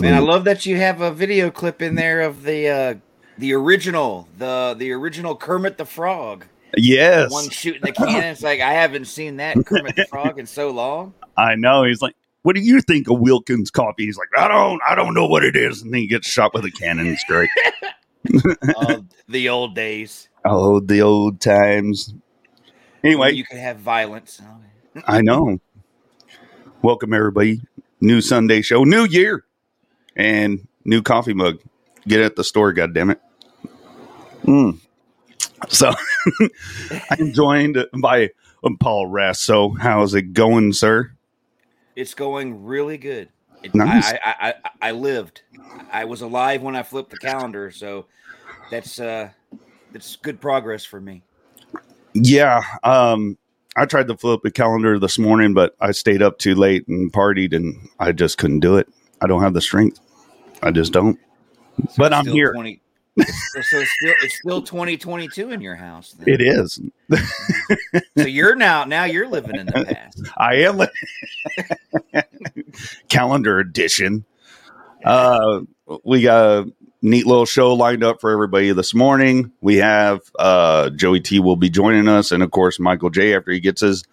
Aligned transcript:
Man, 0.00 0.14
I 0.14 0.18
love 0.20 0.44
that 0.44 0.66
you 0.66 0.76
have 0.76 1.00
a 1.00 1.10
video 1.12 1.50
clip 1.50 1.82
in 1.82 1.94
there 1.94 2.22
of 2.22 2.42
the 2.42 2.68
uh, 2.68 2.94
the 3.38 3.52
original, 3.52 4.28
the 4.38 4.74
the 4.78 4.92
original 4.92 5.36
Kermit 5.36 5.78
the 5.78 5.84
Frog. 5.84 6.46
Yes. 6.76 7.30
One 7.30 7.50
shooting 7.50 7.82
the 7.82 7.92
cannon. 7.92 8.24
It's 8.24 8.42
like 8.42 8.60
I 8.60 8.72
haven't 8.72 9.06
seen 9.06 9.36
that 9.36 9.56
Kermit 9.66 9.96
the 9.96 10.06
Frog 10.06 10.38
in 10.38 10.46
so 10.46 10.70
long. 10.70 11.14
I 11.36 11.54
know. 11.54 11.84
He's 11.84 12.00
like, 12.00 12.14
what 12.42 12.54
do 12.54 12.62
you 12.62 12.80
think 12.80 13.08
of 13.08 13.20
Wilkins 13.20 13.70
coffee? 13.70 14.06
He's 14.06 14.16
like, 14.16 14.28
I 14.36 14.48
don't, 14.48 14.80
I 14.88 14.94
don't 14.94 15.14
know 15.14 15.26
what 15.26 15.44
it 15.44 15.56
is. 15.56 15.82
And 15.82 15.92
then 15.92 16.00
he 16.00 16.06
gets 16.06 16.28
shot 16.28 16.54
with 16.54 16.64
a 16.64 16.70
cannon. 16.70 17.06
It's 17.06 17.24
great. 17.24 17.50
Oh, 18.76 19.04
the 19.28 19.48
old 19.48 19.74
days. 19.74 20.28
oh, 20.44 20.78
the 20.80 21.00
old 21.00 21.40
times. 21.40 22.12
Anyway, 23.02 23.32
you 23.32 23.44
could 23.44 23.56
have 23.56 23.78
violence. 23.78 24.42
I 25.06 25.22
know. 25.22 25.58
Welcome 26.82 27.14
everybody. 27.14 27.62
New 28.02 28.20
Sunday 28.20 28.60
show, 28.60 28.84
new 28.84 29.06
year, 29.06 29.44
and 30.16 30.66
new 30.84 31.02
coffee 31.02 31.34
mug. 31.34 31.58
Get 32.06 32.20
it 32.20 32.24
at 32.24 32.36
the 32.36 32.44
store, 32.44 32.72
God 32.72 32.94
damn 32.94 33.10
it. 33.10 33.20
Mm. 34.44 34.80
So 35.68 35.92
I'm 37.10 37.32
joined 37.32 37.84
by 37.98 38.30
um, 38.64 38.76
Paul 38.78 39.06
Rest. 39.06 39.44
So 39.44 39.70
how's 39.70 40.14
it 40.14 40.32
going, 40.32 40.72
sir? 40.72 41.12
It's 41.96 42.14
going 42.14 42.64
really 42.64 42.98
good. 42.98 43.28
It, 43.62 43.74
Nice. 43.74 44.12
I, 44.12 44.18
I, 44.24 44.34
I, 44.48 44.54
I 44.82 44.90
lived. 44.92 45.42
I 45.92 46.06
was 46.06 46.22
alive 46.22 46.62
when 46.62 46.74
I 46.76 46.82
flipped 46.82 47.10
the 47.10 47.18
calendar, 47.18 47.70
so 47.70 48.06
that's 48.70 48.98
uh 48.98 49.28
that's 49.92 50.16
good 50.16 50.40
progress 50.40 50.84
for 50.84 51.00
me. 51.00 51.22
Yeah. 52.14 52.62
Um, 52.82 53.36
I 53.76 53.84
tried 53.84 54.08
to 54.08 54.16
flip 54.16 54.40
the 54.42 54.50
calendar 54.50 54.98
this 54.98 55.18
morning, 55.18 55.54
but 55.54 55.76
I 55.80 55.92
stayed 55.92 56.22
up 56.22 56.38
too 56.38 56.54
late 56.54 56.88
and 56.88 57.12
partied, 57.12 57.54
and 57.54 57.88
I 57.98 58.12
just 58.12 58.38
couldn't 58.38 58.60
do 58.60 58.76
it. 58.76 58.88
I 59.20 59.26
don't 59.26 59.42
have 59.42 59.54
the 59.54 59.60
strength. 59.60 60.00
I 60.62 60.70
just 60.70 60.92
don't. 60.92 61.18
So 61.88 61.94
But 61.98 62.12
I'm 62.12 62.26
here. 62.26 62.52
20, 62.52 62.80
so 63.18 63.60
so 63.60 63.78
it's 63.78 63.90
still 63.90 64.14
it's 64.22 64.34
still 64.38 64.62
2022 64.62 65.50
in 65.50 65.60
your 65.60 65.74
house. 65.74 66.12
then. 66.12 66.28
It 66.28 66.40
is. 66.40 66.80
So 68.18 68.26
you're 68.26 68.54
now 68.54 68.84
now 68.84 69.04
you're 69.04 69.28
living 69.28 69.56
in 69.56 69.66
the 69.66 69.84
past. 69.84 70.22
I 70.36 70.56
am 70.56 70.78
li- 70.78 72.22
calendar 73.08 73.58
edition. 73.58 74.24
Uh, 75.04 75.62
we 76.04 76.22
got 76.22 76.44
a 76.44 76.72
neat 77.02 77.26
little 77.26 77.46
show 77.46 77.72
lined 77.74 78.04
up 78.04 78.20
for 78.20 78.30
everybody 78.30 78.72
this 78.72 78.94
morning. 78.94 79.50
We 79.60 79.76
have 79.76 80.20
uh, 80.38 80.90
Joey 80.90 81.20
T 81.20 81.40
will 81.40 81.56
be 81.56 81.70
joining 81.70 82.08
us, 82.08 82.30
and 82.32 82.42
of 82.42 82.50
course 82.50 82.78
Michael 82.78 83.10
J 83.10 83.34
after 83.34 83.50
he 83.50 83.60
gets 83.60 83.80
his. 83.80 84.04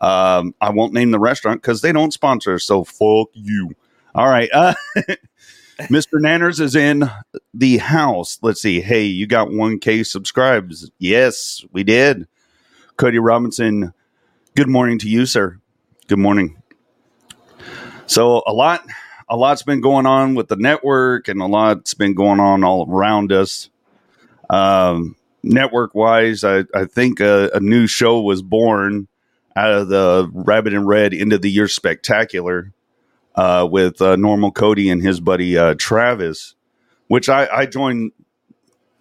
Um, 0.00 0.54
I 0.60 0.70
won't 0.70 0.92
name 0.92 1.10
the 1.10 1.18
restaurant 1.18 1.62
because 1.62 1.80
they 1.80 1.90
don't 1.90 2.12
sponsor, 2.12 2.58
so 2.58 2.84
fuck 2.84 3.28
you. 3.32 3.74
All 4.16 4.30
right, 4.30 4.48
uh, 4.50 4.72
Mr. 5.78 6.14
Nanners 6.14 6.58
is 6.58 6.74
in 6.74 7.04
the 7.52 7.76
house. 7.76 8.38
Let's 8.40 8.62
see. 8.62 8.80
Hey, 8.80 9.04
you 9.04 9.26
got 9.26 9.52
one 9.52 9.78
K 9.78 10.02
subscribes? 10.04 10.90
Yes, 10.98 11.62
we 11.70 11.84
did. 11.84 12.26
Cody 12.96 13.18
Robinson. 13.18 13.92
Good 14.54 14.70
morning 14.70 14.98
to 15.00 15.08
you, 15.10 15.26
sir. 15.26 15.58
Good 16.08 16.18
morning. 16.18 16.56
So 18.06 18.42
a 18.46 18.54
lot, 18.54 18.86
a 19.28 19.36
lot's 19.36 19.62
been 19.62 19.82
going 19.82 20.06
on 20.06 20.34
with 20.34 20.48
the 20.48 20.56
network, 20.56 21.28
and 21.28 21.42
a 21.42 21.46
lot's 21.46 21.92
been 21.92 22.14
going 22.14 22.40
on 22.40 22.64
all 22.64 22.90
around 22.90 23.32
us. 23.32 23.68
Um, 24.48 25.14
network 25.42 25.94
wise, 25.94 26.42
I, 26.42 26.64
I 26.74 26.86
think 26.86 27.20
a, 27.20 27.50
a 27.52 27.60
new 27.60 27.86
show 27.86 28.22
was 28.22 28.40
born 28.40 29.08
out 29.54 29.72
of 29.72 29.88
the 29.88 30.30
Rabbit 30.32 30.72
in 30.72 30.86
Red 30.86 31.12
end 31.12 31.34
of 31.34 31.42
the 31.42 31.50
year 31.50 31.68
spectacular 31.68 32.72
uh, 33.36 33.66
with 33.70 34.00
uh, 34.02 34.16
Normal 34.16 34.50
Cody 34.52 34.88
and 34.90 35.02
his 35.02 35.20
buddy 35.20 35.56
uh, 35.58 35.74
Travis, 35.78 36.54
which 37.08 37.28
I, 37.28 37.46
I 37.52 37.66
joined 37.66 38.12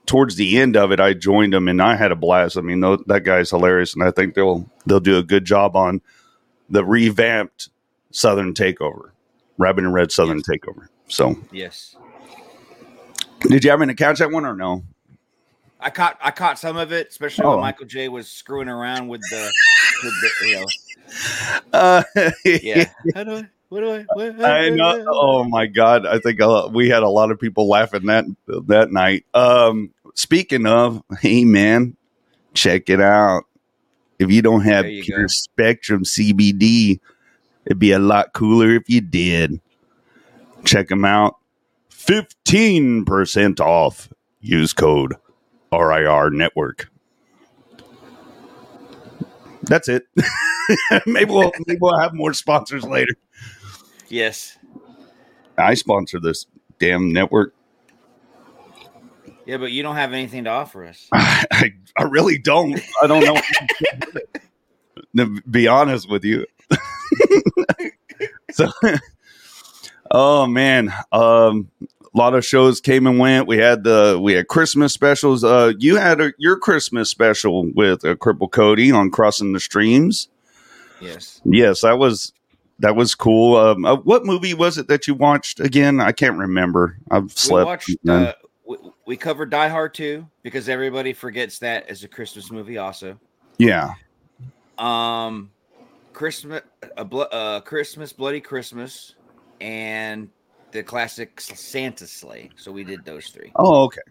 towards 0.05 0.35
the 0.35 0.57
end 0.59 0.75
of 0.77 0.91
it. 0.91 0.99
I 0.99 1.13
joined 1.13 1.53
them 1.53 1.67
and 1.67 1.81
I 1.81 1.95
had 1.95 2.11
a 2.11 2.15
blast. 2.15 2.57
I 2.57 2.61
mean, 2.61 2.79
tho- 2.81 3.03
that 3.07 3.23
guy's 3.23 3.49
hilarious, 3.49 3.93
and 3.93 4.03
I 4.03 4.11
think 4.11 4.35
they'll 4.35 4.69
they'll 4.85 4.99
do 4.99 5.17
a 5.17 5.23
good 5.23 5.45
job 5.45 5.75
on 5.75 6.01
the 6.69 6.83
revamped 6.83 7.69
Southern 8.11 8.53
Takeover, 8.53 9.11
Rabbit 9.57 9.83
in 9.85 9.91
Red 9.93 10.11
Southern 10.11 10.41
Takeover. 10.41 10.87
So, 11.07 11.35
Yes. 11.51 11.95
did 13.41 13.63
you 13.63 13.69
happen 13.69 13.87
to 13.89 13.93
catch 13.93 14.19
that 14.19 14.31
one 14.31 14.45
or 14.45 14.55
no? 14.55 14.83
I 15.79 15.89
caught 15.91 16.17
I 16.21 16.31
caught 16.31 16.57
some 16.57 16.77
of 16.77 16.91
it, 16.91 17.09
especially 17.09 17.45
Oh. 17.45 17.51
when 17.51 17.59
Michael 17.61 17.85
J 17.85 18.09
was 18.09 18.27
screwing 18.27 18.67
around 18.69 19.07
with 19.07 19.21
the, 19.29 19.51
with 20.03 20.13
the 20.21 20.47
you 20.47 20.55
know, 20.59 20.65
Uh, 21.73 22.03
yeah. 22.45 22.89
How 23.75 23.81
do 23.81 23.91
I, 23.91 24.05
what 24.13 24.17
do 24.17 24.25
I, 24.25 24.29
what, 24.37 24.45
I 24.45 24.69
know. 24.69 25.05
Oh 25.05 25.43
my 25.43 25.65
god! 25.65 26.05
I 26.05 26.19
think 26.19 26.39
uh, 26.39 26.69
we 26.71 26.87
had 26.87 27.03
a 27.03 27.09
lot 27.09 27.29
of 27.29 27.39
people 27.41 27.67
laughing 27.67 28.05
that 28.05 28.23
that 28.47 28.89
night. 28.89 29.25
Um, 29.33 29.93
speaking 30.13 30.65
of, 30.65 31.03
hey 31.19 31.43
man, 31.43 31.97
check 32.53 32.89
it 32.89 33.01
out. 33.01 33.43
If 34.17 34.31
you 34.31 34.41
don't 34.41 34.61
have 34.61 34.87
you 34.87 35.03
pure 35.03 35.23
go. 35.23 35.27
spectrum 35.27 36.03
CBD, 36.05 37.01
it'd 37.65 37.77
be 37.77 37.91
a 37.91 37.99
lot 37.99 38.31
cooler 38.31 38.73
if 38.75 38.89
you 38.89 39.01
did. 39.01 39.59
Check 40.63 40.87
them 40.87 41.03
out. 41.03 41.35
Fifteen 41.89 43.03
percent 43.03 43.59
off. 43.59 44.07
Use 44.39 44.71
code 44.71 45.15
RIR 45.73 46.29
Network. 46.29 46.89
That's 49.63 49.89
it. 49.89 50.07
maybe 51.05 51.31
we'll 51.31 51.51
maybe 51.67 51.79
we'll 51.81 51.99
have 51.99 52.13
more 52.13 52.33
sponsors 52.33 52.85
later. 52.85 53.15
Yes. 54.07 54.57
I 55.57 55.73
sponsor 55.73 56.19
this 56.19 56.45
damn 56.79 57.11
network. 57.11 57.53
Yeah, 59.45 59.57
but 59.57 59.71
you 59.71 59.83
don't 59.83 59.95
have 59.95 60.13
anything 60.13 60.45
to 60.45 60.49
offer 60.49 60.85
us. 60.85 61.07
I, 61.13 61.73
I 61.95 62.03
really 62.03 62.37
don't. 62.37 62.79
I 63.01 63.07
don't 63.07 63.23
know. 63.23 63.39
to 65.17 65.41
be 65.49 65.67
honest 65.67 66.09
with 66.09 66.25
you. 66.25 66.45
so, 68.51 68.71
oh 70.09 70.47
man, 70.47 70.91
um, 71.11 71.69
a 71.81 72.17
lot 72.17 72.33
of 72.33 72.45
shows 72.45 72.81
came 72.81 73.05
and 73.05 73.19
went. 73.19 73.47
We 73.47 73.57
had 73.57 73.83
the 73.83 74.19
we 74.21 74.33
had 74.33 74.47
Christmas 74.47 74.93
specials. 74.93 75.43
Uh, 75.43 75.73
you 75.77 75.97
had 75.97 76.21
a, 76.21 76.33
your 76.39 76.57
Christmas 76.57 77.09
special 77.09 77.71
with 77.75 78.03
uh, 78.03 78.15
Cripple 78.15 78.49
Cody 78.49 78.91
on 78.91 79.11
Crossing 79.11 79.53
the 79.53 79.59
Streams. 79.59 80.27
Yes. 80.99 81.41
Yes, 81.45 81.81
that 81.81 81.99
was 81.99 82.33
that 82.79 82.95
was 82.95 83.15
cool. 83.15 83.55
Um, 83.57 83.85
uh, 83.85 83.95
what 83.97 84.25
movie 84.25 84.53
was 84.53 84.77
it 84.77 84.87
that 84.87 85.07
you 85.07 85.13
watched 85.15 85.59
again? 85.59 85.99
I 86.01 86.11
can't 86.11 86.37
remember. 86.37 86.97
I've 87.11 87.23
We 87.25 87.29
slept. 87.29 87.65
watched 87.67 87.97
uh, 88.07 88.33
we, 88.65 88.77
we 89.05 89.17
covered 89.17 89.49
Die 89.49 89.67
Hard 89.69 89.93
2 89.93 90.25
because 90.43 90.67
everybody 90.69 91.13
forgets 91.13 91.59
that 91.59 91.87
as 91.89 92.03
a 92.03 92.07
Christmas 92.07 92.51
movie 92.51 92.77
also. 92.77 93.19
yeah. 93.57 93.93
Um 94.77 95.51
Christmas 96.13 96.61
a 96.97 97.01
uh, 97.03 97.59
Christmas 97.61 98.11
Bloody 98.13 98.41
Christmas 98.41 99.15
and 99.61 100.29
the 100.71 100.83
classic 100.83 101.39
Santa 101.39 102.07
Slay. 102.07 102.49
So 102.57 102.71
we 102.71 102.83
did 102.83 103.05
those 103.05 103.27
three. 103.27 103.51
Oh, 103.55 103.83
okay. 103.85 104.01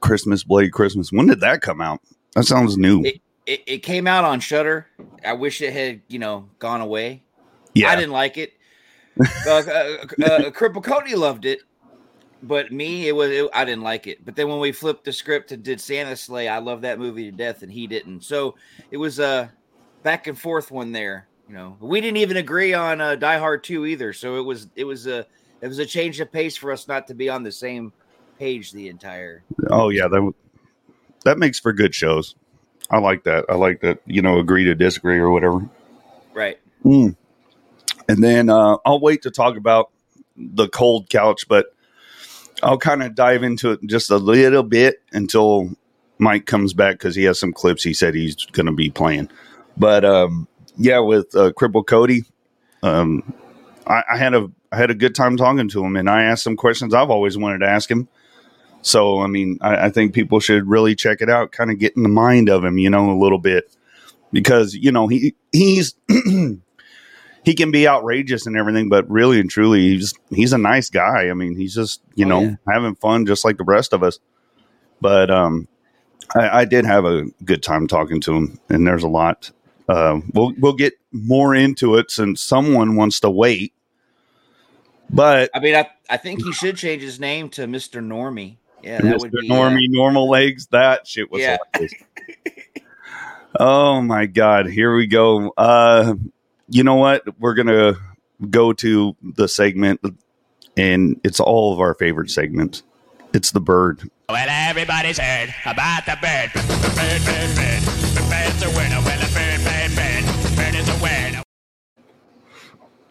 Christmas, 0.00 0.42
Bloody 0.44 0.70
Christmas. 0.70 1.12
When 1.12 1.26
did 1.26 1.40
that 1.40 1.60
come 1.62 1.80
out? 1.80 2.00
That 2.34 2.44
sounds 2.44 2.76
new. 2.76 3.02
It, 3.04 3.20
it, 3.46 3.62
it 3.66 3.78
came 3.78 4.06
out 4.06 4.24
on 4.24 4.40
Shudder. 4.40 4.86
I 5.24 5.32
wish 5.34 5.60
it 5.62 5.72
had 5.72 6.00
you 6.08 6.18
know 6.18 6.48
gone 6.58 6.80
away. 6.80 7.22
Yeah, 7.74 7.90
I 7.90 7.96
didn't 7.96 8.12
like 8.12 8.36
it. 8.36 8.52
uh, 9.46 9.50
uh, 9.50 9.58
uh, 9.60 10.50
Cripple 10.50 10.82
Cody 10.82 11.14
loved 11.14 11.44
it, 11.44 11.60
but 12.42 12.72
me, 12.72 13.08
it 13.08 13.12
was 13.12 13.30
it, 13.30 13.48
I 13.52 13.64
didn't 13.64 13.82
like 13.82 14.06
it. 14.06 14.24
But 14.24 14.36
then 14.36 14.48
when 14.48 14.60
we 14.60 14.72
flipped 14.72 15.04
the 15.04 15.12
script 15.12 15.52
and 15.52 15.62
did 15.62 15.80
Santa 15.80 16.16
Slay, 16.16 16.48
I 16.48 16.58
love 16.58 16.82
that 16.82 16.98
movie 16.98 17.30
to 17.30 17.36
death, 17.36 17.62
and 17.62 17.70
he 17.70 17.86
didn't. 17.86 18.22
So 18.24 18.56
it 18.90 18.96
was 18.96 19.18
a 19.18 19.52
back 20.02 20.26
and 20.26 20.38
forth 20.38 20.70
one 20.70 20.92
there. 20.92 21.28
You 21.48 21.54
know, 21.54 21.76
we 21.80 22.00
didn't 22.00 22.18
even 22.18 22.36
agree 22.36 22.74
on 22.74 23.00
uh, 23.00 23.16
Die 23.16 23.38
Hard 23.38 23.64
two 23.64 23.84
either. 23.86 24.12
So 24.12 24.38
it 24.38 24.44
was 24.44 24.68
it 24.76 24.84
was 24.84 25.06
a 25.06 25.26
it 25.60 25.66
was 25.66 25.78
a 25.78 25.86
change 25.86 26.20
of 26.20 26.32
pace 26.32 26.56
for 26.56 26.72
us 26.72 26.88
not 26.88 27.08
to 27.08 27.14
be 27.14 27.28
on 27.28 27.42
the 27.42 27.52
same 27.52 27.92
page 28.38 28.72
the 28.72 28.88
entire. 28.88 29.44
Oh 29.68 29.88
yeah, 29.88 30.08
that 30.08 30.32
that 31.24 31.38
makes 31.38 31.58
for 31.58 31.72
good 31.72 31.94
shows. 31.94 32.34
I 32.90 32.98
like 32.98 33.24
that. 33.24 33.44
I 33.48 33.54
like 33.54 33.80
that. 33.80 34.00
You 34.06 34.22
know, 34.22 34.38
agree 34.38 34.64
to 34.64 34.74
disagree 34.74 35.18
or 35.18 35.30
whatever. 35.30 35.68
Right. 36.32 36.58
Mm. 36.84 37.16
And 38.08 38.22
then 38.22 38.48
uh, 38.48 38.78
I'll 38.84 39.00
wait 39.00 39.22
to 39.22 39.30
talk 39.30 39.56
about 39.56 39.90
the 40.36 40.68
cold 40.68 41.08
couch, 41.10 41.46
but 41.48 41.74
I'll 42.62 42.78
kind 42.78 43.02
of 43.02 43.14
dive 43.14 43.42
into 43.42 43.72
it 43.72 43.80
just 43.86 44.10
a 44.10 44.16
little 44.16 44.62
bit 44.62 45.02
until 45.12 45.70
Mike 46.18 46.46
comes 46.46 46.72
back 46.72 46.94
because 46.94 47.14
he 47.14 47.24
has 47.24 47.38
some 47.38 47.52
clips 47.52 47.82
he 47.82 47.94
said 47.94 48.14
he's 48.14 48.36
going 48.52 48.66
to 48.66 48.72
be 48.72 48.90
playing. 48.90 49.30
But 49.76 50.04
um, 50.04 50.46
yeah, 50.76 50.98
with 50.98 51.34
uh, 51.34 51.52
Cripple 51.52 51.86
Cody, 51.86 52.24
um, 52.82 53.34
I, 53.86 54.02
I, 54.12 54.16
had 54.16 54.34
a 54.34 54.50
I 54.70 54.76
had 54.76 54.90
a 54.90 54.94
good 54.94 55.14
time 55.14 55.36
talking 55.36 55.68
to 55.68 55.84
him, 55.84 55.96
and 55.96 56.08
I 56.08 56.24
asked 56.24 56.44
some 56.44 56.56
questions 56.56 56.94
I've 56.94 57.10
always 57.10 57.38
wanted 57.38 57.58
to 57.60 57.68
ask 57.68 57.90
him. 57.90 58.08
So 58.82 59.20
I 59.20 59.26
mean, 59.26 59.58
I, 59.60 59.86
I 59.86 59.90
think 59.90 60.14
people 60.14 60.40
should 60.40 60.68
really 60.68 60.94
check 60.94 61.20
it 61.20 61.30
out, 61.30 61.52
kind 61.52 61.70
of 61.70 61.78
get 61.78 61.96
in 61.96 62.02
the 62.02 62.08
mind 62.08 62.48
of 62.48 62.64
him, 62.64 62.78
you 62.78 62.90
know, 62.90 63.10
a 63.10 63.18
little 63.18 63.38
bit, 63.38 63.74
because 64.32 64.74
you 64.74 64.92
know 64.92 65.06
he 65.06 65.34
he's 65.52 65.94
he 67.44 67.54
can 67.54 67.70
be 67.70 67.88
outrageous 67.88 68.46
and 68.46 68.56
everything, 68.56 68.88
but 68.88 69.08
really 69.10 69.40
and 69.40 69.50
truly, 69.50 69.80
he's 69.80 70.14
he's 70.30 70.52
a 70.52 70.58
nice 70.58 70.90
guy. 70.90 71.28
I 71.30 71.34
mean, 71.34 71.56
he's 71.56 71.74
just 71.74 72.02
you 72.14 72.26
oh, 72.26 72.28
know 72.28 72.40
yeah. 72.42 72.56
having 72.72 72.94
fun 72.94 73.26
just 73.26 73.44
like 73.44 73.56
the 73.56 73.64
rest 73.64 73.92
of 73.92 74.02
us. 74.02 74.18
But 75.00 75.30
um, 75.30 75.66
I, 76.34 76.60
I, 76.60 76.64
did 76.66 76.84
have 76.84 77.06
a 77.06 77.24
good 77.44 77.62
time 77.62 77.86
talking 77.86 78.20
to 78.22 78.34
him, 78.34 78.60
and 78.68 78.86
there's 78.86 79.02
a 79.02 79.08
lot. 79.08 79.50
Uh, 79.88 80.20
we'll 80.34 80.52
we'll 80.58 80.74
get 80.74 80.94
more 81.12 81.54
into 81.54 81.96
it 81.96 82.10
since 82.10 82.42
someone 82.42 82.96
wants 82.96 83.20
to 83.20 83.30
wait. 83.30 83.72
But 85.08 85.50
I 85.54 85.60
mean, 85.60 85.74
I, 85.74 85.88
I 86.08 86.18
think 86.18 86.44
he 86.44 86.52
should 86.52 86.76
change 86.76 87.02
his 87.02 87.18
name 87.18 87.48
to 87.50 87.66
Mister 87.66 88.00
Normie. 88.00 88.56
Yeah, 88.82 89.00
that 89.00 89.16
Mr. 89.16 89.20
would 89.20 89.32
be 89.32 89.48
Normie, 89.48 89.76
uh, 89.76 89.90
normal 89.90 90.28
legs. 90.28 90.66
That 90.68 91.06
shit 91.06 91.30
was. 91.30 91.40
Yeah. 91.40 91.56
oh 93.58 94.00
my 94.02 94.26
god! 94.26 94.68
Here 94.68 94.94
we 94.94 95.06
go. 95.06 95.52
Uh, 95.56 96.14
you 96.70 96.84
know 96.84 96.94
what? 96.94 97.22
We're 97.38 97.54
gonna 97.54 97.94
go 98.48 98.72
to 98.72 99.16
the 99.22 99.48
segment, 99.48 100.00
and 100.76 101.20
it's 101.24 101.40
all 101.40 101.72
of 101.72 101.80
our 101.80 101.94
favorite 101.94 102.30
segments. 102.30 102.82
It's 103.34 103.50
the 103.50 103.60
bird. 103.60 104.08
Well, 104.28 104.46
everybody's 104.48 105.18
heard 105.18 105.54
about 105.66 106.06
the 106.06 106.16
bird. 106.22 106.50
The 106.54 106.92
bird, 106.96 107.24
bird, 107.24 107.56
bird. 107.56 107.82
The 108.14 108.26
bird's 108.30 108.62
a 108.62 108.70
winner. 108.70 109.00
Well, 109.04 109.18
the 109.18 109.32
bird, 109.34 109.64
bird, 109.64 109.94
bird. 109.96 110.56
Bird 110.56 110.74
is 110.74 110.88
a 110.88 111.02
winner. 111.02 111.42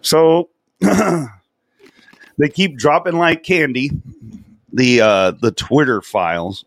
So 0.02 0.50
they 2.38 2.50
keep 2.50 2.78
dropping 2.78 3.18
like 3.18 3.44
candy 3.44 3.92
the 4.72 5.02
uh, 5.02 5.32
the 5.32 5.52
Twitter 5.52 6.02
files, 6.02 6.64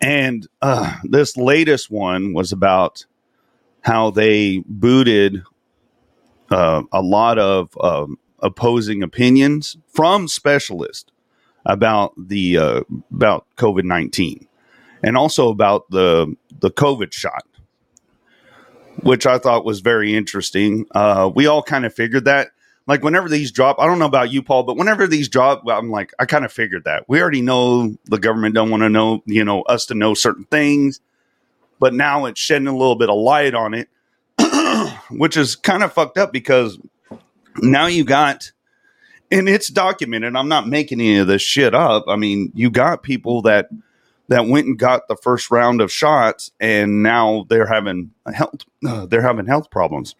and 0.00 0.46
uh, 0.60 0.96
this 1.04 1.36
latest 1.36 1.90
one 1.90 2.32
was 2.32 2.52
about 2.52 3.06
how 3.82 4.10
they 4.10 4.62
booted 4.66 5.42
uh, 6.50 6.82
a 6.92 7.02
lot 7.02 7.38
of 7.38 7.76
um, 7.80 8.18
opposing 8.40 9.02
opinions 9.02 9.76
from 9.88 10.28
specialists 10.28 11.10
about 11.64 12.12
the 12.16 12.58
uh, 12.58 12.80
about 13.12 13.46
COVID 13.56 13.84
nineteen, 13.84 14.48
and 15.02 15.16
also 15.16 15.48
about 15.48 15.90
the 15.90 16.34
the 16.60 16.70
COVID 16.70 17.12
shot, 17.12 17.46
which 19.02 19.26
I 19.26 19.38
thought 19.38 19.64
was 19.64 19.80
very 19.80 20.14
interesting. 20.14 20.86
Uh, 20.94 21.30
we 21.34 21.46
all 21.46 21.62
kind 21.62 21.84
of 21.84 21.94
figured 21.94 22.24
that. 22.24 22.48
Like 22.84 23.04
whenever 23.04 23.28
these 23.28 23.52
drop, 23.52 23.78
I 23.78 23.86
don't 23.86 24.00
know 24.00 24.06
about 24.06 24.32
you, 24.32 24.42
Paul, 24.42 24.64
but 24.64 24.76
whenever 24.76 25.06
these 25.06 25.28
drop, 25.28 25.62
I'm 25.68 25.92
like, 25.92 26.12
I 26.18 26.24
kind 26.24 26.44
of 26.44 26.52
figured 26.52 26.82
that. 26.84 27.08
We 27.08 27.22
already 27.22 27.40
know 27.40 27.96
the 28.06 28.18
government 28.18 28.56
don't 28.56 28.70
want 28.70 28.82
to 28.82 28.88
know, 28.88 29.22
you 29.24 29.44
know, 29.44 29.62
us 29.62 29.86
to 29.86 29.94
know 29.94 30.14
certain 30.14 30.46
things 30.46 31.00
but 31.82 31.92
now 31.92 32.26
it's 32.26 32.40
shedding 32.40 32.68
a 32.68 32.76
little 32.76 32.94
bit 32.94 33.10
of 33.10 33.18
light 33.18 33.54
on 33.54 33.74
it, 33.74 33.88
which 35.10 35.36
is 35.36 35.56
kind 35.56 35.82
of 35.82 35.92
fucked 35.92 36.16
up 36.16 36.32
because 36.32 36.78
now 37.56 37.86
you 37.86 38.04
got, 38.04 38.52
and 39.32 39.48
it's 39.48 39.66
documented. 39.66 40.36
I'm 40.36 40.46
not 40.46 40.68
making 40.68 41.00
any 41.00 41.16
of 41.16 41.26
this 41.26 41.42
shit 41.42 41.74
up. 41.74 42.04
I 42.06 42.14
mean, 42.14 42.52
you 42.54 42.70
got 42.70 43.02
people 43.02 43.42
that 43.42 43.68
that 44.28 44.46
went 44.46 44.68
and 44.68 44.78
got 44.78 45.08
the 45.08 45.16
first 45.16 45.50
round 45.50 45.80
of 45.80 45.90
shots, 45.90 46.52
and 46.60 47.02
now 47.02 47.46
they're 47.48 47.66
having 47.66 48.12
health 48.32 48.60
uh, 48.86 49.06
they're 49.10 49.20
having 49.20 49.46
health 49.46 49.68
problems. 49.68 50.14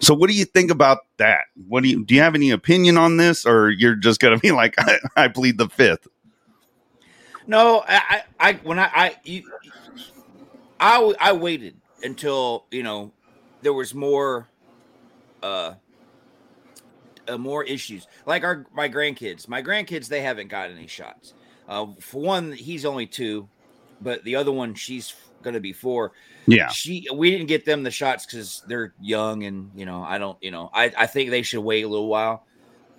So, 0.00 0.14
what 0.14 0.28
do 0.28 0.34
you 0.34 0.46
think 0.46 0.72
about 0.72 0.98
that? 1.18 1.42
What 1.68 1.84
do 1.84 1.88
you 1.88 2.04
do? 2.04 2.16
You 2.16 2.22
have 2.22 2.34
any 2.34 2.50
opinion 2.50 2.98
on 2.98 3.18
this, 3.18 3.46
or 3.46 3.70
you're 3.70 3.94
just 3.94 4.20
going 4.20 4.36
to 4.36 4.40
be 4.40 4.50
like, 4.62 4.74
I, 4.78 4.98
I 5.16 5.28
plead 5.28 5.58
the 5.58 5.68
fifth? 5.68 6.08
No, 7.46 7.82
I, 7.86 8.22
I, 8.38 8.52
when 8.62 8.78
I, 8.78 8.90
I, 8.94 9.16
you, 9.24 9.42
I 10.82 11.14
I 11.20 11.32
waited 11.32 11.76
until 12.02 12.66
you 12.70 12.82
know 12.82 13.12
there 13.62 13.72
was 13.72 13.94
more 13.94 14.48
uh, 15.42 15.74
uh 17.28 17.38
more 17.38 17.62
issues. 17.64 18.06
Like 18.26 18.42
our 18.42 18.66
my 18.74 18.88
grandkids 18.88 19.48
my 19.48 19.62
grandkids 19.62 20.08
they 20.08 20.22
haven't 20.22 20.48
got 20.48 20.70
any 20.70 20.88
shots. 20.88 21.34
Uh 21.68 21.86
for 22.00 22.20
one 22.20 22.52
he's 22.52 22.84
only 22.84 23.06
two 23.06 23.48
but 24.00 24.24
the 24.24 24.34
other 24.34 24.50
one 24.50 24.74
she's 24.74 25.14
gonna 25.42 25.60
be 25.60 25.72
four. 25.72 26.12
Yeah. 26.46 26.68
She 26.68 27.06
we 27.14 27.30
didn't 27.30 27.46
get 27.46 27.64
them 27.64 27.84
the 27.84 27.92
shots 27.92 28.26
because 28.26 28.64
they're 28.66 28.92
young 29.00 29.44
and 29.44 29.70
you 29.76 29.86
know 29.86 30.02
i 30.02 30.18
don't 30.18 30.38
you 30.40 30.50
know 30.50 30.70
i 30.74 30.92
i 30.96 31.06
think 31.06 31.30
they 31.30 31.42
should 31.42 31.62
wait 31.62 31.82
a 31.84 31.88
little 31.88 32.08
while. 32.08 32.44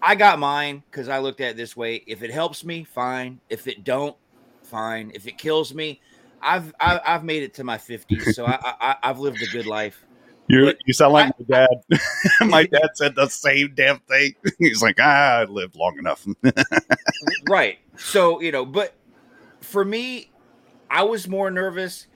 I 0.01 0.15
got 0.15 0.39
mine 0.39 0.83
because 0.89 1.09
i 1.09 1.19
looked 1.19 1.41
at 1.41 1.51
it 1.51 1.57
this 1.57 1.75
way. 1.75 2.03
If 2.07 2.23
it 2.23 2.31
helps 2.31 2.63
me 2.63 2.85
fine. 2.85 3.41
If 3.49 3.67
it 3.67 3.83
don't 3.83 4.15
fine 4.63 5.11
if 5.13 5.27
it 5.27 5.37
kills 5.37 5.73
me 5.73 5.99
I've 6.43 6.73
I've 6.79 7.23
made 7.23 7.43
it 7.43 7.53
to 7.55 7.63
my 7.63 7.77
fifties, 7.77 8.35
so 8.35 8.45
I, 8.45 8.95
I 9.01 9.07
have 9.07 9.19
lived 9.19 9.41
a 9.41 9.47
good 9.47 9.65
life. 9.65 10.05
You 10.47 10.73
you 10.85 10.93
sound 10.93 11.13
like 11.13 11.27
I, 11.27 11.31
my 11.39 11.45
dad. 11.57 11.99
my 12.41 12.63
dad 12.71 12.89
said 12.95 13.15
the 13.15 13.29
same 13.29 13.73
damn 13.75 13.99
thing. 13.99 14.35
He's 14.59 14.81
like, 14.81 14.97
ah, 14.99 15.39
I 15.39 15.43
lived 15.45 15.75
long 15.75 15.97
enough. 15.97 16.27
right. 17.49 17.79
So 17.97 18.41
you 18.41 18.51
know, 18.51 18.65
but 18.65 18.93
for 19.61 19.85
me, 19.85 20.31
I 20.89 21.03
was 21.03 21.27
more 21.27 21.49
nervous. 21.49 22.07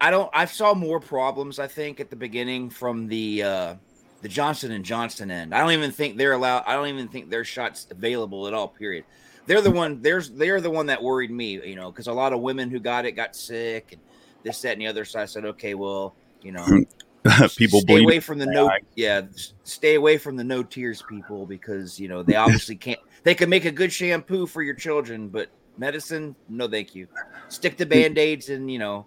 I 0.00 0.10
don't. 0.10 0.30
I 0.34 0.44
saw 0.44 0.74
more 0.74 1.00
problems. 1.00 1.58
I 1.58 1.66
think 1.66 1.98
at 1.98 2.10
the 2.10 2.16
beginning 2.16 2.68
from 2.68 3.08
the 3.08 3.42
uh, 3.42 3.74
the 4.20 4.28
Johnson 4.28 4.70
and 4.70 4.84
Johnson 4.84 5.30
end. 5.30 5.54
I 5.54 5.60
don't 5.60 5.72
even 5.72 5.92
think 5.92 6.18
they're 6.18 6.32
allowed. 6.32 6.64
I 6.66 6.74
don't 6.74 6.88
even 6.88 7.08
think 7.08 7.30
their 7.30 7.44
shots 7.44 7.86
available 7.90 8.46
at 8.48 8.54
all. 8.54 8.68
Period 8.68 9.04
they're 9.50 9.60
the 9.60 9.70
one 9.70 10.00
there's 10.00 10.30
they're 10.30 10.60
the 10.60 10.70
one 10.70 10.86
that 10.86 11.02
worried 11.02 11.32
me 11.32 11.60
you 11.66 11.74
know 11.74 11.90
because 11.90 12.06
a 12.06 12.12
lot 12.12 12.32
of 12.32 12.40
women 12.40 12.70
who 12.70 12.78
got 12.78 13.04
it 13.04 13.12
got 13.12 13.34
sick 13.34 13.90
and 13.90 14.00
this 14.44 14.62
that 14.62 14.74
and 14.74 14.80
the 14.80 14.86
other. 14.86 15.04
So 15.04 15.18
i 15.18 15.24
said 15.24 15.44
okay 15.44 15.74
well 15.74 16.14
you 16.40 16.52
know 16.52 16.64
people 17.56 17.80
stay 17.80 18.00
away 18.00 18.20
from 18.20 18.38
the 18.38 18.46
no 18.46 18.70
yeah 18.94 19.22
stay 19.64 19.96
away 19.96 20.18
from 20.18 20.36
the 20.36 20.44
no 20.44 20.62
tears 20.62 21.02
people 21.08 21.46
because 21.46 21.98
you 21.98 22.06
know 22.06 22.22
they 22.22 22.36
obviously 22.36 22.76
can't 22.76 23.00
they 23.24 23.34
can 23.34 23.50
make 23.50 23.64
a 23.64 23.72
good 23.72 23.92
shampoo 23.92 24.46
for 24.46 24.62
your 24.62 24.74
children 24.74 25.28
but 25.28 25.48
medicine 25.76 26.36
no 26.48 26.68
thank 26.68 26.94
you. 26.94 27.08
Stick 27.48 27.76
to 27.78 27.86
band-aids 27.86 28.50
and 28.50 28.70
you 28.70 28.78
know 28.78 29.04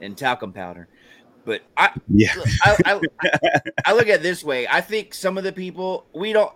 and 0.00 0.18
talcum 0.18 0.52
powder. 0.52 0.88
But 1.44 1.62
i 1.76 1.90
yeah. 2.08 2.34
I, 2.64 2.76
I, 2.84 3.00
I, 3.20 3.60
I 3.86 3.92
look 3.92 4.08
at 4.08 4.22
this 4.22 4.42
way 4.42 4.66
i 4.66 4.80
think 4.80 5.14
some 5.14 5.38
of 5.38 5.44
the 5.44 5.52
people 5.52 6.06
we 6.12 6.32
don't 6.32 6.52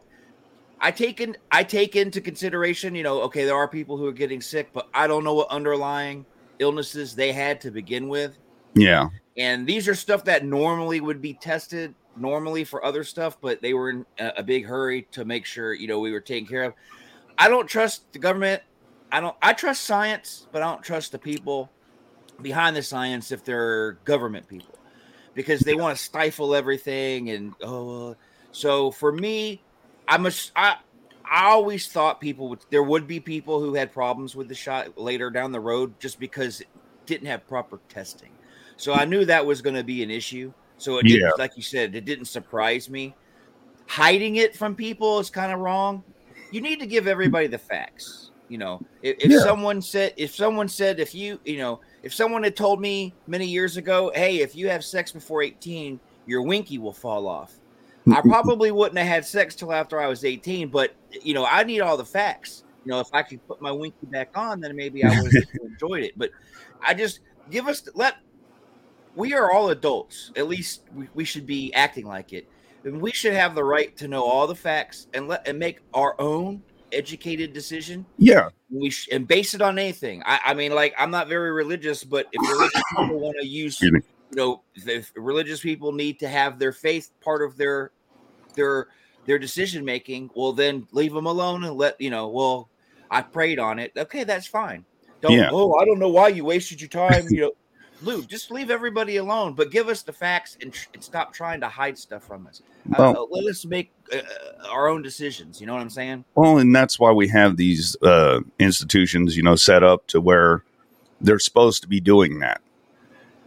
I 0.80 0.90
take 0.90 1.20
in 1.20 1.36
I 1.50 1.64
take 1.64 1.96
into 1.96 2.20
consideration, 2.20 2.94
you 2.94 3.02
know, 3.02 3.22
okay, 3.22 3.44
there 3.44 3.56
are 3.56 3.68
people 3.68 3.96
who 3.96 4.06
are 4.06 4.12
getting 4.12 4.40
sick, 4.40 4.70
but 4.72 4.88
I 4.94 5.06
don't 5.06 5.24
know 5.24 5.34
what 5.34 5.48
underlying 5.50 6.24
illnesses 6.58 7.14
they 7.14 7.32
had 7.32 7.60
to 7.62 7.70
begin 7.70 8.08
with. 8.08 8.38
Yeah. 8.74 9.08
And 9.36 9.66
these 9.66 9.88
are 9.88 9.94
stuff 9.94 10.24
that 10.24 10.44
normally 10.44 11.00
would 11.00 11.22
be 11.22 11.34
tested 11.34 11.94
normally 12.16 12.64
for 12.64 12.84
other 12.84 13.04
stuff, 13.04 13.40
but 13.40 13.62
they 13.62 13.74
were 13.74 13.90
in 13.90 14.06
a, 14.18 14.42
big 14.42 14.66
hurry 14.66 15.02
to 15.12 15.24
make 15.24 15.44
sure, 15.44 15.72
you 15.72 15.86
know, 15.86 16.00
we 16.00 16.10
were 16.10 16.20
taken 16.20 16.48
care 16.48 16.64
of. 16.64 16.74
I 17.38 17.48
don't 17.48 17.68
trust 17.68 18.12
the 18.12 18.18
government. 18.18 18.62
I 19.12 19.20
don't 19.20 19.36
I 19.40 19.52
trust 19.52 19.84
science, 19.84 20.46
but 20.52 20.62
I 20.62 20.70
don't 20.70 20.82
trust 20.82 21.12
the 21.12 21.18
people 21.18 21.70
behind 22.42 22.76
the 22.76 22.82
science 22.82 23.32
if 23.32 23.44
they're 23.44 23.92
government 24.04 24.46
people 24.48 24.74
because 25.34 25.60
they 25.60 25.74
want 25.74 25.96
to 25.96 26.02
stifle 26.02 26.54
everything 26.54 27.30
and 27.30 27.52
oh 27.62 28.16
so 28.52 28.90
for 28.90 29.12
me 29.12 29.60
I'm 30.08 30.26
a, 30.26 30.32
I, 30.56 30.76
I 31.30 31.50
always 31.50 31.88
thought 31.88 32.20
people 32.20 32.48
would 32.48 32.60
there 32.70 32.82
would 32.82 33.06
be 33.06 33.20
people 33.20 33.60
who 33.60 33.74
had 33.74 33.92
problems 33.92 34.34
with 34.34 34.48
the 34.48 34.54
shot 34.54 34.96
later 34.98 35.30
down 35.30 35.52
the 35.52 35.60
road 35.60 35.94
just 36.00 36.18
because 36.18 36.60
it 36.60 36.68
didn't 37.06 37.26
have 37.28 37.46
proper 37.46 37.80
testing. 37.88 38.30
So 38.78 38.94
I 38.94 39.04
knew 39.04 39.24
that 39.24 39.44
was 39.44 39.60
going 39.60 39.76
to 39.76 39.84
be 39.84 40.02
an 40.02 40.10
issue. 40.10 40.52
So 40.78 40.98
it 40.98 41.02
didn't, 41.04 41.20
Yeah. 41.22 41.30
like 41.36 41.56
you 41.56 41.62
said, 41.62 41.94
it 41.94 42.04
didn't 42.04 42.26
surprise 42.26 42.88
me. 42.88 43.14
Hiding 43.88 44.36
it 44.36 44.56
from 44.56 44.74
people 44.74 45.18
is 45.18 45.30
kind 45.30 45.52
of 45.52 45.58
wrong. 45.58 46.04
You 46.52 46.60
need 46.60 46.80
to 46.80 46.86
give 46.86 47.06
everybody 47.08 47.48
the 47.48 47.58
facts. 47.58 48.30
You 48.48 48.58
know, 48.58 48.80
if, 49.02 49.16
if 49.20 49.32
Yeah. 49.32 49.38
someone 49.40 49.82
said, 49.82 50.14
if 50.16 50.34
someone 50.34 50.68
said, 50.68 51.00
if 51.00 51.14
you, 51.14 51.38
you 51.44 51.58
know, 51.58 51.80
if 52.02 52.14
someone 52.14 52.42
had 52.44 52.56
told 52.56 52.80
me 52.80 53.14
many 53.26 53.46
years 53.46 53.76
ago, 53.76 54.10
hey, 54.14 54.38
if 54.38 54.54
you 54.54 54.68
have 54.68 54.84
sex 54.84 55.12
before 55.12 55.42
18, 55.42 56.00
your 56.26 56.42
winky 56.42 56.78
will 56.78 56.92
fall 56.94 57.26
off. 57.26 57.58
I 58.12 58.20
probably 58.20 58.70
wouldn't 58.70 58.98
have 58.98 59.06
had 59.06 59.24
sex 59.24 59.54
till 59.54 59.72
after 59.72 60.00
I 60.00 60.06
was 60.06 60.24
18, 60.24 60.68
but 60.68 60.94
you 61.22 61.34
know, 61.34 61.44
I 61.44 61.64
need 61.64 61.80
all 61.80 61.96
the 61.96 62.04
facts. 62.04 62.64
You 62.84 62.92
know, 62.92 63.00
if 63.00 63.08
I 63.12 63.22
could 63.22 63.46
put 63.46 63.60
my 63.60 63.72
winky 63.72 64.06
back 64.06 64.36
on, 64.36 64.60
then 64.60 64.74
maybe 64.76 65.04
I 65.04 65.20
would 65.20 65.32
have 65.32 65.44
enjoyed 65.62 66.04
it. 66.04 66.12
But 66.16 66.30
I 66.80 66.94
just 66.94 67.20
give 67.50 67.68
us 67.68 67.82
let 67.94 68.16
we 69.14 69.34
are 69.34 69.50
all 69.50 69.70
adults. 69.70 70.30
At 70.36 70.48
least 70.48 70.82
we, 70.94 71.08
we 71.14 71.24
should 71.24 71.46
be 71.46 71.72
acting 71.74 72.06
like 72.06 72.32
it. 72.32 72.48
And 72.84 73.00
we 73.00 73.10
should 73.10 73.34
have 73.34 73.54
the 73.54 73.64
right 73.64 73.96
to 73.96 74.08
know 74.08 74.22
all 74.22 74.46
the 74.46 74.54
facts 74.54 75.08
and 75.12 75.28
let 75.28 75.46
and 75.46 75.58
make 75.58 75.80
our 75.92 76.14
own 76.20 76.62
educated 76.92 77.52
decision. 77.52 78.06
Yeah. 78.16 78.50
We 78.70 78.90
sh- 78.90 79.08
and 79.10 79.26
base 79.26 79.54
it 79.54 79.60
on 79.60 79.78
anything. 79.78 80.22
I, 80.24 80.40
I 80.46 80.54
mean, 80.54 80.74
like 80.74 80.94
I'm 80.96 81.10
not 81.10 81.28
very 81.28 81.50
religious, 81.50 82.04
but 82.04 82.26
if 82.32 82.40
religious 82.50 82.82
people 82.90 83.18
want 83.18 83.36
to 83.40 83.46
use 83.46 83.80
you 83.80 84.00
know 84.32 84.62
if 84.74 85.12
religious 85.16 85.60
people 85.60 85.92
need 85.92 86.18
to 86.20 86.28
have 86.28 86.58
their 86.58 86.72
faith 86.72 87.10
part 87.20 87.42
of 87.42 87.56
their 87.56 87.90
their 88.58 88.88
their 89.24 89.38
decision 89.38 89.84
making 89.84 90.28
well 90.34 90.52
then 90.52 90.86
leave 90.92 91.12
them 91.14 91.26
alone 91.26 91.64
and 91.64 91.76
let 91.76 91.98
you 92.00 92.10
know 92.10 92.28
well 92.28 92.68
i 93.10 93.22
prayed 93.22 93.58
on 93.58 93.78
it 93.78 93.92
okay 93.96 94.24
that's 94.24 94.46
fine 94.46 94.84
don't 95.22 95.32
Yeah. 95.32 95.48
oh 95.52 95.74
i 95.80 95.84
don't 95.84 95.98
know 95.98 96.08
why 96.08 96.28
you 96.28 96.44
wasted 96.44 96.80
your 96.80 96.88
time 96.88 97.24
you 97.30 97.40
know 97.40 97.52
Lou, 98.00 98.22
just 98.22 98.52
leave 98.52 98.70
everybody 98.70 99.16
alone, 99.16 99.54
but 99.54 99.72
give 99.72 99.88
us 99.88 100.02
the 100.02 100.12
facts 100.12 100.56
and, 100.62 100.72
tr- 100.72 100.88
and 100.94 101.02
stop 101.02 101.32
trying 101.32 101.60
to 101.62 101.68
hide 101.68 101.98
stuff 101.98 102.22
from 102.22 102.46
us. 102.46 102.62
Uh, 102.92 102.94
Well- 102.96 103.22
uh, 103.22 103.26
let 103.36 103.50
us 103.50 103.64
make 103.64 103.90
uh, 104.14 104.18
our 104.70 104.86
own 104.86 105.02
decisions. 105.02 105.60
You 105.60 105.66
know 105.66 105.72
what 105.74 105.82
I'm 105.82 105.90
saying? 105.90 106.24
Well, 106.36 106.58
and 106.58 106.72
that's 106.72 107.00
why 107.00 107.10
we 107.10 107.26
have 107.26 107.56
these 107.56 107.96
uh, 108.02 108.38
institutions, 108.60 109.36
you 109.36 109.42
know, 109.42 109.56
set 109.56 109.82
up 109.82 110.06
to 110.08 110.20
where 110.20 110.62
they're 111.20 111.40
supposed 111.40 111.82
to 111.82 111.88
be 111.88 111.98
doing 111.98 112.38
that. 112.38 112.60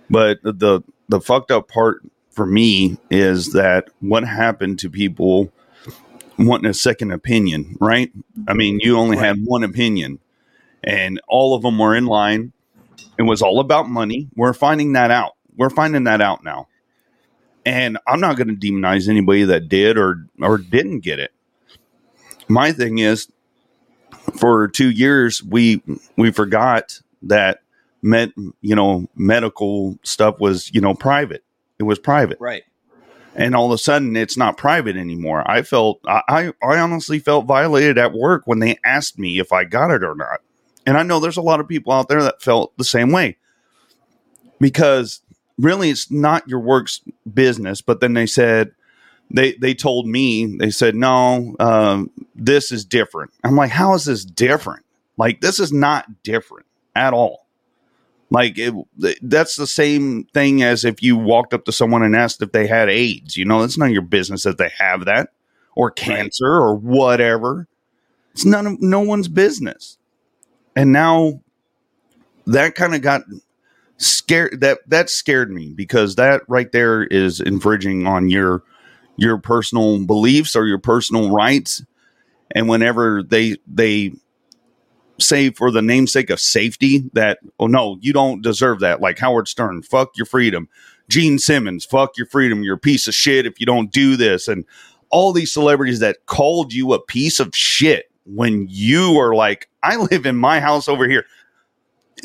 But 0.10 0.42
the 0.44 0.84
the 1.08 1.22
fucked 1.22 1.52
up 1.52 1.70
part 1.70 2.04
for 2.32 2.46
me 2.46 2.98
is 3.10 3.54
that 3.54 3.90
what 4.00 4.24
happened 4.24 4.80
to 4.80 4.90
people 4.90 5.52
wanting 6.38 6.70
a 6.70 6.74
second 6.74 7.12
opinion, 7.12 7.78
right? 7.80 8.12
I 8.48 8.54
mean, 8.54 8.80
you 8.82 8.98
only 8.98 9.18
had 9.18 9.46
one 9.46 9.64
opinion, 9.64 10.20
and 10.84 11.22
all 11.28 11.54
of 11.54 11.62
them 11.62 11.78
were 11.78 11.96
in 11.96 12.06
line. 12.06 12.54
It 13.20 13.24
was 13.24 13.42
all 13.42 13.60
about 13.60 13.90
money. 13.90 14.30
We're 14.36 14.54
finding 14.54 14.94
that 14.94 15.12
out. 15.12 15.36
We're 15.56 15.70
finding 15.70 16.06
that 16.06 16.22
out 16.22 16.44
now. 16.44 16.68
And 17.66 18.00
I'm 18.08 18.20
not 18.20 18.38
going 18.38 18.48
to 18.48 18.56
demonize 18.56 19.08
anybody 19.08 19.44
that 19.44 19.70
did 19.70 19.98
or 19.98 20.26
or 20.42 20.58
didn't 20.58 21.02
get 21.02 21.20
it. 21.20 21.32
My 22.48 22.72
thing 22.72 22.98
is 22.98 23.28
for 24.40 24.68
2 24.68 24.90
years 24.90 25.44
we 25.44 25.84
we 26.18 26.32
forgot 26.32 27.00
that 27.22 27.62
med, 28.02 28.34
you 28.62 28.76
know 28.76 29.08
medical 29.16 30.00
stuff 30.02 30.40
was, 30.40 30.74
you 30.74 30.82
know, 30.82 30.96
private. 30.96 31.44
It 31.82 31.86
was 31.86 31.98
private 32.00 32.38
Right. 32.40 32.64
and 33.36 33.56
all 33.56 33.66
of 33.66 33.72
a 33.72 33.78
sudden 33.78 34.16
it's 34.16 34.38
not 34.38 34.56
private 34.56 34.96
anymore. 34.96 35.44
I 35.50 35.64
felt 35.64 36.00
I, 36.08 36.54
I 36.62 36.78
honestly 36.78 37.18
felt 37.18 37.48
violated 37.48 37.98
at 37.98 38.14
work 38.14 38.44
when 38.46 38.60
they 38.60 38.78
asked 38.86 39.18
me 39.18 39.40
if 39.40 39.52
I 39.52 39.64
got 39.64 39.90
it 39.90 40.04
or 40.04 40.14
not. 40.14 40.42
And 40.86 40.96
I 40.98 41.04
know 41.04 41.20
there's 41.20 41.38
a 41.38 41.42
lot 41.42 41.60
of 41.60 41.68
people 41.68 41.92
out 41.92 42.08
there 42.08 42.22
that 42.24 42.42
felt 42.42 42.78
the 42.78 42.84
same 42.84 43.12
way. 43.12 43.38
Because 44.60 45.22
really 45.58 45.90
it's 45.90 46.12
not 46.12 46.48
your 46.48 46.60
work's 46.60 47.02
business, 47.34 47.82
but 47.82 48.00
then 48.00 48.14
they 48.14 48.26
said 48.28 48.72
they 49.32 49.54
they 49.54 49.74
told 49.74 50.08
me 50.08 50.58
they 50.58 50.70
said 50.70 50.94
no 50.94 51.56
um, 51.60 52.12
this 52.36 52.70
is 52.72 52.84
different 52.84 53.32
i'm 53.46 53.56
like 53.56 53.72
how 53.72 53.94
is 53.94 54.04
this 54.04 54.26
different 54.26 54.84
like 55.16 55.40
this 55.40 55.58
is 55.58 55.72
not 55.72 56.22
different 56.22 56.66
at 56.96 57.14
all 57.14 57.48
like 58.32 58.58
it, 58.58 58.74
that's 59.22 59.58
the 59.58 59.68
same 59.68 60.24
thing 60.34 60.64
as 60.64 60.86
if 60.86 61.04
you 61.04 61.18
walked 61.18 61.54
up 61.54 61.66
to 61.66 61.72
someone 61.72 62.02
and 62.02 62.16
asked 62.16 62.42
if 62.42 62.54
they 62.54 62.66
had 62.66 62.90
AIDS. 62.90 63.36
You 63.36 63.44
know, 63.44 63.62
it's 63.62 63.78
none 63.78 63.90
of 63.90 63.94
your 63.94 64.02
business 64.02 64.44
that 64.44 64.58
they 64.58 64.72
have 64.80 65.06
that 65.06 65.30
or 65.76 65.92
cancer 65.92 66.48
or 66.48 66.74
whatever. 66.74 67.68
It's 68.32 68.46
none 68.46 68.66
of 68.66 68.82
no 68.82 69.02
one's 69.02 69.28
business. 69.28 69.98
And 70.78 70.94
now 70.94 71.42
that 72.48 72.76
kind 72.76 72.96
of 72.96 73.02
got 73.02 73.24
scared 73.98 74.62
that 74.62 74.80
that 74.88 75.10
scared 75.10 75.52
me 75.52 75.74
because 75.76 76.16
that 76.16 76.42
right 76.48 76.72
there 76.72 77.04
is 77.04 77.42
infringing 77.42 78.08
on 78.08 78.30
your 78.30 78.64
your 79.18 79.38
personal 79.38 80.06
beliefs 80.06 80.56
or 80.56 80.66
your 80.66 80.80
personal 80.80 81.32
rights. 81.32 81.84
And 82.56 82.70
whenever 82.70 83.24
they 83.24 83.58
they 83.68 84.14
say 85.22 85.50
for 85.50 85.72
the 85.72 85.82
namesake 85.82 86.30
of 86.30 86.40
safety 86.40 87.10
that 87.14 87.40
oh 87.60 87.68
no 87.68 87.98
you 88.02 88.14
don't 88.14 88.42
deserve 88.42 88.80
that. 88.80 89.02
Like 89.02 89.20
howard 89.20 89.48
stern 89.48 89.82
fuck 89.82 90.16
your 90.16 90.26
freedom. 90.26 90.68
Gene 91.10 91.40
simmons 91.40 91.86
fuck 91.86 92.18
your 92.18 92.28
freedom. 92.28 92.64
You're 92.64 92.76
a 92.76 92.80
piece 92.80 93.08
of 93.08 93.14
shit 93.14 93.46
if 93.46 93.60
you 93.60 93.66
don't 93.66 93.92
do 93.92 94.16
this. 94.16 94.48
And 94.48 94.66
all 95.10 95.34
these 95.34 95.52
celebrities 95.52 96.00
that 96.00 96.26
called 96.26 96.74
you 96.74 96.94
a 96.94 97.02
piece 97.02 97.40
of 97.40 97.56
shit 97.56 98.10
when 98.26 98.68
you 98.70 99.20
are 99.20 99.36
like 99.36 99.68
i 99.84 99.96
live 99.96 100.26
in 100.26 100.36
my 100.36 100.60
house 100.60 100.88
over 100.88 101.08
here. 101.08 101.26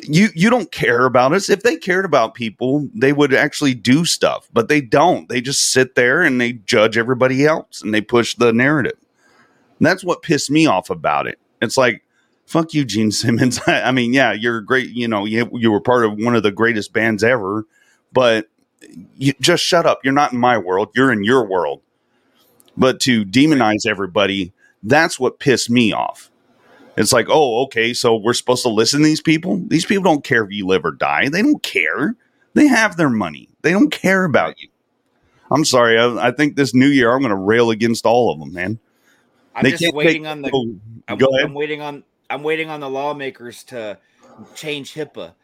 You 0.03 0.29
you 0.35 0.51
don't 0.51 0.71
care 0.73 1.07
about 1.07 1.33
us. 1.33 1.49
If 1.49 1.63
they 1.63 1.77
cared 1.77 2.05
about 2.05 2.35
people 2.35 2.89
they 2.95 3.13
would 3.13 3.33
actually 3.35 3.75
do 3.75 4.05
stuff 4.05 4.49
but 4.53 4.69
they 4.69 4.81
don't. 4.81 5.29
They 5.29 5.41
just 5.41 5.73
sit 5.73 5.95
there 5.95 6.23
and 6.23 6.41
they 6.41 6.53
judge 6.53 6.97
everybody 6.99 7.47
else 7.47 7.83
and 7.83 7.93
they 7.93 8.01
push 8.01 8.35
the 8.35 8.53
narrative. 8.53 8.99
And 9.79 9.87
that's 9.87 10.05
what 10.05 10.23
pissed 10.23 10.51
me 10.51 10.67
off 10.67 10.91
about 10.91 11.27
it. 11.27 11.39
It's 11.61 11.77
like 11.77 12.03
fuck 12.47 12.73
you, 12.75 12.85
Gene 12.85 13.11
Simmons. 13.13 13.61
I 13.67 13.93
mean, 13.93 14.13
yeah, 14.13 14.33
you're 14.33 14.61
great. 14.61 14.91
You 14.91 15.09
know, 15.09 15.25
you, 15.25 15.49
you 15.53 15.71
were 15.71 15.81
part 15.81 16.05
of 16.05 16.15
one 16.19 16.35
of 16.35 16.43
the 16.43 16.53
greatest 16.53 16.93
bands 16.93 17.23
ever, 17.23 17.67
but 18.13 18.49
you 19.17 19.33
just 19.41 19.63
shut 19.65 19.87
up. 19.87 20.01
You're 20.05 20.13
not 20.15 20.33
in 20.33 20.39
my 20.39 20.59
world. 20.59 20.91
You're 20.95 21.13
in 21.13 21.25
your 21.25 21.45
world. 21.47 21.83
But 22.77 23.01
to 23.01 23.25
demonize 23.25 23.87
everybody, 23.87 24.53
that's 24.83 25.19
what 25.19 25.39
pissed 25.39 25.71
me 25.71 25.93
off. 25.93 26.31
It's 26.97 27.13
like, 27.13 27.27
oh, 27.29 27.63
okay, 27.65 27.93
so 27.93 28.17
we're 28.17 28.33
supposed 28.35 28.63
to 28.63 28.69
listen 28.71 29.01
to 29.01 29.07
these 29.07 29.21
people? 29.21 29.63
These 29.67 29.85
people 29.85 30.05
don't 30.05 30.25
care 30.25 30.45
if 30.45 30.51
you 30.51 30.67
live 30.67 30.85
or 30.85 30.93
die. 30.93 31.29
They 31.29 31.43
don't 31.43 31.63
care. 31.63 32.15
They 32.55 32.67
have 32.67 32.97
their 32.97 33.11
money. 33.11 33.49
They 33.63 33.73
don't 33.73 33.91
care 33.91 34.25
about 34.25 34.61
you. 34.61 34.69
I'm 35.51 35.65
sorry. 35.65 35.99
I, 35.99 36.29
I 36.29 36.31
think 36.33 36.57
this 36.57 36.75
new 36.75 36.87
year 36.87 37.13
I'm 37.13 37.21
going 37.21 37.31
to 37.31 37.37
rail 37.37 37.71
against 37.71 38.07
all 38.07 38.33
of 38.33 38.39
them, 38.41 38.53
man. 38.53 38.79
I'm 39.55 39.63
They 39.65 39.73
just 39.73 39.93
waiting 39.95 40.23
take- 40.23 40.31
on 40.31 40.43
the. 40.43 40.51
oh, 40.53 40.75
I'm, 41.09 41.19
go 41.19 41.27
ahead. 41.29 41.47
I'm 41.47 41.55
waiting 41.55 41.81
on. 41.83 42.03
I'm 42.31 42.43
waiting 42.43 42.71
on 42.71 42.81
the 42.81 42.91
lawmakers 42.91 43.65
to 43.65 43.99
change 44.55 44.95
HIPAA. 44.95 45.35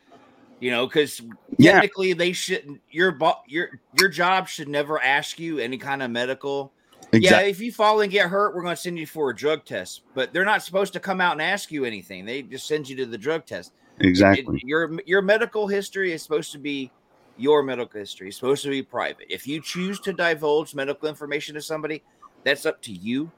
You 0.61 0.71
know, 0.71 0.87
because 0.87 1.21
Yeah. 1.59 1.73
technically 1.73 2.13
they 2.13 2.33
shouldn't. 2.33 2.81
Your 2.91 3.19
your 3.49 3.81
your 3.99 4.09
job 4.09 4.49
should 4.49 4.69
never 4.69 5.03
ask 5.03 5.39
you 5.41 5.59
any 5.59 5.77
kind 5.77 6.03
of 6.03 6.11
medical. 6.11 6.73
Yeah, 7.13 7.41
if 7.41 7.61
you 7.61 7.73
fall 7.73 8.01
and 8.01 8.11
get 8.13 8.29
hurt, 8.29 8.55
we're 8.55 8.63
going 8.63 8.75
to 8.77 8.81
send 8.81 8.99
you 8.99 9.07
for 9.07 9.31
a 9.31 9.37
drug 9.37 9.65
test. 9.65 10.03
But 10.15 10.33
they're 10.33 10.45
not 10.45 10.63
supposed 10.63 10.93
to 10.95 11.01
come 11.01 11.21
out 11.21 11.33
and 11.33 11.43
ask 11.43 11.71
you 11.73 11.85
anything. 11.85 12.25
They 12.25 12.43
just 12.43 12.67
send 12.67 12.89
you 12.89 12.97
to 12.97 13.07
the 13.07 13.19
drug 13.19 13.45
test. 13.45 13.73
It- 13.99 14.07
Exactly. 14.07 14.63
your 14.65 14.91
your 15.05 15.21
medical 15.21 15.67
history 15.67 16.13
is 16.13 16.23
supposed 16.23 16.53
to 16.53 16.59
be 16.59 16.91
your 17.37 17.63
medical 17.63 17.99
history. 17.99 18.29
It's 18.29 18.37
supposed 18.37 18.63
to 18.63 18.71
be 18.71 18.83
private. 18.83 19.27
If 19.29 19.47
you 19.49 19.61
choose 19.61 19.99
to 20.01 20.13
divulge 20.13 20.75
medical 20.75 21.09
information 21.09 21.55
to 21.57 21.61
somebody, 21.61 22.03
that's 22.45 22.67
up 22.67 22.81
to 22.83 22.93
you. 22.93 23.31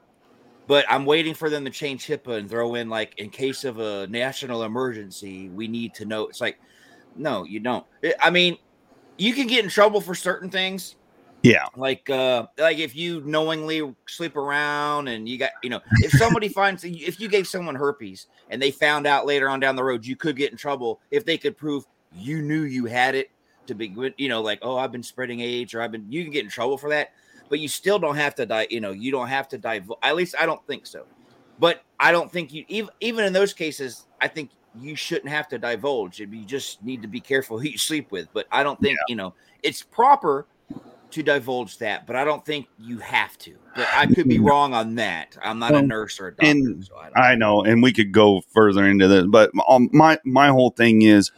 But 0.67 0.85
I'm 0.89 1.05
waiting 1.05 1.33
for 1.33 1.49
them 1.49 1.63
to 1.65 1.71
change 1.71 2.07
HIPAA 2.07 2.39
and 2.39 2.49
throw 2.49 2.75
in 2.75 2.89
like 2.89 3.13
in 3.19 3.29
case 3.29 3.63
of 3.63 3.79
a 3.79 4.07
national 4.07 4.63
emergency, 4.63 5.49
we 5.49 5.67
need 5.67 5.93
to 5.95 6.05
know. 6.05 6.27
It's 6.27 6.41
like, 6.41 6.57
no, 7.15 7.43
you 7.43 7.59
don't. 7.59 7.85
I- 8.19 8.29
mean, 8.31 8.57
you 9.17 9.33
can 9.33 9.47
get 9.47 9.63
in 9.63 9.69
trouble 9.69 10.01
for 10.01 10.15
certain 10.15 10.49
things, 10.49 10.95
Yeah. 11.43 11.67
like 11.77 12.09
uh 12.09 12.47
like 12.57 12.79
if 12.79 12.95
you 12.95 13.21
knowingly 13.21 13.95
sleep 14.07 14.35
around 14.35 15.07
and 15.07 15.29
you 15.29 15.37
got 15.37 15.51
you 15.61 15.69
know 15.69 15.79
if 16.01 16.11
somebody 16.13 16.49
finds 16.59 16.83
if 16.83 17.19
you 17.19 17.29
gave 17.29 17.47
someone 17.47 17.75
herpes 17.75 18.27
and 18.49 18.61
they 18.61 18.71
found 18.71 19.05
out 19.07 19.25
later 19.25 19.47
on 19.49 19.59
down 19.59 19.75
the 19.75 19.83
road 19.83 20.05
you 20.05 20.15
could 20.15 20.35
get 20.35 20.51
in 20.51 20.57
trouble 20.57 20.99
if 21.11 21.23
they 21.23 21.37
could 21.37 21.55
prove 21.55 21.85
you 22.13 22.41
knew 22.41 22.63
you 22.63 22.85
had 22.85 23.13
it 23.15 23.29
to 23.67 23.75
be 23.75 23.87
good 23.87 24.13
you 24.17 24.27
know 24.27 24.41
like 24.41 24.59
oh 24.63 24.77
i've 24.77 24.91
been 24.91 25.03
spreading 25.03 25.39
aids 25.39 25.73
or 25.73 25.81
i've 25.81 25.91
been 25.91 26.05
you 26.11 26.23
can 26.23 26.31
get 26.31 26.43
in 26.43 26.49
trouble 26.49 26.77
for 26.77 26.89
that 26.89 27.11
but 27.49 27.59
you 27.59 27.67
still 27.67 27.99
don't 27.99 28.15
have 28.15 28.35
to 28.35 28.45
die 28.45 28.67
you 28.69 28.79
know 28.79 28.91
you 28.91 29.11
don't 29.11 29.27
have 29.27 29.47
to 29.47 29.57
die 29.57 29.81
at 30.03 30.15
least 30.15 30.35
i 30.39 30.45
don't 30.45 30.65
think 30.67 30.85
so 30.85 31.05
but 31.59 31.83
i 31.99 32.11
don't 32.11 32.31
think 32.31 32.53
you 32.53 32.65
even 32.67 32.89
even 32.99 33.25
in 33.25 33.33
those 33.33 33.53
cases 33.53 34.07
i 34.21 34.27
think 34.27 34.51
you 34.77 34.95
shouldn't 34.95 35.29
have 35.29 35.47
to 35.47 35.57
divulge 35.57 36.19
you 36.19 36.45
just 36.45 36.83
need 36.83 37.01
to 37.01 37.07
be 37.07 37.19
careful 37.19 37.57
who 37.57 37.67
you 37.67 37.77
sleep 37.77 38.11
with 38.11 38.27
but 38.33 38.45
i 38.51 38.63
don't 38.63 38.79
think 38.81 38.97
you 39.07 39.15
know 39.15 39.33
it's 39.63 39.81
proper 39.81 40.45
to 41.15 41.23
divulge 41.23 41.77
that, 41.77 42.05
but 42.05 42.17
I 42.17 42.25
don't 42.25 42.45
think 42.45 42.67
you 42.77 42.99
have 42.99 43.37
to. 43.39 43.55
But 43.73 43.87
I 43.93 44.05
could 44.05 44.27
be 44.27 44.39
wrong 44.39 44.73
on 44.73 44.95
that. 44.95 45.37
I'm 45.41 45.59
not 45.59 45.73
a 45.73 45.81
nurse 45.81 46.19
or 46.19 46.27
a 46.27 46.31
doctor, 46.31 46.47
and 46.47 46.85
so 46.85 46.97
I 46.97 47.03
don't. 47.03 47.17
I 47.17 47.35
know, 47.35 47.63
and 47.63 47.81
we 47.81 47.93
could 47.93 48.11
go 48.11 48.41
further 48.53 48.85
into 48.85 49.07
this, 49.07 49.25
but 49.25 49.51
um, 49.67 49.89
my 49.93 50.19
my 50.25 50.49
whole 50.49 50.71
thing 50.71 51.03
is 51.03 51.31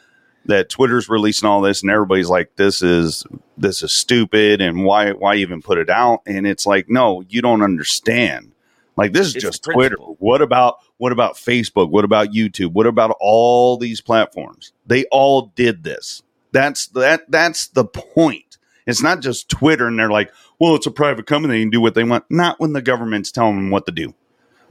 that 0.47 0.69
Twitter's 0.69 1.09
releasing 1.09 1.47
all 1.47 1.61
this, 1.61 1.81
and 1.81 1.91
everybody's 1.91 2.29
like, 2.29 2.55
"This 2.55 2.81
is 2.81 3.25
this 3.57 3.81
is 3.81 3.91
stupid," 3.91 4.61
and 4.61 4.83
why 4.83 5.11
why 5.11 5.35
even 5.35 5.61
put 5.61 5.77
it 5.77 5.89
out? 5.89 6.21
And 6.25 6.47
it's 6.47 6.65
like, 6.65 6.89
no, 6.89 7.23
you 7.29 7.41
don't 7.41 7.61
understand. 7.61 8.51
Like 8.95 9.13
this 9.13 9.27
is 9.27 9.35
It's 9.35 9.43
just 9.43 9.63
Twitter. 9.63 9.95
What 9.97 10.41
about 10.41 10.79
what 10.97 11.11
about 11.11 11.35
Facebook? 11.35 11.89
What 11.89 12.03
about 12.03 12.29
YouTube? 12.29 12.73
What 12.73 12.87
about 12.87 13.15
all 13.19 13.77
these 13.77 14.01
platforms? 14.01 14.73
They 14.87 15.05
all 15.05 15.53
did 15.55 15.83
this. 15.83 16.23
That's 16.51 16.87
that 16.87 17.29
that's 17.29 17.67
the 17.67 17.85
point. 17.85 18.57
It's 18.87 19.03
not 19.03 19.21
just 19.21 19.49
Twitter 19.49 19.87
and 19.87 19.99
they're 19.99 20.09
like, 20.09 20.31
well, 20.59 20.75
it's 20.75 20.87
a 20.87 20.91
private 20.91 21.27
company, 21.27 21.55
they 21.55 21.61
can 21.61 21.69
do 21.69 21.81
what 21.81 21.93
they 21.93 22.05
want. 22.05 22.23
Not 22.29 22.59
when 22.59 22.73
the 22.73 22.81
government's 22.81 23.31
telling 23.31 23.55
them 23.57 23.69
what 23.69 23.85
to 23.85 23.91
do. 23.91 24.15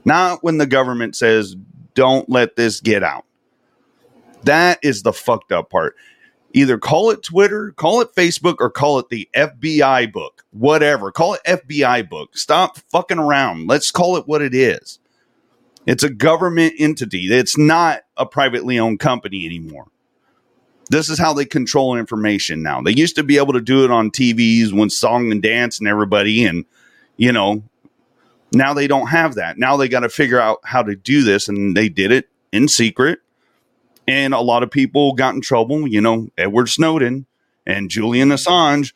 Not 0.03 0.43
when 0.43 0.57
the 0.57 0.65
government 0.65 1.15
says, 1.15 1.55
don't 1.93 2.27
let 2.29 2.55
this 2.55 2.79
get 2.81 3.03
out. 3.03 3.25
That 4.43 4.79
is 4.81 5.03
the 5.03 5.13
fucked 5.13 5.51
up 5.51 5.69
part. 5.69 5.95
Either 6.53 6.77
call 6.77 7.11
it 7.11 7.23
Twitter, 7.23 7.71
call 7.71 8.01
it 8.01 8.15
Facebook, 8.15 8.55
or 8.59 8.69
call 8.69 8.99
it 8.99 9.09
the 9.09 9.29
FBI 9.35 10.11
book. 10.11 10.43
Whatever. 10.51 11.11
Call 11.11 11.35
it 11.35 11.41
FBI 11.45 12.09
book. 12.09 12.37
Stop 12.37 12.77
fucking 12.89 13.19
around. 13.19 13.67
Let's 13.67 13.91
call 13.91 14.17
it 14.17 14.27
what 14.27 14.41
it 14.41 14.55
is. 14.55 14.99
It's 15.85 16.03
a 16.03 16.09
government 16.09 16.73
entity. 16.79 17.33
It's 17.33 17.57
not 17.57 18.01
a 18.17 18.25
privately 18.25 18.79
owned 18.79 18.99
company 18.99 19.45
anymore. 19.45 19.87
This 20.89 21.09
is 21.09 21.19
how 21.19 21.33
they 21.33 21.45
control 21.45 21.95
information 21.95 22.63
now. 22.63 22.81
They 22.81 22.91
used 22.91 23.15
to 23.17 23.23
be 23.23 23.37
able 23.37 23.53
to 23.53 23.61
do 23.61 23.83
it 23.83 23.91
on 23.91 24.09
TVs 24.09 24.71
when 24.71 24.89
song 24.89 25.31
and 25.31 25.41
dance 25.41 25.79
and 25.79 25.87
everybody, 25.87 26.45
and 26.45 26.65
you 27.17 27.31
know, 27.31 27.63
now 28.53 28.73
they 28.73 28.87
don't 28.87 29.07
have 29.07 29.35
that. 29.35 29.57
Now 29.57 29.75
they 29.75 29.89
got 29.89 30.01
to 30.01 30.09
figure 30.09 30.39
out 30.39 30.59
how 30.63 30.83
to 30.83 30.95
do 30.95 31.23
this, 31.23 31.49
and 31.49 31.75
they 31.75 31.89
did 31.89 32.11
it 32.11 32.29
in 32.51 32.67
secret. 32.67 33.19
And 34.07 34.33
a 34.33 34.39
lot 34.39 34.63
of 34.63 34.71
people 34.71 35.13
got 35.13 35.35
in 35.35 35.41
trouble. 35.41 35.87
You 35.87 36.01
know, 36.01 36.29
Edward 36.37 36.67
Snowden 36.67 37.25
and 37.65 37.89
Julian 37.89 38.29
Assange. 38.29 38.93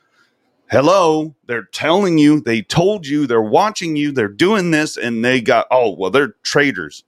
Hello, 0.70 1.36
they're 1.48 1.66
telling 1.66 2.18
you, 2.18 2.40
they 2.40 2.62
told 2.62 3.06
you, 3.06 3.28
they're 3.28 3.42
watching 3.42 3.98
you, 3.98 4.14
they're 4.14 4.30
doing 4.30 4.72
this, 4.72 4.96
and 4.96 5.24
they 5.24 5.42
got, 5.42 5.68
oh, 5.70 5.94
well, 5.98 6.10
they're 6.10 6.36
traitors. 6.44 7.04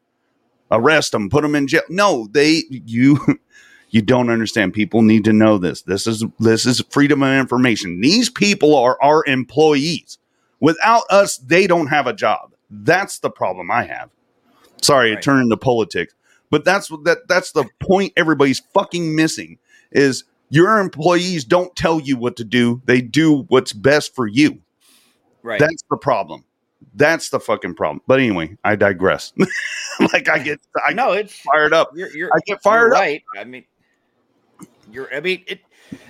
Arrest 0.69 1.13
them, 1.13 1.29
put 1.29 1.43
them 1.43 1.55
in 1.55 1.67
jail. 1.67 1.83
No, 1.87 2.27
they, 2.29 2.63
you, 2.69 3.19
you 3.93 4.01
don't 4.01 4.29
understand. 4.29 4.73
People 4.73 5.01
need 5.01 5.23
to 5.23 5.31
know 5.31 5.57
this. 5.59 5.83
This 5.83 6.07
is 6.07 6.25
this 6.39 6.65
is 6.65 6.83
freedom 6.89 7.21
of 7.21 7.29
information. 7.29 8.01
These 8.01 8.29
people 8.29 8.75
are 8.75 8.97
our 9.01 9.23
employees. 9.27 10.17
Without 10.59 11.03
us, 11.11 11.37
they 11.37 11.67
don't 11.67 11.87
have 11.87 12.07
a 12.07 12.13
job. 12.13 12.53
That's 12.71 13.19
the 13.19 13.29
problem 13.29 13.69
I 13.69 13.83
have. 13.83 14.09
Sorry, 14.81 15.13
it 15.13 15.21
turned 15.21 15.43
into 15.43 15.57
politics, 15.57 16.15
but 16.53 16.63
that's 16.63 16.91
what- 16.91 17.03
that 17.05 17.27
that's 17.27 17.51
the 17.51 17.65
point 17.79 18.13
everybody's 18.15 18.59
fucking 18.75 19.15
missing 19.15 19.57
is 19.91 20.23
your 20.49 20.77
employees 20.77 21.45
don't 21.45 21.75
tell 21.75 21.99
you 21.99 22.15
what 22.15 22.35
to 22.35 22.43
do. 22.43 22.79
They 22.85 23.01
do 23.01 23.45
what's 23.47 23.73
best 23.73 24.13
for 24.13 24.27
you. 24.27 24.61
Right. 25.41 25.59
That's 25.59 25.83
the 25.89 25.97
problem. 25.97 26.45
That's 26.93 27.29
the 27.29 27.39
fucking 27.39 27.73
problem. 27.73 28.01
But 28.05 28.19
anyway, 28.19 28.55
I 28.63 28.75
digress. 28.75 29.33
like 30.13 30.29
I 30.29 30.37
get 30.37 30.59
I 30.85 30.93
no, 30.93 31.13
it's 31.13 31.35
fired 31.39 31.73
up. 31.73 31.89
You're, 31.95 32.15
you're, 32.15 32.29
I 32.31 32.37
get 32.45 32.61
fired 32.61 32.89
you're 32.89 32.95
up. 32.97 33.01
right. 33.01 33.23
I 33.35 33.45
mean, 33.45 33.65
you're. 34.91 35.11
I 35.11 35.21
mean, 35.21 35.43
it. 35.47 35.61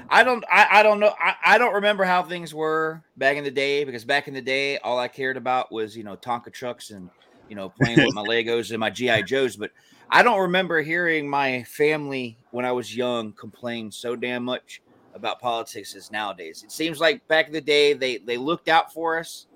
I 0.10 0.26
don't. 0.26 0.44
I, 0.52 0.68
I 0.80 0.84
don't 0.84 1.00
know. 1.00 1.16
I, 1.18 1.36
I 1.46 1.58
don't 1.58 1.76
remember 1.76 2.04
how 2.04 2.22
things 2.24 2.54
were 2.54 3.02
back 3.16 3.38
in 3.38 3.46
the 3.46 3.52
day 3.52 3.86
because 3.86 4.04
back 4.04 4.28
in 4.28 4.34
the 4.34 4.42
day, 4.42 4.78
all 4.80 5.00
I 5.00 5.08
cared 5.08 5.38
about 5.38 5.72
was 5.72 5.96
you 5.96 6.04
know 6.04 6.18
Tonka 6.18 6.52
trucks 6.52 6.90
and 6.90 7.10
you 7.48 7.56
know 7.56 7.70
playing 7.70 8.04
with 8.04 8.14
my 8.14 8.24
Legos 8.28 8.72
and 8.72 8.80
my 8.82 8.90
GI 8.90 9.24
Joes. 9.24 9.56
But 9.56 9.72
I 10.10 10.24
don't 10.24 10.42
remember 10.42 10.82
hearing 10.82 11.28
my 11.30 11.64
family 11.64 12.38
when 12.52 12.66
I 12.66 12.72
was 12.72 12.96
young 12.96 13.34
complain 13.34 13.92
so 13.92 14.16
damn 14.16 14.44
much 14.44 14.82
about 15.14 15.40
politics 15.40 15.96
as 15.96 16.12
nowadays. 16.12 16.64
It 16.64 16.72
seems 16.72 17.00
like 17.00 17.28
back 17.28 17.48
in 17.48 17.54
the 17.54 17.62
day 17.62 17.94
they 17.94 18.18
they 18.18 18.38
looked 18.38 18.68
out 18.68 18.94
for 18.94 19.18
us, 19.18 19.48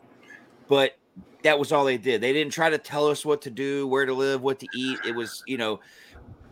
but 0.67 0.93
that 1.43 1.57
was 1.59 1.71
all 1.71 1.85
they 1.85 1.97
did. 1.97 2.21
They 2.21 2.33
didn't 2.33 2.53
try 2.53 2.69
to 2.69 2.77
tell 2.77 3.07
us 3.07 3.25
what 3.25 3.41
to 3.43 3.49
do, 3.49 3.87
where 3.87 4.05
to 4.05 4.13
live, 4.13 4.41
what 4.41 4.59
to 4.59 4.75
eat. 4.75 4.99
It 5.05 5.11
was, 5.11 5.43
you 5.45 5.57
know, 5.57 5.79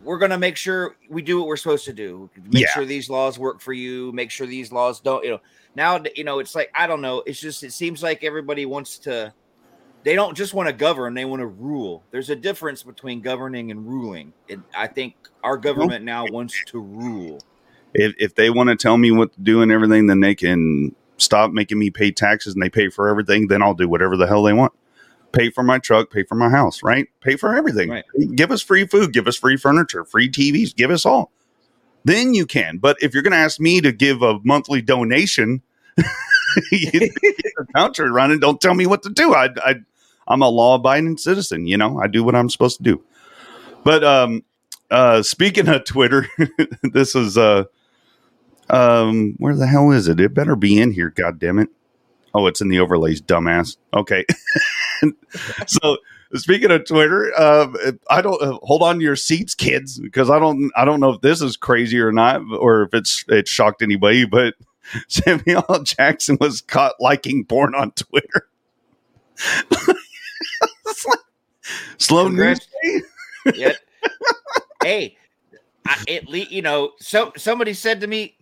we're 0.02 0.18
going 0.18 0.30
to 0.30 0.38
make 0.38 0.56
sure 0.56 0.96
we 1.10 1.22
do 1.22 1.38
what 1.38 1.48
we're 1.48 1.56
supposed 1.56 1.84
to 1.86 1.92
do. 1.92 2.30
Make 2.48 2.62
Yeah. 2.62 2.72
sure 2.72 2.84
these 2.84 3.10
laws 3.10 3.38
work 3.38 3.60
for 3.60 3.72
you. 3.72 4.12
Make 4.12 4.30
sure 4.30 4.46
these 4.46 4.70
laws 4.72 5.00
don't, 5.00 5.24
you 5.24 5.30
know. 5.30 5.40
Now, 5.74 6.00
you 6.14 6.24
know, 6.24 6.38
it's 6.38 6.54
like 6.54 6.70
I 6.74 6.86
don't 6.86 7.00
know. 7.02 7.22
It's 7.26 7.40
just 7.40 7.62
it 7.62 7.72
seems 7.72 8.02
like 8.02 8.24
everybody 8.24 8.66
wants 8.66 8.98
to. 9.00 9.34
They 10.06 10.14
don't 10.14 10.36
just 10.36 10.54
want 10.54 10.68
to 10.68 10.72
govern; 10.72 11.14
they 11.14 11.24
want 11.24 11.40
to 11.40 11.48
rule. 11.48 12.04
There's 12.12 12.30
a 12.30 12.36
difference 12.36 12.84
between 12.84 13.22
governing 13.22 13.72
and 13.72 13.84
ruling. 13.84 14.32
And 14.48 14.62
I 14.72 14.86
think 14.86 15.16
our 15.42 15.56
government 15.56 16.04
now 16.04 16.24
wants 16.30 16.54
to 16.66 16.78
rule. 16.78 17.40
if, 17.92 18.14
if 18.16 18.36
they 18.36 18.48
want 18.48 18.68
to 18.68 18.76
tell 18.76 18.98
me 18.98 19.10
what 19.10 19.32
to 19.32 19.40
do 19.40 19.62
and 19.62 19.72
everything, 19.72 20.06
then 20.06 20.20
they 20.20 20.36
can 20.36 20.94
stop 21.16 21.50
making 21.50 21.80
me 21.80 21.90
pay 21.90 22.12
taxes 22.12 22.54
and 22.54 22.62
they 22.62 22.70
pay 22.70 22.88
for 22.88 23.08
everything. 23.08 23.48
Then 23.48 23.62
I'll 23.62 23.74
do 23.74 23.88
whatever 23.88 24.16
the 24.16 24.28
hell 24.28 24.44
they 24.44 24.52
want. 24.52 24.72
Pay 25.32 25.50
for 25.50 25.64
my 25.64 25.80
truck, 25.80 26.12
pay 26.12 26.22
for 26.22 26.36
my 26.36 26.50
house, 26.50 26.84
right? 26.84 27.08
Pay 27.20 27.34
for 27.34 27.56
everything. 27.56 27.90
Right. 27.90 28.04
Give 28.36 28.52
us 28.52 28.62
free 28.62 28.86
food, 28.86 29.12
give 29.12 29.26
us 29.26 29.36
free 29.36 29.56
furniture, 29.56 30.04
free 30.04 30.30
TVs, 30.30 30.72
give 30.72 30.92
us 30.92 31.04
all. 31.04 31.32
Then 32.04 32.32
you 32.32 32.46
can. 32.46 32.78
But 32.78 32.96
if 33.00 33.12
you're 33.12 33.24
going 33.24 33.32
to 33.32 33.38
ask 33.38 33.58
me 33.58 33.80
to 33.80 33.90
give 33.90 34.22
a 34.22 34.38
monthly 34.44 34.82
donation, 34.82 35.62
you 36.70 36.90
get 36.92 37.12
the 37.22 37.66
country 37.74 38.08
running. 38.08 38.38
Don't 38.38 38.60
tell 38.60 38.74
me 38.74 38.86
what 38.86 39.02
to 39.02 39.10
do. 39.10 39.34
I, 39.34 39.48
I, 39.56 39.74
I'm 40.28 40.42
a 40.42 40.48
law 40.48 40.74
abiding 40.74 41.18
citizen. 41.18 41.66
You 41.66 41.76
know, 41.76 42.00
I 42.00 42.06
do 42.06 42.24
what 42.24 42.34
I'm 42.34 42.50
supposed 42.50 42.78
to 42.78 42.82
do. 42.82 43.02
But 43.84 44.02
um, 44.04 44.42
uh, 44.90 45.22
speaking 45.22 45.68
of 45.68 45.84
Twitter, 45.84 46.26
this 46.82 47.14
is 47.14 47.38
uh, 47.38 47.64
um, 48.68 49.34
where 49.38 49.54
the 49.54 49.66
hell 49.66 49.90
is 49.92 50.08
it? 50.08 50.20
It 50.20 50.34
better 50.34 50.56
be 50.56 50.80
in 50.80 50.92
here. 50.92 51.10
God 51.10 51.38
damn 51.38 51.58
it! 51.58 51.68
Oh, 52.34 52.46
it's 52.46 52.60
in 52.60 52.68
the 52.68 52.80
overlays, 52.80 53.22
dumbass. 53.22 53.76
Okay. 53.94 54.24
so 55.66 55.98
speaking 56.34 56.70
of 56.70 56.86
Twitter, 56.86 57.32
um, 57.40 57.76
I 58.10 58.20
don't 58.20 58.42
uh, 58.42 58.58
hold 58.62 58.82
on 58.82 58.96
to 58.96 59.02
your 59.02 59.16
seats, 59.16 59.54
kids, 59.54 59.98
because 59.98 60.30
I 60.30 60.38
don't, 60.38 60.70
I 60.76 60.84
don't 60.84 61.00
know 61.00 61.10
if 61.10 61.20
this 61.20 61.40
is 61.40 61.56
crazy 61.56 61.98
or 61.98 62.12
not, 62.12 62.42
or 62.58 62.82
if 62.82 62.94
it's 62.94 63.24
it 63.28 63.48
shocked 63.48 63.82
anybody. 63.82 64.26
But 64.26 64.54
Samuel 65.08 65.82
Jackson 65.82 66.38
was 66.40 66.60
caught 66.60 66.94
liking 67.00 67.44
porn 67.44 67.74
on 67.74 67.92
Twitter. 67.92 68.48
It's 70.86 71.06
like 71.06 71.18
slow. 72.06 72.26
Congrats. 72.26 72.68
Eh? 72.84 73.00
Yet, 73.54 73.76
hey, 74.82 75.16
I, 75.86 76.04
at 76.08 76.28
least 76.28 76.50
you 76.50 76.62
know. 76.62 76.92
So 76.98 77.32
somebody 77.36 77.74
said 77.74 78.00
to 78.00 78.06
me 78.06 78.36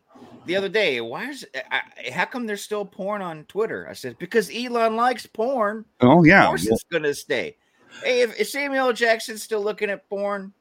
the 0.47 0.57
other 0.57 0.69
day, 0.69 1.01
"Why 1.01 1.29
is 1.31 1.47
I, 1.71 2.11
how 2.11 2.25
come 2.25 2.47
there's 2.47 2.63
still 2.63 2.85
porn 2.85 3.23
on 3.23 3.45
Twitter?" 3.45 3.87
I 3.89 3.93
said, 3.93 4.19
"Because 4.19 4.51
Elon 4.55 4.97
likes 4.97 5.27
porn. 5.27 5.85
Oh 6.01 6.21
Of 6.21 6.27
yeah, 6.27 6.47
course, 6.47 6.67
it's 6.67 6.85
gonna 6.85 7.15
stay." 7.15 7.57
Hey, 8.03 8.23
if, 8.23 8.39
if 8.41 8.49
Samuel 8.49 8.93
Jackson's 8.93 9.43
still 9.43 9.63
looking 9.63 9.91
at 9.91 10.09
porn, 10.09 10.53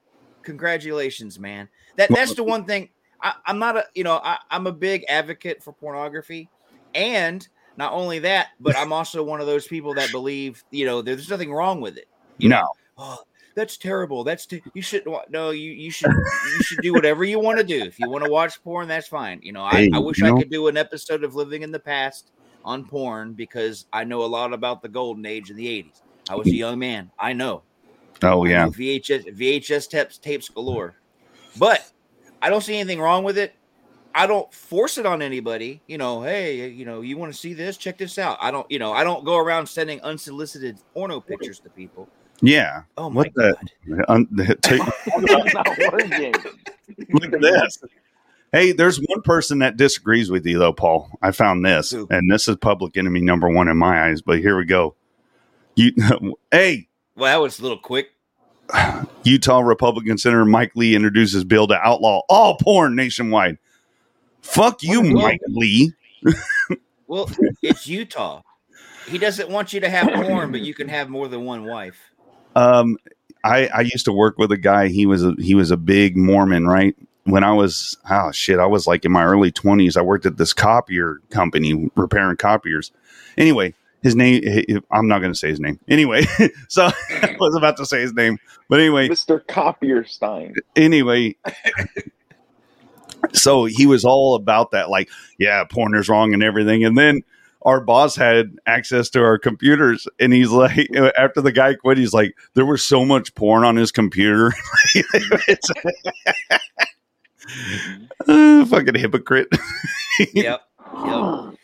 congratulations, 0.43 1.39
man. 1.39 1.67
That 1.97 2.09
that's 2.09 2.35
the 2.35 2.43
one 2.43 2.65
thing. 2.65 2.89
I, 3.21 3.33
I'm 3.45 3.59
not 3.59 3.77
a 3.77 3.85
you 3.95 4.03
know 4.03 4.19
I, 4.23 4.37
I'm 4.51 4.67
a 4.67 4.71
big 4.71 5.05
advocate 5.09 5.63
for 5.63 5.73
pornography, 5.73 6.49
and 6.93 7.47
not 7.77 7.93
only 7.93 8.19
that, 8.19 8.49
but 8.59 8.77
I'm 8.77 8.93
also 8.93 9.23
one 9.23 9.41
of 9.41 9.47
those 9.47 9.67
people 9.67 9.93
that 9.95 10.11
believe 10.11 10.63
you 10.71 10.85
know 10.85 11.01
there's 11.01 11.29
nothing 11.29 11.51
wrong 11.51 11.81
with 11.81 11.97
it. 11.97 12.07
You 12.37 12.49
know, 12.49 12.61
no, 12.61 12.67
oh, 12.97 13.19
that's 13.55 13.77
terrible. 13.77 14.23
That's 14.23 14.45
te- 14.45 14.63
you 14.73 14.81
shouldn't. 14.81 15.11
wa- 15.11 15.23
No, 15.29 15.51
you 15.51 15.71
you 15.71 15.91
should 15.91 16.11
you 16.11 16.63
should 16.63 16.79
do 16.81 16.93
whatever 16.93 17.23
you 17.23 17.39
want 17.39 17.57
to 17.59 17.63
do. 17.63 17.83
If 17.83 17.99
you 17.99 18.09
want 18.09 18.23
to 18.23 18.29
watch 18.31 18.61
porn, 18.63 18.87
that's 18.87 19.07
fine. 19.07 19.39
You 19.43 19.51
know, 19.53 19.63
I, 19.63 19.71
Hey, 19.71 19.89
I 19.93 19.99
wish 19.99 20.21
I 20.23 20.29
know- 20.29 20.37
could 20.37 20.49
do 20.49 20.67
an 20.67 20.77
episode 20.77 21.23
of 21.23 21.35
Living 21.35 21.61
in 21.61 21.71
the 21.71 21.79
Past 21.79 22.31
on 22.65 22.85
porn 22.85 23.33
because 23.33 23.85
I 23.93 24.03
know 24.05 24.23
a 24.23 24.25
lot 24.27 24.53
about 24.53 24.81
the 24.81 24.89
golden 24.89 25.25
age 25.25 25.49
in 25.49 25.55
the 25.55 25.67
'80s. 25.67 26.01
I 26.29 26.35
was 26.35 26.47
a 26.47 26.55
young 26.55 26.79
man. 26.79 27.11
I 27.19 27.33
know. 27.33 27.63
oh 28.23 28.45
yeah, 28.45 28.67
VHS 28.67 29.35
VHS 29.37 29.89
tapes 29.89 30.17
tapes 30.17 30.49
galore, 30.49 30.95
but 31.57 31.91
I 32.41 32.49
don't 32.49 32.61
see 32.61 32.77
anything 32.77 32.99
wrong 33.01 33.23
with 33.23 33.37
it. 33.37 33.53
I 34.15 34.27
don't 34.27 34.53
force 34.53 34.97
it 34.99 35.05
on 35.07 35.21
anybody. 35.21 35.81
You 35.87 35.97
know, 35.97 36.21
hey, 36.21 36.67
you 36.69 36.85
know, 36.85 37.01
you 37.01 37.17
want 37.17 37.33
to 37.33 37.37
see 37.39 37.53
this? 37.53 37.77
Check 37.77 37.97
this 37.97 38.17
out. 38.19 38.37
I 38.39 38.51
don't, 38.51 38.69
you 38.69 38.77
know, 38.77 38.93
I 38.93 39.03
don't 39.03 39.25
go 39.25 39.37
around 39.37 39.65
sending 39.67 39.99
unsolicited 40.01 40.77
porno 40.93 41.19
pictures 41.19 41.59
to 41.61 41.69
people. 41.71 42.07
Yeah. 42.43 42.83
Oh 42.97 43.09
my 43.09 43.21
What 43.23 43.33
the- 43.33 43.55
god. 43.87 44.05
Un- 44.07 44.27
take- 44.61 44.81
That's 44.81 45.53
not 45.53 45.67
working. 45.91 46.33
Look 47.09 47.33
at 47.33 47.41
this. 47.41 47.83
Hey, 48.51 48.71
there's 48.71 48.97
one 48.97 49.23
person 49.23 49.59
that 49.59 49.77
disagrees 49.77 50.29
with 50.29 50.45
you, 50.45 50.59
though, 50.59 50.73
Paul. 50.73 51.09
I 51.23 51.31
found 51.31 51.65
this, 51.65 51.89
Who? 51.89 52.07
and 52.11 52.31
this 52.31 52.47
is 52.47 52.55
public 52.57 52.95
enemy 52.97 53.19
number 53.21 53.49
one 53.49 53.67
in 53.67 53.77
my 53.77 54.07
eyes. 54.09 54.21
But 54.21 54.39
here 54.39 54.55
we 54.55 54.65
go. 54.65 54.93
You, 55.75 55.91
hey, 56.51 56.87
Well, 57.15 57.31
that 57.33 57.41
was 57.41 57.57
a 57.57 57.63
little 57.63 57.79
quick. 57.79 58.09
Utah 59.23 59.59
Republican 59.61 60.17
Senator 60.19 60.45
Mike 60.45 60.75
Lee 60.75 60.95
introduces 60.95 61.43
bill 61.43 61.67
to 61.67 61.75
outlaw 61.75 62.21
all 62.29 62.55
porn 62.57 62.95
nationwide. 62.95 63.57
Fuck 64.41 64.83
you, 64.83 65.01
Well- 65.01 65.13
Mike 65.13 65.41
Lee. 65.47 65.93
Well, 67.07 67.29
it's 67.61 67.87
Utah. 67.87 68.41
He 69.07 69.17
doesn't 69.17 69.49
want 69.49 69.73
you 69.73 69.79
to 69.81 69.89
have 69.89 70.07
porn, 70.25 70.51
but 70.51 70.61
you 70.61 70.73
can 70.73 70.87
have 70.89 71.09
more 71.09 71.27
than 71.27 71.43
one 71.43 71.65
wife. 71.65 71.99
Um, 72.55 72.97
I, 73.43 73.67
I 73.67 73.81
used 73.81 74.05
to 74.05 74.13
work 74.13 74.37
with 74.37 74.51
a 74.51 74.57
guy. 74.57 74.87
He 74.87 75.05
was 75.05 75.23
a 75.23 75.33
he 75.37 75.55
was 75.55 75.71
a 75.71 75.77
big 75.77 76.15
Mormon, 76.15 76.65
right? 76.65 76.95
when 77.25 77.43
I 77.43 77.53
was 77.53 77.97
oh 78.09 78.31
shit, 78.31 78.59
I 78.59 78.65
was 78.65 78.87
like 78.87 79.05
in 79.05 79.11
my 79.11 79.23
early 79.23 79.51
twenties. 79.51 79.97
I 79.97 80.01
worked 80.01 80.25
at 80.25 80.37
this 80.37 80.53
copier 80.53 81.19
company 81.29 81.89
repairing 81.95 82.37
copiers. 82.37 82.91
Anyway, 83.37 83.73
his 84.01 84.15
name 84.15 84.43
I'm 84.91 85.07
not 85.07 85.19
going 85.19 85.31
to 85.31 85.37
say 85.37 85.49
his 85.49 85.59
name. 85.59 85.79
Anyway, 85.87 86.23
so 86.67 86.89
I 87.09 87.35
was 87.39 87.55
about 87.55 87.77
to 87.77 87.85
say 87.85 88.01
his 88.01 88.13
name, 88.13 88.39
but 88.69 88.79
anyway, 88.79 89.09
Mr. 89.09 89.43
Copierstein. 89.45 90.53
anyway. 90.75 91.35
so 93.33 93.63
he 93.65 93.85
was 93.85 94.03
all 94.03 94.35
about 94.35 94.71
that, 94.71 94.89
like, 94.89 95.09
yeah, 95.37 95.63
porn 95.63 95.95
is 95.95 96.09
wrong 96.09 96.33
and 96.33 96.43
everything. 96.43 96.83
And 96.83 96.97
then 96.97 97.21
our 97.65 97.79
boss 97.81 98.15
had 98.15 98.55
access 98.65 99.09
to 99.11 99.23
our 99.23 99.37
computers, 99.37 100.07
and 100.19 100.33
he's 100.33 100.49
like, 100.51 100.87
after 101.17 101.41
the 101.41 101.51
guy 101.51 101.73
quit, 101.75 101.97
he's 101.97 102.13
like, 102.13 102.35
there 102.53 102.65
was 102.65 102.85
so 102.85 103.05
much 103.05 103.33
porn 103.35 103.63
on 103.63 103.75
his 103.75 103.91
computer. 103.91 104.53
Uh, 108.27 108.65
fucking 108.65 108.95
hypocrite. 108.95 109.47
Yep. 110.33 110.61
Yep. 111.05 111.55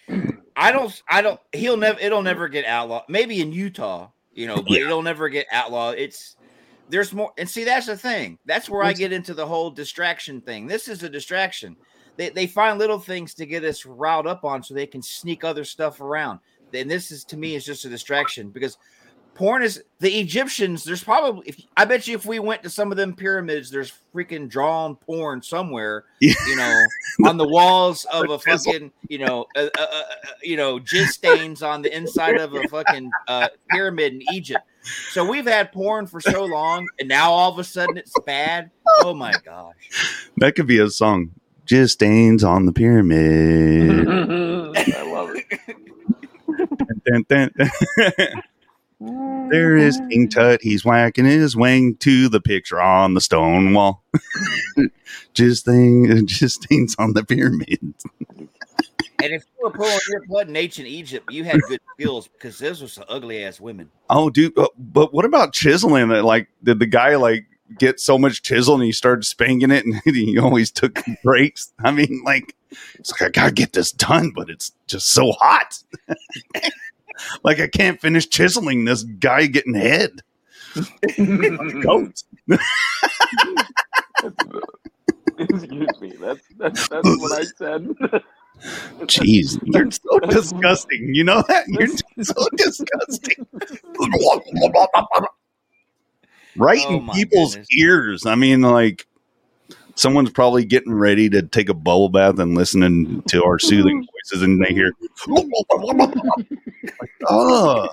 I 0.55 0.71
don't. 0.71 1.03
I 1.07 1.21
don't. 1.21 1.39
He'll 1.53 1.77
never. 1.77 1.99
It'll 1.99 2.23
never 2.23 2.47
get 2.47 2.65
outlawed. 2.65 3.03
Maybe 3.07 3.41
in 3.41 3.51
Utah, 3.53 4.09
you 4.33 4.47
know, 4.47 4.55
but 4.55 4.71
Yeah. 4.71 4.85
it'll 4.85 5.03
never 5.03 5.29
get 5.29 5.45
outlawed. 5.51 5.99
It's 5.99 6.35
there's 6.89 7.13
more. 7.13 7.31
And 7.37 7.47
see, 7.47 7.63
that's 7.63 7.85
the 7.85 7.95
thing. 7.95 8.39
That's 8.45 8.67
where 8.71 8.83
I 8.83 8.93
get 8.93 9.13
into 9.13 9.35
the 9.35 9.45
whole 9.45 9.69
distraction 9.69 10.41
thing. 10.41 10.65
This 10.65 10.87
is 10.87 11.03
a 11.03 11.09
distraction. 11.09 11.77
They 12.19 12.27
they 12.27 12.47
find 12.47 12.77
little 12.77 12.99
things 12.99 13.33
to 13.35 13.45
get 13.45 13.63
us 13.63 13.85
riled 13.85 14.27
up 14.27 14.43
on, 14.43 14.61
so 14.61 14.73
they 14.73 14.85
can 14.85 15.01
sneak 15.01 15.45
other 15.45 15.63
stuff 15.63 16.01
around. 16.01 16.41
And 16.73 16.91
this 16.91 17.11
is 17.11 17.23
to 17.25 17.37
me 17.37 17.55
is 17.55 17.65
just 17.65 17.85
a 17.85 17.89
distraction 17.89 18.49
because 18.49 18.77
porn 19.35 19.63
is 19.63 19.81
the 20.01 20.19
Egyptians. 20.19 20.83
There's 20.83 21.01
probably. 21.01 21.47
If, 21.47 21.61
I 21.77 21.85
bet 21.85 22.09
you 22.09 22.15
if 22.15 22.25
we 22.25 22.39
went 22.39 22.61
to 22.63 22.69
some 22.69 22.91
of 22.91 22.97
them 22.97 23.15
pyramids, 23.15 23.71
there's 23.71 23.93
freaking 24.13 24.49
drawn 24.49 24.97
porn 24.97 25.41
somewhere. 25.41 26.03
Yeah. 26.19 26.33
You 26.45 26.57
know, 26.57 26.83
on 27.25 27.37
the 27.37 27.47
walls 27.47 28.03
of 28.11 28.29
a 28.29 28.37
fucking 28.39 28.91
you 29.07 29.19
know, 29.19 29.45
uh, 29.55 29.69
uh, 29.79 29.87
uh, 29.89 30.03
you 30.43 30.57
know, 30.57 30.77
jizz 30.77 31.11
stains 31.11 31.63
on 31.63 31.81
the 31.81 31.95
inside 31.95 32.35
of 32.35 32.53
a 32.53 32.67
fucking 32.67 33.09
uh, 33.29 33.47
pyramid 33.69 34.15
in 34.15 34.23
Egypt. 34.33 34.65
So 35.11 35.25
we've 35.25 35.47
had 35.47 35.71
porn 35.71 36.05
for 36.05 36.19
so 36.19 36.43
long, 36.43 36.85
and 36.99 37.07
now 37.07 37.31
all 37.31 37.49
of 37.49 37.59
a 37.59 37.63
sudden 37.63 37.95
it's 37.95 38.13
bad. 38.25 38.71
Oh 38.99 39.13
my 39.13 39.31
gosh! 39.45 40.27
that 40.35 40.55
could 40.55 40.67
be 40.67 40.79
a 40.79 40.89
song. 40.89 41.31
Just 41.69 41.93
stains 41.93 42.43
on 42.43 42.65
the 42.65 42.73
pyramid. 42.73 44.07
Mm-hmm. 44.07 44.91
I 44.97 45.11
love 45.11 45.29
it. 45.35 45.59
Dun, 47.05 47.25
dun, 47.29 47.51
dun. 47.55 48.41
there 49.51 49.77
is 49.77 49.97
King 50.09 50.27
mm-hmm. 50.27 50.39
Tut. 50.39 50.63
He's 50.63 50.83
whacking 50.83 51.25
his 51.25 51.55
wang 51.55 51.95
to 51.97 52.27
the 52.27 52.41
picture 52.41 52.81
on 52.81 53.13
the 53.13 53.21
stone 53.21 53.75
wall. 53.75 54.03
just 55.35 55.63
thing, 55.63 56.25
just 56.25 56.63
stains 56.63 56.95
on 56.97 57.13
the 57.13 57.23
pyramid. 57.23 57.93
And 59.21 59.31
if 59.31 59.43
you 59.45 59.65
were 59.65 59.69
pulling 59.69 59.99
your 60.09 60.25
blood 60.25 60.49
in 60.49 60.55
ancient 60.55 60.87
Egypt, 60.87 61.31
you 61.31 61.43
had 61.43 61.61
good 61.67 61.81
skills 61.93 62.27
because 62.29 62.57
those 62.57 62.81
were 62.81 62.87
some 62.87 63.05
ugly 63.07 63.43
ass 63.45 63.59
women. 63.59 63.91
Oh, 64.09 64.31
dude, 64.31 64.55
but, 64.55 64.71
but 64.75 65.13
what 65.13 65.23
about 65.23 65.53
chiseling? 65.53 66.09
Like, 66.09 66.47
did 66.63 66.79
the 66.79 66.87
guy 66.87 67.15
like 67.17 67.45
get 67.77 67.99
so 67.99 68.17
much 68.17 68.41
chisel 68.41 68.75
and 68.75 68.83
he 68.83 68.91
started 68.91 69.23
spanking 69.23 69.71
it 69.71 69.85
and 69.85 70.01
he 70.05 70.37
always 70.37 70.71
took 70.71 70.99
breaks? 71.23 71.71
I 71.83 71.91
mean, 71.91 72.21
like, 72.25 72.55
it's 72.95 73.11
like 73.11 73.21
I 73.21 73.29
gotta 73.29 73.53
get 73.53 73.73
this 73.73 73.91
done, 73.91 74.31
but 74.35 74.49
it's 74.49 74.71
just 74.87 75.09
so 75.11 75.31
hot. 75.33 75.83
like 77.43 77.59
I 77.59 77.67
can't 77.67 77.99
finish 77.99 78.27
chiseling 78.27 78.85
this 78.85 79.03
guy 79.03 79.47
getting 79.47 79.73
head. 79.73 80.21
Goat. 81.81 82.23
Excuse 85.39 86.01
me. 86.01 86.13
That's 86.19 86.41
that's 86.57 86.87
that's 86.89 87.07
what 87.07 87.39
I 87.39 87.45
said. 87.57 87.87
Jeez, 89.07 89.57
you're 89.63 89.89
so 89.89 90.19
disgusting. 90.29 91.15
You 91.15 91.23
know 91.23 91.43
that? 91.47 91.65
You're 91.67 91.87
so 92.23 92.47
disgusting. 92.57 93.47
Right 96.59 96.83
Oh 96.87 96.97
in 96.97 97.09
people's 97.09 97.55
goodness. 97.55 97.67
ears. 97.75 98.25
I 98.25 98.35
mean, 98.35 98.61
like 98.61 99.07
someone's 99.95 100.31
probably 100.31 100.63
getting 100.65 100.93
ready 100.93 101.29
to 101.29 101.41
take 101.41 101.69
a 101.69 101.73
bubble 101.73 102.09
bath 102.09 102.39
and 102.39 102.55
listening 102.55 103.21
to 103.23 103.43
our 103.43 103.59
soothing 103.59 104.05
voices, 104.13 104.43
and 104.43 104.63
they 104.63 104.73
hear, 104.73 104.91
like, 105.27 107.11
oh, 107.27 107.89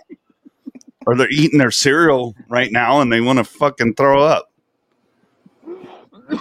or 1.07 1.17
they're 1.17 1.31
eating 1.31 1.59
their 1.59 1.71
cereal 1.71 2.35
right 2.49 2.71
now 2.73 3.01
and 3.01 3.13
they 3.13 3.21
want 3.21 3.39
to 3.39 3.45
fucking 3.45 3.95
throw 3.95 4.23
up. 4.23 4.51
Damn 6.29 6.41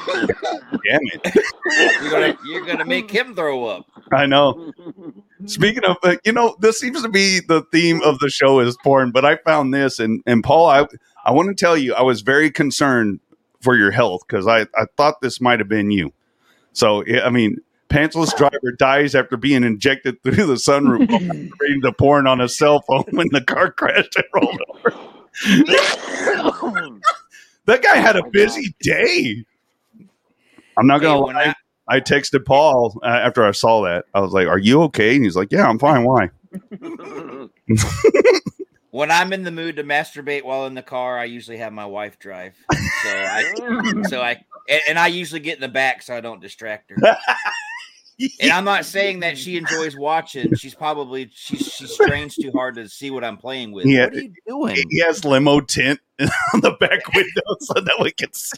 it! 0.84 1.36
You're 2.02 2.10
gonna 2.12 2.38
you're 2.46 2.66
gonna 2.66 2.86
make 2.86 3.12
him 3.12 3.36
throw 3.36 3.66
up. 3.66 3.86
I 4.12 4.26
know. 4.26 4.72
Speaking 5.46 5.84
of, 5.86 5.98
uh, 6.02 6.16
you 6.26 6.32
know, 6.32 6.56
this 6.60 6.80
seems 6.80 7.04
to 7.04 7.10
be 7.10 7.40
the 7.40 7.62
theme 7.72 8.02
of 8.02 8.18
the 8.18 8.30
show 8.30 8.60
is 8.60 8.76
porn. 8.84 9.12
But 9.12 9.26
I 9.26 9.36
found 9.38 9.74
this, 9.76 10.00
and 10.00 10.24
and 10.26 10.44
Paul, 10.44 10.68
I 10.68 10.88
I 11.26 11.32
want 11.32 11.50
to 11.50 11.56
tell 11.56 11.76
you, 11.76 11.94
I 11.96 12.04
was 12.04 12.22
very 12.22 12.52
concerned 12.52 13.20
for 13.62 13.76
your 13.76 13.92
health 13.92 14.22
because 14.28 14.48
I 14.48 14.62
I 14.78 14.86
thought 14.98 15.22
this 15.22 15.42
might 15.42 15.60
have 15.60 15.68
been 15.70 15.92
you. 15.92 16.14
So 16.74 17.04
I 17.24 17.30
mean, 17.30 17.58
pantsless 17.90 18.36
driver 18.38 18.72
dies 18.78 19.16
after 19.16 19.38
being 19.38 19.64
injected 19.64 20.22
through 20.24 20.46
the 20.46 20.54
sunroof, 20.56 21.10
reading 21.60 21.82
the 21.82 21.94
porn 21.98 22.28
on 22.28 22.42
a 22.42 22.48
cell 22.50 22.82
phone 22.82 23.06
when 23.12 23.30
the 23.32 23.42
car 23.42 23.72
crashed 23.72 24.16
and 24.16 24.26
rolled 24.34 24.62
over. 24.70 24.94
That 27.66 27.82
guy 27.82 27.96
had 27.96 28.16
a 28.16 28.24
Oh 28.24 28.30
busy 28.32 28.76
day. 28.80 29.44
I'm 30.78 30.86
not 30.86 31.02
gonna 31.02 31.26
Hey, 31.28 31.34
lie. 31.34 31.44
I- 31.50 31.56
I 31.88 32.00
texted 32.00 32.46
Paul 32.46 33.00
uh, 33.04 33.08
after 33.08 33.44
I 33.46 33.52
saw 33.52 33.84
that. 33.84 34.06
I 34.14 34.20
was 34.20 34.32
like, 34.34 34.48
"Are 34.48 34.58
you 34.58 34.82
okay?" 34.84 35.16
And 35.16 35.24
he's 35.24 35.36
like, 35.36 35.52
"Yeah, 35.52 35.68
I'm 35.68 35.78
fine. 35.78 36.04
Why?" 36.04 36.30
When 38.96 39.12
I'm 39.12 39.34
in 39.34 39.44
the 39.44 39.52
mood 39.52 39.76
to 39.76 39.84
masturbate 39.84 40.46
while 40.46 40.68
in 40.68 40.74
the 40.74 40.82
car, 40.82 41.20
I 41.20 41.26
usually 41.26 41.58
have 41.58 41.74
my 41.74 41.86
wife 41.86 42.18
drive. 42.18 42.56
So 42.72 43.10
I 43.10 44.04
so 44.08 44.22
I 44.22 44.42
and, 44.70 44.82
and 44.88 44.98
I 44.98 45.08
usually 45.08 45.42
get 45.42 45.56
in 45.56 45.60
the 45.60 45.68
back 45.68 46.02
so 46.02 46.16
I 46.16 46.22
don't 46.22 46.40
distract 46.40 46.92
her. 46.92 47.18
And 48.40 48.54
I'm 48.54 48.64
not 48.64 48.86
saying 48.86 49.20
that 49.20 49.38
she 49.38 49.58
enjoys 49.58 49.98
watching. 49.98 50.56
She's 50.56 50.74
probably 50.74 51.30
she's 51.34 51.74
she 51.74 51.88
strains 51.88 52.36
too 52.36 52.54
hard 52.54 52.76
to 52.76 52.88
see 52.88 53.12
what 53.12 53.26
I'm 53.26 53.36
playing 53.36 53.74
with. 53.74 53.86
Yeah. 53.86 54.06
What 54.06 54.14
are 54.14 54.22
you 54.22 54.34
doing? 54.48 54.78
he 54.90 55.02
has 55.02 55.26
limo 55.26 55.60
tint 55.60 56.00
on 56.54 56.62
the 56.62 56.72
back 56.80 57.14
window 57.14 57.58
so 57.60 57.74
that 57.74 57.98
we 58.00 58.12
can 58.12 58.32
see. 58.32 58.58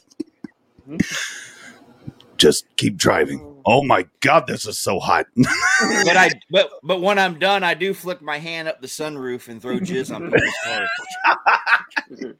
Just 2.38 2.67
keep 2.76 2.95
driving. 2.95 3.57
Oh 3.70 3.84
my 3.84 4.08
god, 4.22 4.48
this 4.48 4.66
is 4.66 4.78
so 4.80 4.98
hot. 4.98 5.26
But 5.36 6.16
I 6.16 6.30
but 6.50 6.70
but 6.84 7.02
when 7.02 7.20
I'm 7.20 7.38
done, 7.38 7.64
I 7.64 7.74
do 7.74 7.94
flick 7.94 8.22
my 8.22 8.38
hand 8.40 8.70
up 8.70 8.80
the 8.80 8.88
sunroof 8.88 9.50
and 9.50 9.62
throw 9.62 9.78
jizz 9.80 10.16
on 10.16 10.32
people's 10.32 10.54
cars. 10.64 12.34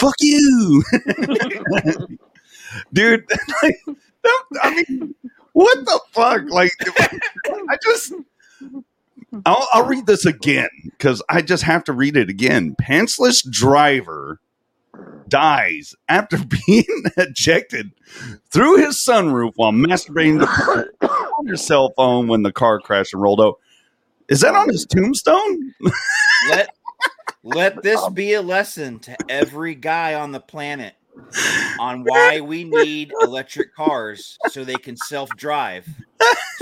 Fuck 0.00 0.14
you, 0.18 0.82
dude. 2.92 3.24
like, 3.62 3.76
that- 4.24 4.44
I 4.62 4.74
mean, 4.88 5.14
what 5.52 5.78
the 5.84 6.00
fuck? 6.10 6.42
Like, 6.50 6.72
I 7.46 7.76
just. 7.84 8.12
I'll, 9.44 9.68
I'll 9.74 9.84
read 9.86 10.06
this 10.06 10.24
again 10.24 10.70
because 10.84 11.22
I 11.28 11.42
just 11.42 11.62
have 11.62 11.84
to 11.84 11.92
read 11.92 12.16
it 12.16 12.30
again. 12.30 12.74
Pantsless 12.80 13.48
driver 13.48 14.40
dies 15.28 15.94
after 16.08 16.38
being 16.66 16.84
ejected 17.16 17.92
through 18.50 18.76
his 18.76 18.96
sunroof 18.96 19.52
while 19.56 19.72
masturbating 19.72 20.46
on 21.02 21.46
his 21.46 21.64
cell 21.64 21.92
phone 21.96 22.28
when 22.28 22.42
the 22.42 22.52
car 22.52 22.80
crashed 22.80 23.12
and 23.14 23.22
rolled 23.22 23.40
out. 23.40 23.58
Is 24.28 24.40
that 24.40 24.54
on 24.54 24.68
his 24.68 24.84
tombstone? 24.84 25.74
Let 26.50 26.68
let 27.42 27.82
this 27.82 28.08
be 28.10 28.34
a 28.34 28.42
lesson 28.42 28.98
to 29.00 29.16
every 29.28 29.74
guy 29.74 30.14
on 30.14 30.32
the 30.32 30.40
planet 30.40 30.94
on 31.80 32.04
why 32.04 32.40
we 32.40 32.64
need 32.64 33.12
electric 33.22 33.74
cars 33.74 34.38
so 34.48 34.64
they 34.64 34.74
can 34.74 34.96
self-drive 34.96 35.86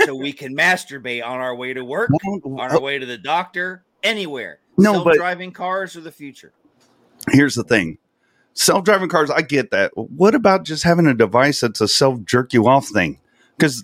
so 0.05 0.15
we 0.15 0.31
can 0.33 0.55
masturbate 0.55 1.23
on 1.25 1.39
our 1.39 1.55
way 1.55 1.73
to 1.73 1.83
work 1.83 2.09
on 2.43 2.59
our 2.59 2.79
way 2.79 2.97
to 2.97 3.05
the 3.05 3.17
doctor 3.17 3.83
anywhere 4.03 4.59
No, 4.77 5.03
but- 5.03 5.11
self-driving 5.13 5.51
cars 5.51 5.95
are 5.95 6.01
the 6.01 6.11
future 6.11 6.53
Here's 7.31 7.55
the 7.55 7.63
thing 7.63 7.97
self-driving 8.57 9.09
cars 9.09 9.29
i 9.29 9.41
get 9.41 9.71
that. 9.71 9.91
What 9.95 10.35
about 10.35 10.63
just 10.63 10.83
having 10.83 11.07
a 11.07 11.13
device 11.13 11.61
that's 11.61 11.81
a 11.81 11.87
self-jerk 11.87 12.53
you 12.53 12.67
off 12.67 12.87
thing? 12.87 13.19
Because 13.57 13.83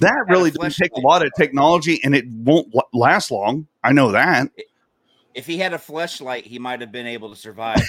that 0.00 0.24
really 0.28 0.50
doesn't 0.50 0.74
take 0.74 0.92
a 0.92 1.00
lot 1.00 1.24
of 1.24 1.32
technology 1.36 2.00
and 2.04 2.14
it 2.14 2.26
won't 2.28 2.72
last 2.92 3.30
long. 3.30 3.66
I 3.82 3.92
know 3.92 4.12
that. 4.12 4.50
If 5.34 5.46
he 5.46 5.58
had 5.58 5.72
a 5.72 5.78
fleshlight 5.78 6.44
he 6.44 6.58
might 6.58 6.80
have 6.80 6.90
been 6.90 7.06
able 7.06 7.30
to 7.30 7.36
survive. 7.36 7.82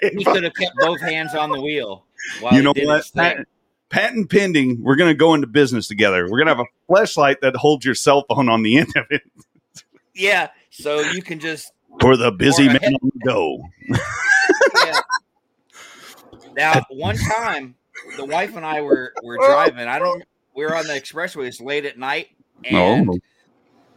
he 0.00 0.24
could 0.24 0.42
have 0.42 0.54
kept 0.54 0.74
both 0.78 1.00
hands 1.00 1.34
on 1.34 1.50
the 1.50 1.60
wheel 1.60 2.04
while 2.40 2.54
you 2.54 2.62
know 2.62 2.72
what? 2.76 3.10
patent, 3.14 3.48
patent 3.88 4.30
pending. 4.30 4.82
We're 4.82 4.96
going 4.96 5.10
to 5.10 5.16
go 5.16 5.34
into 5.34 5.46
business 5.46 5.86
together. 5.86 6.24
We're 6.24 6.38
going 6.38 6.46
to 6.46 6.54
have 6.54 6.66
a 6.66 6.86
flashlight 6.86 7.40
that 7.42 7.54
holds 7.56 7.84
your 7.84 7.94
cell 7.94 8.24
phone 8.28 8.48
on 8.48 8.62
the 8.62 8.78
end 8.78 8.92
of 8.96 9.06
it. 9.10 9.22
Yeah 10.14 10.48
so 10.74 11.00
you 11.00 11.22
can 11.22 11.38
just 11.38 11.72
for 12.00 12.16
the 12.16 12.32
busy 12.32 12.66
man 12.66 12.78
on 12.82 13.10
the 13.14 13.20
go. 13.24 13.62
Now, 16.56 16.82
one 16.90 17.16
time, 17.16 17.74
the 18.16 18.24
wife 18.24 18.56
and 18.56 18.64
I 18.64 18.80
were 18.80 19.12
were 19.22 19.36
driving. 19.46 19.86
I 19.88 19.98
don't. 19.98 20.22
We 20.54 20.64
were 20.64 20.76
on 20.76 20.86
the 20.86 20.92
expressway. 20.94 21.46
It's 21.46 21.60
late 21.60 21.84
at 21.84 21.98
night, 21.98 22.28
and 22.64 23.08
Oh. 23.10 23.18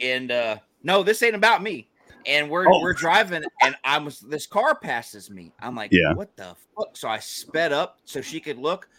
and 0.02 0.32
uh 0.32 0.58
no, 0.84 1.04
this 1.04 1.22
ain't 1.24 1.36
about 1.36 1.62
me. 1.63 1.89
And 2.26 2.50
we're 2.50 2.67
Oh. 2.67 2.82
we're 2.82 2.93
driving, 2.93 3.43
and 3.62 3.76
I 3.84 3.98
was 4.00 4.20
this 4.20 4.46
car 4.48 4.76
passes 4.76 5.30
me. 5.30 5.54
I'm 5.60 5.76
like, 5.76 5.91
Yeah. 5.93 6.13
what 6.13 6.36
the 6.36 6.56
fuck? 6.76 6.96
So 6.98 7.08
I 7.08 7.20
sped 7.20 7.72
up 7.72 8.00
so 8.06 8.22
she 8.22 8.39
could 8.39 8.58
look. 8.58 8.89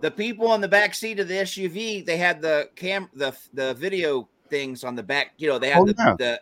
The 0.00 0.10
people 0.10 0.54
in 0.54 0.60
the 0.60 0.68
back 0.68 0.94
seat 0.94 1.18
of 1.18 1.26
the 1.28 1.34
SUV, 1.38 2.04
they 2.06 2.16
had 2.16 2.40
the 2.40 2.70
cam 2.76 3.08
the 3.14 3.36
the 3.52 3.74
video 3.74 4.28
things 4.48 4.84
on 4.84 4.94
the 4.94 5.02
back. 5.02 5.32
You 5.38 5.48
know, 5.48 5.58
they 5.58 5.70
had 5.70 5.80
Oh, 5.80 5.86
the, 5.86 5.94
yeah. 5.98 6.14
the 6.18 6.40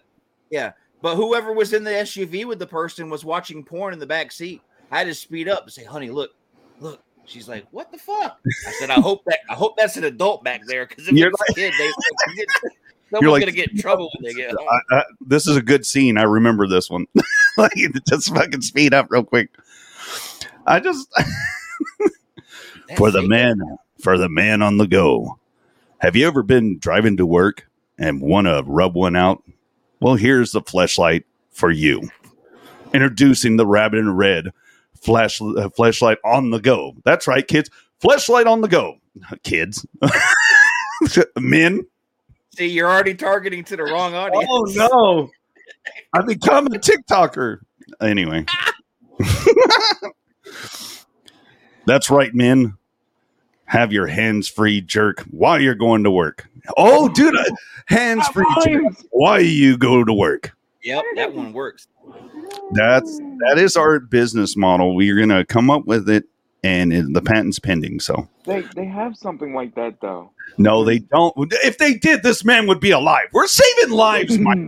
yeah. 0.50 0.72
But 1.02 1.16
whoever 1.16 1.52
was 1.52 1.72
in 1.72 1.84
the 1.84 1.90
SUV 1.90 2.44
with 2.46 2.58
the 2.58 2.66
person 2.66 3.10
was 3.10 3.24
watching 3.24 3.64
porn 3.64 3.92
in 3.92 3.98
the 3.98 4.06
back 4.06 4.30
seat. 4.32 4.62
I 4.90 4.98
had 4.98 5.06
to 5.08 5.14
speed 5.14 5.48
up 5.48 5.64
and 5.64 5.72
say, 5.72 5.84
"Honey, 5.84 6.10
look, 6.10 6.30
look." 6.80 7.02
She's 7.26 7.48
like, 7.48 7.66
"What 7.72 7.90
the 7.90 7.98
fuck?" 7.98 8.38
I 8.66 8.70
said, 8.72 8.90
"I 8.90 9.00
hope 9.00 9.24
that 9.26 9.40
I 9.50 9.54
hope 9.54 9.76
that's 9.76 9.96
an 9.96 10.04
adult 10.04 10.44
back 10.44 10.62
there 10.66 10.86
because 10.86 11.08
if 11.08 11.14
You're 11.14 11.28
it's 11.30 11.50
a 11.50 11.54
kid, 11.54 11.72
they 11.78 11.84
You're 12.36 12.46
someone's 13.10 13.32
like- 13.32 13.40
gonna 13.42 13.52
get 13.52 13.70
in 13.72 13.78
trouble 13.78 14.10
when 14.14 14.24
they 14.24 14.34
get 14.34 14.50
home." 14.50 14.66
I, 14.90 14.94
I, 14.94 14.98
uh, 14.98 15.04
this 15.20 15.46
is 15.46 15.56
a 15.56 15.62
good 15.62 15.84
scene. 15.84 16.18
I 16.18 16.22
remember 16.22 16.68
this 16.68 16.88
one. 16.88 17.06
like, 17.56 17.72
just 18.08 18.34
fucking 18.34 18.62
speed 18.62 18.94
up 18.94 19.08
real 19.10 19.24
quick. 19.24 19.50
I 20.66 20.78
just 20.80 21.08
for 22.96 23.10
the 23.10 23.22
man 23.22 23.60
for 24.00 24.18
the 24.18 24.28
man 24.28 24.62
on 24.62 24.78
the 24.78 24.86
go. 24.86 25.38
Have 25.98 26.14
you 26.14 26.26
ever 26.26 26.42
been 26.42 26.78
driving 26.78 27.16
to 27.16 27.26
work 27.26 27.68
and 27.98 28.20
want 28.20 28.46
to 28.46 28.62
rub 28.66 28.94
one 28.94 29.16
out? 29.16 29.42
Well, 30.00 30.14
here's 30.16 30.52
the 30.52 30.60
flashlight 30.60 31.24
for 31.50 31.70
you. 31.70 32.10
Introducing 32.92 33.56
the 33.56 33.66
rabbit 33.66 33.98
in 33.98 34.14
red 34.14 34.52
flash 35.02 35.40
uh, 35.40 35.68
flashlight 35.70 36.18
on 36.24 36.50
the 36.50 36.58
go. 36.58 36.94
That's 37.04 37.26
right, 37.26 37.46
kids. 37.46 37.70
Flashlight 38.00 38.46
on 38.46 38.60
the 38.60 38.68
go. 38.68 38.96
Kids. 39.42 39.86
Men. 41.38 41.86
See, 42.56 42.66
you're 42.66 42.90
already 42.90 43.14
targeting 43.14 43.64
to 43.64 43.76
the 43.76 43.84
wrong 43.84 44.14
audience. 44.14 44.46
Oh 44.48 44.64
no. 44.74 45.30
I 46.12 46.22
become 46.22 46.66
a 46.66 46.70
TikToker. 46.70 47.58
Anyway. 48.00 48.46
That's 51.86 52.10
right, 52.10 52.34
men. 52.34 52.76
Have 53.66 53.92
your 53.92 54.06
hands 54.06 54.48
free 54.48 54.80
jerk 54.80 55.20
while 55.30 55.60
you're 55.60 55.74
going 55.74 56.04
to 56.04 56.10
work. 56.10 56.48
Oh, 56.76 57.08
dude, 57.08 57.34
hands 57.86 58.26
free 58.28 58.46
jerk 58.64 58.82
while 59.10 59.40
you 59.40 59.76
go 59.76 60.04
to 60.04 60.12
work. 60.12 60.56
Yep, 60.82 61.04
that 61.16 61.34
one 61.34 61.52
works. 61.52 61.88
That's 62.72 63.18
that 63.48 63.58
is 63.58 63.76
our 63.76 64.00
business 64.00 64.56
model. 64.56 64.96
We're 64.96 65.18
gonna 65.18 65.44
come 65.44 65.70
up 65.70 65.86
with 65.86 66.08
it, 66.08 66.24
and 66.64 66.92
it, 66.92 67.12
the 67.12 67.22
patent's 67.22 67.58
pending. 67.58 68.00
So 68.00 68.28
They 68.44 68.62
they 68.74 68.86
have 68.86 69.16
something 69.16 69.54
like 69.54 69.74
that 69.76 70.00
though. 70.00 70.32
no, 70.58 70.84
they 70.84 70.98
don't. 71.00 71.34
If 71.64 71.78
they 71.78 71.94
did, 71.94 72.22
this 72.22 72.44
man 72.44 72.66
would 72.66 72.80
be 72.80 72.90
alive. 72.90 73.28
We're 73.32 73.46
saving 73.46 73.90
lives, 73.94 74.38
Mike. 74.40 74.58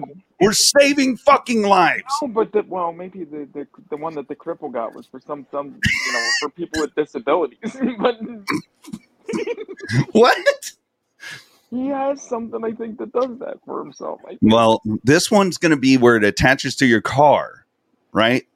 We're 0.41 0.53
saving 0.53 1.17
fucking 1.17 1.65
lives. 1.65 2.05
No, 2.23 2.29
but 2.29 2.53
the, 2.53 2.65
well, 2.69 2.93
maybe 2.93 3.25
the, 3.25 3.49
the 3.53 3.67
the 3.91 3.97
one 3.97 4.15
that 4.15 4.29
the 4.29 4.37
cripple 4.37 4.73
got 4.73 4.95
was 4.95 5.07
for 5.07 5.21
some 5.21 5.47
some 5.51 5.67
you 6.07 6.13
know 6.13 6.29
for 6.41 6.51
people 6.51 6.81
with 6.83 6.95
disabilities. 6.95 7.77
but 7.99 8.21
What? 10.13 10.73
He 11.71 11.89
has 11.89 12.23
something 12.23 12.65
I 12.65 12.73
think 12.73 12.99
that 12.99 13.13
does 13.13 13.39
that 13.41 13.59
for 13.65 13.83
himself. 13.83 14.21
Well, 14.43 14.81
this 15.05 15.31
one's 15.31 15.59
going 15.59 15.71
to 15.71 15.77
be 15.79 15.97
where 15.97 16.17
it 16.17 16.25
attaches 16.25 16.77
to 16.77 16.87
your 16.87 17.01
car, 17.01 17.67
right? 18.13 18.47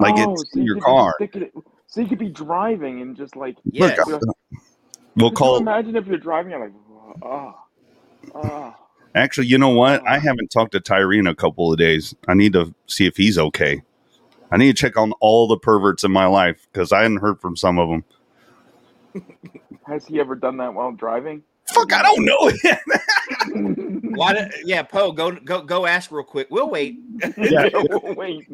Like 0.00 0.14
Oh, 0.16 0.32
it's 0.34 0.52
so 0.52 0.60
your 0.60 0.80
car. 0.80 1.14
it- 1.20 1.52
so 1.86 2.02
you 2.02 2.06
could 2.08 2.18
be 2.18 2.28
driving 2.28 3.00
and 3.00 3.16
just 3.16 3.34
like. 3.34 3.56
Look, 3.72 3.98
uh, 3.98 4.04
Could 4.04 4.22
we'll 5.16 5.30
call. 5.32 5.56
imagine 5.56 5.96
if 5.96 6.06
you're 6.06 6.18
driving, 6.18 6.50
you're 6.52 6.60
like, 6.60 6.74
oh, 7.22 7.54
oh. 8.34 8.74
Actually, 9.14 9.46
you 9.46 9.56
know 9.56 9.70
what? 9.70 10.06
I 10.06 10.18
haven't 10.18 10.48
talked 10.50 10.72
to 10.72 10.80
Tyree 10.80 11.18
in 11.18 11.26
a 11.26 11.34
couple 11.34 11.72
of 11.72 11.78
days. 11.78 12.14
I 12.28 12.34
need 12.34 12.52
to 12.52 12.74
see 12.86 13.06
if 13.06 13.16
he's 13.16 13.38
okay. 13.38 13.82
I 14.52 14.58
need 14.58 14.68
to 14.76 14.80
check 14.80 14.96
on 14.98 15.12
all 15.20 15.48
the 15.48 15.56
perverts 15.56 16.04
in 16.04 16.12
my 16.12 16.26
life 16.26 16.68
because 16.72 16.92
I 16.92 17.02
hadn't 17.02 17.18
heard 17.18 17.40
from 17.40 17.56
some 17.56 17.78
of 17.78 17.88
them. 17.88 18.04
Has 19.86 20.06
he 20.06 20.20
ever 20.20 20.34
done 20.34 20.58
that 20.58 20.74
while 20.74 20.92
driving? 20.92 21.42
Fuck, 21.74 21.92
I 21.92 22.02
don't 22.02 22.24
know. 22.24 24.10
Why? 24.14 24.32
Did, 24.32 24.52
yeah, 24.64 24.82
Poe, 24.82 25.12
go 25.12 25.32
go 25.32 25.62
go 25.62 25.86
ask 25.86 26.10
real 26.10 26.24
quick. 26.24 26.48
We'll 26.50 26.70
wait. 26.70 26.98
Yeah. 27.36 27.68
Wait. 28.02 28.46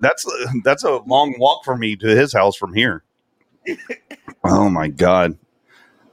that's 0.00 0.24
that's 0.64 0.84
a 0.84 0.96
long 1.06 1.34
walk 1.38 1.64
for 1.64 1.76
me 1.76 1.96
to 1.96 2.06
his 2.08 2.32
house 2.32 2.56
from 2.56 2.74
here. 2.74 3.02
Oh 4.44 4.68
my 4.68 4.88
god, 4.88 5.36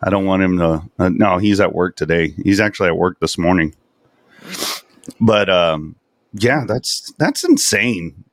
I 0.04 0.10
don't 0.10 0.26
want 0.26 0.44
him 0.44 0.58
to. 0.58 0.84
Uh, 1.00 1.10
no, 1.10 1.38
he's 1.38 1.60
at 1.60 1.74
work 1.74 1.96
today. 1.96 2.34
He's 2.44 2.60
actually 2.60 2.88
at 2.90 2.98
work 2.98 3.20
this 3.20 3.38
morning. 3.38 3.76
But 5.20 5.50
um, 5.50 5.96
yeah, 6.34 6.64
that's 6.68 7.12
that's 7.18 7.44
insane. 7.44 8.24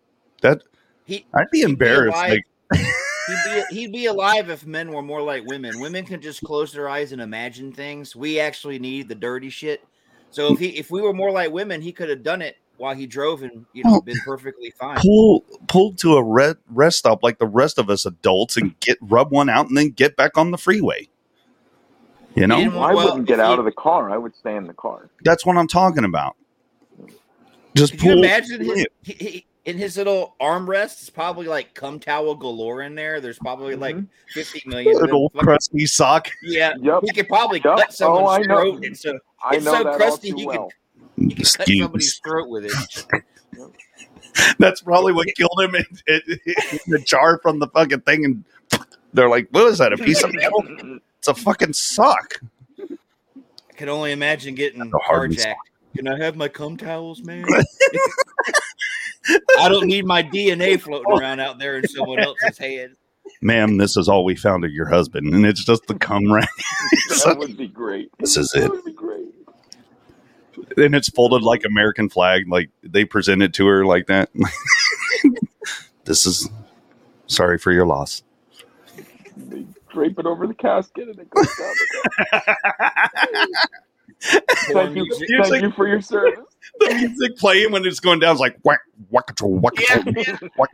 That 0.42 0.62
He 1.04 1.26
I'd 1.34 1.50
be 1.50 1.62
embarrassed. 1.62 2.16
alive. 2.16 2.38
like, 2.72 2.80
he'd 3.28 3.54
be 3.70 3.76
he'd 3.80 3.92
be 3.92 4.06
alive 4.06 4.50
if 4.50 4.66
men 4.66 4.92
were 4.92 5.02
more 5.02 5.22
like 5.22 5.44
women. 5.46 5.78
Women 5.80 6.04
can 6.04 6.20
just 6.20 6.42
close 6.42 6.72
their 6.72 6.88
eyes 6.88 7.12
and 7.12 7.20
imagine 7.20 7.72
things. 7.72 8.16
We 8.16 8.40
actually 8.40 8.78
need 8.78 9.08
the 9.08 9.14
dirty 9.14 9.50
shit. 9.50 9.84
So 10.30 10.52
if 10.52 10.58
he 10.58 10.68
if 10.70 10.90
we 10.90 11.00
were 11.00 11.12
more 11.12 11.30
like 11.30 11.52
women, 11.52 11.80
he 11.80 11.92
could 11.92 12.08
have 12.08 12.22
done 12.22 12.42
it 12.42 12.56
while 12.76 12.94
he 12.94 13.06
drove 13.06 13.42
and 13.42 13.66
you 13.72 13.82
know 13.84 13.96
Oh. 13.96 14.00
been 14.00 14.20
perfectly 14.24 14.70
fine. 14.78 14.98
pull 14.98 15.44
pull 15.68 15.92
to 15.94 16.14
a 16.16 16.22
red 16.22 16.56
rest 16.70 16.98
stop 16.98 17.22
like 17.22 17.38
the 17.38 17.46
rest 17.46 17.78
of 17.78 17.90
us 17.90 18.06
adults 18.06 18.56
and 18.56 18.78
get 18.80 18.98
rub 19.00 19.32
one 19.32 19.48
out 19.48 19.66
and 19.68 19.76
then 19.76 19.90
get 19.90 20.16
back 20.16 20.36
on 20.38 20.50
the 20.52 20.58
freeway. 20.58 21.08
You 22.34 22.46
know, 22.46 22.56
Yeah. 22.58 22.68
Well, 22.68 22.82
I 22.84 22.94
wouldn't 22.94 23.26
get 23.26 23.40
out 23.40 23.54
you- 23.54 23.58
of 23.60 23.64
the 23.64 23.72
car. 23.72 24.10
I 24.10 24.16
would 24.16 24.36
stay 24.36 24.54
in 24.54 24.66
the 24.66 24.74
car. 24.74 25.10
that's 25.24 25.44
what 25.44 25.56
I'm 25.56 25.66
talking 25.66 26.04
about. 26.04 26.36
Just 27.74 27.92
Could 27.92 28.02
you 28.02 28.08
pull. 28.14 28.18
imagine 28.24 28.64
his 28.64 28.86
he, 29.02 29.12
he, 29.12 29.46
in 29.68 29.76
his 29.78 29.96
little 29.96 30.34
armrest? 30.40 31.00
It's 31.02 31.10
probably 31.10 31.46
like 31.46 31.74
cum 31.74 32.00
towel 32.00 32.34
galore 32.34 32.82
in 32.82 32.94
there. 32.94 33.20
There's 33.20 33.38
probably 33.38 33.76
like 33.76 33.96
Mhm. 33.96 34.06
fifty 34.32 34.62
million. 34.66 34.88
of 34.94 35.00
them. 35.00 35.04
little 35.06 35.28
Fucking- 35.30 35.46
crusty 35.46 35.86
sock. 35.86 36.28
yeah, 36.42 36.72
Yep. 36.80 37.00
he 37.04 37.12
could 37.12 37.28
probably 37.28 37.60
Yup. 37.64 37.78
cut 37.78 37.92
someone's 37.92 38.24
Oh, 38.26 38.30
I 38.30 38.38
know. 38.38 38.72
throat. 38.72 38.84
And 38.84 38.96
so 38.96 39.18
I 39.44 39.56
It's 39.56 39.64
know 39.64 39.72
so 39.78 39.84
that 39.84 39.96
crusty, 39.96 40.32
all 40.32 40.38
too 40.38 40.40
he 40.40 40.46
could- 40.46 40.58
well. 40.58 40.70
he 41.16 41.34
could 41.34 41.52
cut 41.56 41.68
somebody's 41.68 42.18
throat 42.18 42.48
with 42.48 42.64
it. 42.66 43.22
That's 44.58 44.80
probably 44.82 45.12
what 45.12 45.26
killed 45.36 45.60
him 45.60 45.74
in, 45.74 45.84
in, 46.06 46.20
in 46.46 46.78
the 46.86 47.02
jar 47.04 47.38
from 47.42 47.58
the 47.58 47.66
fucking 47.68 48.00
thing. 48.02 48.24
And 48.24 48.44
they're 49.12 49.28
like, 49.28 49.48
"What 49.50 49.66
is 49.66 49.78
that? 49.78 49.92
A 49.92 49.96
piece 49.98 50.22
of 50.22 50.32
metal? 50.32 50.64
It's 51.18 51.26
a 51.28 51.34
fucking 51.34 51.72
sock." 51.72 52.40
I 52.80 53.72
can 53.74 53.88
only 53.88 54.12
imagine 54.12 54.54
getting 54.54 54.78
That's 54.78 54.92
a 54.94 54.98
hard 54.98 55.32
carjacked. 55.32 55.54
Can 55.96 56.06
I 56.06 56.16
have 56.22 56.36
my 56.36 56.46
cum 56.46 56.76
towels, 56.76 57.22
man? 57.22 57.44
I 59.58 59.68
don't 59.68 59.86
need 59.86 60.04
my 60.06 60.22
DNA 60.22 60.80
floating 60.80 61.12
around 61.12 61.40
out 61.40 61.58
there 61.58 61.78
in 61.78 61.86
someone 61.88 62.18
else's 62.20 62.58
head. 62.58 62.92
Ma'am, 63.42 63.76
this 63.76 63.96
is 63.96 64.08
all 64.08 64.24
we 64.24 64.34
found 64.36 64.64
of 64.64 64.72
your 64.72 64.88
husband, 64.88 65.34
and 65.34 65.44
it's 65.44 65.64
just 65.64 65.86
the 65.86 65.94
cum 65.94 66.32
rag. 66.32 66.46
that 67.24 67.36
would 67.38 67.56
be 67.56 67.68
great. 67.68 68.10
This 68.18 68.36
is 68.36 68.50
That 68.52 68.64
it. 68.64 68.70
would 68.70 68.84
be 68.84 68.92
great. 68.92 69.26
and 70.76 70.94
it's 70.94 71.08
folded 71.10 71.42
like 71.42 71.64
American 71.66 72.08
flag. 72.08 72.48
Like 72.48 72.70
they 72.82 73.04
present 73.04 73.42
it 73.42 73.52
to 73.54 73.66
her 73.66 73.84
like 73.84 74.06
that. 74.06 74.30
this 76.04 76.24
is 76.26 76.48
sorry 77.26 77.58
for 77.58 77.70
your 77.72 77.86
loss. 77.86 78.22
They 79.36 79.66
drape 79.90 80.18
it 80.18 80.26
over 80.26 80.46
the 80.46 80.54
casket 80.54 81.08
and 81.08 81.18
it 81.18 81.28
goes 81.30 81.46
down. 81.56 81.74
The 84.20 84.42
thank 84.72 84.96
you, 84.96 85.04
music. 85.04 85.28
Usually- 85.28 85.50
thank 85.60 85.62
you 85.64 85.70
for 85.72 85.86
your 85.86 86.00
service. 86.00 86.40
the 86.88 86.94
music 86.94 87.36
playing 87.38 87.72
when 87.72 87.84
it's 87.84 88.00
going 88.00 88.18
down 88.20 88.34
is 88.34 88.40
like 88.40 88.56
whack 88.62 88.80
whack 89.10 89.30
whack 89.40 89.80
whack 90.56 90.70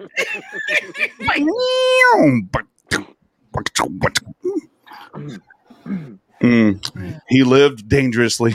Mm, 6.41 7.23
he 7.29 7.45
lived 7.45 7.89
dangerously. 7.89 8.55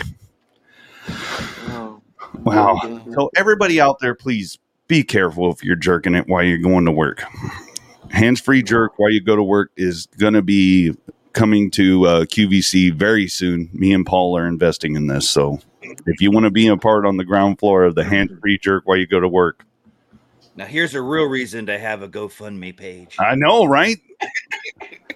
Oh, 1.70 2.02
Wow. 2.44 3.02
So 3.14 3.32
everybody 3.36 3.82
out 3.82 4.00
there, 4.00 4.14
please 4.14 4.58
be 4.88 5.04
careful 5.04 5.52
if 5.52 5.64
you're 5.64 5.76
jerking 5.76 6.16
it 6.16 6.28
while 6.28 6.44
you're 6.44 6.58
going 6.58 6.86
to 6.86 6.92
work. 6.92 7.24
Hands 8.12 8.40
free 8.40 8.64
jerk 8.64 8.98
while 8.98 9.12
you 9.12 9.22
go 9.22 9.36
to 9.36 9.44
work 9.44 9.72
is 9.78 10.08
going 10.18 10.34
to 10.34 10.42
be 10.42 10.94
coming 11.34 11.72
to 11.72 12.06
uh, 12.06 12.26
QVC 12.26 12.94
very 12.94 13.28
soon. 13.28 13.70
Me 13.74 13.94
and 13.94 14.06
Paul 14.06 14.38
are 14.38 14.48
investing 14.48 14.96
in 14.96 15.08
this. 15.08 15.30
So 15.30 15.60
if 16.06 16.22
you 16.22 16.32
want 16.32 16.46
to 16.46 16.52
be 16.52 16.68
a 16.68 16.78
part 16.78 17.06
on 17.06 17.18
the 17.18 17.26
ground 17.26 17.60
floor 17.60 17.84
of 17.84 17.96
the 17.96 18.04
hands 18.04 18.32
free 18.42 18.58
jerk 18.58 18.84
while 18.86 18.98
you 18.98 19.08
go 19.08 19.20
to 19.20 19.28
work, 19.28 19.66
Now, 20.56 20.66
here's 20.66 20.96
a 20.96 21.02
real 21.02 21.26
reason 21.26 21.66
to 21.68 21.78
have 21.78 22.02
a 22.02 22.08
GoFundMe 22.08 22.76
page. 22.76 23.16
I 23.20 23.36
know, 23.36 23.66
right? 23.66 23.98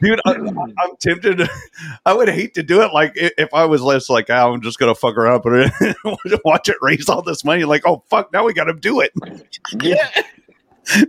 Dude, 0.02 0.20
I, 0.26 0.32
I'm 0.34 0.96
tempted. 1.00 1.38
To, 1.40 1.50
I 2.06 2.14
would 2.14 2.30
hate 2.30 2.54
to 2.56 2.64
do 2.64 2.82
it. 2.82 2.94
Like 2.94 3.14
if 3.16 3.54
I 3.54 3.66
was 3.66 3.82
less 3.82 4.10
like, 4.10 4.30
oh, 4.30 4.54
I'm 4.54 4.62
just 4.62 4.80
gonna 4.80 4.96
fuck 4.96 5.18
around, 5.18 5.42
put 5.42 5.54
it, 5.54 6.42
watch 6.46 6.70
it 6.70 6.78
raise 6.82 7.08
all 7.10 7.22
this 7.22 7.44
money. 7.46 7.64
Like, 7.64 7.84
oh 7.86 8.04
fuck, 8.10 8.32
now 8.34 8.44
we 8.46 8.54
got 8.54 8.66
to 8.66 8.74
do 8.74 9.02
it. 9.02 9.12
Yeah. 9.82 10.08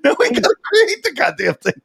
now 0.05 0.15
we 0.19 0.31
got 0.31 0.45
to 0.45 0.55
create 0.63 1.03
the 1.03 1.13
goddamn 1.15 1.55
thing. 1.55 1.83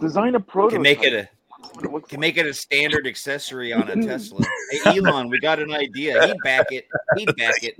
Design 0.00 0.34
a 0.34 0.40
prototype. 0.40 0.74
Can 0.74 0.82
make 0.82 1.02
it 1.02 1.14
a 1.14 1.28
What 1.74 1.84
it 1.84 1.92
looks 1.92 2.08
can 2.10 2.16
like. 2.16 2.20
make 2.20 2.36
it 2.36 2.46
a 2.46 2.54
standard 2.54 3.06
accessory 3.06 3.72
on 3.72 3.88
a 3.90 3.96
Tesla. 3.96 4.40
Hey 4.84 4.98
Elon, 4.98 5.28
we 5.28 5.38
got 5.38 5.60
an 5.60 5.72
idea. 5.72 6.26
He'd 6.26 6.36
back 6.42 6.66
it. 6.72 6.88
He'd 7.16 7.26
back 7.36 7.62
it. 7.62 7.76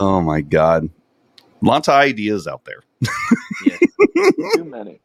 Oh 0.00 0.20
my 0.20 0.40
god. 0.40 0.88
Lots 1.60 1.88
of 1.88 1.94
ideas 1.94 2.46
out 2.46 2.64
there. 2.64 2.82
Yeah. 3.66 3.76
too 4.54 4.64
many. 4.64 5.00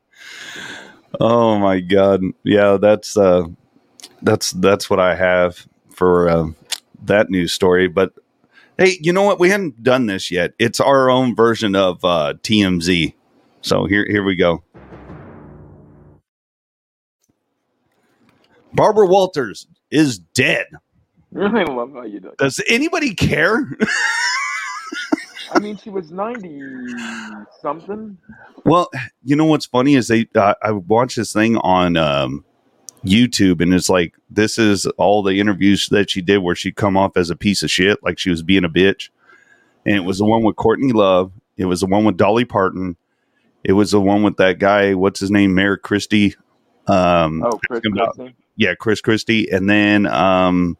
Oh 1.19 1.58
my 1.58 1.80
god. 1.80 2.22
Yeah, 2.43 2.78
that's 2.80 3.17
uh 3.17 3.48
that's 4.22 4.52
that's 4.52 4.89
what 4.89 5.00
I 5.00 5.15
have 5.15 5.65
for 5.93 6.30
uh, 6.30 6.48
that 7.04 7.30
news 7.30 7.52
story, 7.54 7.88
but 7.88 8.13
hey, 8.78 8.98
you 9.02 9.12
know 9.12 9.24
what? 9.24 9.39
We 9.39 9.50
hadn't 9.50 9.84
done 9.84 10.06
this 10.06 10.30
yet. 10.32 10.54
It's 10.60 10.80
our 10.80 11.10
own 11.10 11.36
version 11.36 11.76
of 11.76 12.04
uh 12.06 12.36
TMZ. 12.43 13.13
So 13.62 13.86
here 13.86 14.06
here 14.06 14.24
we 14.24 14.36
go. 14.36 14.63
Barbara 18.73 19.08
Walters 19.08 19.67
is 19.91 20.19
dead. 20.19 20.67
I 21.36 21.63
love 21.63 21.93
how 21.93 22.03
you 22.03 22.19
do. 22.19 22.34
Does 22.38 22.62
anybody 22.67 23.13
care? 23.13 23.69
I 25.51 25.60
mean, 25.60 25.77
she 25.77 25.89
was 25.89 26.12
ninety 26.12 26.62
something. 27.62 28.17
Well, 28.65 28.89
you 29.23 29.36
know 29.36 29.45
what's 29.45 29.65
funny 29.65 29.95
is 29.95 30.08
they 30.08 30.27
uh, 30.36 30.53
I 30.62 30.71
watched 30.71 31.15
this 31.15 31.34
thing 31.34 31.58
on 31.58 31.97
um, 31.97 32.45
YouTube 33.03 33.62
and 33.62 33.73
it's 33.73 33.89
like 33.89 34.13
this 34.29 34.58
is 34.60 34.86
all 34.97 35.23
the 35.23 35.39
interviews 35.39 35.88
that 35.89 36.10
she 36.10 36.21
did 36.21 36.39
where 36.39 36.55
she'd 36.55 36.75
come 36.75 36.97
off 36.97 37.17
as 37.17 37.29
a 37.29 37.36
piece 37.36 37.63
of 37.63 37.71
shit, 37.71 38.01
like 38.03 38.19
she 38.19 38.29
was 38.29 38.43
being 38.43 38.63
a 38.63 38.69
bitch. 38.69 39.10
And 39.86 39.95
it 39.95 40.03
was 40.03 40.19
the 40.19 40.25
one 40.25 40.43
with 40.43 40.55
Courtney 40.55 40.91
Love. 40.91 41.32
It 41.58 41.65
was 41.65 41.82
the 41.82 41.88
one 41.88 42.05
with 42.05 42.17
Dolly 42.17 42.45
Parton. 42.45 42.95
It 43.63 43.73
was 43.73 43.91
the 43.91 44.01
one 44.01 44.23
with 44.23 44.38
that 44.38 44.60
guy. 44.60 44.93
What's 44.93 45.19
his 45.19 45.32
name? 45.32 45.53
Mayor 45.55 45.77
Christie. 45.77 46.36
Um, 46.88 47.43
Oh, 47.43 47.60
Chris. 47.67 47.82
Yeah, 48.60 48.76
Chris 48.76 49.00
Christie, 49.00 49.50
and 49.50 49.69
then 49.69 50.06
um, 50.08 50.78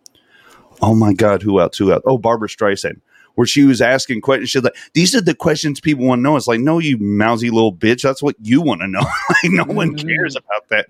oh 0.82 0.94
my 0.94 1.13
God, 1.13 1.42
who 1.42 1.60
else? 1.62 1.78
Who 1.78 1.94
else? 1.94 2.04
Oh, 2.06 2.18
Barbra 2.18 2.50
Streisand, 2.50 3.00
where 3.36 3.48
she 3.48 3.63
was 3.63 3.82
asking 3.82 4.20
questions. 4.20 4.50
She's 4.50 4.62
like, 4.62 4.76
"These 4.94 5.15
are 5.15 5.22
the 5.22 5.34
questions 5.34 5.80
people 5.80 6.06
want 6.06 6.20
to 6.20 6.24
know." 6.24 6.36
It's 6.36 6.46
like, 6.48 6.60
no, 6.60 6.80
you 6.80 6.98
mousy 6.98 7.50
little 7.50 7.74
bitch. 7.74 8.02
That's 8.02 8.22
what 8.22 8.36
you 8.42 8.62
want 8.62 8.82
to 8.82 8.88
know. 8.88 9.00
like, 9.30 9.52
no 9.54 9.63
one 9.63 9.96
Mhm. 9.96 10.06
cares 10.06 10.36
about 10.36 10.68
that. 10.68 10.88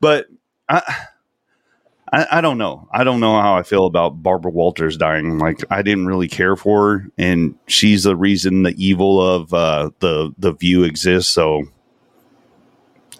But 0.00 0.26
I, 0.68 0.82
I, 2.12 2.26
I 2.32 2.40
don't 2.42 2.58
know. 2.58 2.86
I 2.92 3.04
don't 3.04 3.20
know 3.20 3.40
how 3.40 3.56
I 3.56 3.62
feel 3.62 3.86
about 3.86 4.22
Barbara 4.22 4.52
Walters 4.52 4.98
dying. 4.98 5.38
Like, 5.38 5.64
I 5.70 5.80
didn't 5.80 6.06
really 6.08 6.28
care 6.28 6.56
for 6.56 6.98
her, 6.98 7.08
and 7.16 7.54
she's 7.68 8.02
the 8.04 8.16
reason 8.16 8.64
the 8.64 8.74
evil 8.76 9.18
of 9.26 9.54
uh, 9.54 9.90
the 10.00 10.34
the 10.38 10.52
View 10.52 10.84
exists. 10.84 11.32
So. 11.32 11.64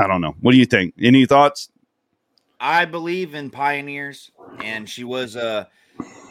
I 0.01 0.07
don't 0.07 0.21
know. 0.21 0.37
What 0.43 0.53
do 0.53 0.59
you 0.59 0.67
think? 0.67 0.95
Any 1.01 1.27
thoughts? 1.27 1.71
I 2.61 2.85
believe 2.85 3.35
in 3.35 3.51
pioneers, 3.51 4.31
and 4.63 4.89
she 4.89 5.05
was 5.05 5.37
a 5.37 5.69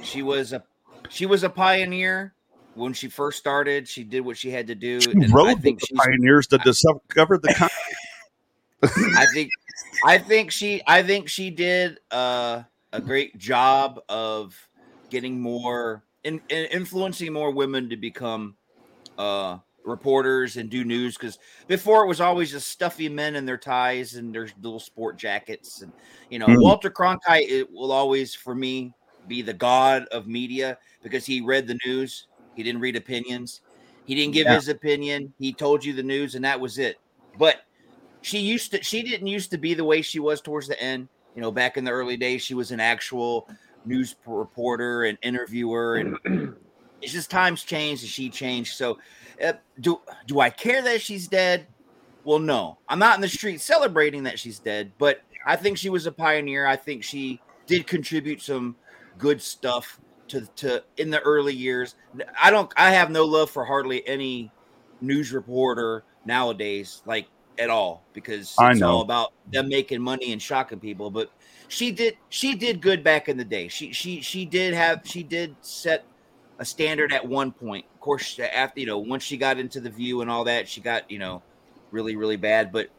she 0.04 0.22
was 0.22 0.54
a 0.54 0.63
she 1.10 1.26
was 1.26 1.44
a 1.44 1.50
pioneer 1.50 2.34
when 2.76 2.94
she 2.94 3.08
first 3.08 3.38
started. 3.38 3.88
She 3.88 4.04
did 4.04 4.22
what 4.22 4.38
she 4.38 4.52
had 4.52 4.68
to 4.68 4.76
do. 4.76 5.00
She 5.02 5.12
and 5.12 5.34
I 5.34 5.56
think 5.56 5.80
the 5.80 5.96
pioneers 5.96 6.48
to 6.48 6.58
discover 6.58 7.38
the 7.38 7.54
country. 7.54 9.16
I 9.18 9.26
think 9.34 9.50
I 10.06 10.18
think 10.18 10.52
she 10.52 10.82
I 10.86 11.04
think 11.04 11.30
she 11.30 11.50
did 11.50 12.00
uh, 12.12 12.63
a 12.92 13.02
great 13.02 13.38
job 13.38 14.02
of 14.10 14.56
getting 15.10 15.40
more 15.40 16.04
in, 16.24 16.42
in 16.50 16.66
influencing 16.66 17.34
more 17.34 17.52
women 17.52 17.90
to 17.90 17.98
become 17.98 18.58
uh, 19.18 19.58
reporters 19.88 20.58
and 20.58 20.69
do 20.69 20.84
news 20.84 21.17
because 21.17 21.39
before 21.67 22.04
it 22.04 22.08
was 22.08 22.21
always 22.21 22.52
just 22.52 22.67
stuffy 22.67 23.08
men 23.08 23.36
in 23.36 23.45
their 23.45 23.58
ties 23.58 24.15
and 24.15 24.36
their 24.36 24.50
little 24.62 24.80
sport 24.80 25.17
jackets 25.17 25.82
and 25.82 25.93
you 26.30 26.38
know 26.38 26.47
Mm. 26.47 26.62
Walter 26.62 26.89
Cronkite 26.91 27.50
it 27.50 27.71
will 27.71 27.91
always 27.91 28.36
for 28.36 28.54
me 28.54 28.93
be 29.28 29.41
the 29.41 29.54
god 29.54 30.06
of 30.12 30.28
media 30.28 30.78
because 31.04 31.26
he 31.26 31.41
read 31.41 31.67
the 31.67 31.80
news 31.86 32.28
he 32.54 32.63
didn't 32.63 32.82
read 32.82 32.95
opinions 32.95 33.62
he 34.06 34.13
didn't 34.13 34.34
give 34.34 34.45
Yeah. 34.45 34.56
his 34.56 34.67
opinion 34.67 35.34
he 35.39 35.54
told 35.54 35.84
you 35.84 35.93
the 35.93 36.04
news 36.04 36.36
and 36.36 36.43
that 36.45 36.60
was 36.60 36.78
it 36.78 36.97
but 37.38 37.58
she 38.21 38.39
used 38.39 38.71
to 38.71 38.84
she 38.84 39.02
didn't 39.04 39.28
used 39.28 39.52
to 39.52 39.58
be 39.58 39.73
the 39.73 39.86
way 39.86 40.02
she 40.02 40.19
was 40.19 40.41
towards 40.41 40.67
the 40.67 40.82
end 40.82 41.08
you 41.34 41.41
know 41.41 41.52
back 41.52 41.78
in 41.78 41.84
the 41.86 41.91
early 41.91 42.17
days 42.17 42.41
she 42.41 42.54
was 42.54 42.71
an 42.71 42.80
actual 42.80 43.47
news 43.86 44.15
reporter 44.26 45.04
and 45.04 45.17
interviewer 45.21 45.95
and 45.95 46.17
it's 47.02 47.13
just 47.13 47.30
times 47.30 47.63
changed 47.63 48.04
and 48.04 48.10
she 48.10 48.30
changed 48.30 48.76
so 48.76 48.97
uh, 49.43 49.54
do 49.80 50.02
do 50.26 50.39
i 50.39 50.50
care 50.50 50.82
that 50.82 51.02
she's 51.02 51.28
dead? 51.28 51.67
Well 52.23 52.39
no. 52.39 52.78
I'm 52.89 53.00
not 53.00 53.15
in 53.15 53.21
the 53.21 53.28
street 53.28 53.62
celebrating 53.62 54.23
that 54.23 54.39
she's 54.39 54.60
dead 54.60 54.91
but 54.97 55.21
i 55.45 55.56
think 55.56 55.78
she 55.78 55.89
was 55.89 56.06
a 56.06 56.12
pioneer. 56.12 56.65
I 56.65 56.76
think 56.76 57.04
she 57.04 57.41
did 57.65 57.88
contribute 57.88 58.41
some 58.41 58.76
good 59.17 59.41
stuff 59.41 60.00
to 60.30 60.41
to 60.58 60.84
in 60.97 61.10
the 61.10 61.19
early 61.21 61.54
years. 61.54 61.95
I 62.41 62.52
don't 62.52 62.71
i 62.78 62.91
have 62.91 63.12
no 63.12 63.26
love 63.26 63.50
for 63.50 63.63
hardly 63.65 64.08
any 64.08 64.52
news 65.02 65.32
reporter 65.32 66.04
nowadays 66.26 67.02
like 67.06 67.28
at 67.60 67.69
all 67.69 68.04
because 68.13 68.56
I 68.60 68.71
it's 68.71 68.82
know. 68.82 68.89
all 68.89 69.02
about 69.02 69.34
them 69.52 69.67
making 69.69 70.02
money 70.02 70.32
and 70.32 70.41
shocking 70.41 70.80
people 70.80 71.10
but 71.10 71.32
she 71.67 71.91
did 71.91 72.17
she 72.30 72.56
did 72.56 72.82
good 72.82 73.04
back 73.04 73.30
in 73.30 73.38
the 73.38 73.45
day. 73.45 73.67
She 73.67 73.91
she 73.91 74.21
she 74.21 74.45
did 74.45 74.73
have 74.73 75.02
she 75.06 75.23
did 75.23 75.56
set 75.62 76.06
a 76.60 76.65
standard 76.65 77.13
at 77.13 77.26
one 77.28 77.52
point 77.52 77.86
of 77.93 78.00
course 78.00 78.39
after 78.39 78.80
you 78.80 78.86
know 78.86 78.98
once 78.98 79.24
she 79.24 79.38
got 79.38 79.58
into 79.60 79.80
the 79.80 79.89
view 79.89 80.22
and 80.22 80.30
all 80.30 80.43
that 80.43 80.67
she 80.67 80.82
got 80.82 81.10
you 81.12 81.20
know 81.20 81.41
really 81.91 82.15
really 82.15 82.36
bad 82.38 82.72
but 82.72 82.89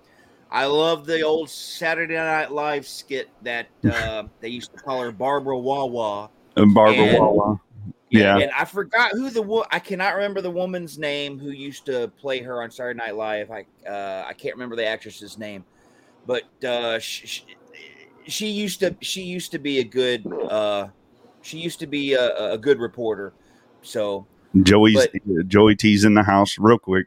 i 0.51 0.64
love 0.64 1.07
the 1.07 1.23
old 1.23 1.51
saturday 1.51 2.14
night 2.14 2.53
live 2.53 2.87
skit 2.87 3.29
that 3.42 3.66
uh, 3.92 4.23
they 4.40 4.49
used 4.49 4.73
to 4.73 4.79
call 4.79 5.01
her 5.03 5.11
barbara 5.12 5.59
wawa 5.59 6.31
And 6.57 6.73
Barbara 6.75 7.05
And- 7.05 7.18
Wawa. 7.18 7.61
Yeah. 8.11 8.38
and 8.38 8.51
I 8.53 8.64
forgot 8.64 9.11
who 9.12 9.29
the 9.29 9.42
wo- 9.42 9.66
I 9.71 9.79
cannot 9.81 10.14
remember 10.14 10.40
the 10.40 10.51
woman's 10.51 10.99
name 10.99 11.38
who 11.38 11.51
used 11.51 11.85
to 11.87 12.09
play 12.18 12.40
her 12.40 12.62
on 12.62 12.71
Saturday 12.71 12.97
Night 12.97 13.14
Live. 13.16 13.51
I 13.51 13.66
uh, 13.87 14.25
I 14.27 14.33
can't 14.33 14.55
remember 14.55 14.77
the 14.77 14.87
actress's 14.87 15.37
name, 15.37 15.62
but 16.27 16.44
uh, 16.64 16.99
she, 17.01 17.27
she, 17.27 17.44
she 18.27 18.47
used 18.49 18.81
to 18.81 18.97
she 19.03 19.21
used 19.25 19.51
to 19.53 19.59
be 19.59 19.81
a 19.81 19.85
good 19.85 20.27
uh, 20.49 20.88
she 21.42 21.59
used 21.59 21.81
to 21.81 21.87
be 21.87 22.14
a, 22.14 22.53
a 22.53 22.57
good 22.57 22.79
reporter. 22.81 23.35
So 23.88 24.27
Joey's 24.62 25.07
but- 25.09 25.48
Joey 25.48 25.74
T's 25.77 26.05
in 26.05 26.14
the 26.14 26.22
house 26.22 26.57
real 26.59 26.79
quick. 26.79 27.07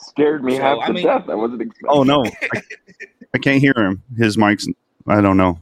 Scared 0.00 0.42
me 0.44 0.56
So, 0.56 0.62
half 0.62 0.78
I 0.82 0.86
to 0.88 0.92
mean- 0.92 1.06
death. 1.06 1.28
I 1.28 1.34
wasn't 1.34 1.62
expecting. 1.62 1.88
Oh 1.88 2.02
no. 2.02 2.24
I, 2.24 2.62
I 3.34 3.38
can't 3.38 3.60
hear 3.60 3.72
him. 3.76 4.02
His 4.16 4.36
mic's 4.36 4.66
I 5.06 5.20
don't 5.20 5.36
know. 5.36 5.58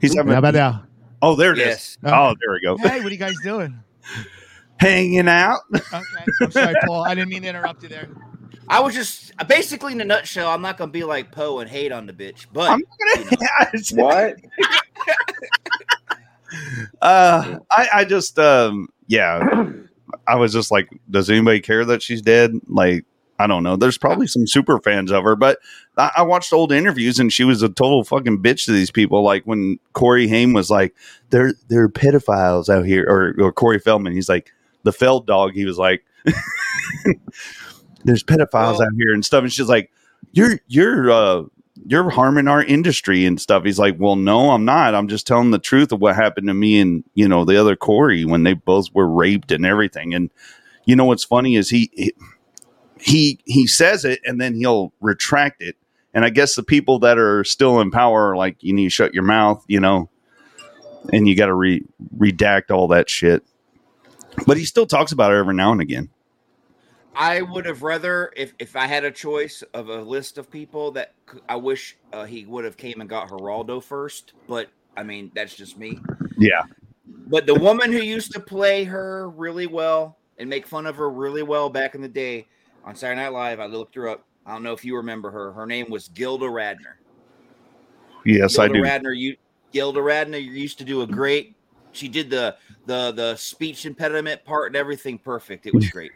He's 0.00 0.14
having 0.14 0.32
How 0.32 0.38
about 0.40 0.54
now? 0.54 0.82
Oh, 1.22 1.34
there 1.34 1.52
it 1.52 1.58
is. 1.58 1.66
yes, 1.66 1.98
Oh, 2.04 2.34
there 2.40 2.52
we 2.52 2.60
go. 2.62 2.76
Hey, 2.76 2.98
what 3.00 3.06
are 3.06 3.10
you 3.10 3.16
guys 3.16 3.34
doing? 3.42 3.82
Hanging 4.78 5.28
out. 5.28 5.60
Okay, 5.74 6.24
I'm 6.42 6.50
sorry, 6.50 6.74
Paul. 6.86 7.04
I 7.04 7.14
didn't 7.14 7.30
mean 7.30 7.42
to 7.42 7.48
interrupt 7.48 7.82
you 7.82 7.88
there. 7.88 8.08
I 8.68 8.80
was 8.80 8.94
just 8.94 9.32
basically 9.48 9.92
in 9.92 10.00
a 10.00 10.04
nutshell. 10.04 10.50
I'm 10.50 10.60
not 10.60 10.76
gonna 10.76 10.90
be 10.90 11.04
like 11.04 11.32
Poe 11.32 11.60
and 11.60 11.70
hate 11.70 11.92
on 11.92 12.04
the 12.06 12.12
bitch, 12.12 12.46
but 12.52 12.70
I'm 12.70 12.80
you 12.80 13.24
know, 13.96 14.04
What? 14.04 14.36
uh 17.02 17.58
I, 17.70 17.88
I 17.94 18.04
just 18.04 18.38
um 18.38 18.88
yeah. 19.06 19.70
I 20.26 20.36
was 20.36 20.52
just 20.52 20.70
like, 20.70 20.88
does 21.10 21.28
anybody 21.30 21.60
care 21.60 21.84
that 21.84 22.02
she's 22.02 22.22
dead? 22.22 22.52
Like, 22.68 23.04
I 23.38 23.46
don't 23.46 23.62
know. 23.62 23.76
There's 23.76 23.98
probably 23.98 24.26
some 24.26 24.46
super 24.46 24.80
fans 24.80 25.10
of 25.10 25.22
her, 25.24 25.36
but 25.36 25.58
I, 25.98 26.10
I 26.18 26.22
watched 26.22 26.52
old 26.52 26.72
interviews 26.72 27.18
and 27.18 27.32
she 27.32 27.44
was 27.44 27.62
a 27.62 27.68
total 27.68 28.02
fucking 28.02 28.42
bitch 28.42 28.64
to 28.66 28.72
these 28.72 28.90
people. 28.90 29.22
Like 29.22 29.44
when 29.44 29.78
Corey 29.92 30.26
Haim 30.28 30.52
was 30.54 30.70
like, 30.70 30.94
"They're 31.30 31.52
they're 31.68 31.88
pedophiles 31.88 32.68
out 32.68 32.86
here," 32.86 33.04
or 33.06 33.34
or 33.38 33.52
Corey 33.52 33.78
Feldman, 33.78 34.14
he's 34.14 34.28
like 34.28 34.52
the 34.84 34.92
Feld 34.92 35.26
dog. 35.26 35.52
He 35.52 35.66
was 35.66 35.76
like, 35.76 36.02
"There's 38.04 38.22
pedophiles 38.22 38.78
Well- 38.78 38.82
out 38.82 38.92
here 38.96 39.12
and 39.12 39.24
stuff," 39.24 39.42
and 39.42 39.52
she's 39.52 39.68
like, 39.68 39.90
"You're 40.32 40.60
you're 40.68 41.10
uh 41.10 41.42
you're 41.88 42.10
harming 42.10 42.48
our 42.48 42.62
industry 42.62 43.24
and 43.24 43.40
stuff." 43.40 43.64
He's 43.64 43.78
like, 43.78 43.96
"Well, 43.98 44.16
no, 44.16 44.50
I'm 44.50 44.64
not. 44.64 44.94
I'm 44.94 45.08
just 45.08 45.26
telling 45.26 45.50
the 45.50 45.58
truth 45.58 45.92
of 45.92 46.00
what 46.00 46.16
happened 46.16 46.48
to 46.48 46.54
me 46.54 46.80
and 46.80 47.04
you 47.14 47.28
know 47.28 47.44
the 47.44 47.56
other 47.56 47.76
Corey 47.76 48.24
when 48.24 48.42
they 48.42 48.54
both 48.54 48.88
were 48.94 49.08
raped 49.08 49.52
and 49.52 49.64
everything." 49.64 50.14
And 50.14 50.30
you 50.84 50.96
know 50.96 51.04
what's 51.04 51.24
funny 51.24 51.56
is 51.56 51.70
he 51.70 52.12
he 52.98 53.38
he, 53.44 53.66
says 53.66 54.04
it 54.04 54.20
and 54.24 54.40
then 54.40 54.54
he'll 54.54 54.92
retract 55.00 55.62
it. 55.62 55.76
And 56.14 56.24
I 56.24 56.30
guess 56.30 56.54
the 56.54 56.62
people 56.62 56.98
that 57.00 57.18
are 57.18 57.44
still 57.44 57.80
in 57.80 57.90
power 57.90 58.30
are 58.30 58.36
like, 58.36 58.56
you 58.62 58.72
need 58.72 58.84
to 58.84 58.90
shut 58.90 59.12
your 59.12 59.22
mouth, 59.22 59.62
you 59.68 59.80
know, 59.80 60.08
and 61.12 61.28
you 61.28 61.36
got 61.36 61.46
to 61.46 61.54
re- 61.54 61.84
redact 62.16 62.70
all 62.70 62.88
that 62.88 63.10
shit. 63.10 63.44
But 64.46 64.56
he 64.56 64.64
still 64.64 64.86
talks 64.86 65.12
about 65.12 65.32
it 65.32 65.36
every 65.36 65.54
now 65.54 65.72
and 65.72 65.80
again. 65.80 66.08
I 67.16 67.40
would 67.40 67.64
have 67.64 67.82
rather 67.82 68.30
if 68.36 68.52
if 68.58 68.76
I 68.76 68.86
had 68.86 69.04
a 69.04 69.10
choice 69.10 69.62
of 69.74 69.88
a 69.88 70.02
list 70.02 70.36
of 70.38 70.50
people 70.50 70.90
that 70.92 71.14
I 71.48 71.56
wish 71.56 71.96
uh, 72.12 72.24
he 72.24 72.44
would 72.44 72.64
have 72.64 72.76
came 72.76 73.00
and 73.00 73.08
got 73.08 73.28
Geraldo 73.28 73.82
first, 73.82 74.34
but 74.46 74.68
I 74.96 75.02
mean 75.02 75.30
that's 75.34 75.54
just 75.54 75.78
me. 75.78 75.98
Yeah. 76.36 76.62
But 77.28 77.46
the 77.46 77.54
woman 77.54 77.90
who 77.90 78.00
used 78.00 78.32
to 78.32 78.40
play 78.40 78.84
her 78.84 79.30
really 79.30 79.66
well 79.66 80.18
and 80.38 80.48
make 80.48 80.66
fun 80.66 80.86
of 80.86 80.96
her 80.96 81.10
really 81.10 81.42
well 81.42 81.70
back 81.70 81.94
in 81.94 82.02
the 82.02 82.08
day 82.08 82.46
on 82.84 82.94
Saturday 82.94 83.22
Night 83.22 83.32
Live, 83.32 83.60
I 83.60 83.66
looked 83.66 83.94
her 83.94 84.08
up. 84.08 84.24
I 84.44 84.52
don't 84.52 84.62
know 84.62 84.74
if 84.74 84.84
you 84.84 84.96
remember 84.96 85.30
her. 85.30 85.52
Her 85.52 85.66
name 85.66 85.90
was 85.90 86.08
Gilda 86.08 86.46
Radner. 86.46 86.96
Yes, 88.24 88.58
I 88.58 88.68
do. 88.68 88.82
Radner, 88.82 89.16
you 89.16 89.36
Gilda 89.72 90.00
Radner 90.00 90.42
used 90.42 90.78
to 90.78 90.84
do 90.84 91.02
a 91.02 91.06
great. 91.06 91.56
She 91.92 92.08
did 92.08 92.28
the 92.28 92.56
the 92.84 93.12
the 93.12 93.36
speech 93.36 93.86
impediment 93.86 94.44
part 94.44 94.68
and 94.68 94.76
everything 94.76 95.18
perfect. 95.18 95.66
It 95.66 95.74
was 95.74 95.88
great. 95.88 96.12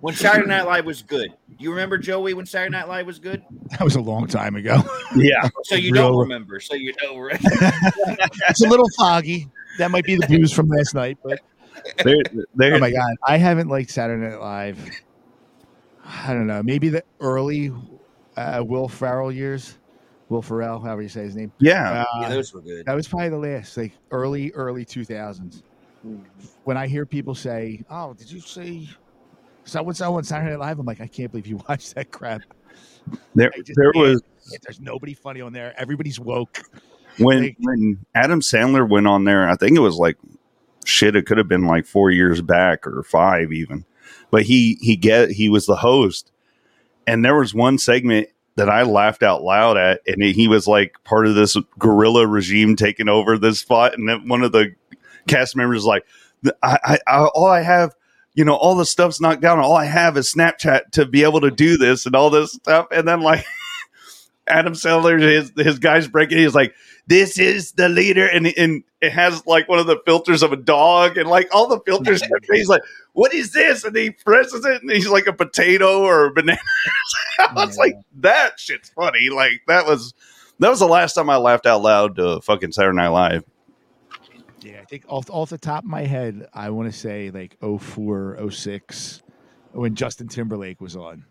When 0.00 0.14
Saturday 0.14 0.46
Night 0.48 0.66
Live 0.66 0.84
was 0.86 1.02
good, 1.02 1.30
do 1.48 1.64
you 1.64 1.70
remember 1.70 1.98
Joey 1.98 2.34
when 2.34 2.46
Saturday 2.46 2.70
Night 2.72 2.88
Live 2.88 3.06
was 3.06 3.18
good? 3.18 3.42
That 3.70 3.82
was 3.82 3.96
a 3.96 4.00
long 4.00 4.26
time 4.26 4.54
ago. 4.56 4.82
Yeah, 5.16 5.48
So 5.64 5.74
you 5.74 5.92
Real- 5.92 6.08
don't 6.10 6.18
remember. 6.18 6.60
So 6.60 6.74
you 6.74 6.92
know. 7.02 7.18
right? 7.18 7.40
it's 7.42 8.62
a 8.62 8.68
little 8.68 8.86
foggy. 8.98 9.48
That 9.78 9.90
might 9.90 10.04
be 10.04 10.16
the 10.16 10.26
booze 10.26 10.52
from 10.52 10.68
last 10.68 10.94
night, 10.94 11.16
but 11.24 11.40
they're, 12.04 12.16
they're, 12.54 12.74
oh 12.74 12.78
my 12.78 12.90
god, 12.90 13.14
I 13.26 13.38
haven't 13.38 13.68
liked 13.68 13.90
Saturday 13.90 14.28
Night 14.28 14.38
Live. 14.40 14.78
I 16.04 16.34
don't 16.34 16.46
know. 16.46 16.62
Maybe 16.62 16.88
the 16.90 17.04
early 17.20 17.72
uh, 18.36 18.62
Will 18.66 18.86
Ferrell 18.88 19.32
years, 19.32 19.78
Will 20.28 20.42
Ferrell, 20.42 20.78
however 20.78 21.00
you 21.02 21.08
say 21.08 21.22
his 21.22 21.34
name. 21.36 21.52
yeah. 21.58 22.02
Uh, 22.02 22.20
yeah, 22.20 22.28
those 22.28 22.52
were 22.52 22.60
good. 22.60 22.84
that 22.86 22.94
was 22.94 23.08
probably 23.08 23.30
the 23.30 23.38
last, 23.38 23.76
like 23.76 23.92
early, 24.10 24.52
early 24.52 24.84
two 24.84 25.04
thousands. 25.04 25.62
When 26.64 26.76
I 26.76 26.86
hear 26.86 27.06
people 27.06 27.34
say, 27.34 27.82
"Oh, 27.90 28.12
did 28.14 28.30
you 28.30 28.40
see 28.40 28.88
so 29.68 29.84
and 29.86 29.96
so 29.96 30.14
on 30.16 30.24
Saturday 30.24 30.50
Night 30.52 30.60
Live?" 30.60 30.78
I'm 30.78 30.86
like, 30.86 31.00
I 31.00 31.06
can't 31.06 31.30
believe 31.30 31.46
you 31.46 31.60
watched 31.68 31.94
that 31.94 32.10
crap. 32.10 32.42
There, 33.34 33.50
just 33.50 33.72
there 33.76 33.92
can't. 33.92 34.04
was 34.06 34.22
There's 34.62 34.80
nobody 34.80 35.14
funny 35.14 35.40
on 35.40 35.52
there. 35.52 35.74
Everybody's 35.78 36.18
woke. 36.20 36.62
when 37.18 37.42
Like- 37.42 37.56
when 37.60 38.04
Adam 38.14 38.40
Sandler 38.40 38.88
went 38.88 39.06
on 39.06 39.24
there. 39.24 39.48
I 39.48 39.56
think 39.56 39.76
it 39.76 39.80
was 39.80 39.96
like 39.96 40.16
shit. 40.84 41.16
It 41.16 41.26
could 41.26 41.38
have 41.38 41.48
been 41.48 41.66
like 41.66 41.86
four 41.86 42.10
years 42.10 42.40
back 42.42 42.86
or 42.86 43.02
five 43.02 43.52
even. 43.52 43.84
But 44.30 44.42
he 44.42 44.78
he 44.80 44.96
get 44.96 45.30
he 45.30 45.48
was 45.48 45.66
the 45.66 45.76
host, 45.76 46.32
and 47.06 47.24
there 47.24 47.36
was 47.36 47.54
one 47.54 47.78
segment 47.78 48.28
that 48.56 48.68
I 48.68 48.82
laughed 48.82 49.22
out 49.22 49.42
loud 49.42 49.76
at, 49.76 50.00
and 50.06 50.22
he 50.22 50.48
was 50.48 50.66
like 50.66 50.96
part 51.04 51.26
of 51.26 51.34
this 51.34 51.56
guerrilla 51.78 52.26
regime 52.26 52.76
taking 52.76 53.08
over 53.08 53.38
this 53.38 53.60
spot, 53.60 53.94
and 53.96 54.08
then 54.08 54.28
one 54.28 54.42
of 54.42 54.52
the 54.52 54.74
cast 55.28 55.56
members 55.56 55.76
was 55.76 55.84
like, 55.86 56.04
I, 56.62 56.78
I, 56.84 56.98
I 57.06 57.24
all 57.26 57.46
I 57.46 57.62
have. 57.62 57.94
You 58.34 58.44
know, 58.44 58.54
all 58.54 58.76
the 58.76 58.86
stuff's 58.86 59.20
knocked 59.20 59.40
down. 59.42 59.58
All 59.58 59.74
I 59.76 59.86
have 59.86 60.16
is 60.16 60.32
Snapchat 60.32 60.92
to 60.92 61.06
be 61.06 61.24
able 61.24 61.40
to 61.40 61.50
do 61.50 61.76
this 61.76 62.06
and 62.06 62.14
all 62.14 62.30
this 62.30 62.52
stuff. 62.52 62.86
And 62.92 63.06
then, 63.08 63.20
like, 63.20 63.44
Adam 64.46 64.74
Sandler, 64.74 65.20
his 65.20 65.52
his 65.56 65.78
guys 65.78 66.08
breaking. 66.08 66.38
He's 66.38 66.54
like, 66.54 66.74
"This 67.06 67.38
is 67.38 67.72
the 67.72 67.88
leader," 67.88 68.26
and 68.26 68.46
and 68.56 68.82
it 69.02 69.12
has 69.12 69.44
like 69.46 69.68
one 69.68 69.78
of 69.78 69.86
the 69.86 69.98
filters 70.06 70.42
of 70.42 70.52
a 70.52 70.56
dog, 70.56 71.18
and 71.18 71.28
like 71.28 71.48
all 71.54 71.66
the 71.68 71.80
filters. 71.84 72.22
he's 72.50 72.68
like, 72.68 72.82
"What 73.12 73.34
is 73.34 73.52
this?" 73.52 73.84
And 73.84 73.94
he 73.96 74.10
presses 74.10 74.64
it, 74.64 74.80
and 74.82 74.90
he's 74.90 75.08
like 75.08 75.26
a 75.26 75.32
potato 75.34 76.00
or 76.02 76.26
a 76.26 76.32
banana. 76.32 76.58
I 77.40 77.52
was 77.54 77.76
Yeah. 77.76 77.82
like, 77.82 77.94
"That 78.20 78.58
shit's 78.58 78.88
funny." 78.90 79.28
Like 79.30 79.62
that 79.66 79.84
was 79.84 80.14
that 80.60 80.70
was 80.70 80.78
the 80.80 80.86
last 80.88 81.12
time 81.14 81.28
I 81.28 81.36
laughed 81.36 81.66
out 81.66 81.82
loud 81.82 82.16
to 82.16 82.40
fucking 82.40 82.72
Saturday 82.72 82.96
Night 82.96 83.08
Live. 83.08 83.44
Yeah, 84.68 84.80
I 84.82 84.84
think 84.84 85.04
off 85.08 85.30
off 85.30 85.48
the 85.48 85.56
top 85.56 85.84
of 85.84 85.88
my 85.88 86.02
head, 86.02 86.46
I 86.52 86.68
want 86.70 86.92
to 86.92 86.98
say 86.98 87.30
like 87.30 87.56
04, 87.62 88.50
06, 88.50 89.22
when 89.72 89.94
Justin 89.94 90.28
Timberlake 90.28 90.80
was 90.80 90.94
on. 90.94 91.24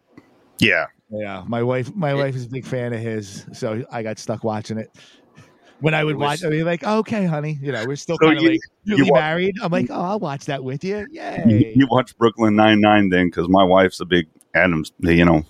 Yeah, 0.59 0.87
Yeah, 1.11 1.43
my 1.47 1.61
wife, 1.61 1.93
my 1.93 2.15
wife 2.15 2.35
is 2.35 2.45
a 2.45 2.49
big 2.49 2.65
fan 2.65 2.93
of 2.93 2.99
his, 2.99 3.45
so 3.53 3.83
I 3.91 4.01
got 4.01 4.17
stuck 4.17 4.43
watching 4.43 4.79
it. 4.79 4.89
When 5.81 5.93
I 5.93 6.03
would 6.03 6.15
It 6.15 6.19
watch, 6.19 6.43
I'd 6.43 6.49
be 6.49 6.63
like, 6.63 6.83
"Okay, 6.83 7.25
honey," 7.25 7.59
you 7.61 7.71
know, 7.71 7.85
we're 7.85 7.95
still 7.95 8.17
So 8.19 8.25
kind 8.25 8.39
of 8.39 8.43
like 8.43 8.59
you 8.85 8.97
newly 8.97 9.11
wa- 9.11 9.19
married. 9.19 9.53
I'm 9.61 9.71
like, 9.71 9.91
"Oh, 9.91 10.01
I'll 10.01 10.19
watch 10.19 10.45
that 10.45 10.63
with 10.63 10.83
you." 10.83 11.05
you, 11.11 11.21
Yay! 11.21 11.73
you 11.75 11.87
watch 11.91 12.17
Brooklyn 12.17 12.55
Nine 12.55 12.81
Nine 12.81 13.09
then, 13.09 13.27
because 13.27 13.47
my 13.47 13.63
wife's 13.63 13.99
a 13.99 14.05
big 14.05 14.25
Adams, 14.55 14.91
you 15.01 15.23
know, 15.23 15.43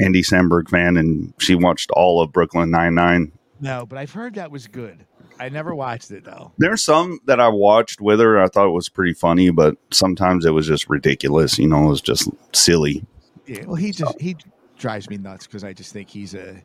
Andy 0.00 0.22
Samberg 0.22 0.68
fan, 0.68 0.96
and 0.96 1.34
she 1.40 1.56
watched 1.56 1.90
all 1.90 2.22
of 2.22 2.32
Brooklyn 2.32 2.70
Nine 2.70 2.94
Nine. 2.94 3.32
No, 3.60 3.84
but 3.84 3.98
I've 3.98 4.12
heard 4.12 4.34
that 4.36 4.52
was 4.52 4.68
good. 4.68 5.04
I 5.42 5.48
never 5.48 5.74
watched 5.74 6.12
it 6.12 6.24
though. 6.24 6.52
There's 6.58 6.84
some 6.84 7.18
that 7.24 7.40
I 7.40 7.48
watched 7.48 8.00
with 8.00 8.20
her. 8.20 8.40
I 8.40 8.46
thought 8.46 8.68
it 8.68 8.72
was 8.72 8.88
pretty 8.88 9.12
funny, 9.12 9.50
but 9.50 9.76
sometimes 9.90 10.46
it 10.46 10.50
was 10.50 10.68
just 10.68 10.88
ridiculous. 10.88 11.58
You 11.58 11.66
know, 11.66 11.86
it 11.86 11.88
was 11.88 12.00
just 12.00 12.30
silly. 12.52 13.04
Yeah, 13.48 13.64
well, 13.66 13.74
he 13.74 13.90
just 13.90 14.20
he 14.20 14.36
drives 14.78 15.10
me 15.10 15.16
nuts 15.16 15.48
because 15.48 15.64
I 15.64 15.72
just 15.72 15.92
think 15.92 16.08
he's 16.08 16.34
a 16.34 16.62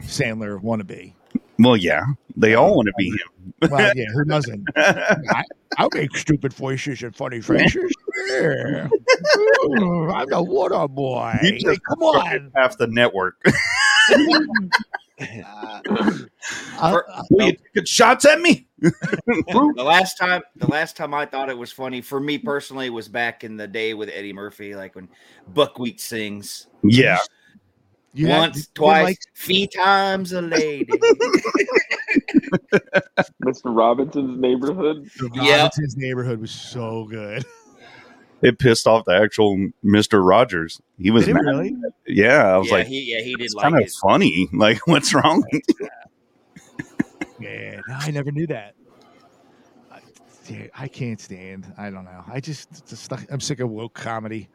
Sandler 0.00 0.60
wannabe. 0.60 1.12
Well, 1.60 1.76
yeah, 1.76 2.02
they 2.36 2.56
all 2.56 2.74
want 2.74 2.86
to 2.88 2.94
be 2.98 3.10
him. 3.10 3.18
Well, 3.70 3.92
yeah, 3.94 4.04
who 4.12 4.24
doesn't? 4.24 4.66
I, 4.76 5.44
I'll 5.78 5.88
make 5.94 6.14
stupid 6.16 6.52
voices 6.52 7.02
and 7.04 7.14
funny 7.14 7.40
faces. 7.40 7.94
Yeah. 8.28 8.88
Ooh, 9.64 10.10
I'm 10.10 10.28
the 10.28 10.42
water 10.42 10.86
boy. 10.88 11.38
You 11.42 11.52
just 11.52 11.66
Like, 11.66 11.78
come 11.88 12.02
on. 12.02 12.50
half 12.56 12.76
the 12.76 12.88
network. 12.88 13.40
Uh, 15.20 15.80
For- 16.78 17.10
uh, 17.10 17.22
you 17.30 17.56
take 17.74 17.86
shots 17.86 18.24
at 18.24 18.40
me? 18.40 18.66
the 18.80 19.72
last 19.84 20.16
time 20.18 20.42
the 20.56 20.66
last 20.66 20.96
time 20.96 21.14
I 21.14 21.24
thought 21.26 21.48
it 21.48 21.56
was 21.56 21.72
funny 21.72 22.00
for 22.02 22.20
me 22.20 22.36
personally 22.38 22.90
was 22.90 23.08
back 23.08 23.42
in 23.44 23.56
the 23.56 23.66
day 23.66 23.94
with 23.94 24.10
Eddie 24.12 24.34
Murphy, 24.34 24.74
like 24.74 24.94
when 24.94 25.08
Buckwheat 25.54 26.00
sings 26.00 26.66
Yeah, 26.82 27.18
you 28.12 28.28
once, 28.28 28.56
you 28.58 28.62
twice, 28.74 29.04
like- 29.04 29.18
three 29.34 29.66
times 29.66 30.32
a 30.32 30.42
lady. 30.42 30.84
Mr. 33.44 33.74
Robinson's 33.74 34.38
neighborhood. 34.38 35.08
the 35.18 35.30
Yep. 35.34 35.58
Robinson's 35.58 35.96
neighborhood 35.96 36.40
was 36.40 36.50
so 36.50 37.04
good. 37.04 37.44
It 38.42 38.58
pissed 38.58 38.86
off 38.86 39.04
the 39.04 39.14
actual 39.14 39.70
Mister 39.82 40.22
Rogers. 40.22 40.80
He 40.98 41.10
was 41.10 41.26
mad. 41.28 41.40
really? 41.44 41.74
Yeah, 42.06 42.54
I 42.54 42.56
was 42.58 42.68
yeah, 42.68 42.74
like, 42.74 42.86
he 42.86 43.12
yeah 43.12 43.20
he 43.20 43.34
did 43.34 43.54
like 43.54 43.70
kind 43.70 43.82
of 43.82 43.90
funny. 44.02 44.48
Like, 44.52 44.86
what's 44.86 45.14
wrong? 45.14 45.44
Yeah, 47.38 47.80
no, 47.86 47.94
I 47.94 48.10
never 48.10 48.32
knew 48.32 48.46
that. 48.46 48.74
I, 49.92 50.00
yeah, 50.48 50.66
I 50.74 50.88
can't 50.88 51.20
stand. 51.20 51.66
I 51.76 51.90
don't 51.90 52.04
know. 52.04 52.24
I 52.26 52.40
just, 52.40 52.88
just 52.88 53.12
I'm 53.30 53.40
sick 53.40 53.60
of 53.60 53.68
woke 53.68 53.92
comedy. 53.92 54.48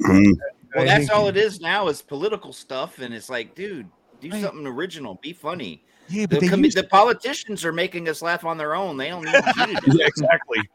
Mm, 0.00 0.32
Well, 0.74 0.86
that's 0.86 1.10
all 1.10 1.26
it 1.28 1.36
is 1.36 1.60
now 1.60 1.88
is 1.88 2.00
political 2.00 2.52
stuff, 2.52 3.00
and 3.00 3.12
it's 3.12 3.28
like, 3.28 3.54
dude, 3.54 3.88
do 4.20 4.30
Right. 4.30 4.40
something 4.42 4.66
original, 4.66 5.18
be 5.20 5.32
funny. 5.32 5.84
Yeah, 6.08 6.26
The, 6.26 6.36
but 6.36 6.40
they 6.42 6.48
commi- 6.48 6.64
used, 6.66 6.76
the 6.76 6.84
politicians 6.84 7.64
are 7.64 7.72
making 7.72 8.08
us 8.08 8.22
laugh 8.22 8.44
on 8.44 8.56
their 8.56 8.74
own. 8.74 8.96
They 8.96 9.08
don't 9.08 9.24
need 9.24 9.34
you 9.34 9.66
to 9.66 9.80
do 9.80 9.98
yeah, 9.98 10.06
it. 10.06 10.66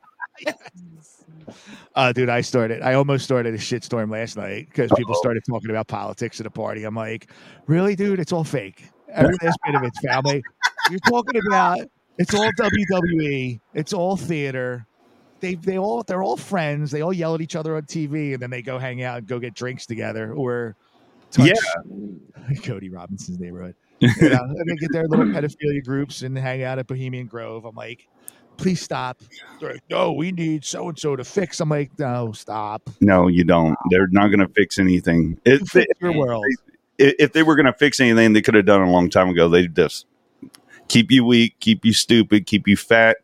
Uh, 1.96 2.14
dude, 2.14 2.30
I 2.30 2.42
started. 2.42 2.82
I 2.82 2.94
almost 2.94 3.24
started 3.24 3.54
a 3.54 3.58
shitstorm 3.58 4.12
last 4.12 4.38
night 4.38 4.68
because 4.70 4.92
people 4.96 5.16
started 5.16 5.44
talking 5.50 5.70
about 5.70 5.88
politics 5.88 6.40
at 6.40 6.46
a 6.46 6.52
party. 6.52 6.84
I'm 6.84 6.96
like, 6.96 7.32
really, 7.68 7.96
dude? 7.96 8.20
It's 8.20 8.32
all 8.32 8.44
fake. 8.44 8.86
Every 9.10 9.36
last 9.42 9.58
bit 9.66 9.76
of 9.76 9.84
it's 9.84 10.00
family. 10.00 10.44
You're 10.90 11.00
talking 11.00 11.42
about 11.48 11.80
it's 12.18 12.34
all 12.34 12.50
WWE. 12.52 13.60
It's 13.74 13.94
all 13.94 14.18
theater. 14.18 14.86
They 15.40 15.56
they 15.56 15.78
all 15.78 16.04
they're 16.04 16.24
all 16.24 16.38
friends. 16.38 16.92
They 16.92 17.02
all 17.02 17.14
yell 17.14 17.36
at 17.36 17.42
each 17.42 17.56
other 17.56 17.76
on 17.76 17.84
TV, 17.84 18.34
and 18.34 18.42
then 18.42 18.50
they 18.50 18.62
go 18.62 18.80
hang 18.80 19.04
out 19.04 19.20
and 19.20 19.28
go 19.28 19.40
get 19.40 19.54
drinks 19.54 19.86
together 19.86 20.34
or 20.34 20.76
touch 21.32 21.58
Cody 22.64 22.90
Robinson's 22.90 23.40
neighborhood. 23.40 23.76
You 24.00 24.30
know, 24.30 24.44
and 24.44 24.68
they 24.68 24.76
get 24.76 24.92
their 24.92 25.08
little 25.08 25.26
pedophilia 25.34 25.84
groups 25.84 26.22
and 26.22 26.38
hang 26.38 26.64
out 26.64 26.80
at 26.80 26.88
Bohemian 26.88 27.28
Grove. 27.28 27.66
I'm 27.66 27.76
like, 27.76 28.08
please 28.58 28.82
stop. 28.82 29.22
They're 29.60 29.74
like, 29.74 29.84
no, 29.90 30.12
we 30.12 30.32
need 30.32 30.66
so 30.66 30.90
and 30.90 30.98
so 30.98 31.16
to 31.16 31.24
fix. 31.24 31.60
I'm 31.60 31.70
like, 31.70 31.98
no, 31.98 32.32
stop. 32.34 32.90
No, 33.02 33.28
you 33.28 33.44
don't. 33.44 33.78
They're 33.90 34.08
not 34.08 34.28
going 34.28 34.40
to 34.40 34.54
fix 34.54 34.80
anything. 34.80 35.40
If 35.46 35.72
they, 35.72 35.82
Fix 35.82 36.02
your 36.02 36.14
world. 36.14 36.46
if 36.98 37.34
they 37.34 37.44
were 37.44 37.56
going 37.56 37.66
to 37.66 37.74
fix 37.74 38.00
anything, 38.00 38.34
they 38.34 38.42
could 38.42 38.56
have 38.56 38.66
done 38.66 38.82
it 38.82 38.88
a 38.88 38.92
long 38.92 39.10
time 39.10 39.30
ago. 39.30 39.48
They 39.48 39.68
just 39.68 40.06
keep 40.88 41.12
you 41.12 41.24
weak, 41.24 41.56
keep 41.60 41.86
you 41.86 41.94
stupid, 41.94 42.46
keep 42.46 42.68
you 42.68 42.78
fat, 42.78 43.18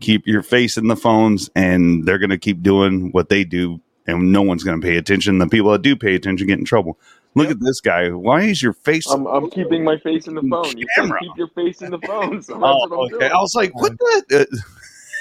keep 0.00 0.26
your 0.26 0.42
face 0.42 0.76
in 0.76 0.88
the 0.88 0.96
phones, 0.96 1.50
and 1.54 2.06
they're 2.06 2.18
going 2.18 2.30
to 2.30 2.38
keep 2.38 2.62
doing 2.62 3.12
what 3.12 3.28
they 3.28 3.44
do, 3.44 3.80
and 4.06 4.32
no 4.32 4.42
one's 4.42 4.64
going 4.64 4.80
to 4.80 4.86
pay 4.86 4.96
attention. 4.96 5.38
The 5.38 5.48
people 5.48 5.70
that 5.72 5.82
do 5.82 5.96
pay 5.96 6.14
attention 6.14 6.46
get 6.46 6.58
in 6.58 6.64
trouble. 6.64 6.98
Look 7.36 7.48
at 7.48 7.60
this 7.60 7.80
guy. 7.80 8.10
Why 8.10 8.42
is 8.42 8.60
your 8.60 8.72
face? 8.72 9.06
I'm, 9.08 9.26
I'm 9.26 9.50
keeping 9.50 9.84
my 9.84 9.96
face 9.98 10.26
in 10.26 10.34
the 10.34 10.42
phone. 10.42 10.76
You 10.76 10.86
said 10.96 11.02
Camera. 11.02 11.20
keep 11.20 11.36
your 11.36 11.48
face 11.48 11.80
in 11.80 11.92
the 11.92 11.98
phone. 12.00 12.42
So 12.42 12.54
that's 12.54 12.64
oh, 12.64 12.88
what 12.88 12.92
I'm 12.92 12.92
okay. 12.92 13.18
doing. 13.18 13.32
I 13.32 13.36
was 13.36 13.54
like, 13.54 13.72
what 13.76 13.92
uh, 13.92 14.20
the? 14.28 14.48
Uh, 14.50 14.56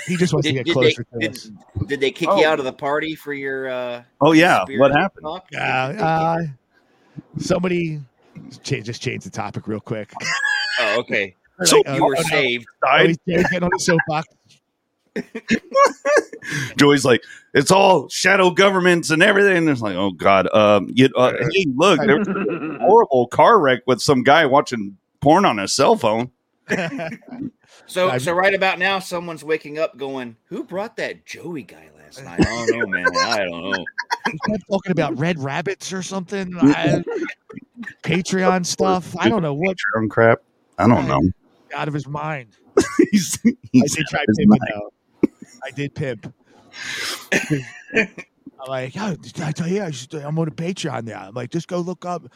Uh, 0.10 0.12
He 0.12 0.18
just 0.18 0.34
wants 0.34 0.48
to 0.48 0.54
Did, 0.54 0.58
get 0.60 0.66
did 0.66 0.72
they, 0.72 0.74
closer 0.94 1.04
to 1.04 1.20
did, 1.20 1.32
us. 1.32 1.52
did 1.88 2.00
they 2.00 2.12
kick 2.12 2.30
Oh. 2.30 2.40
you 2.40 2.46
out 2.48 2.60
of 2.60 2.66
the 2.66 2.74
party 2.74 3.16
for 3.16 3.34
your 3.34 3.70
uh 3.70 4.04
oh 4.22 4.32
yeah, 4.34 4.64
what 4.78 4.92
happened? 4.92 5.24
talk? 5.24 5.46
Yeah, 5.52 5.86
uh, 5.88 6.38
somebody 7.38 8.02
cha- 8.64 8.80
just 8.82 9.02
change 9.02 9.24
the 9.24 9.30
topic 9.30 9.68
real 9.68 9.80
quick. 9.80 10.12
Oh, 10.82 11.00
okay. 11.00 11.36
They're 11.58 11.66
So 11.68 11.78
like, 11.86 11.88
You 11.98 12.04
oh, 12.06 12.08
were 12.08 12.16
oh, 12.18 12.22
no. 12.22 12.28
saved. 12.30 12.66
Oh, 12.88 13.06
he's 13.06 13.18
he's 13.26 13.44
getting 13.50 13.64
on 13.64 13.70
the 13.74 13.80
soapbox. 13.80 14.28
Joey's 16.78 17.04
like, 17.04 17.22
it's 17.54 17.70
all 17.70 18.08
shadow 18.08 18.50
governments 18.50 19.10
and 19.10 19.22
everything. 19.22 19.58
And 19.58 19.70
it's 19.70 19.82
like, 19.82 19.96
oh 19.98 20.12
god. 20.12 20.48
Um, 20.56 20.90
you, 20.94 21.10
uh, 21.18 21.34
hey, 21.54 21.66
look, 21.76 22.00
there 22.00 22.18
was 22.18 22.28
a 22.30 22.78
horrible 22.80 23.28
car 23.28 23.60
wreck 23.60 23.82
with 23.88 24.02
some 24.02 24.24
guy 24.24 24.46
watching 24.46 24.96
porn 25.20 25.44
on 25.44 25.58
his 25.58 25.74
cell 25.74 25.98
phone. 25.98 26.32
So 27.86 28.10
I've- 28.10 28.24
so 28.24 28.34
right 28.34 28.54
about 28.54 28.80
now 28.80 29.00
someone's 29.00 29.44
waking 29.44 29.80
up 29.80 29.98
going, 29.98 30.36
Who 30.46 30.64
brought 30.64 30.98
that 30.98 31.26
Joey 31.26 31.64
guy 31.64 31.90
last 31.98 32.24
night? 32.24 32.40
I 32.46 32.66
don't 32.66 32.80
know, 32.80 32.88
man. 32.88 33.06
I 33.16 33.38
don't 33.46 33.72
know. 33.72 33.86
He 34.32 34.38
kept 34.48 34.64
talking 34.70 34.92
about 34.92 35.18
red 35.18 35.40
rabbits 35.40 35.94
or 35.94 36.02
something. 36.04 36.56
I, 36.62 37.04
Patreon 38.04 38.66
stuff. 38.66 39.16
I 39.18 39.30
don't 39.30 39.42
know 39.42 39.54
what 39.54 39.78
Patreon 39.96 40.10
crap. 40.10 40.40
I 40.78 40.88
don't 40.88 41.08
know. 41.08 41.22
out 41.74 41.88
of 41.88 41.94
his 41.94 42.08
mind. 42.08 42.50
he's, 43.12 43.38
I 43.46 43.54
he's 43.72 43.96
did 43.96 44.06
try 44.08 44.20
out 44.20 44.26
of 44.30 44.36
pimping 44.38 44.50
mind. 44.50 44.62
though. 44.72 45.30
I 45.66 45.72
did 45.72 45.96
pimp. 45.96 46.34
I'm 48.62 48.68
like, 48.68 48.94
oh, 48.98 49.16
did 49.16 49.42
I 49.42 49.52
tell 49.52 49.68
you 49.68 49.84
I 49.84 49.92
should, 49.92 50.14
I'm 50.16 50.38
on 50.38 50.48
a 50.48 50.52
Patreon 50.52 51.06
now. 51.06 51.28
I'm 51.28 51.34
like, 51.34 51.50
just 51.52 51.68
go 51.68 51.80
look 51.80 52.06
up 52.06 52.32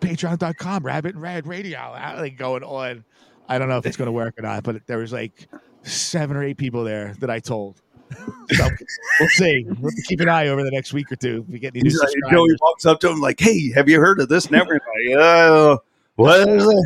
patreon.com, 0.00 0.84
Rabbit 0.84 1.14
in 1.14 1.20
Red 1.20 1.46
Radio. 1.46 1.78
I 1.78 2.20
like 2.20 2.36
going 2.36 2.64
on. 2.64 3.04
I 3.48 3.58
don't 3.58 3.68
know 3.68 3.78
if 3.78 3.86
it's 3.86 3.96
going 3.96 4.06
to 4.06 4.12
work 4.12 4.38
or 4.38 4.42
not, 4.42 4.62
but 4.64 4.86
there 4.86 4.98
was 4.98 5.12
like 5.12 5.48
seven 5.82 6.36
or 6.36 6.42
eight 6.42 6.56
people 6.56 6.84
there 6.84 7.14
that 7.20 7.30
I 7.30 7.40
told. 7.40 7.82
so 8.50 8.68
we'll 9.20 9.28
see. 9.30 9.66
We'll 9.80 9.92
keep 10.06 10.20
an 10.20 10.28
eye 10.28 10.48
over 10.48 10.62
the 10.62 10.70
next 10.70 10.92
week 10.92 11.10
or 11.10 11.16
two. 11.16 11.44
If 11.46 11.52
we 11.52 11.58
get 11.58 11.74
any 11.74 11.82
new 11.82 11.90
He's 11.90 11.98
like, 11.98 12.10
subscribers. 12.10 12.36
Joey 12.36 12.56
walks 12.60 12.86
up 12.86 13.00
to 13.00 13.10
him 13.10 13.20
like, 13.20 13.40
"Hey, 13.40 13.72
have 13.72 13.88
you 13.88 14.00
heard 14.00 14.20
of 14.20 14.28
this?" 14.28 14.46
And 14.46 14.56
everybody, 14.56 15.14
oh, 15.16 15.78
what 16.16 16.48
is 16.48 16.66
it? 16.68 16.84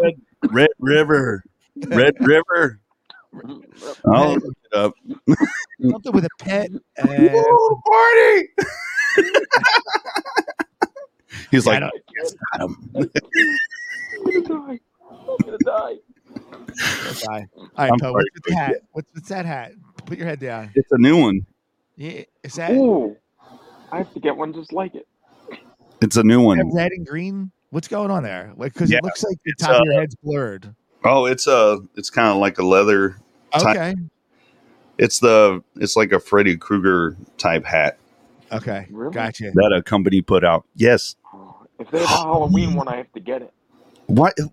Red, 0.00 0.14
Red 0.50 0.68
River, 0.80 1.44
Red 1.86 2.14
River. 2.20 2.80
I'll 4.12 4.34
look 4.34 4.56
it 4.64 4.76
up. 4.76 4.92
Something 5.80 6.12
with 6.12 6.24
a 6.24 6.28
pet. 6.38 6.70
Uh, 6.98 7.08
and 7.08 7.32
Woo, 7.32 7.82
party! 7.86 8.48
He's 11.50 11.66
I 11.66 11.78
like, 11.78 11.92
don't- 14.24 14.34
"Yes, 14.34 14.46
got 14.48 14.70
him." 14.70 14.80
I'm 15.10 15.36
gonna 15.38 15.58
die. 15.58 15.98
I'm 16.50 16.66
gonna 16.66 16.72
die. 16.74 17.26
Bye. 17.26 17.46
All 17.56 17.68
right, 17.78 17.92
I'm 17.92 17.98
Poe, 17.98 18.12
sorry, 18.12 18.12
what's 18.12 18.28
with 18.34 18.42
the 18.44 18.54
hat? 18.54 18.76
What's, 18.92 19.08
what's 19.12 19.28
that 19.28 19.46
hat? 19.46 19.72
Put 20.06 20.18
your 20.18 20.26
head 20.26 20.40
down. 20.40 20.70
It's 20.74 20.90
a 20.92 20.98
new 20.98 21.20
one. 21.20 21.46
Yeah, 21.96 22.22
is 22.42 22.54
that 22.54 22.70
Ooh, 22.72 23.16
I 23.90 23.98
have 23.98 24.12
to 24.14 24.20
get 24.20 24.36
one 24.36 24.52
just 24.52 24.72
like 24.72 24.94
it. 24.94 25.06
It's 26.00 26.16
a 26.16 26.22
new 26.22 26.38
that 26.40 26.44
one. 26.46 26.74
red 26.74 26.90
and 26.92 27.06
green? 27.06 27.50
What's 27.70 27.88
going 27.88 28.10
on 28.10 28.22
there? 28.22 28.52
Like, 28.56 28.72
because 28.74 28.90
Yeah, 28.90 28.98
it 28.98 29.04
looks 29.04 29.22
like 29.22 29.36
the 29.44 29.50
it's, 29.52 29.62
top 29.62 29.74
of 29.76 29.80
uh, 29.82 29.84
your 29.84 30.00
head's 30.00 30.14
blurred. 30.16 30.74
Oh, 31.04 31.26
it's 31.26 31.46
a. 31.46 31.80
It's 31.96 32.10
kind 32.10 32.28
of 32.28 32.36
like 32.38 32.58
a 32.58 32.62
leather. 32.64 33.16
type- 33.52 33.76
Okay, 33.76 33.94
It's 34.98 35.18
the. 35.20 35.62
It's 35.76 35.96
like 35.96 36.12
a 36.12 36.20
Freddy 36.20 36.56
Krueger 36.56 37.16
type 37.38 37.64
hat 37.64 37.98
okay, 38.52 38.86
Really? 38.90 39.12
gotcha. 39.12 39.50
that 39.54 39.72
a 39.76 39.82
company 39.82 40.20
put 40.22 40.44
out. 40.44 40.64
Yes. 40.76 41.16
Oh, 41.32 41.66
if 41.78 41.90
they 41.90 42.00
have 42.00 42.06
a 42.10 42.22
Halloween 42.22 42.74
one, 42.74 42.88
I 42.88 42.96
have 42.96 43.10
to 43.12 43.20
get 43.20 43.42
it. 43.42 43.52
What? 44.12 44.36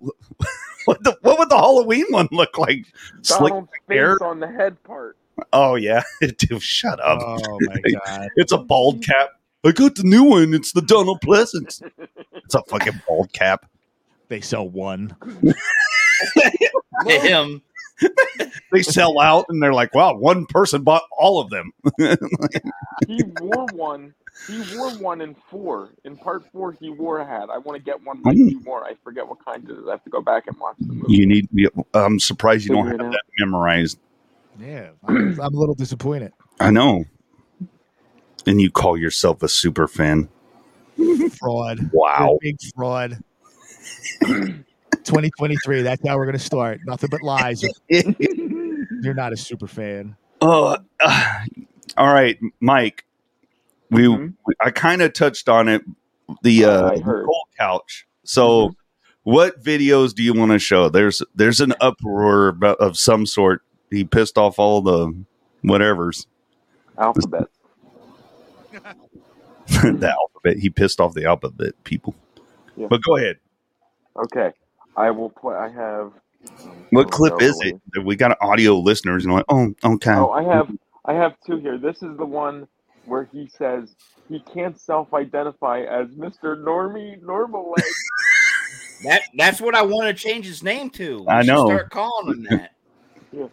What 0.85 1.03
the? 1.03 1.15
What 1.21 1.37
would 1.37 1.49
the 1.49 1.57
Halloween 1.57 2.05
one 2.09 2.29
look 2.31 2.57
like? 2.57 2.85
Slick 3.21 3.51
Donald's 3.51 3.69
hair? 3.89 4.13
face 4.17 4.21
on 4.25 4.39
the 4.39 4.47
head 4.47 4.81
part. 4.83 5.17
Oh 5.53 5.75
yeah, 5.75 6.01
dude, 6.37 6.63
shut 6.63 6.99
up. 6.99 7.19
Oh 7.21 7.59
my 7.61 7.81
god! 8.05 8.29
It's 8.37 8.53
a 8.53 8.57
bald 8.57 9.03
cap. 9.03 9.29
I 9.63 9.71
got 9.71 9.95
the 9.95 10.03
new 10.03 10.23
one. 10.23 10.53
It's 10.53 10.71
the 10.71 10.81
Donald 10.81 11.21
Pleasence. 11.21 11.83
It's 12.33 12.55
a 12.55 12.63
fucking 12.63 13.01
bald 13.07 13.31
cap. 13.33 13.69
They 14.29 14.41
sell 14.41 14.67
one. 14.67 15.15
Him. 17.05 17.61
They 18.71 18.83
sell 18.83 19.19
out, 19.19 19.45
and 19.49 19.61
they're 19.63 19.73
like, 19.73 19.95
"Wow, 19.95 20.15
one 20.15 20.45
person 20.45 20.83
bought 20.83 21.01
all 21.17 21.39
of 21.41 21.49
them." 21.49 21.71
He 23.07 23.23
wore 23.23 23.65
one. 23.65 24.13
He 24.47 24.59
wore 24.59 24.89
one 24.91 25.21
in 25.21 25.35
four. 25.49 25.89
In 26.05 26.17
part 26.17 26.43
four, 26.51 26.73
he 26.73 26.89
wore 26.91 27.17
a 27.19 27.25
hat. 27.25 27.49
I 27.51 27.57
want 27.57 27.77
to 27.77 27.83
get 27.83 28.03
one 28.05 28.21
like 28.23 28.37
Mm. 28.37 28.49
he 28.49 28.55
wore. 28.57 28.83
I 28.85 28.93
forget 29.03 29.27
what 29.27 29.43
kind 29.43 29.63
it 29.67 29.71
is. 29.71 29.87
I 29.87 29.91
have 29.91 30.03
to 30.03 30.09
go 30.11 30.21
back 30.21 30.45
and 30.47 30.55
watch 30.59 30.75
the 30.79 30.93
movie. 30.93 31.13
You 31.13 31.25
need. 31.25 31.47
I'm 31.93 32.19
surprised 32.19 32.65
you 32.65 32.71
don't 32.75 32.85
have 32.87 33.01
out. 33.01 33.11
that 33.11 33.21
memorized. 33.39 33.97
Yeah, 34.59 34.89
I'm, 35.07 35.17
I'm 35.39 35.53
a 35.55 35.57
little 35.59 35.75
disappointed. 35.75 36.31
I 36.59 36.69
know. 36.71 37.05
And 38.45 38.61
you 38.61 38.69
call 38.69 38.97
yourself 38.97 39.41
a 39.43 39.49
super 39.49 39.87
fan? 39.87 40.29
Fraud. 41.39 41.79
You're 41.79 41.89
Wow. 41.91 42.37
big 42.41 42.57
fraud. 42.75 43.19
2023. 45.09 45.81
That's 45.81 46.07
how 46.07 46.15
we're 46.17 46.25
gonna 46.27 46.37
start. 46.39 46.81
Nothing 46.85 47.09
but 47.09 47.21
lies. 47.23 47.63
You're 47.89 49.13
not 49.15 49.33
a 49.33 49.37
super 49.37 49.67
fan. 49.67 50.15
Oh, 50.41 50.77
uh, 51.01 51.39
all 51.97 52.13
right, 52.13 52.37
Mike. 52.59 53.05
We, 53.89 54.03
Mhm. 54.03 54.33
we- 54.45 54.53
I 54.61 54.69
kind 54.71 55.01
of 55.01 55.13
touched 55.13 55.49
on 55.49 55.67
it. 55.67 55.81
The 56.43 56.65
Uh, 56.65 56.69
uh, 56.71 56.91
I 56.95 56.99
heard. 56.99 57.25
cold 57.25 57.47
couch. 57.57 58.07
So, 58.23 58.75
what 59.23 59.63
videos 59.63 60.13
do 60.13 60.21
you 60.21 60.33
want 60.35 60.51
to 60.51 60.59
show? 60.59 60.89
There's 60.89 61.23
there's 61.33 61.59
an 61.59 61.73
uproar 61.81 62.49
about, 62.49 62.77
of 62.77 62.97
some 62.97 63.25
sort. 63.25 63.63
He 63.89 64.03
pissed 64.03 64.37
off 64.37 64.59
all 64.59 64.81
the 64.81 65.11
whatevers. 65.65 66.27
Alphabet. 66.99 67.47
the 68.71 70.13
alphabet. 70.15 70.57
He 70.61 70.69
pissed 70.69 70.99
off 71.01 71.15
the 71.15 71.25
alphabet 71.25 71.73
people. 71.83 72.13
Yeah. 72.77 72.87
But 72.89 73.01
go 73.01 73.17
ahead. 73.17 73.37
Okay, 74.15 74.51
I 74.99 75.11
will 75.11 75.29
play. 75.29 75.55
I 75.55 75.69
have. 75.69 76.11
Um, 76.61 76.85
what 76.91 77.07
oh, 77.07 77.09
clip 77.09 77.33
no, 77.39 77.45
is 77.45 77.57
wait. 77.63 77.75
it? 77.95 78.05
We 78.05 78.15
got 78.15 78.37
audio 78.41 78.77
listeners 78.77 79.23
and 79.25 79.33
like, 79.33 79.45
oh, 79.49 79.73
okay. 79.83 80.11
Oh, 80.11 80.31
I 80.31 80.43
have. 80.43 80.69
I 81.05 81.13
have 81.13 81.33
two 81.45 81.57
here. 81.57 81.77
This 81.77 82.03
is 82.03 82.17
the 82.17 82.25
one 82.25 82.67
where 83.05 83.27
he 83.31 83.47
says 83.47 83.95
he 84.27 84.41
can't 84.53 84.79
self-identify 84.79 85.81
as 85.81 86.09
Mr. 86.09 86.61
Normie 86.61 87.21
Normal 87.23 87.73
Legs. 87.75 87.95
That 89.01 89.21
that's 89.37 89.61
what 89.61 89.75
I 89.75 89.81
want 89.81 90.07
to 90.07 90.13
change 90.13 90.45
his 90.45 90.61
name 90.61 90.89
to. 90.89 91.19
We 91.19 91.27
I 91.27 91.41
know. 91.43 91.67
Start 91.67 91.89
calling 91.89 92.35
him 92.35 92.47
that. 92.49 92.71
yeah. 93.31 93.45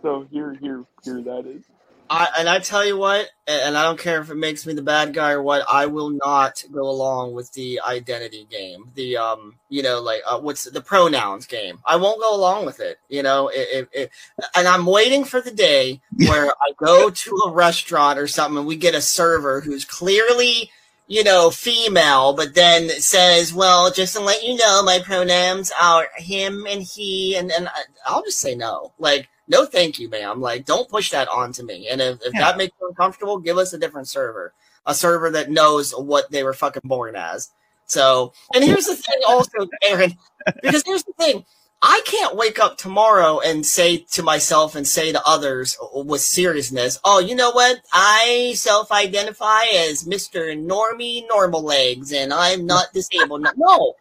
So 0.00 0.26
here, 0.30 0.54
here, 0.54 0.82
here 1.04 1.20
that 1.20 1.44
is. 1.46 1.62
I, 2.10 2.28
and 2.38 2.48
I 2.48 2.58
tell 2.58 2.84
you 2.84 2.98
what, 2.98 3.30
and 3.46 3.76
I 3.76 3.82
don't 3.82 3.98
care 3.98 4.20
if 4.20 4.30
it 4.30 4.36
makes 4.36 4.66
me 4.66 4.74
the 4.74 4.82
bad 4.82 5.14
guy 5.14 5.32
or 5.32 5.42
what, 5.42 5.64
I 5.70 5.86
will 5.86 6.10
not 6.10 6.62
go 6.70 6.82
along 6.88 7.34
with 7.34 7.52
the 7.52 7.80
identity 7.86 8.46
game. 8.50 8.90
The 8.94 9.16
um, 9.16 9.56
you 9.68 9.82
know, 9.82 10.00
like 10.00 10.20
uh, 10.26 10.38
what's 10.38 10.64
the 10.64 10.80
pronouns 10.80 11.46
game? 11.46 11.78
I 11.84 11.96
won't 11.96 12.20
go 12.20 12.34
along 12.34 12.66
with 12.66 12.80
it. 12.80 12.98
You 13.08 13.22
know, 13.22 13.48
it, 13.48 13.68
it, 13.72 13.88
it, 13.92 14.10
and 14.54 14.68
I'm 14.68 14.86
waiting 14.86 15.24
for 15.24 15.40
the 15.40 15.50
day 15.50 16.00
where 16.28 16.48
I 16.48 16.72
go 16.76 17.10
to 17.10 17.30
a 17.46 17.50
restaurant 17.50 18.18
or 18.18 18.26
something 18.26 18.58
and 18.58 18.66
we 18.66 18.76
get 18.76 18.94
a 18.94 19.00
server 19.00 19.60
who's 19.60 19.84
clearly 19.84 20.70
you 21.06 21.22
know, 21.22 21.50
female, 21.50 22.32
but 22.32 22.54
then 22.54 22.88
says, 22.88 23.52
well, 23.52 23.90
just 23.90 24.16
to 24.16 24.22
let 24.22 24.42
you 24.42 24.56
know, 24.56 24.82
my 24.82 24.98
pronouns 25.04 25.70
are 25.78 26.08
him 26.16 26.66
and 26.66 26.82
he, 26.82 27.36
and, 27.36 27.52
and 27.52 27.68
I- 27.68 27.82
I'll 28.06 28.22
just 28.22 28.38
say 28.38 28.54
no. 28.54 28.92
Like, 28.98 29.28
no, 29.48 29.66
thank 29.66 29.98
you, 29.98 30.08
ma'am. 30.08 30.40
Like, 30.40 30.64
don't 30.64 30.88
push 30.88 31.10
that 31.10 31.28
onto 31.28 31.62
me. 31.64 31.88
And 31.88 32.00
if, 32.00 32.20
if 32.22 32.32
Yeah. 32.34 32.40
that 32.40 32.56
makes 32.56 32.74
you 32.80 32.88
uncomfortable, 32.88 33.38
give 33.38 33.58
us 33.58 33.72
a 33.72 33.78
different 33.78 34.08
server, 34.08 34.54
a 34.86 34.94
server 34.94 35.30
that 35.30 35.50
knows 35.50 35.92
what 35.92 36.30
they 36.30 36.42
were 36.44 36.54
fucking 36.54 36.82
born 36.84 37.16
as. 37.16 37.50
So, 37.86 38.32
and 38.54 38.64
here's 38.64 38.86
the 38.86 38.96
thing 38.96 39.20
also, 39.28 39.68
Aaron, 39.82 40.14
because 40.62 40.82
here's 40.86 41.04
the 41.04 41.12
thing. 41.18 41.44
I 41.86 42.00
can't 42.06 42.34
wake 42.34 42.58
up 42.58 42.78
tomorrow 42.78 43.40
and 43.40 43.66
say 43.66 43.98
to 44.12 44.22
myself 44.22 44.74
and 44.74 44.86
say 44.88 45.12
to 45.12 45.20
others 45.26 45.76
with 45.92 46.22
seriousness, 46.22 46.98
oh, 47.04 47.18
you 47.18 47.34
know 47.34 47.50
what? 47.50 47.80
I 47.92 48.54
self 48.56 48.90
identify 48.90 49.64
as 49.64 50.04
Mr. 50.04 50.56
Normie 50.58 51.28
Normal 51.28 51.62
Legs 51.62 52.10
and 52.10 52.32
I'm 52.32 52.64
not 52.64 52.86
disabled. 52.94 53.42
No, 53.42 53.50
no. 53.58 53.94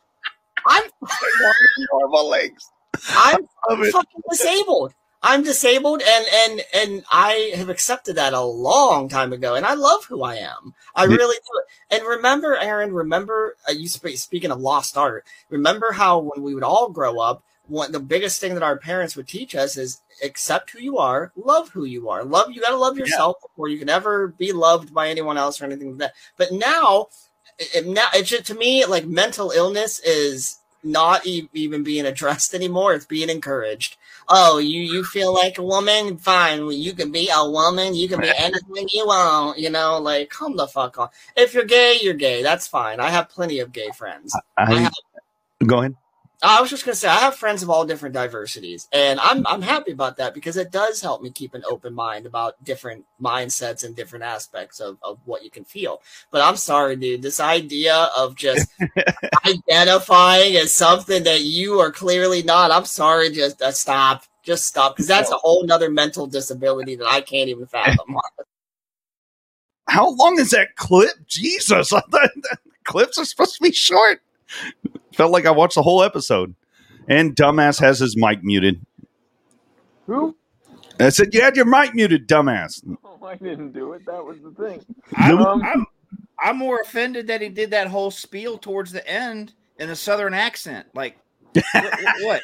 I'm 0.65 0.83
Normal 1.91 2.29
Legs. 2.29 2.69
I'm 3.09 3.41
Love 3.69 3.81
it. 3.81 3.91
fucking 3.91 4.21
disabled. 4.29 4.93
I'm 5.23 5.41
disabled 5.43 6.01
and, 6.05 6.25
and, 6.33 6.61
and 6.73 7.05
I 7.09 7.53
have 7.55 7.69
accepted 7.69 8.17
that 8.17 8.33
a 8.33 8.41
long 8.41 9.07
time 9.07 9.31
ago 9.33 9.55
and 9.55 9.65
I 9.65 9.73
love 9.73 10.03
who 10.05 10.21
I 10.21 10.35
am. 10.35 10.73
I 10.95 11.05
Yeah. 11.05 11.15
really 11.15 11.37
do. 11.37 11.95
And 11.97 12.05
remember, 12.05 12.57
Aaron, 12.57 12.93
remember, 12.93 13.55
uh, 13.67 13.71
you 13.71 13.87
sp- 13.87 14.17
speaking 14.17 14.51
of 14.51 14.59
lost 14.59 14.97
art, 14.97 15.25
remember 15.49 15.93
how 15.93 16.19
when 16.19 16.43
we 16.43 16.53
would 16.53 16.63
all 16.63 16.89
grow 16.89 17.19
up, 17.19 17.43
one 17.67 17.93
the 17.93 17.99
biggest 18.01 18.41
thing 18.41 18.53
that 18.55 18.63
our 18.63 18.77
parents 18.77 19.15
would 19.15 19.27
teach 19.29 19.55
us 19.55 19.77
is 19.77 20.01
accept 20.21 20.71
who 20.71 20.79
you 20.79 20.97
are, 20.97 21.31
love 21.37 21.69
who 21.69 21.85
you 21.85 22.09
are. 22.09 22.25
Love 22.25 22.51
you 22.51 22.59
got 22.59 22.71
to 22.71 22.77
love 22.77 22.97
yourself 22.97 23.37
before 23.41 23.69
you 23.69 23.79
can 23.79 23.87
ever 23.89 24.27
be 24.27 24.51
loved 24.51 24.93
by 24.93 25.07
anyone 25.09 25.37
else 25.37 25.61
or 25.61 25.65
anything 25.65 25.91
like 25.91 25.99
that. 25.99 26.13
But 26.35 26.51
now, 26.51 27.07
it, 27.57 27.75
it- 27.75 27.87
now 27.87 28.07
it's 28.13 28.29
just, 28.29 28.45
to 28.47 28.55
me 28.55 28.85
like 28.85 29.05
mental 29.05 29.51
illness 29.51 29.99
is 29.99 30.59
not 30.83 31.25
e- 31.25 31.47
even 31.53 31.83
being 31.83 32.05
addressed 32.05 32.53
anymore. 32.59 32.93
It's 32.93 33.05
being 33.05 33.29
encouraged. 33.29 33.95
Oh, 34.29 34.57
you 34.57 34.81
you 34.81 35.03
feel 35.03 35.33
like 35.33 35.57
a 35.57 35.63
woman? 35.63 36.17
Fine, 36.17 36.71
you 36.71 36.93
can 36.93 37.11
be 37.11 37.29
a 37.33 37.49
woman. 37.49 37.95
You 37.95 38.07
can 38.07 38.21
be 38.21 38.31
anything 38.37 38.87
you 38.91 39.07
want. 39.07 39.57
You 39.57 39.69
know, 39.69 39.99
like 39.99 40.29
come 40.29 40.55
the 40.55 40.67
fuck 40.67 40.97
on. 40.97 41.09
If 41.35 41.53
you're 41.53 41.65
gay, 41.65 41.97
you're 42.01 42.13
gay. 42.13 42.43
That's 42.43 42.67
fine. 42.67 42.99
I 42.99 43.09
have 43.09 43.29
plenty 43.29 43.59
of 43.59 43.71
gay 43.71 43.89
friends. 43.95 44.35
I 44.57 44.73
I, 44.73 44.79
have 44.81 44.93
go 45.65 45.79
ahead. 45.79 45.95
I 46.43 46.59
was 46.59 46.69
just 46.69 46.85
gonna 46.85 46.95
say 46.95 47.07
I 47.07 47.19
have 47.19 47.35
friends 47.35 47.63
of 47.63 47.69
all 47.69 47.85
different 47.85 48.13
diversities, 48.13 48.89
and 48.91 49.19
I'm 49.19 49.47
I'm 49.47 49.61
happy 49.61 49.91
about 49.93 50.17
that 50.17 50.33
because 50.33 50.57
it 50.57 50.71
does 50.71 51.01
help 51.01 51.21
me 51.21 51.31
keep 51.31 51.53
an 51.53 51.63
open 51.69 51.93
mind 51.93 52.25
about 52.25 52.61
different 52.63 53.05
mindsets 53.21 53.85
and 53.85 53.95
different 53.95 54.25
aspects 54.25 54.81
of, 54.81 54.97
of 55.01 55.19
what 55.25 55.43
you 55.43 55.49
can 55.49 55.63
feel. 55.63 56.01
But 56.31 56.41
I'm 56.41 56.57
sorry, 56.57 56.97
dude, 56.97 57.21
this 57.21 57.39
idea 57.39 58.09
of 58.17 58.35
just 58.35 58.69
identifying 59.45 60.57
as 60.57 60.75
something 60.75 61.23
that 61.23 61.41
you 61.41 61.79
are 61.79 61.91
clearly 61.91 62.43
not, 62.43 62.71
I'm 62.71 62.85
sorry, 62.85 63.31
just 63.31 63.61
uh, 63.61 63.71
stop. 63.71 64.25
Just 64.43 64.65
stop, 64.65 64.97
because 64.97 65.07
that's 65.07 65.31
a 65.31 65.35
whole 65.35 65.63
nother 65.63 65.89
mental 65.89 66.27
disability 66.27 66.97
that 66.97 67.07
I 67.07 67.21
can't 67.21 67.47
even 67.47 67.65
fathom. 67.65 68.17
How 69.87 70.09
long 70.09 70.37
is 70.37 70.49
that 70.49 70.75
clip? 70.75 71.13
Jesus, 71.27 71.93
clips 72.83 73.17
are 73.17 73.23
supposed 73.23 73.55
to 73.55 73.63
be 73.63 73.71
short. 73.71 74.21
Felt 75.13 75.31
like 75.31 75.45
I 75.45 75.51
watched 75.51 75.75
the 75.75 75.83
whole 75.83 76.03
episode. 76.03 76.55
And 77.07 77.35
dumbass 77.35 77.79
has 77.81 77.99
his 77.99 78.15
mic 78.15 78.43
muted. 78.43 78.85
Who? 80.07 80.35
I 80.99 81.09
said, 81.09 81.33
You 81.33 81.41
had 81.41 81.55
your 81.55 81.65
mic 81.65 81.93
muted, 81.93 82.27
dumbass. 82.27 82.83
Oh, 83.23 83.25
I 83.27 83.35
didn't 83.35 83.71
do 83.71 83.93
it. 83.93 84.05
That 84.05 84.25
was 84.25 84.37
the 84.41 84.51
thing. 84.51 84.83
I'm, 85.15 85.37
Um, 85.37 85.63
I'm, 85.63 85.85
I'm 86.41 86.57
more 86.57 86.81
offended 86.81 87.27
that 87.27 87.39
he 87.39 87.47
did 87.47 87.71
that 87.71 87.87
whole 87.87 88.11
spiel 88.11 88.57
towards 88.57 88.91
the 88.91 89.07
end 89.07 89.53
in 89.79 89.89
a 89.89 89.95
southern 89.95 90.33
accent. 90.33 90.87
Like, 90.93 91.17
what? 91.71 91.93
what? 92.21 92.41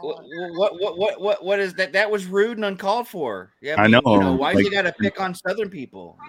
What, 0.00 0.24
what 0.56 0.74
what 0.80 0.98
what 0.98 1.20
what 1.20 1.44
what 1.44 1.60
is 1.60 1.74
that? 1.74 1.92
That 1.92 2.10
was 2.10 2.26
rude 2.26 2.58
and 2.58 2.64
uncalled 2.64 3.06
for. 3.06 3.52
Yeah, 3.60 3.80
I 3.80 3.86
know, 3.86 4.00
You 4.04 4.18
know 4.18 4.34
why 4.34 4.52
like- 4.54 4.64
you 4.64 4.70
got 4.72 4.82
to 4.82 4.92
pick 5.00 5.20
on 5.20 5.32
Southern 5.32 5.70
people? 5.70 6.18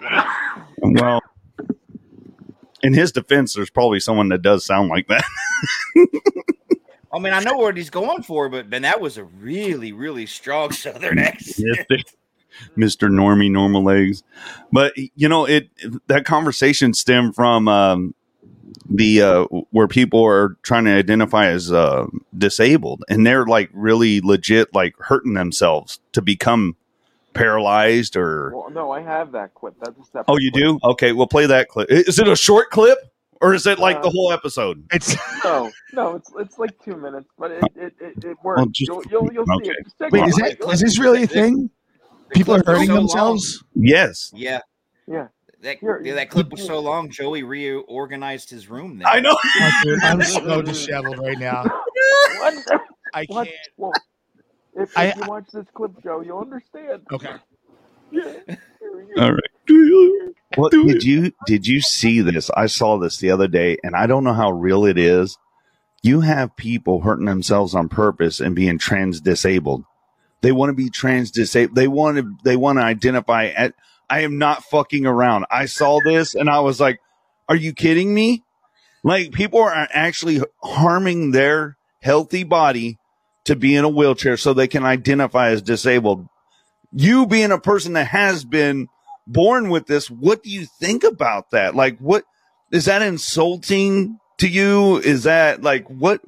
Well, 0.78 1.20
in 2.82 2.94
his 2.94 3.12
defense, 3.12 3.54
there's 3.54 3.70
probably 3.70 4.00
someone 4.00 4.28
that 4.30 4.42
does 4.42 4.64
sound 4.64 4.88
like 4.88 5.08
that. 5.08 5.24
I 7.12 7.18
mean, 7.18 7.32
I 7.32 7.40
know 7.40 7.54
what 7.54 7.76
he's 7.76 7.90
going 7.90 8.22
for, 8.22 8.48
but 8.48 8.68
man, 8.68 8.82
that 8.82 9.00
was 9.00 9.16
a 9.16 9.24
really 9.24 9.92
really 9.92 10.26
strong 10.26 10.70
Southern 10.72 11.18
accent. 11.18 11.86
Mr. 12.76 13.08
Normie 13.10 13.50
Normal 13.50 13.84
Legs. 13.84 14.22
But 14.72 14.94
you 14.96 15.28
know, 15.28 15.44
it 15.44 15.70
that 16.08 16.24
conversation 16.24 16.94
stemmed 16.94 17.34
from 17.34 17.68
um, 17.68 18.14
the 18.88 19.22
uh, 19.22 19.44
where 19.70 19.88
people 19.88 20.24
are 20.24 20.56
trying 20.62 20.84
to 20.84 20.92
identify 20.92 21.46
as 21.46 21.72
uh, 21.72 22.06
disabled, 22.36 23.04
and 23.08 23.26
they're 23.26 23.46
like 23.46 23.70
really 23.72 24.20
legit, 24.20 24.74
like 24.74 24.94
hurting 24.98 25.34
themselves 25.34 26.00
to 26.12 26.22
become 26.22 26.76
paralyzed 27.36 28.16
or. 28.16 28.52
Well, 28.54 28.70
no, 28.70 28.90
I 28.90 29.00
have 29.00 29.32
that 29.32 29.54
clip. 29.54 29.74
That's 29.80 29.98
a 29.98 30.04
separate. 30.04 30.24
Oh, 30.28 30.38
you 30.38 30.50
clip. 30.50 30.64
do? 30.64 30.78
Okay, 30.84 31.12
we'll 31.12 31.26
play 31.26 31.46
that 31.46 31.68
clip. 31.68 31.90
Is 31.90 32.18
it 32.18 32.28
a 32.28 32.36
short 32.36 32.70
clip 32.70 32.98
or 33.40 33.54
is 33.54 33.66
it 33.66 33.78
like 33.78 34.02
the 34.02 34.08
Uh, 34.08 34.12
whole 34.12 34.32
episode? 34.32 34.84
It's 34.92 35.14
No, 35.44 35.70
no, 35.92 36.16
it's 36.16 36.30
it's 36.38 36.58
like 36.58 36.70
two 36.84 36.96
minutes, 36.96 37.28
but 37.38 37.50
it 37.50 37.64
it, 37.76 37.94
it, 38.00 38.24
it 38.24 38.36
works. 38.42 38.56
Well, 38.58 38.66
just- 38.66 38.88
you'll 38.88 39.02
you'll, 39.10 39.32
you'll 39.32 39.46
see 39.62 39.70
it. 39.70 39.76
Just 39.84 39.98
check 39.98 40.12
wait, 40.12 40.22
it 40.24 40.28
is 40.28 40.38
out. 40.40 40.58
that 40.66 40.72
is 40.74 40.80
this 40.80 40.98
really 40.98 41.22
a 41.24 41.26
thing? 41.26 41.70
The 42.28 42.34
People 42.34 42.54
are 42.56 42.62
hurting 42.66 42.86
so 42.88 42.94
long. 42.94 43.02
themselves. 43.02 43.62
Yes, 43.74 44.32
Yeah, 44.34 44.58
Yeah. 45.06 45.28
that 45.62 45.78
Here, 45.78 46.02
yeah, 46.04 46.14
that 46.14 46.28
clip 46.28 46.50
was 46.50 46.64
so 46.66 46.80
long. 46.80 47.08
Joey 47.08 47.44
reorganized 47.44 48.50
his 48.50 48.68
room. 48.68 48.98
There. 48.98 49.06
I 49.06 49.20
know. 49.20 49.36
Oh, 49.60 49.70
dude, 49.84 50.02
I'm 50.02 50.22
so 50.22 50.60
disheveled 50.70 51.18
right 51.18 51.38
now. 51.38 51.62
What? 52.38 52.54
I 53.14 53.24
can't. 53.26 53.48
Well, 53.76 53.92
if, 54.76 54.90
if 54.90 54.98
I- 54.98 55.14
you 55.16 55.22
watch 55.26 55.46
this 55.52 55.66
clip, 55.74 55.92
Joe, 56.02 56.20
you'll 56.20 56.40
understand. 56.40 57.02
Okay. 57.12 57.34
Yeah. 58.12 58.34
All 59.18 59.32
right. 59.32 60.30
What 60.54 60.70
did 60.70 61.02
you 61.02 61.32
did 61.44 61.66
you 61.66 61.80
see 61.80 62.20
this? 62.20 62.50
I 62.50 62.66
saw 62.66 62.98
this 62.98 63.18
the 63.18 63.32
other 63.32 63.48
day, 63.48 63.78
and 63.82 63.96
I 63.96 64.06
don't 64.06 64.22
know 64.22 64.32
how 64.32 64.52
real 64.52 64.84
it 64.84 64.96
is. 64.96 65.36
You 66.02 66.20
have 66.20 66.56
people 66.56 67.00
hurting 67.00 67.26
themselves 67.26 67.74
on 67.74 67.88
purpose 67.88 68.38
and 68.38 68.54
being 68.54 68.78
trans 68.78 69.20
disabled. 69.20 69.84
They 70.40 70.52
want 70.52 70.70
to 70.70 70.74
be 70.74 70.88
trans 70.88 71.32
disabled. 71.32 71.74
They 71.76 71.88
want 71.88 72.18
to 72.18 72.36
they 72.44 72.56
want 72.56 72.78
to 72.78 72.84
identify 72.84 73.46
at 73.46 73.74
I 74.08 74.20
am 74.20 74.38
not 74.38 74.62
fucking 74.64 75.04
around. 75.04 75.46
I 75.50 75.66
saw 75.66 75.98
this 76.04 76.36
and 76.36 76.48
I 76.48 76.60
was 76.60 76.80
like, 76.80 77.00
are 77.48 77.56
you 77.56 77.72
kidding 77.72 78.14
me? 78.14 78.44
Like 79.02 79.32
people 79.32 79.60
are 79.60 79.88
actually 79.90 80.40
harming 80.62 81.32
their 81.32 81.76
healthy 82.00 82.44
body 82.44 82.98
to 83.46 83.56
be 83.56 83.74
in 83.74 83.84
a 83.84 83.88
wheelchair 83.88 84.36
so 84.36 84.52
they 84.52 84.68
can 84.68 84.84
identify 84.84 85.50
as 85.50 85.62
disabled. 85.62 86.28
You 86.92 87.26
being 87.26 87.52
a 87.52 87.58
person 87.58 87.94
that 87.94 88.08
has 88.08 88.44
been 88.44 88.88
born 89.26 89.70
with 89.70 89.86
this, 89.86 90.10
what 90.10 90.42
do 90.42 90.50
you 90.50 90.66
think 90.66 91.04
about 91.04 91.50
that? 91.50 91.74
Like, 91.74 91.98
what 91.98 92.24
is 92.70 92.84
that 92.86 93.02
insulting 93.02 94.18
to 94.38 94.48
you? 94.48 94.98
Is 94.98 95.24
that 95.24 95.62
like 95.62 95.86
what? 95.88 96.22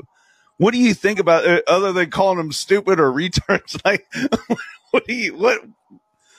What 0.57 0.73
do 0.73 0.79
you 0.79 0.93
think 0.93 1.21
about 1.21 1.45
it 1.45 1.63
other 1.69 1.93
than 1.93 2.11
calling 2.11 2.39
them 2.39 2.53
stupid 2.53 2.99
or 2.99 3.13
retards? 3.13 3.81
Like, 3.85 4.07
what 4.91 5.07
do 5.07 5.15
you 5.15 5.37
what? 5.37 5.61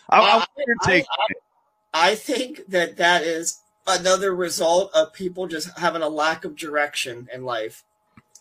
I, 0.09 0.45
I 0.57 0.85
take. 0.85 1.05
I 1.93 2.15
think 2.15 2.67
that 2.67 2.97
that 2.97 3.23
is 3.23 3.61
another 3.87 4.33
result 4.35 4.91
of 4.93 5.13
people 5.13 5.47
just 5.47 5.77
having 5.77 6.01
a 6.01 6.09
lack 6.09 6.45
of 6.45 6.55
direction 6.55 7.27
in 7.33 7.43
life. 7.43 7.83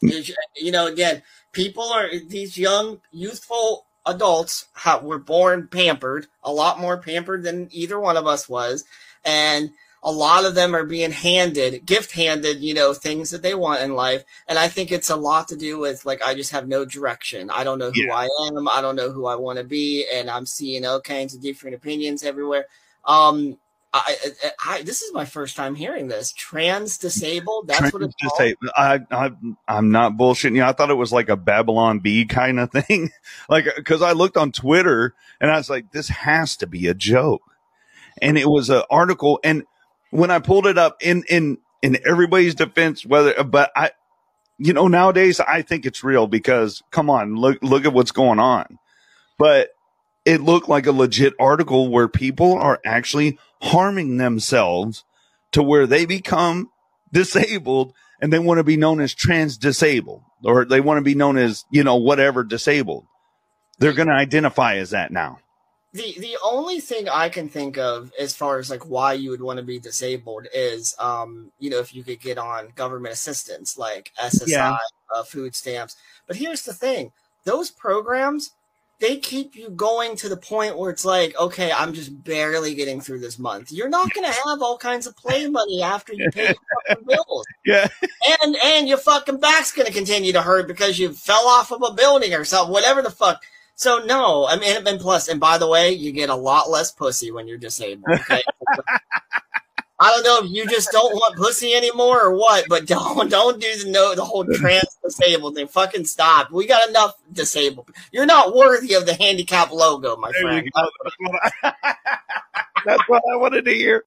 You 0.01 0.73
know, 0.73 0.87
again, 0.87 1.23
people 1.53 1.85
are 1.85 2.09
these 2.29 2.57
young, 2.57 3.01
youthful 3.11 3.87
adults 4.07 4.67
ha 4.75 4.99
were 5.03 5.19
born 5.19 5.69
pampered, 5.69 6.27
a 6.43 6.53
lot 6.53 6.81
more 6.81 6.99
pampered 6.99 7.43
than 7.43 7.69
either 7.71 7.99
one 8.01 8.17
of 8.17 8.27
us 8.27 8.49
was, 8.49 8.85
and 9.25 9.71
a 10.05 10.13
lot 10.13 10.45
of 10.45 10.55
them 10.55 10.75
are 10.77 10.85
being 10.85 11.11
handed, 11.11 11.85
gift 11.85 12.13
handed, 12.13 12.61
you 12.61 12.73
know, 12.73 12.95
things 12.95 13.31
that 13.31 13.43
they 13.43 13.55
want 13.55 13.83
in 13.83 13.95
life. 13.95 14.23
And 14.47 14.57
I 14.57 14.69
think 14.69 14.93
it's 14.93 15.11
a 15.11 15.17
lot 15.17 15.49
to 15.49 15.57
do 15.57 15.79
with 15.79 16.07
like 16.07 16.23
I 16.25 16.35
just 16.35 16.53
have 16.53 16.69
no 16.69 16.85
direction. 16.85 17.51
I 17.51 17.65
don't 17.65 17.79
know 17.81 17.91
who 17.91 18.07
Yeah. 18.07 18.15
I 18.15 18.29
am. 18.47 18.69
I 18.69 18.81
don't 18.81 18.97
know 18.97 19.11
who 19.11 19.27
I 19.27 19.35
want 19.35 19.59
to 19.59 19.65
be, 19.65 20.07
and 20.13 20.31
I'm 20.31 20.47
seeing 20.47 20.87
all 20.87 21.01
kinds 21.01 21.35
of 21.35 21.43
different 21.43 21.77
opinions 21.77 22.23
everywhere. 22.23 22.67
Um, 23.05 23.59
I, 23.93 24.17
I, 24.45 24.51
I 24.67 24.83
this 24.83 25.01
is 25.01 25.13
my 25.15 25.25
first 25.25 25.57
time 25.57 25.75
hearing 25.75 26.09
this. 26.09 26.33
Trans 26.33 26.99
disabled. 26.99 27.69
That's 27.69 27.93
what 27.93 28.03
it's 28.03 28.15
Just 28.21 28.37
called. 28.37 28.55
I, 28.77 29.01
I 29.11 29.31
I'm 29.67 29.91
not 29.91 30.13
bullshitting 30.13 30.57
you. 30.57 30.63
I 30.63 30.73
thought 30.73 30.91
it 30.91 30.95
was 30.95 31.13
like 31.13 31.31
a 31.31 31.37
Babylon 31.37 32.01
Bee 32.01 32.27
kind 32.27 32.61
of 32.61 32.71
thing, 32.73 33.11
like 33.49 33.67
uh, 33.67 33.73
because 33.77 34.03
I 34.03 34.13
looked 34.13 34.37
on 34.37 34.53
Twitter 34.53 35.15
and 35.41 35.51
I 35.51 35.57
was 35.57 35.71
like, 35.71 35.91
this 35.93 36.09
has 36.09 36.57
to 36.59 36.67
be 36.67 36.87
a 36.87 36.95
joke, 36.95 37.43
and 38.21 38.37
it 38.37 38.49
was 38.49 38.69
an 38.69 38.83
article. 38.91 39.41
And 39.43 39.65
when 40.11 40.31
I 40.31 40.39
pulled 40.39 40.67
it 40.67 40.77
up 40.77 40.99
in 41.01 41.25
in 41.29 41.59
in 41.81 41.99
everybody's 42.07 42.55
defense, 42.55 43.07
whether 43.07 43.39
uh, 43.41 43.45
but 43.45 43.71
I, 43.75 43.93
you 44.59 44.75
know, 44.75 44.89
nowadays 44.89 45.41
I 45.41 45.63
think 45.63 45.87
it's 45.87 46.05
real 46.05 46.27
because 46.27 46.83
come 46.91 47.09
on, 47.09 47.37
look 47.37 47.59
look 47.63 47.87
at 47.87 47.95
what's 47.95 48.13
going 48.13 48.39
on, 48.39 48.79
but 49.39 49.71
it 50.29 50.41
looked 50.43 50.69
like 50.69 50.87
a 50.87 50.93
legit 50.93 51.33
article 51.41 51.89
where 51.89 52.09
people 52.09 52.53
are 52.59 52.79
actually 52.85 53.39
harming 53.63 54.19
themselves 54.19 55.05
to 55.53 55.63
where 55.63 55.87
they 55.87 56.05
become 56.07 56.69
disabled 57.13 57.95
and 58.21 58.33
they 58.33 58.39
want 58.39 58.59
to 58.59 58.65
be 58.65 58.77
known 58.77 59.01
as 59.01 59.15
trans 59.15 59.57
disabled 59.57 60.23
or 60.45 60.65
they 60.65 60.81
want 60.81 60.99
to 60.99 61.03
be 61.03 61.15
known 61.15 61.37
as, 61.39 61.65
you 61.71 61.83
know, 61.83 61.97
whatever 61.97 62.45
disabled. 62.45 63.07
They're 63.79 63.93
going 63.95 64.09
to 64.09 64.15
identify 64.15 64.77
as 64.77 64.91
that 64.91 65.11
now. 65.13 65.39
the 65.95 66.15
the 66.19 66.37
only 66.45 66.81
thing 66.81 67.09
I 67.09 67.29
can 67.31 67.49
think 67.49 67.79
of 67.79 68.13
as 68.21 68.35
far 68.37 68.59
as 68.59 68.69
like 68.71 68.85
why 68.87 69.15
you 69.15 69.31
would 69.31 69.41
want 69.41 69.59
to 69.59 69.65
be 69.65 69.79
disabled 69.81 70.47
is 70.53 70.95
um 70.99 71.51
you 71.59 71.71
know 71.71 71.79
if 71.79 71.95
you 71.95 72.05
could 72.05 72.21
get 72.21 72.37
on 72.39 72.69
government 72.75 73.15
assistance 73.15 73.79
like 73.79 74.13
SSI 74.21 74.49
Yeah. 74.49 74.77
uh, 75.17 75.23
food 75.23 75.57
stamps 75.57 75.97
but 76.27 76.37
here's 76.37 76.63
the 76.63 76.75
thing 76.75 77.13
those 77.45 77.71
programs 77.71 78.51
they 79.01 79.17
keep 79.17 79.55
you 79.55 79.71
going 79.71 80.17
to 80.17 80.29
the 80.29 80.37
point 80.37 80.77
where 80.79 80.91
it's 80.91 81.05
like 81.05 81.37
okay 81.39 81.73
I'm 81.73 81.93
just 81.93 82.25
barely 82.25 82.75
getting 82.75 83.01
through 83.01 83.21
this 83.21 83.39
month 83.39 83.71
you're 83.73 83.89
not 83.89 84.13
going 84.13 84.31
to 84.31 84.39
have 84.47 84.63
all 84.63 84.79
kinds 84.79 85.07
of 85.07 85.17
play 85.17 85.47
money 85.49 85.83
after 85.83 86.13
you 86.15 86.31
pay 86.31 86.55
your 86.89 86.97
bills 87.07 87.47
Yeah. 87.65 87.89
and 88.43 88.57
and 88.65 88.89
your 88.89 88.99
fucking 88.99 89.39
back's 89.39 89.73
going 89.73 89.87
to 89.87 89.93
continue 89.93 90.33
to 90.33 90.43
hurt 90.43 90.69
because 90.69 90.99
you 90.99 91.13
fell 91.13 91.47
off 91.47 91.73
of 91.73 91.83
a 91.83 91.93
building 91.93 92.35
or 92.35 92.45
something 92.45 92.73
whatever 92.73 93.03
the 93.03 93.11
fuck 93.11 93.43
so 93.79 93.99
no, 94.05 94.45
I 94.45 94.59
mean, 94.59 94.85
and 94.89 94.99
plus, 94.99 95.29
and 95.29 95.39
by 95.39 95.57
the 95.57 95.69
way, 95.69 95.93
you 95.93 96.11
get 96.11 96.31
a 96.31 96.35
lot 96.35 96.69
less 96.69 96.91
pussy 96.91 97.31
when 97.31 97.47
you're 97.47 97.59
disabled. 97.59 98.09
Okay? 98.23 98.43
I 100.01 100.11
don't 100.11 100.25
know 100.25 100.47
if 100.47 100.55
you 100.55 100.67
just 100.69 100.93
don't 100.93 101.13
want 101.15 101.37
pussy 101.37 101.75
anymore 101.75 102.21
or 102.23 102.37
what, 102.37 102.67
but 102.69 102.87
don't 102.87 103.29
don't 103.31 103.61
do 103.61 103.85
the 103.85 103.91
no 103.91 104.15
the 104.15 104.25
whole 104.25 104.47
trans 104.47 104.97
disabled 105.03 105.57
thing. 105.57 105.67
Fucking 105.69 106.05
stop. 106.05 106.51
We 106.51 106.67
got 106.67 106.89
enough 106.89 107.15
disabled. 107.33 107.91
You're 108.13 108.27
not 108.27 108.55
worthy 108.55 108.95
of 108.95 109.07
the 109.07 109.15
handicap 109.15 109.73
logo, 109.73 110.17
my 110.17 110.31
There 110.33 110.43
friend. 110.43 110.71
That's 110.75 111.17
what 111.19 111.53
I, 111.63 111.73
that's 112.85 113.09
what 113.09 113.23
I 113.33 113.37
wanted 113.37 113.65
to 113.65 113.75
hear. 113.75 114.05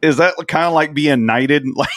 Is 0.00 0.16
that 0.18 0.34
kind 0.46 0.64
of 0.66 0.72
like 0.74 0.94
being 0.94 1.26
knighted? 1.26 1.64
Like 1.76 1.88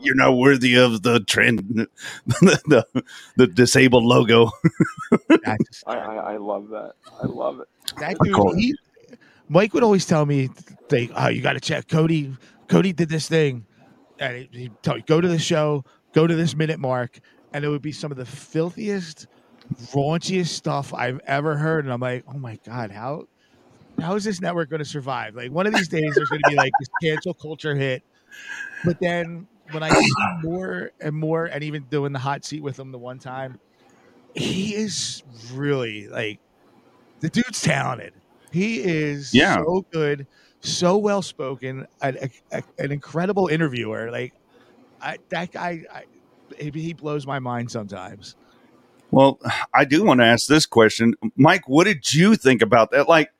you're 0.00 0.14
not 0.14 0.36
worthy 0.38 0.76
of 0.76 1.02
the 1.02 1.20
trend, 1.20 1.58
the, 2.26 2.86
the, 2.94 3.04
the 3.36 3.46
disabled 3.46 4.04
logo. 4.04 4.50
I, 5.44 5.56
I 5.86 5.96
I 5.96 6.36
love 6.38 6.68
that. 6.68 6.92
I 7.20 7.26
love 7.26 7.60
it. 7.60 7.68
That 7.98 8.16
Cool. 8.34 8.52
dude, 8.52 8.60
he, 8.60 8.74
Mike 9.48 9.74
would 9.74 9.82
always 9.82 10.06
tell 10.06 10.26
me, 10.26 10.48
"They, 10.88 11.08
oh, 11.14 11.28
you 11.28 11.42
got 11.42 11.54
to 11.54 11.60
check 11.60 11.88
Cody. 11.88 12.36
Cody 12.68 12.92
did 12.92 13.08
this 13.08 13.28
thing, 13.28 13.64
and 14.18 14.36
he, 14.36 14.48
he'd 14.52 14.82
tell 14.82 14.96
you, 14.96 15.02
go 15.06 15.20
to 15.20 15.28
the 15.28 15.38
show, 15.38 15.84
go 16.12 16.26
to 16.26 16.34
this 16.34 16.54
minute 16.56 16.80
mark, 16.80 17.20
and 17.52 17.64
it 17.64 17.68
would 17.68 17.82
be 17.82 17.92
some 17.92 18.10
of 18.10 18.16
the 18.16 18.24
filthiest, 18.26 19.26
raunchiest 19.92 20.48
stuff 20.48 20.92
I've 20.92 21.20
ever 21.26 21.56
heard. 21.56 21.84
And 21.84 21.92
I'm 21.92 22.00
like, 22.00 22.24
oh 22.28 22.38
my 22.38 22.58
god, 22.66 22.90
how, 22.90 23.28
how 24.00 24.14
is 24.16 24.24
this 24.24 24.40
network 24.40 24.68
going 24.68 24.80
to 24.80 24.84
survive? 24.84 25.36
Like 25.36 25.52
one 25.52 25.66
of 25.66 25.74
these 25.74 25.88
days, 25.88 26.14
there's 26.14 26.28
going 26.28 26.42
to 26.42 26.50
be 26.50 26.56
like 26.56 26.72
this 26.80 26.88
cancel 27.02 27.34
culture 27.34 27.74
hit. 27.74 28.02
But 28.84 29.00
then 29.00 29.46
when 29.70 29.82
I 29.82 29.90
see 29.90 30.12
more 30.42 30.90
and 31.00 31.14
more, 31.14 31.46
and 31.46 31.62
even 31.62 31.84
doing 31.84 32.12
the 32.12 32.18
hot 32.18 32.44
seat 32.44 32.62
with 32.62 32.78
him 32.78 32.92
the 32.92 32.98
one 32.98 33.18
time, 33.18 33.58
he 34.34 34.74
is 34.74 35.22
really 35.52 36.08
like 36.08 36.40
the 37.20 37.28
dude's 37.28 37.62
talented. 37.62 38.12
He 38.56 38.82
is 38.82 39.34
Yeah. 39.34 39.56
so 39.56 39.84
good, 39.92 40.26
so 40.60 40.96
well 40.96 41.20
spoken, 41.20 41.86
an, 42.00 42.30
an 42.50 42.90
incredible 42.90 43.48
interviewer. 43.48 44.10
Like 44.10 44.32
I, 45.02 45.18
that 45.28 45.52
guy, 45.52 45.82
I, 45.92 46.04
he, 46.58 46.70
he 46.70 46.92
blows 46.94 47.26
my 47.26 47.38
mind 47.38 47.70
sometimes. 47.70 48.34
Well, 49.10 49.38
I 49.74 49.84
do 49.84 50.04
want 50.04 50.20
to 50.20 50.24
ask 50.26 50.46
this 50.48 50.64
question, 50.64 51.12
Mike. 51.36 51.68
What 51.68 51.84
did 51.84 52.14
you 52.14 52.34
think 52.34 52.62
about 52.62 52.92
that? 52.92 53.08
Like, 53.08 53.30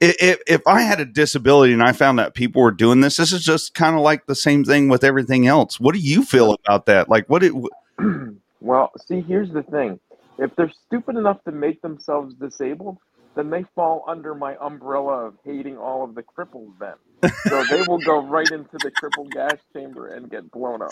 if 0.00 0.40
if 0.48 0.66
I 0.66 0.80
had 0.80 0.98
a 0.98 1.04
disability 1.04 1.72
and 1.72 1.82
I 1.82 1.92
found 1.92 2.18
that 2.18 2.34
people 2.34 2.60
were 2.60 2.72
doing 2.72 3.02
this, 3.02 3.16
this 3.16 3.32
is 3.32 3.44
just 3.44 3.74
kind 3.74 3.94
of 3.94 4.02
like 4.02 4.26
the 4.26 4.34
same 4.34 4.64
thing 4.64 4.88
with 4.88 5.04
everything 5.04 5.46
else. 5.46 5.78
What 5.78 5.94
do 5.94 6.00
you 6.00 6.24
feel 6.24 6.54
about 6.64 6.86
that? 6.86 7.08
Like, 7.08 7.30
what 7.30 7.44
it? 7.44 7.52
well, 8.60 8.90
see, 9.06 9.20
here's 9.20 9.52
the 9.52 9.62
thing. 9.62 10.00
If 10.38 10.56
they're 10.56 10.72
stupid 10.86 11.16
enough 11.16 11.42
to 11.44 11.52
make 11.52 11.80
themselves 11.80 12.34
disabled, 12.34 12.98
then 13.34 13.50
they 13.50 13.64
fall 13.74 14.04
under 14.06 14.34
my 14.34 14.56
umbrella 14.60 15.26
of 15.26 15.34
hating 15.44 15.76
all 15.76 16.04
of 16.04 16.14
the 16.14 16.22
cripples 16.22 16.72
then. 16.78 16.94
So 17.48 17.64
they 17.70 17.82
will 17.88 17.98
go 17.98 18.22
right 18.22 18.50
into 18.50 18.76
the 18.78 18.90
cripple 18.90 19.30
gas 19.30 19.56
chamber 19.72 20.08
and 20.08 20.30
get 20.30 20.50
blown 20.50 20.82
up. 20.82 20.90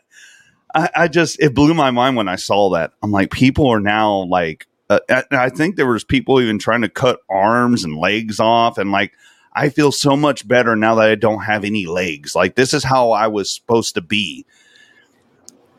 I, 0.74 0.90
I 0.94 1.08
just 1.08 1.40
it 1.40 1.54
blew 1.54 1.74
my 1.74 1.90
mind 1.90 2.16
when 2.16 2.28
I 2.28 2.36
saw 2.36 2.70
that. 2.70 2.92
I'm 3.02 3.12
like, 3.12 3.30
people 3.30 3.68
are 3.68 3.80
now 3.80 4.22
like, 4.24 4.66
uh, 4.88 5.00
I 5.30 5.48
think 5.48 5.76
there 5.76 5.86
was 5.86 6.04
people 6.04 6.40
even 6.40 6.58
trying 6.58 6.82
to 6.82 6.88
cut 6.88 7.20
arms 7.28 7.84
and 7.84 7.96
legs 7.96 8.40
off, 8.40 8.78
and 8.78 8.90
like, 8.90 9.12
I 9.52 9.68
feel 9.68 9.92
so 9.92 10.16
much 10.16 10.46
better 10.46 10.76
now 10.76 10.96
that 10.96 11.10
I 11.10 11.14
don't 11.14 11.42
have 11.42 11.64
any 11.64 11.86
legs. 11.86 12.34
Like, 12.34 12.54
this 12.54 12.74
is 12.74 12.84
how 12.84 13.10
I 13.12 13.28
was 13.28 13.52
supposed 13.52 13.94
to 13.94 14.00
be. 14.00 14.44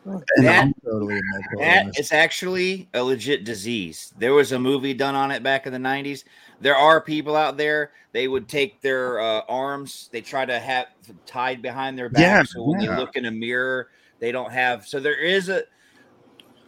And 0.06 0.24
That- 0.38 0.74
Totally 0.84 1.20
a 1.20 1.22
mental 1.34 1.60
That 1.60 1.78
illness. 1.82 2.00
is 2.00 2.12
actually 2.12 2.90
a 2.94 3.04
legit 3.04 3.44
disease. 3.44 4.14
There 4.18 4.34
was 4.34 4.52
a 4.52 4.60
movie 4.60 4.94
done 4.94 5.16
on 5.16 5.32
it 5.32 5.44
back 5.44 5.68
in 5.68 5.74
the 5.74 5.80
90s. 5.80 6.24
There 6.60 6.76
are 6.76 7.02
people 7.02 7.36
out 7.36 7.58
there, 7.58 7.92
they 8.12 8.28
would 8.28 8.48
take 8.48 8.82
their 8.82 9.20
uh, 9.20 9.42
arms, 9.48 10.10
they 10.12 10.22
try 10.22 10.46
to 10.46 10.60
have 10.60 10.88
tied 11.26 11.62
behind 11.62 11.98
their 11.98 12.10
back. 12.10 12.22
Yeah, 12.22 12.44
so 12.44 12.64
when 12.64 12.82
yeah. 12.82 12.92
they 12.92 12.98
look 12.98 13.16
in 13.16 13.26
a 13.26 13.32
mirror, 13.32 13.90
they 14.20 14.32
don't 14.32 14.52
have. 14.52 14.88
So 14.88 15.00
there 15.00 15.20
is 15.20 15.50
a. 15.50 15.64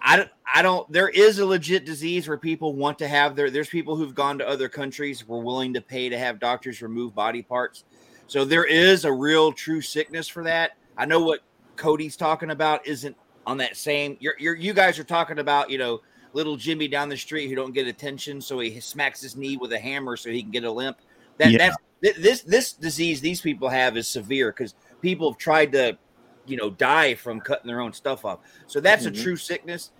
I 0.05 0.17
don't, 0.17 0.29
I 0.53 0.61
don't, 0.61 0.91
there 0.91 1.07
is 1.07 1.39
a 1.39 1.45
legit 1.45 1.85
disease 1.85 2.27
where 2.27 2.37
people 2.37 2.75
want 2.75 2.99
to 2.99 3.07
have 3.07 3.37
their, 3.37 3.49
there's 3.49 3.69
people 3.69 3.95
who've 3.95 4.13
gone 4.13 4.37
to 4.39 4.47
other 4.47 4.67
countries, 4.67 5.25
were 5.25 5.39
willing 5.39 5.73
to 5.75 5.81
pay 5.81 6.09
to 6.09 6.17
have 6.17 6.41
doctors 6.41 6.81
remove 6.81 7.15
body 7.15 7.41
parts. 7.41 7.85
So 8.27 8.43
there 8.43 8.65
is 8.65 9.05
a 9.05 9.13
real 9.13 9.53
true 9.53 9.79
sickness 9.79 10.27
for 10.27 10.43
that. 10.43 10.71
I 10.97 11.05
know 11.05 11.21
what 11.21 11.39
Cody's 11.77 12.17
talking 12.17 12.49
about 12.49 12.85
isn't 12.85 13.15
on 13.45 13.57
that 13.57 13.75
same 13.75 14.17
you're, 14.19 14.35
you're 14.39 14.55
you 14.55 14.73
guys 14.73 14.97
are 14.97 15.03
talking 15.03 15.39
about 15.39 15.69
you 15.69 15.77
know 15.77 16.01
little 16.33 16.55
jimmy 16.55 16.87
down 16.87 17.09
the 17.09 17.17
street 17.17 17.47
who 17.49 17.55
don't 17.55 17.73
get 17.73 17.87
attention 17.87 18.39
so 18.41 18.59
he 18.59 18.79
smacks 18.79 19.21
his 19.21 19.35
knee 19.35 19.57
with 19.57 19.71
a 19.73 19.79
hammer 19.79 20.15
so 20.17 20.29
he 20.29 20.41
can 20.41 20.51
get 20.51 20.63
a 20.63 20.71
limp 20.71 20.97
that 21.37 21.51
Yeah. 21.51 21.57
that's 21.57 21.77
th- 22.01 22.15
this 22.17 22.41
this 22.41 22.73
disease 22.73 23.21
these 23.21 23.41
people 23.41 23.69
have 23.69 23.97
is 23.97 24.07
severe 24.07 24.51
because 24.51 24.75
people 25.01 25.31
have 25.31 25.37
tried 25.37 25.71
to 25.73 25.97
you 26.45 26.57
know 26.57 26.69
die 26.69 27.15
from 27.15 27.39
cutting 27.39 27.67
their 27.67 27.81
own 27.81 27.93
stuff 27.93 28.25
off 28.25 28.39
so 28.67 28.79
that's 28.79 29.05
Mhm. 29.05 29.07
a 29.19 29.23
true 29.23 29.35
sickness 29.35 29.91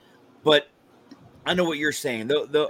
but 0.44 0.68
I 1.46 1.54
know 1.54 1.64
what 1.66 1.78
you're 1.78 1.92
saying. 1.92 2.28
The, 2.28 2.48
the, 2.50 2.70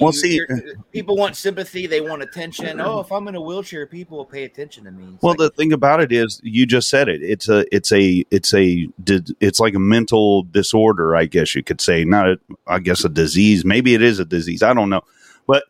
Well, 0.00 0.10
you- 0.10 0.12
see- 0.12 0.40
uh, 0.42 0.56
people 0.92 1.16
want 1.16 1.36
sympathy. 1.36 1.86
They 1.86 2.00
want 2.00 2.22
attention. 2.22 2.80
Oh, 2.80 3.00
if 3.00 3.10
I'm 3.10 3.26
in 3.28 3.34
a 3.34 3.40
wheelchair, 3.40 3.86
people 3.86 4.18
will 4.18 4.24
pay 4.26 4.44
attention 4.44 4.84
to 4.84 4.90
me. 4.90 5.04
It's 5.14 5.22
Well, 5.22 5.32
like- 5.32 5.38
the 5.38 5.50
thing 5.50 5.72
about 5.72 6.00
it 6.02 6.12
is, 6.12 6.40
you 6.44 6.66
just 6.66 6.88
said 6.90 7.08
it. 7.08 7.22
It's 7.22 7.48
a, 7.48 7.64
it's 7.74 7.90
a, 7.92 8.24
it's 8.30 8.52
a, 8.52 8.88
it's 9.40 9.60
like 9.60 9.74
a 9.74 9.78
mental 9.78 10.42
disorder, 10.44 11.16
I 11.16 11.24
guess 11.24 11.54
you 11.54 11.62
could 11.62 11.80
say. 11.80 12.04
Not, 12.04 12.28
a, 12.28 12.38
I 12.66 12.78
guess, 12.80 13.04
a 13.04 13.08
disease. 13.08 13.64
Maybe 13.64 13.94
it 13.94 14.02
is 14.02 14.18
a 14.18 14.24
disease. 14.24 14.62
I 14.62 14.74
don't 14.74 14.90
know. 14.90 15.02
But 15.46 15.64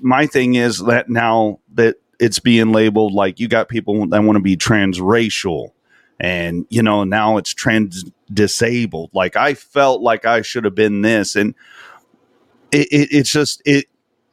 my 0.00 0.26
thing 0.26 0.54
is 0.54 0.78
that 0.84 1.08
now 1.10 1.58
that 1.74 1.96
it's 2.18 2.38
being 2.38 2.72
labeled 2.72 3.12
like 3.12 3.38
you 3.40 3.48
got 3.48 3.68
people 3.68 4.06
that 4.08 4.22
want 4.22 4.36
to 4.36 4.42
be 4.42 4.56
transracial, 4.56 5.72
and 6.20 6.66
you 6.70 6.82
know 6.82 7.04
now 7.04 7.38
it's 7.38 7.52
trans 7.54 8.04
disabled. 8.32 9.10
Like 9.14 9.34
I 9.36 9.54
felt 9.54 10.02
like 10.02 10.24
I 10.26 10.42
should 10.42 10.64
have 10.64 10.74
been 10.74 11.00
this, 11.02 11.34
and 11.34 11.54
it, 12.70 12.86
it, 12.92 13.08
it's 13.10 13.32
just 13.32 13.62
it 13.64 13.86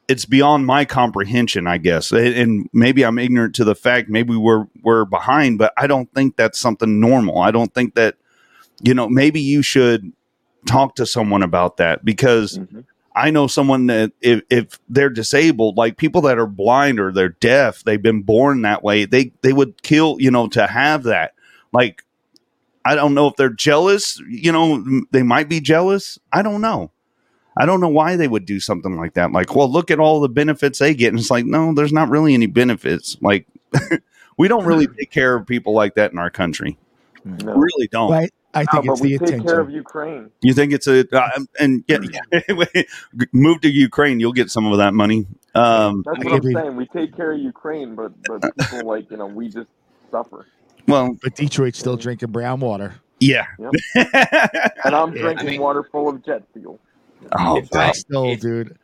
it's 0.06 0.24
beyond 0.24 0.64
my 0.64 0.84
comprehension, 0.86 1.66
I 1.66 1.76
guess. 1.78 2.12
And- 2.12 2.68
maybe 2.72 3.04
I'm 3.04 3.18
ignorant 3.18 3.54
to 3.56 3.64
the 3.64 3.74
fact. 3.74 4.08
Maybe 4.08 4.36
we're 4.36 4.66
we're 4.82 5.04
behind, 5.04 5.58
but 5.58 5.72
I 5.76 5.86
don't 5.86 6.12
think 6.14 6.36
that's 6.36 6.58
something 6.58 7.00
normal. 7.00 7.38
I 7.40 7.50
don't 7.50 7.72
think 7.74 7.94
that 7.94 8.16
you 8.82 8.94
know. 8.94 9.08
Maybe 9.08 9.40
you 9.40 9.62
should 9.62 10.12
talk 10.66 10.94
to 10.96 11.06
someone 11.06 11.42
about 11.42 11.78
that 11.78 12.04
because 12.04 12.58
Mhm. 12.58 12.84
I 13.16 13.30
know 13.30 13.48
someone 13.48 13.86
that 13.86 14.12
if, 14.20 14.42
if 14.48 14.78
they're 14.88 15.10
disabled, 15.10 15.76
like 15.76 15.96
people 15.96 16.20
that 16.22 16.38
are 16.38 16.46
blind 16.46 17.00
or 17.00 17.10
they're 17.10 17.30
deaf, 17.30 17.82
they've 17.82 18.00
been 18.02 18.22
born 18.22 18.62
that 18.62 18.84
way. 18.84 19.04
They 19.06 19.32
they 19.42 19.52
would 19.52 19.82
kill 19.82 20.16
you 20.20 20.30
know 20.30 20.46
to 20.48 20.66
have 20.68 21.02
that. 21.04 21.32
Like 21.78 22.04
I 22.84 22.94
don't 22.96 23.14
know 23.14 23.28
if 23.28 23.36
they're 23.36 23.50
jealous. 23.50 24.20
You 24.28 24.50
know, 24.52 25.02
they 25.12 25.22
might 25.22 25.48
be 25.48 25.60
jealous. 25.60 26.18
I 26.32 26.42
don't 26.42 26.60
know. 26.60 26.90
I 27.60 27.66
don't 27.66 27.80
know 27.80 27.88
why 27.88 28.16
they 28.16 28.28
would 28.28 28.46
do 28.46 28.60
something 28.60 28.96
like 28.96 29.14
that. 29.14 29.32
Like, 29.32 29.54
well, 29.54 29.70
look 29.70 29.90
at 29.90 29.98
all 30.00 30.20
the 30.20 30.28
benefits 30.28 30.78
they 30.78 30.94
get. 30.94 31.08
And 31.08 31.18
it's 31.18 31.30
like, 31.30 31.44
no, 31.44 31.74
there's 31.74 31.92
not 31.92 32.08
really 32.08 32.34
any 32.34 32.46
benefits. 32.46 33.16
Like, 33.20 33.46
we 34.38 34.48
don't 34.48 34.64
really 34.64 34.86
take 34.86 35.10
care 35.10 35.34
of 35.34 35.46
people 35.46 35.74
like 35.74 35.94
that 35.96 36.12
in 36.12 36.18
our 36.18 36.30
country. 36.30 36.78
No. 37.24 37.54
Really 37.54 37.88
don't. 37.88 38.10
Right? 38.10 38.32
I 38.54 38.64
No, 38.72 38.72
think 38.72 38.86
but 38.86 38.92
it's 38.92 39.00
we 39.02 39.16
the 39.18 39.26
take 39.26 39.42
care 39.42 39.60
of. 39.60 39.70
Ukraine. 39.70 40.30
You 40.40 40.54
think 40.54 40.72
it's 40.72 40.86
a, 40.86 41.06
uh, 41.14 41.30
and 41.60 41.84
yeah, 41.88 41.98
yeah. 42.32 42.82
move 43.32 43.60
to 43.62 43.68
Ukraine, 43.68 44.20
you'll 44.20 44.32
get 44.32 44.50
some 44.50 44.66
of 44.66 44.78
that 44.78 44.94
money. 44.94 45.26
Um, 45.54 46.02
That's 46.06 46.24
what 46.24 46.32
I'm 46.34 46.38
agree. 46.38 46.54
saying. 46.54 46.76
We 46.76 46.86
take 46.86 47.14
care 47.14 47.32
of 47.32 47.40
Ukraine, 47.40 47.94
but 47.94 48.12
but 48.26 48.42
people 48.56 48.86
like 48.86 49.10
you 49.10 49.18
know 49.18 49.26
we 49.26 49.48
just 49.48 49.68
suffer. 50.10 50.46
Well, 50.88 51.16
But 51.22 51.36
Detroit's 51.36 51.78
still 51.78 51.96
drinking 51.96 52.30
brown 52.32 52.60
water. 52.60 52.94
yeah. 53.20 53.46
And 53.94 54.94
I'm 54.94 55.14
Yeah, 55.14 55.22
drinking 55.22 55.48
I 55.48 55.50
mean- 55.50 55.60
water 55.60 55.84
full 55.84 56.08
of 56.08 56.24
jet 56.24 56.42
fuel. 56.52 56.78
oh, 57.38 57.58
If 57.58 57.74
I- 57.74 57.92
Still, 57.92 58.30
if- 58.32 58.40
dude. 58.40 58.76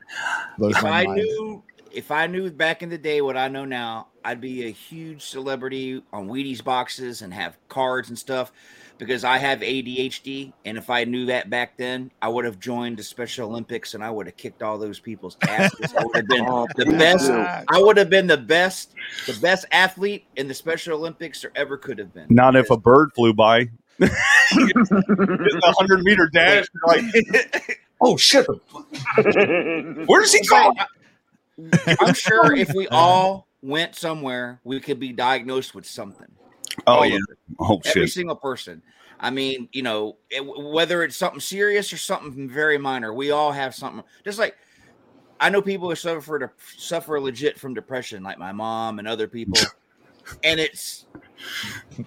If 0.60 0.84
I 0.84 1.04
mind. 1.04 1.14
knew 1.16 1.62
if 1.92 2.10
I 2.10 2.26
knew 2.26 2.50
back 2.50 2.82
in 2.82 2.88
the 2.88 2.98
day 2.98 3.20
what 3.20 3.36
I 3.36 3.46
know 3.46 3.64
now, 3.64 4.08
I'd 4.24 4.40
be 4.40 4.66
a 4.66 4.70
huge 4.70 5.22
celebrity 5.22 6.02
on 6.12 6.28
Wheaties 6.28 6.62
boxes 6.62 7.22
and 7.22 7.32
have 7.32 7.56
cards 7.68 8.08
and 8.08 8.18
stuff 8.18 8.50
because 8.98 9.24
I 9.24 9.38
have 9.38 9.60
ADHD. 9.60 10.52
And 10.64 10.78
if 10.78 10.90
I 10.90 11.04
knew 11.04 11.26
that 11.26 11.50
back 11.50 11.76
then, 11.76 12.10
I 12.22 12.28
would 12.28 12.44
have 12.44 12.58
joined 12.60 12.96
the 12.98 13.02
Special 13.02 13.48
Olympics 13.48 13.94
and 13.94 14.04
I 14.04 14.10
would 14.10 14.26
have 14.26 14.36
kicked 14.36 14.62
all 14.62 14.78
those 14.78 14.98
people's 15.00 15.36
asses. 15.48 15.94
I 15.94 16.04
would 16.04 16.16
have 16.16 16.28
been 16.28 16.44
Oh, 16.48 16.66
the 16.76 16.86
best. 16.86 17.30
I 17.30 17.78
would 17.80 17.96
have 17.96 18.10
been 18.10 18.26
the 18.26 18.36
best, 18.36 18.94
the 19.26 19.32
best 19.40 19.66
athlete 19.72 20.24
in 20.36 20.48
the 20.48 20.54
Special 20.54 20.96
Olympics 20.96 21.42
there 21.42 21.52
ever 21.56 21.76
could 21.76 21.98
have 21.98 22.12
been. 22.14 22.26
not 22.30 22.56
if 22.56 22.70
a 22.70 22.76
bird 22.76 23.10
flew 23.14 23.32
by. 23.34 23.68
It's 24.56 24.90
a 24.90 25.72
hundred 25.78 26.02
meter 26.02 26.28
dash. 26.32 26.66
Like, 26.86 27.04
oh 28.00 28.16
shit! 28.16 28.46
Where 28.46 30.20
does 30.20 30.32
he 30.32 30.46
go? 30.46 30.72
I'm 32.00 32.14
sure 32.14 32.54
if 32.54 32.72
we 32.74 32.88
all 32.88 33.46
went 33.62 33.94
somewhere, 33.94 34.60
we 34.64 34.80
could 34.80 34.98
be 35.00 35.12
diagnosed 35.12 35.74
with 35.74 35.86
something. 35.86 36.26
Oh 36.86 37.02
yeah. 37.02 37.18
Oh 37.58 37.80
every 37.84 38.02
shit. 38.02 38.12
single 38.12 38.36
person. 38.36 38.82
I 39.20 39.30
mean, 39.30 39.68
you 39.72 39.82
know, 39.82 40.16
it, 40.30 40.40
whether 40.44 41.02
it's 41.02 41.16
something 41.16 41.40
serious 41.40 41.92
or 41.92 41.96
something 41.96 42.48
very 42.48 42.78
minor, 42.78 43.14
we 43.14 43.30
all 43.30 43.52
have 43.52 43.74
something. 43.74 44.02
Just 44.24 44.38
like 44.38 44.56
I 45.40 45.50
know 45.50 45.62
people 45.62 45.88
who 45.88 45.94
suffer 45.94 46.38
to 46.38 46.50
suffer 46.76 47.20
legit 47.20 47.58
from 47.58 47.74
depression, 47.74 48.22
like 48.22 48.38
my 48.38 48.52
mom 48.52 48.98
and 48.98 49.08
other 49.08 49.28
people, 49.28 49.60
and 50.44 50.60
it's 50.60 51.06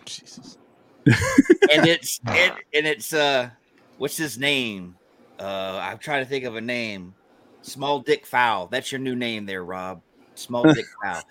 Jesus. 0.06 0.58
and 1.06 1.12
it's 1.88 2.20
it, 2.28 2.54
and 2.74 2.88
it's 2.88 3.14
uh, 3.14 3.50
what's 3.98 4.18
his 4.18 4.38
name? 4.38 4.96
Uh, 5.40 5.80
I'm 5.82 5.98
trying 5.98 6.24
to 6.24 6.30
think 6.30 6.46
of 6.46 6.56
a 6.56 6.62
name. 6.62 7.14
Small 7.62 8.00
Dick 8.00 8.26
Fowl. 8.26 8.68
That's 8.68 8.92
your 8.92 9.00
new 9.00 9.16
name 9.16 9.46
there, 9.46 9.64
Rob. 9.64 10.02
Small 10.36 10.72
Dick 10.74 10.86
Fowl. 11.04 11.24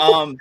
Um. 0.00 0.36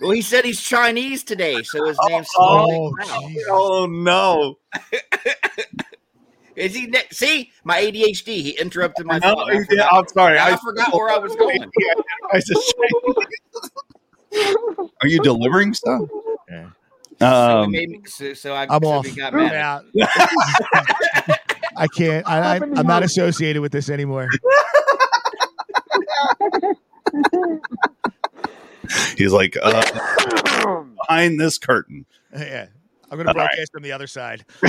Well, 0.00 0.10
he 0.10 0.22
said 0.22 0.44
he's 0.44 0.60
Chinese 0.60 1.22
today, 1.24 1.62
so 1.62 1.84
his 1.86 1.98
name's 2.08 2.28
Small 2.28 2.66
Oh, 2.68 2.90
Dick 2.96 3.08
Fowl. 3.08 3.20
Jesus. 3.28 3.46
Oh 3.50 3.86
no! 3.86 4.56
Is 6.56 6.74
he 6.74 6.86
ne- 6.86 7.08
see 7.10 7.50
my 7.64 7.80
ADHD? 7.82 8.26
He 8.26 8.50
interrupted 8.50 9.06
my 9.06 9.18
No, 9.18 9.34
thought. 9.34 9.52
I 9.52 9.60
yeah, 9.70 9.88
I'm 9.90 10.06
sorry. 10.08 10.38
I 10.38 10.52
I, 10.52 10.56
forgot 10.56 10.92
where 10.94 11.10
I 11.10 11.18
was 11.18 11.34
going. 11.34 11.58
I 12.32 12.38
just- 12.38 12.74
Are 15.02 15.08
you 15.08 15.20
delivering 15.20 15.74
stuff? 15.74 16.02
Yeah. 16.48 16.68
so, 17.20 17.26
Um, 17.26 17.72
made 17.72 17.90
me, 17.90 18.00
so, 18.06 18.34
so 18.34 18.54
I 18.54 18.66
I'm 18.70 18.82
so 18.82 18.88
off. 18.88 19.16
got 19.16 19.34
I'm 19.34 19.38
mad. 19.40 19.54
out. 19.56 19.82
I 21.76 21.88
can't. 21.88 22.24
I, 22.28 22.56
I, 22.56 22.60
I'm 22.76 22.86
not 22.86 23.02
associated 23.02 23.60
with 23.60 23.72
this 23.72 23.90
anymore. 23.90 24.28
He's 29.16 29.32
like 29.32 29.56
uh, 29.62 30.84
behind 31.08 31.40
this 31.40 31.58
curtain. 31.58 32.06
yeah. 32.32 32.66
I'm 33.10 33.18
going 33.18 33.26
to 33.26 33.32
All 33.32 33.34
right. 33.38 33.48
broadcast 33.48 33.72
from 33.72 33.82
the 33.82 33.92
other 33.92 34.06
side. 34.06 34.44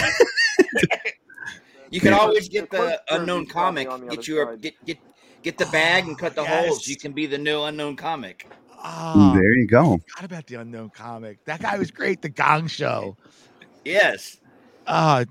You 1.92 2.00
can 2.02 2.12
Yeah. 2.12 2.18
always 2.18 2.50
get 2.50 2.70
The 2.72 3.00
the 3.08 3.16
unknown 3.16 3.46
comic. 3.46 3.88
the 3.90 3.98
Get 4.16 4.30
other 4.38 4.54
you 4.54 4.58
get 4.58 4.86
get 4.86 4.98
Get 5.44 5.60
the 5.60 5.68
bag 5.68 6.06
and 6.08 6.18
cut 6.18 6.34
the 6.36 6.42
Yes. 6.42 6.66
holes. 6.68 6.88
You 6.88 6.96
can 6.98 7.12
be 7.14 7.28
the 7.28 7.38
new 7.38 7.62
unknown 7.62 7.96
comic. 7.96 8.48
Oh, 8.84 9.32
there 9.34 9.54
you 9.54 9.68
go. 9.68 10.00
forgot 10.08 10.26
about 10.26 10.48
the 10.48 10.56
unknown 10.56 10.90
comic. 10.90 11.46
That 11.46 11.62
guy 11.62 11.78
was 11.78 11.92
great. 11.92 12.24
The 12.24 12.30
Gong 12.30 12.66
Show. 12.68 13.16
Yes. 13.86 14.38
Ah, 14.88 15.26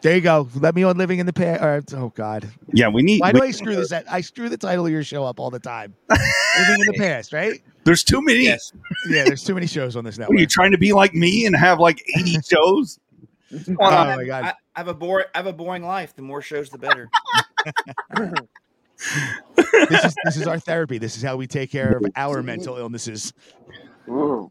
there 0.00 0.14
you 0.14 0.22
go. 0.22 0.48
Let 0.54 0.74
me 0.74 0.82
on 0.84 0.96
living 0.96 1.18
in 1.18 1.26
the 1.26 1.32
past. 1.34 1.92
Oh 1.94 2.10
God, 2.16 2.48
Yeah, 2.72 2.88
we 2.88 3.02
need. 3.02 3.20
why 3.20 3.32
do 3.32 3.40
we- 3.40 3.48
I 3.48 3.50
screw 3.50 3.76
this? 3.76 3.92
At? 3.92 4.10
I 4.10 4.22
screw 4.22 4.48
the 4.48 4.56
title 4.58 4.86
of 4.86 4.90
your 4.92 5.04
show 5.04 5.24
up 5.24 5.38
all 5.38 5.50
the 5.50 5.60
time. 5.60 5.94
living 6.10 6.80
in 6.80 6.86
the 6.92 6.98
past, 6.98 7.34
right? 7.34 7.60
There's 7.88 8.04
too 8.04 8.20
many. 8.20 8.44
Yes. 8.44 8.70
Yeah, 9.08 9.24
there's 9.24 9.42
too 9.42 9.54
many 9.54 9.66
shows 9.66 9.96
on 9.96 10.04
this 10.04 10.18
What 10.18 10.28
are 10.28 10.34
you 10.34 10.46
trying 10.46 10.72
to 10.72 10.78
be 10.78 10.92
like 10.92 11.14
me 11.14 11.46
and 11.46 11.56
have 11.56 11.80
like 11.80 12.04
80 12.18 12.36
shows? 12.50 13.00
Oh 13.50 13.58
Well, 13.78 14.16
my 14.18 14.24
God. 14.24 14.44
I, 14.44 14.48
I 14.50 14.54
have 14.80 14.88
a 14.88 14.94
boring 14.94 15.24
I 15.34 15.38
have 15.38 15.46
a 15.46 15.54
boring 15.54 15.82
life. 15.82 16.14
The 16.14 16.20
more 16.20 16.42
shows 16.42 16.68
the 16.68 16.78
better. 16.78 17.08
This 19.88 20.04
is 20.04 20.14
this 20.24 20.36
is 20.36 20.46
our 20.48 20.58
therapy. 20.58 20.98
This 20.98 21.16
is 21.16 21.22
how 21.22 21.36
we 21.36 21.46
take 21.46 21.70
care 21.70 21.96
of 21.98 22.04
our 22.16 22.42
mental 22.42 22.76
illnesses. 22.76 23.32
Ooh. 24.08 24.50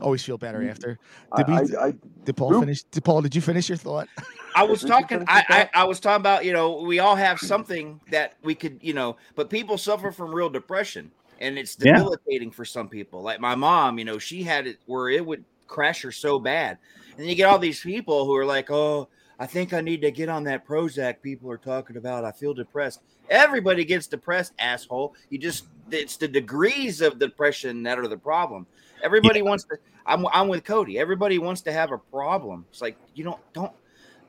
Always 0.00 0.24
feel 0.24 0.38
better 0.38 0.66
after. 0.68 0.98
I, 1.30 1.42
Did 1.42 1.48
we? 1.48 1.76
I, 1.76 1.86
I, 1.88 1.94
Did 2.24 2.36
Paul 2.36 2.54
Oop. 2.54 2.62
finish? 2.62 2.82
Did 2.84 3.04
Paul? 3.04 3.20
Did 3.20 3.34
you 3.36 3.42
finish 3.42 3.68
your 3.68 3.76
thought? 3.76 4.08
I 4.56 4.62
was 4.64 4.82
talking. 4.82 5.24
I, 5.28 5.44
I? 5.74 5.82
I 5.82 5.84
was 5.84 6.00
talking 6.00 6.22
about 6.22 6.46
you 6.46 6.54
know 6.54 6.80
we 6.80 6.98
all 7.00 7.16
have 7.16 7.38
something 7.38 8.00
that 8.10 8.36
we 8.42 8.54
could 8.54 8.78
you 8.80 8.94
know, 8.94 9.16
but 9.34 9.50
people 9.50 9.76
suffer 9.76 10.10
from 10.10 10.34
real 10.34 10.48
depression, 10.48 11.10
and 11.40 11.58
it's 11.58 11.76
Yeah. 11.80 11.96
debilitating 11.96 12.50
for 12.50 12.64
some 12.64 12.88
people. 12.88 13.22
Like 13.22 13.40
my 13.40 13.54
mom, 13.54 13.98
you 13.98 14.04
know, 14.04 14.18
she 14.18 14.42
had 14.42 14.66
it 14.66 14.78
where 14.86 15.08
it 15.08 15.24
would 15.24 15.44
crash 15.66 16.02
her 16.02 16.12
so 16.12 16.38
bad, 16.38 16.78
and 17.10 17.18
then 17.18 17.28
you 17.28 17.34
get 17.34 17.44
all 17.44 17.58
these 17.58 17.80
people 17.80 18.24
who 18.26 18.36
are 18.36 18.46
like, 18.46 18.70
oh. 18.70 19.08
I 19.42 19.46
think 19.46 19.72
I 19.72 19.80
need 19.80 20.02
to 20.02 20.10
get 20.10 20.28
on 20.28 20.44
that 20.44 20.66
Prozac 20.66 21.22
people 21.22 21.50
are 21.50 21.56
talking 21.56 21.96
about. 21.96 22.26
I 22.26 22.30
feel 22.30 22.52
depressed. 22.52 23.00
Everybody 23.30 23.86
gets 23.86 24.06
depressed, 24.06 24.52
asshole. 24.58 25.14
You 25.30 25.38
just 25.38 25.64
it's 25.90 26.18
the 26.18 26.28
degrees 26.28 27.00
of 27.00 27.18
depression 27.18 27.82
that 27.84 27.98
are 27.98 28.06
the 28.06 28.18
problem. 28.18 28.66
Everybody 29.02 29.40
wants 29.40 29.64
to 29.64 29.78
I'm 30.04 30.26
I'm 30.34 30.48
with 30.48 30.62
Cody. 30.64 30.98
Everybody 30.98 31.38
wants 31.38 31.62
to 31.62 31.72
have 31.72 31.90
a 31.90 31.96
problem. 31.96 32.66
It's 32.70 32.82
like 32.82 32.98
you 33.14 33.24
don't 33.24 33.40
don't 33.54 33.72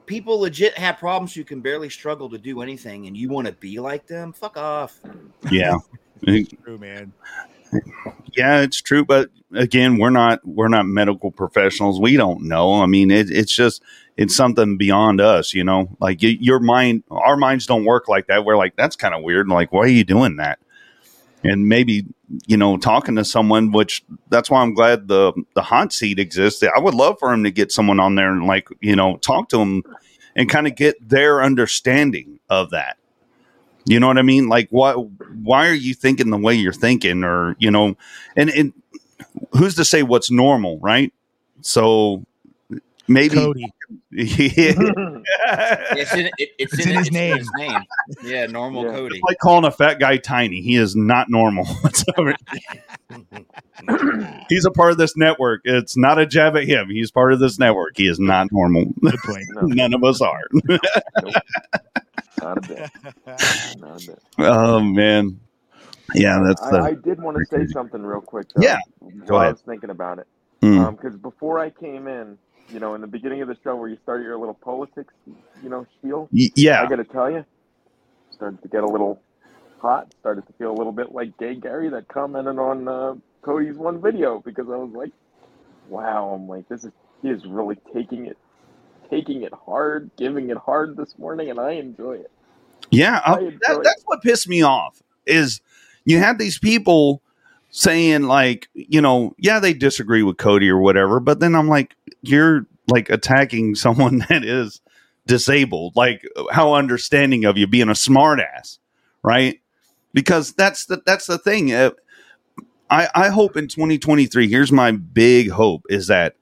people 0.05 0.39
legit 0.39 0.78
have 0.78 0.97
problems 0.97 1.34
who 1.34 1.43
can 1.43 1.59
barely 1.59 1.89
struggle 1.89 2.30
to 2.30 2.38
do 2.38 2.62
anything 2.62 3.07
and 3.07 3.18
you 3.18 3.28
want 3.28 3.47
to 3.47 3.53
be 3.53 3.82
like 3.82 4.07
them? 4.07 4.32
Fuck 4.32 4.55
off. 4.55 4.97
Yeah. 5.51 5.76
True, 6.26 6.78
man. 6.78 7.13
yeah, 8.36 8.61
it's 8.61 8.82
true. 8.82 9.05
But 9.05 9.30
again, 9.53 9.97
we're 9.97 10.09
not 10.09 10.45
we're 10.45 10.67
not 10.67 10.86
medical 10.86 11.32
professionals. 11.32 11.99
We 11.99 12.17
don't 12.17 12.43
know. 12.43 12.82
I 12.82 12.86
mean, 12.86 13.11
it, 13.11 13.32
it's 13.32 13.55
just 13.55 13.82
it's 14.17 14.36
something 14.36 14.78
beyond 14.78 15.22
us. 15.22 15.53
You 15.53 15.63
know, 15.63 15.95
like 15.99 16.17
your 16.22 16.59
mind, 16.59 17.03
our 17.09 17.38
minds 17.38 17.65
don't 17.65 17.86
work 17.86 18.07
like 18.07 18.28
that. 18.28 18.45
We're 18.45 18.57
like, 18.57 18.76
that's 18.76 18.95
kind 18.95 19.15
of 19.15 19.24
weird. 19.24 19.47
Like, 19.47 19.72
why 19.72 19.82
are 19.82 19.88
you 19.88 20.03
doing 20.03 20.38
that? 20.38 20.59
And 21.43 21.67
maybe 21.67 22.05
you 22.45 22.57
know, 22.57 22.78
talking 22.78 23.15
to 23.15 23.26
someone, 23.26 23.72
which 23.72 24.03
that's 24.30 24.49
why 24.49 24.61
I'm 24.61 24.74
glad 24.74 25.07
the 25.07 25.34
the 25.55 25.61
hot 25.61 25.93
seat 25.93 26.19
exists. 26.19 26.63
I 26.63 26.80
would 26.80 26.93
love 26.93 27.17
for 27.19 27.34
him 27.34 27.43
to 27.43 27.51
get 27.51 27.72
someone 27.72 27.99
on 27.99 28.15
there 28.15 28.32
and 28.32 28.45
like 28.45 28.67
you 28.80 28.95
know 28.95 29.17
talk 29.17 29.49
to 29.49 29.59
him 29.59 29.84
and 30.36 30.49
kind 30.49 30.67
of 30.67 30.76
get 30.76 30.95
their 31.07 31.41
understanding 31.43 32.39
of 32.49 32.69
that. 32.72 32.97
You 33.86 33.99
know 33.99 34.07
what 34.07 34.17
I 34.17 34.21
mean? 34.21 34.47
Like, 34.47 34.67
why 34.69 34.93
why 34.93 35.67
are 35.67 35.73
you 35.73 35.93
thinking 35.93 36.29
the 36.29 36.38
way 36.38 36.53
you're 36.55 36.71
thinking, 36.73 37.23
or 37.23 37.55
you 37.59 37.71
know, 37.71 37.95
and 38.36 38.49
and 38.49 38.73
who's 39.53 39.75
to 39.75 39.86
say 39.86 40.03
what's 40.03 40.29
normal, 40.32 40.79
right? 40.79 41.11
So 41.61 42.23
maybe 43.07 43.36
Cody. 43.36 43.65
yeah, 44.11 44.73
It's 45.93 46.13
in, 46.13 46.29
it, 46.38 46.49
it's 46.57 46.73
It's 46.73 46.86
in, 46.86 46.91
in 46.91 46.97
his 46.97 47.07
it's 47.07 47.11
name. 47.13 47.38
his 47.38 47.49
name. 47.57 47.82
Yeah, 48.23 48.45
normal 48.47 48.86
Yeah. 48.86 48.91
Cody. 48.91 49.15
It's 49.17 49.23
like 49.23 49.38
calling 49.39 49.65
a 49.65 49.71
fat 49.71 49.99
guy 49.99 50.17
tiny. 50.17 50.61
He 50.61 50.75
is 50.75 50.95
not 50.95 51.29
normal 51.29 51.65
whatsoever. 51.82 52.36
He's 54.49 54.65
a 54.65 54.71
part 54.71 54.91
of 54.91 54.97
this 54.97 55.17
network. 55.17 55.61
It's 55.65 55.97
not 55.97 56.19
a 56.19 56.25
jab 56.25 56.55
at 56.55 56.65
him. 56.65 56.89
He's 56.89 57.11
part 57.11 57.34
of 57.34 57.39
this 57.39 57.57
network. 57.59 57.97
He 57.97 58.07
is 58.07 58.19
not 58.19 58.51
normal. 58.51 58.86
Good 59.01 59.15
point. 59.25 59.45
no, 59.55 59.61
None 59.63 59.93
of 59.93 60.03
us 60.03 60.21
are. 60.21 60.41
Not 62.39 62.57
a 62.57 62.61
bit. 62.61 62.89
Not 63.79 64.03
a 64.03 64.05
bit. 64.07 64.19
oh 64.39 64.79
man, 64.82 65.39
yeah, 66.15 66.39
that's 66.45 66.61
I, 66.61 66.71
the 66.71 66.77
I 66.82 66.93
did 66.95 67.21
want 67.21 67.38
to 67.38 67.45
say 67.45 67.65
something 67.71 68.01
real 68.01 68.21
quick. 68.21 68.47
Though, 68.55 68.61
Yeah, 68.63 68.79
go 69.25 69.36
while 69.36 69.47
I 69.47 69.51
was 69.51 69.61
thinking 69.61 69.89
about 69.89 70.19
it, 70.19 70.27
Mm. 70.61 70.95
because 70.97 71.17
before 71.17 71.59
I 71.59 71.69
came 71.71 72.07
in, 72.07 72.38
you 72.69 72.79
know, 72.79 72.93
in 72.95 73.01
the 73.01 73.07
beginning 73.07 73.41
of 73.41 73.47
the 73.47 73.57
show 73.63 73.75
where 73.75 73.89
you 73.89 73.97
started 74.03 74.23
your 74.23 74.38
little 74.38 74.53
politics, 74.53 75.13
you 75.63 75.69
know, 75.69 75.86
spiel, 75.97 76.29
Y- 76.32 76.49
yeah. 76.55 76.82
I 76.84 76.88
got 76.88 76.97
to 76.97 77.03
tell 77.03 77.29
you, 77.32 77.45
started 78.32 78.61
to 78.61 78.67
get 78.69 78.84
a 78.84 78.88
little 78.88 79.21
hot. 79.79 80.13
Started 80.19 80.45
to 80.47 80.53
feel 80.53 80.71
a 80.71 80.77
little 80.77 80.91
bit 80.93 81.11
like 81.11 81.38
Gay 81.38 81.55
Gary 81.55 81.89
that 81.89 82.07
commented 82.07 82.57
on 82.59 82.88
uh, 82.88 83.15
Cody's 83.41 83.77
one 83.77 84.01
video 84.01 84.39
because 84.45 84.67
I 84.69 84.75
was 84.77 84.91
like, 84.93 85.11
wow, 85.89 86.29
I'm 86.36 86.47
like, 86.47 86.67
this 86.69 86.84
is 86.84 86.91
he 87.21 87.29
is 87.29 87.45
really 87.45 87.77
taking 87.93 88.25
it, 88.27 88.38
taking 89.12 89.43
it 89.43 89.53
hard, 89.53 90.09
giving 90.18 90.49
it 90.49 90.57
hard 90.57 90.95
this 90.97 91.20
morning, 91.20 91.49
and 91.49 91.59
I 91.59 91.74
enjoy 91.74 92.14
it. 92.14 92.32
Yeah, 92.89 93.22
uh, 93.26 93.38
enjoy 93.38 93.57
that, 93.68 93.78
it. 93.78 93.84
that's 93.84 94.03
what 94.05 94.22
pissed 94.24 94.47
me 94.47 94.64
off 94.64 95.03
is 95.26 95.62
you 96.05 96.18
had 96.18 96.39
these 96.39 96.57
people 96.57 97.22
saying 97.70 98.24
like, 98.24 98.70
you 98.74 99.01
know, 99.01 99.36
yeah, 99.38 99.59
they 99.59 99.74
disagree 99.74 100.24
with 100.24 100.38
Cody 100.38 100.70
or 100.70 100.80
whatever, 100.80 101.20
but 101.20 101.39
then 101.39 101.55
I'm 101.55 101.68
like, 101.68 101.95
you're 102.22 102.66
like 102.88 103.09
attacking 103.09 103.76
someone 103.76 104.26
that 104.30 104.43
is 104.43 104.82
disabled. 105.28 105.95
Like, 105.95 106.26
how 106.51 106.74
understanding 106.74 107.45
of 107.45 107.57
you 107.57 107.68
being 107.68 107.89
a 107.89 107.93
smartass, 107.93 108.80
right? 109.24 109.59
Because 110.14 110.53
that's 110.53 110.86
the 110.86 111.01
that's 111.05 111.28
the 111.28 111.38
thing. 111.38 111.74
Uh, 111.74 111.91
I 112.89 113.07
I 113.14 113.30
hope 113.30 113.55
in 113.55 113.68
2023. 113.68 114.49
Here's 114.49 114.72
my 114.72 114.91
big 114.91 115.49
hope 115.49 115.86
is 115.89 116.07
that 116.07 116.36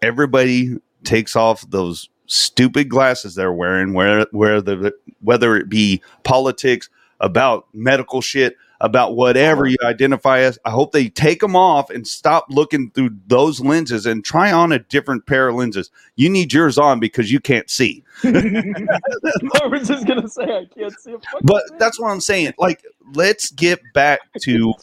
everybody 0.00 0.78
takes 1.04 1.36
off 1.36 1.68
those 1.70 2.08
stupid 2.26 2.88
glasses 2.88 3.34
they're 3.34 3.52
wearing, 3.52 3.92
where 3.94 4.26
where 4.30 4.60
the 4.60 4.94
whether 5.20 5.56
it 5.56 5.68
be 5.68 6.02
politics, 6.22 6.88
about 7.20 7.66
medical 7.72 8.20
shit, 8.20 8.56
about 8.80 9.16
whatever 9.16 9.66
you 9.66 9.76
identify 9.82 10.40
as. 10.40 10.58
I 10.64 10.70
hope 10.70 10.92
they 10.92 11.08
take 11.08 11.40
them 11.40 11.56
off 11.56 11.90
and 11.90 12.06
stop 12.06 12.46
looking 12.50 12.90
through 12.90 13.10
those 13.26 13.60
lenses 13.60 14.04
and 14.04 14.24
try 14.24 14.52
on 14.52 14.72
a 14.72 14.78
different 14.78 15.26
pair 15.26 15.48
of 15.48 15.54
lenses. 15.54 15.90
You 16.16 16.28
need 16.28 16.52
yours 16.52 16.76
on 16.76 17.00
because 17.00 17.32
you 17.32 17.40
can't 17.40 17.70
see. 17.70 18.04
I 18.24 19.66
was 19.66 19.88
just 19.88 20.06
gonna 20.06 20.28
say 20.28 20.44
I 20.44 20.66
can't 20.76 20.98
see 21.00 21.14
But 21.42 21.68
thing. 21.68 21.78
that's 21.78 21.98
what 22.00 22.08
I'm 22.10 22.20
saying. 22.20 22.52
Like, 22.58 22.82
let's 23.14 23.50
get 23.50 23.80
back 23.94 24.20
to 24.42 24.74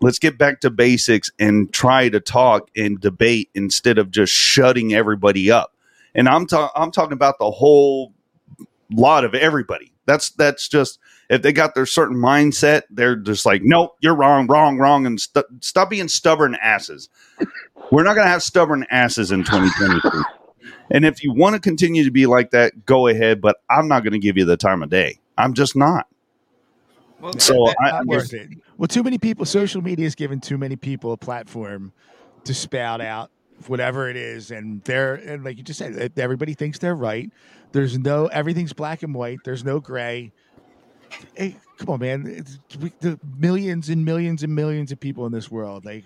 let's 0.00 0.18
get 0.18 0.38
back 0.38 0.60
to 0.60 0.70
basics 0.70 1.30
and 1.38 1.72
try 1.72 2.08
to 2.08 2.20
talk 2.20 2.70
and 2.76 3.00
debate 3.00 3.50
instead 3.54 3.98
of 3.98 4.10
just 4.10 4.32
shutting 4.32 4.94
everybody 4.94 5.50
up. 5.50 5.74
And 6.14 6.28
I'm 6.28 6.46
ta- 6.46 6.72
I'm 6.74 6.90
talking 6.90 7.12
about 7.12 7.38
the 7.38 7.50
whole 7.50 8.12
lot 8.90 9.24
of 9.24 9.34
everybody. 9.34 9.92
That's 10.06 10.30
that's 10.30 10.68
just 10.68 10.98
if 11.28 11.42
they 11.42 11.52
got 11.52 11.74
their 11.74 11.84
certain 11.86 12.16
mindset, 12.16 12.82
they're 12.90 13.16
just 13.16 13.44
like, 13.44 13.60
nope, 13.62 13.96
you're 14.00 14.14
wrong, 14.14 14.46
wrong, 14.46 14.78
wrong, 14.78 15.04
and 15.06 15.20
st- 15.20 15.44
stop 15.60 15.90
being 15.90 16.08
stubborn 16.08 16.56
asses. 16.62 17.08
We're 17.90 18.04
not 18.04 18.14
gonna 18.14 18.30
have 18.30 18.42
stubborn 18.42 18.86
asses 18.90 19.30
in 19.30 19.44
2023. 19.44 20.22
And 20.90 21.04
if 21.04 21.22
you 21.22 21.32
want 21.34 21.54
to 21.54 21.60
continue 21.60 22.02
to 22.04 22.10
be 22.10 22.24
like 22.24 22.50
that, 22.52 22.86
go 22.86 23.08
ahead. 23.08 23.42
But 23.42 23.56
I'm 23.68 23.88
not 23.88 24.04
going 24.04 24.14
to 24.14 24.18
give 24.18 24.38
you 24.38 24.46
the 24.46 24.56
time 24.56 24.82
of 24.82 24.88
day. 24.88 25.18
I'm 25.36 25.52
just 25.52 25.76
not. 25.76 26.06
Well, 27.20 27.38
So 27.38 27.52
that- 27.66 27.76
I- 27.80 28.02
worth 28.04 28.32
it. 28.32 28.48
Well, 28.78 28.88
too 28.88 29.02
many 29.02 29.18
people. 29.18 29.44
Social 29.44 29.82
media 29.82 30.06
has 30.06 30.14
given 30.14 30.40
too 30.40 30.56
many 30.56 30.76
people 30.76 31.12
a 31.12 31.16
platform 31.16 31.92
to 32.44 32.54
spout 32.54 33.00
out 33.00 33.30
whatever 33.66 34.08
it 34.08 34.16
is, 34.16 34.52
and 34.52 34.82
they're 34.84 35.16
and 35.16 35.44
like 35.44 35.58
you 35.58 35.64
just 35.64 35.78
said, 35.78 36.12
everybody 36.16 36.54
thinks 36.54 36.78
they're 36.78 36.94
right. 36.94 37.30
There's 37.72 37.98
no 37.98 38.26
everything's 38.26 38.72
black 38.72 39.02
and 39.02 39.14
white. 39.14 39.40
There's 39.44 39.64
no 39.64 39.80
gray. 39.80 40.32
Hey, 41.34 41.56
come 41.78 41.88
on, 41.90 42.00
man! 42.00 42.24
It's, 42.26 42.58
we, 42.78 42.92
the 43.00 43.18
millions 43.36 43.88
and 43.88 44.04
millions 44.04 44.44
and 44.44 44.54
millions 44.54 44.92
of 44.92 45.00
people 45.00 45.26
in 45.26 45.32
this 45.32 45.50
world. 45.50 45.84
Like, 45.84 46.04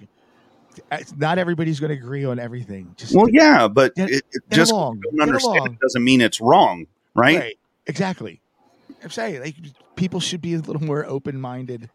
eh, 0.91 1.03
not 1.17 1.39
everybody's 1.39 1.79
going 1.79 1.91
to 1.91 1.97
agree 1.97 2.25
on 2.25 2.39
everything. 2.39 2.95
Just 2.97 3.15
Well, 3.15 3.29
yeah, 3.29 3.69
but 3.69 3.95
Get- 3.97 4.11
it, 4.11 4.25
it 4.33 4.49
get 4.49 4.57
just 4.57 4.73
along. 4.73 5.01
don't 5.01 5.21
understand 5.21 5.67
it 5.67 5.81
doesn't 5.81 6.03
mean 6.03 6.21
it's 6.23 6.41
wrong, 6.41 6.87
right? 7.15 7.39
Right. 7.39 7.59
Exactly. 7.87 8.41
I'm 9.03 9.11
saying 9.11 9.41
like 9.41 9.57
people 9.97 10.21
should 10.21 10.41
be 10.41 10.55
a 10.55 10.59
little 10.59 10.83
more 10.83 11.05
open 11.05 11.41
minded 11.41 11.91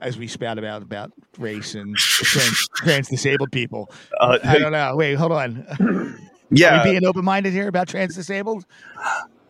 as 0.00 0.18
we 0.18 0.26
spout 0.26 0.58
about 0.58 0.82
about 0.82 1.12
race 1.38 1.74
and 1.74 1.96
trans, 1.96 2.68
trans 2.74 3.08
disabled 3.08 3.52
people. 3.52 3.90
Uh, 4.20 4.38
I 4.44 4.58
don't 4.58 4.72
know. 4.72 4.96
Wait, 4.96 5.14
hold 5.14 5.32
on. 5.32 5.66
Are 5.80 6.16
yeah, 6.50 6.84
we 6.84 6.90
being 6.90 7.04
open 7.04 7.24
minded 7.24 7.52
here 7.52 7.66
about 7.68 7.88
trans 7.88 8.14
disabled? 8.14 8.66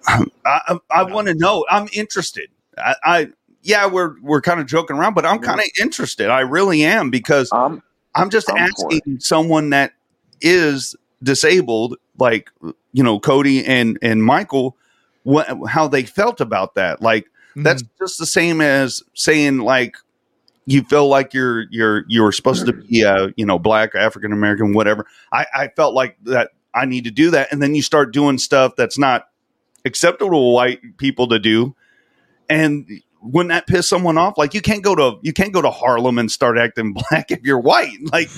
I, 0.09 0.25
I, 0.45 0.79
I 0.91 1.03
want 1.03 1.29
to 1.29 1.35
know. 1.35 1.67
I'm 1.69 1.89
interested. 1.93 2.49
I, 2.79 2.95
I 3.05 3.29
yeah, 3.63 3.87
we're 3.87 4.15
we're 4.23 4.41
kind 4.41 4.61
of 4.61 4.67
joking 4.67 4.97
around, 4.97 5.15
but 5.15 5.27
I'm 5.27 5.41
kind 5.41 5.61
of 5.61 5.67
interested. 5.81 6.31
I 6.31 6.41
really 6.41 6.85
am 6.85 7.11
because 7.11 7.51
Um, 7.53 7.83
I'm 8.15 8.31
just 8.31 8.51
I'm 8.51 8.57
asking 8.57 9.21
someone 9.21 9.71
that 9.71 9.93
is 10.41 10.97
disabled, 11.23 11.97
like 12.19 12.51
you 12.93 13.03
know 13.03 13.19
Cody 13.21 13.65
and 13.65 13.99
and 14.01 14.25
Michael, 14.25 14.77
what 15.25 15.49
how 15.69 15.89
they 15.89 16.05
felt 16.05 16.41
about 16.41 16.77
that. 16.77 17.03
Like 17.03 17.27
That's 17.57 17.83
just 17.99 18.19
the 18.19 18.27
same 18.27 18.61
as 18.61 19.03
saying 19.15 19.59
like 19.59 19.97
you 20.67 20.83
feel 20.83 21.09
like 21.09 21.33
you're 21.33 21.65
you're 21.71 22.05
you're 22.09 22.33
supposed 22.33 22.67
to 22.67 22.73
be 22.73 23.05
uh 23.05 23.29
you 23.37 23.47
know 23.47 23.59
black 23.59 23.95
African 23.95 24.33
American 24.33 24.73
whatever. 24.73 25.07
I 25.33 25.47
I 25.55 25.69
felt 25.69 25.95
like 25.95 26.17
that 26.25 26.51
I 26.75 26.85
need 26.85 27.05
to 27.05 27.11
do 27.11 27.31
that, 27.31 27.53
and 27.53 27.63
then 27.63 27.75
you 27.75 27.83
start 27.83 28.13
doing 28.13 28.39
stuff 28.39 28.75
that's 28.77 28.99
not 28.99 29.29
acceptable 29.85 30.31
to 30.31 30.53
white 30.53 30.99
people 30.99 31.29
to 31.29 31.39
do, 31.39 31.75
and 32.49 32.87
wouldn't 33.23 33.51
that 33.51 33.67
piss 33.67 33.89
someone 33.89 34.19
off? 34.19 34.37
Like 34.37 34.55
you 34.55 34.61
can't 34.61 34.83
go 34.83 34.95
to 34.95 35.19
you 35.23 35.33
can't 35.33 35.53
go 35.53 35.63
to 35.63 35.71
Harlem 35.71 36.19
and 36.19 36.31
start 36.31 36.59
acting 36.59 36.93
black 37.11 37.31
if 37.31 37.43
you're 37.43 37.61
white. 37.61 37.99
Like 38.13 38.29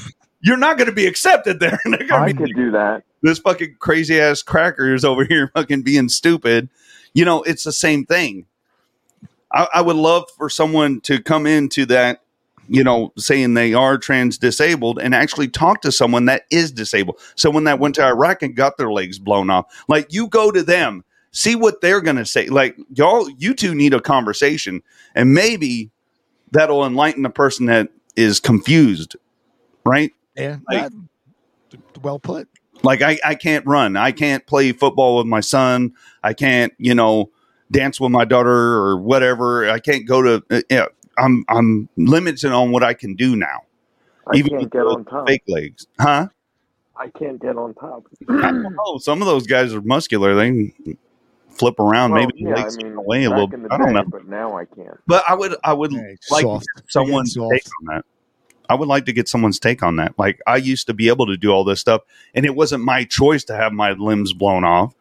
you're 0.40 0.56
not 0.56 0.76
going 0.76 0.88
to 0.88 0.94
be 0.94 1.06
accepted 1.06 1.60
there. 1.60 1.80
I 2.12 2.32
could 2.32 2.54
do 2.54 2.70
that. 2.70 3.02
this 3.22 3.38
fucking 3.38 3.76
crazy 3.78 4.20
ass 4.20 4.42
cracker 4.42 4.94
is 4.94 5.04
over 5.04 5.24
here 5.24 5.50
fucking 5.54 5.82
being 5.82 6.08
stupid. 6.08 6.68
You 7.14 7.24
know, 7.24 7.42
it's 7.42 7.64
the 7.64 7.72
same 7.72 8.04
thing. 8.04 8.46
I, 9.52 9.68
I 9.74 9.80
would 9.82 9.96
love 9.96 10.24
for 10.36 10.50
someone 10.50 11.00
to 11.02 11.22
come 11.22 11.46
into 11.46 11.86
that, 11.86 12.22
you 12.68 12.84
know, 12.84 13.12
saying 13.16 13.54
they 13.54 13.74
are 13.74 13.96
trans 13.98 14.38
disabled 14.38 14.98
and 14.98 15.14
actually 15.14 15.48
talk 15.48 15.80
to 15.82 15.92
someone 15.92 16.26
that 16.26 16.42
is 16.50 16.70
disabled. 16.70 17.18
Someone 17.36 17.64
that 17.64 17.78
went 17.78 17.94
to 17.96 18.04
Iraq 18.04 18.42
and 18.42 18.54
got 18.54 18.76
their 18.76 18.92
legs 18.92 19.18
blown 19.18 19.50
off. 19.50 19.66
Like 19.88 20.12
you 20.12 20.28
go 20.28 20.50
to 20.50 20.62
them, 20.62 21.04
see 21.32 21.54
what 21.54 21.80
they're 21.80 22.00
gonna 22.00 22.26
say. 22.26 22.48
Like 22.48 22.76
y'all, 22.94 23.28
you 23.30 23.54
two 23.54 23.74
need 23.74 23.94
a 23.94 24.00
conversation, 24.00 24.82
and 25.14 25.32
maybe 25.32 25.90
that'll 26.50 26.84
enlighten 26.84 27.22
the 27.22 27.30
person 27.30 27.66
that 27.66 27.88
is 28.16 28.40
confused, 28.40 29.16
right? 29.84 30.12
Yeah, 30.36 30.58
Like- 30.70 30.92
well 32.02 32.18
put. 32.18 32.48
Like 32.82 33.02
I, 33.02 33.18
I 33.24 33.34
can't 33.34 33.66
run. 33.66 33.96
I 33.96 34.12
can't 34.12 34.46
play 34.46 34.72
football 34.72 35.16
with 35.18 35.26
my 35.26 35.40
son. 35.40 35.94
I 36.22 36.32
can't, 36.32 36.72
you 36.78 36.94
know, 36.94 37.30
dance 37.70 38.00
with 38.00 38.10
my 38.10 38.24
daughter 38.24 38.50
or 38.50 38.96
whatever. 38.98 39.68
I 39.70 39.78
can't 39.78 40.06
go 40.06 40.22
to. 40.22 40.44
Uh, 40.50 40.62
yeah, 40.70 40.86
I'm 41.18 41.44
I'm 41.48 41.88
limited 41.96 42.50
on 42.52 42.70
what 42.70 42.82
I 42.82 42.94
can 42.94 43.14
do 43.14 43.36
now. 43.36 43.62
I 44.30 44.36
Even 44.36 44.50
can't 44.50 44.62
with 44.64 44.72
get 44.72 44.82
on 44.86 45.04
top. 45.04 45.26
Fake 45.28 45.42
legs, 45.48 45.86
huh? 46.00 46.28
I 46.96 47.08
can't 47.08 47.40
get 47.40 47.56
on 47.56 47.74
top. 47.74 48.04
Oh, 48.86 48.98
some 48.98 49.22
of 49.22 49.26
those 49.26 49.46
guys 49.46 49.72
are 49.74 49.80
muscular. 49.82 50.34
They 50.34 50.72
flip 51.50 51.78
around. 51.80 52.12
Well, 52.12 52.26
maybe 52.26 52.42
yeah, 52.42 52.54
legs 52.54 52.76
I 52.76 52.82
mean, 52.82 52.92
get 52.92 52.98
away 52.98 53.24
a 53.24 53.30
little. 53.30 53.44
in 53.44 53.50
bit. 53.50 53.62
the 53.68 53.74
I 53.74 53.78
don't 53.78 53.92
know. 53.92 54.04
but 54.04 54.26
now 54.28 54.56
I 54.56 54.64
can't. 54.64 54.98
But 55.06 55.24
I 55.28 55.34
would 55.34 55.54
I 55.64 55.72
would 55.72 55.92
Hey, 55.92 56.16
like 56.30 56.42
soft. 56.42 56.66
someone's 56.88 57.34
take 57.34 57.42
on 57.80 57.86
that. 57.86 58.04
I 58.70 58.74
would 58.74 58.88
like 58.88 59.06
to 59.06 59.12
get 59.14 59.28
someone's 59.28 59.58
take 59.58 59.82
on 59.82 59.96
that. 59.96 60.18
Like 60.18 60.40
I 60.46 60.56
used 60.56 60.86
to 60.88 60.94
be 60.94 61.08
able 61.08 61.26
to 61.26 61.36
do 61.36 61.50
all 61.50 61.64
this 61.64 61.80
stuff, 61.80 62.02
and 62.34 62.44
it 62.44 62.54
wasn't 62.54 62.84
my 62.84 63.04
choice 63.04 63.44
to 63.44 63.56
have 63.56 63.72
my 63.72 63.92
limbs 63.92 64.32
blown 64.32 64.64
off. 64.64 64.94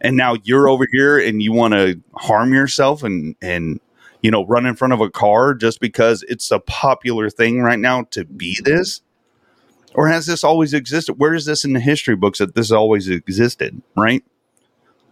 And 0.00 0.16
now 0.16 0.36
you're 0.44 0.68
over 0.68 0.86
here, 0.92 1.18
and 1.18 1.42
you 1.42 1.52
want 1.52 1.74
to 1.74 2.00
harm 2.14 2.52
yourself 2.52 3.02
and 3.02 3.34
and 3.42 3.80
you 4.22 4.30
know 4.30 4.46
run 4.46 4.66
in 4.66 4.74
front 4.76 4.92
of 4.92 5.00
a 5.00 5.10
car 5.10 5.54
just 5.54 5.80
because 5.80 6.22
it's 6.28 6.50
a 6.50 6.60
popular 6.60 7.30
thing 7.30 7.60
right 7.62 7.78
now 7.78 8.02
to 8.10 8.24
be 8.24 8.58
this. 8.62 9.02
Or 9.94 10.06
has 10.08 10.26
this 10.26 10.44
always 10.44 10.74
existed? 10.74 11.14
Where 11.14 11.34
is 11.34 11.44
this 11.46 11.64
in 11.64 11.72
the 11.72 11.80
history 11.80 12.14
books 12.14 12.38
that 12.38 12.54
this 12.54 12.70
always 12.70 13.08
existed? 13.08 13.80
Right. 13.96 14.22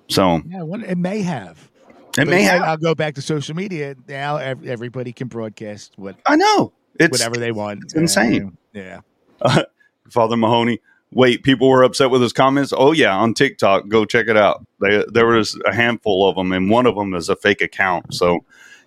So 0.08 0.42
Yeah, 0.48 0.62
well, 0.62 0.84
it 0.84 0.98
may 0.98 1.22
have. 1.22 1.68
it 1.88 2.16
But 2.16 2.28
may 2.28 2.42
have. 2.42 2.62
I'll 2.62 2.76
go 2.76 2.94
back 2.94 3.14
to 3.16 3.22
social 3.22 3.56
media 3.56 3.96
now. 4.06 4.36
Everybody 4.36 5.12
can 5.12 5.26
broadcast 5.28 5.94
what 5.96 6.16
I 6.26 6.36
know 6.36 6.72
it's 7.00 7.10
whatever 7.10 7.36
they 7.36 7.50
want. 7.52 7.80
it's 7.84 7.94
insane. 7.94 8.56
Yeah. 8.72 9.00
Father 10.10 10.36
Mahoney. 10.36 10.80
Wait, 11.12 11.42
people 11.42 11.68
were 11.68 11.82
upset 11.82 12.10
with 12.10 12.20
his 12.20 12.32
comments. 12.32 12.72
Oh 12.76 12.92
yeah, 12.92 13.16
on 13.16 13.32
TikTok, 13.32 13.88
go 13.88 14.04
check 14.04 14.26
it 14.28 14.36
out. 14.36 14.66
They, 14.80 15.04
there 15.12 15.26
was 15.26 15.58
a 15.64 15.74
handful 15.74 16.28
of 16.28 16.36
them, 16.36 16.52
and 16.52 16.68
one 16.70 16.86
of 16.86 16.96
them 16.96 17.14
is 17.14 17.28
a 17.28 17.36
fake 17.36 17.62
account. 17.62 18.12
So, 18.12 18.44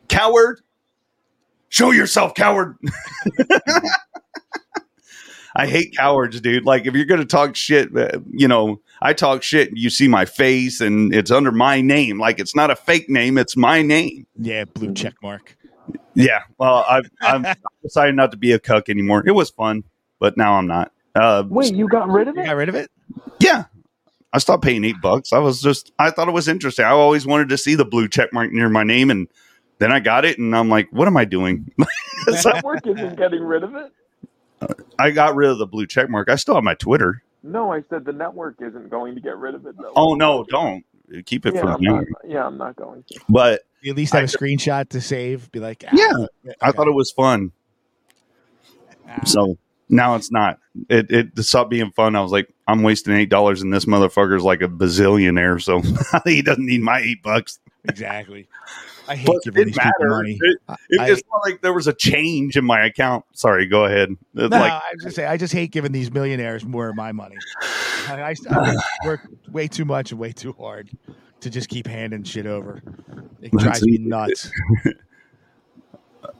coward, 0.09 0.61
show 1.69 1.91
yourself, 1.91 2.35
coward. 2.35 2.77
I 5.55 5.65
hate 5.65 5.95
cowards, 5.97 6.39
dude. 6.41 6.65
Like 6.65 6.85
if 6.85 6.93
you're 6.93 7.05
gonna 7.05 7.25
talk 7.25 7.55
shit, 7.55 7.95
uh, 7.97 8.19
you 8.31 8.47
know, 8.47 8.81
I 9.01 9.13
talk 9.13 9.41
shit. 9.41 9.75
You 9.75 9.89
see 9.89 10.07
my 10.07 10.25
face, 10.25 10.81
and 10.81 11.13
it's 11.13 11.31
under 11.31 11.51
my 11.51 11.81
name. 11.81 12.19
Like 12.19 12.39
it's 12.39 12.55
not 12.55 12.69
a 12.69 12.75
fake 12.75 13.09
name; 13.09 13.37
it's 13.37 13.57
my 13.57 13.81
name. 13.81 14.27
Yeah. 14.37 14.65
Blue 14.65 14.93
check 14.93 15.15
mark. 15.23 15.57
Yeah. 16.13 16.43
Well, 16.57 16.85
I've 16.87 17.09
I've 17.21 17.57
decided 17.83 18.15
not 18.15 18.31
to 18.31 18.37
be 18.37 18.51
a 18.51 18.59
cuck 18.59 18.89
anymore. 18.89 19.23
It 19.25 19.31
was 19.31 19.49
fun, 19.49 19.83
but 20.19 20.37
now 20.37 20.53
I'm 20.53 20.67
not. 20.67 20.91
Uh, 21.15 21.43
Wait, 21.47 21.73
you 21.73 21.87
got 21.87 22.07
rid 22.09 22.27
of 22.27 22.37
it? 22.37 22.45
got 22.45 22.55
rid 22.55 22.69
of 22.69 22.75
it? 22.75 22.89
Yeah. 23.39 23.65
I 24.31 24.37
stopped 24.37 24.63
paying 24.63 24.83
eight 24.85 25.01
bucks. 25.01 25.33
I 25.33 25.39
was 25.39 25.61
just, 25.61 25.91
I 25.97 26.11
thought 26.11 26.27
it 26.27 26.33
was 26.33 26.47
interesting. 26.47 26.85
I 26.85 26.89
always 26.89 27.25
wanted 27.25 27.49
to 27.49 27.57
see 27.57 27.73
the 27.75 27.85
blue 27.85 28.07
check 28.07 28.31
mark 28.31 28.51
near 28.51 28.69
my 28.69 28.83
name. 28.83 29.09
And 29.09 29.27
then 29.79 29.91
I 29.91 29.99
got 29.99 30.23
it 30.23 30.37
and 30.37 30.55
I'm 30.55 30.69
like, 30.69 30.87
what 30.91 31.07
am 31.07 31.17
I 31.17 31.25
doing? 31.25 31.71
So 32.41 32.51
Network 32.51 32.85
isn't 32.85 33.15
getting 33.17 33.41
rid 33.41 33.63
of 33.63 33.75
it. 33.75 33.91
I 34.99 35.09
got 35.11 35.35
rid 35.35 35.49
of 35.49 35.57
the 35.57 35.65
blue 35.65 35.87
check 35.87 36.09
mark. 36.09 36.29
I 36.29 36.35
still 36.35 36.53
have 36.55 36.65
my 36.65 36.73
Twitter. 36.75 37.23
No, 37.43 37.71
I 37.71 37.81
said 37.89 38.03
the 38.03 38.11
network 38.11 38.57
isn't 38.59 38.89
going 38.89 39.15
to 39.15 39.21
get 39.21 39.37
rid 39.37 39.55
of 39.55 39.65
it. 39.65 39.77
Though. 39.77 39.93
Oh, 39.95 40.15
no, 40.15 40.43
don't 40.49 40.83
keep 41.25 41.45
it 41.45 41.55
yeah, 41.55 41.61
for 41.61 41.69
I'm 41.69 41.79
me. 41.79 41.87
not, 41.87 42.03
yeah, 42.27 42.45
I'm 42.45 42.57
not 42.57 42.75
going 42.75 43.03
to. 43.09 43.19
But 43.29 43.61
You 43.81 43.91
at 43.91 43.97
least 43.97 44.11
have 44.13 44.21
I- 44.21 44.25
a 44.25 44.27
screenshot 44.27 44.89
to 44.89 44.99
save. 44.99 45.49
Be 45.53 45.61
like, 45.61 45.85
ah, 45.87 45.91
Yeah, 45.93 46.25
I 46.61 46.73
thought 46.73 46.89
it 46.89 46.93
was 46.93 47.09
fun. 47.11 47.53
ah. 49.07 49.23
So 49.23 49.57
now 49.89 50.15
it's 50.15 50.31
not. 50.31 50.59
It, 50.89 51.11
it 51.11 51.43
stopped 51.43 51.69
being 51.69 51.91
fun. 51.91 52.15
I 52.15 52.21
was 52.21 52.31
like, 52.31 52.53
I'm 52.67 52.83
wasting 52.83 53.13
$8 53.27 53.61
and 53.61 53.73
this 53.73 53.85
motherfucker's 53.85 54.43
like 54.43 54.61
a 54.61 54.67
bazillionaire. 54.67 55.61
So 55.61 55.81
he 56.29 56.41
doesn't 56.41 56.65
need 56.65 56.81
my 56.81 56.99
eight 56.99 57.21
bucks. 57.23 57.59
exactly. 57.83 58.47
I 59.07 59.15
hate 59.15 59.27
it 59.29 59.43
giving 59.45 59.65
these 59.65 59.75
didn't 59.75 59.93
people 59.99 60.09
money. 60.17 60.37
It- 60.39 60.59
It, 60.89 60.99
I- 61.01 61.09
it's 61.09 61.23
not 61.31 61.41
like 61.43 61.61
there 61.63 61.73
was 61.73 61.87
a 61.87 61.93
change 61.93 62.55
in 62.57 62.63
my 62.65 62.85
account. 62.85 63.25
Sorry, 63.33 63.65
go 63.65 63.85
ahead. 63.85 64.15
No, 64.35 64.45
like, 64.47 64.71
I 64.71 64.81
just 65.01 65.15
say 65.15 65.25
I 65.25 65.35
just 65.37 65.51
hate 65.51 65.71
giving 65.71 65.91
these 65.91 66.11
millionaires 66.11 66.63
more 66.63 66.89
of 66.89 66.95
my 66.95 67.11
money. 67.11 67.37
I, 68.07 68.21
I, 68.21 68.35
I 68.51 68.75
work 69.05 69.27
way 69.51 69.67
too 69.67 69.85
much 69.85 70.11
and 70.11 70.19
way 70.19 70.31
too 70.31 70.53
hard 70.53 70.91
to 71.41 71.49
just 71.49 71.69
keep 71.69 71.87
handing 71.87 72.21
shit 72.23 72.45
over. 72.45 72.83
It 73.41 73.51
drives 73.53 73.81
me 73.81 73.97
nuts. 73.97 74.51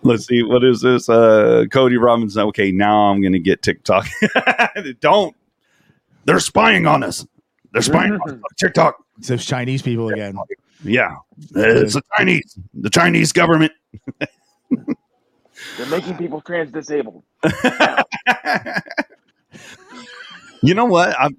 let's 0.03 0.27
see, 0.27 0.43
what 0.43 0.63
is 0.63 0.81
this? 0.81 1.09
Uh, 1.09 1.65
Cody 1.71 1.97
Robinson. 1.97 2.43
Okay, 2.47 2.71
now 2.71 3.09
I'm 3.09 3.21
going 3.21 3.33
to 3.33 3.39
get 3.39 3.61
TikTok. 3.61 4.07
Don't. 4.99 5.35
They're 6.25 6.39
spying 6.39 6.85
on 6.85 7.03
us. 7.03 7.25
They're 7.71 7.81
spying 7.81 8.13
on 8.13 8.29
us. 8.29 8.39
TikTok. 8.59 9.03
It's 9.17 9.27
those 9.27 9.45
Chinese 9.45 9.81
people 9.81 10.09
again. 10.09 10.37
Yeah, 10.83 11.15
it's 11.55 11.93
the 11.93 12.01
Chinese, 12.17 12.57
the 12.73 12.89
Chinese 12.89 13.33
government. 13.33 13.73
They're 15.77 15.87
making 15.89 16.17
people 16.17 16.39
trans 16.41 16.71
disabled. 16.71 17.23
you 20.61 20.73
know 20.73 20.85
what? 20.85 21.09
I 21.19 21.29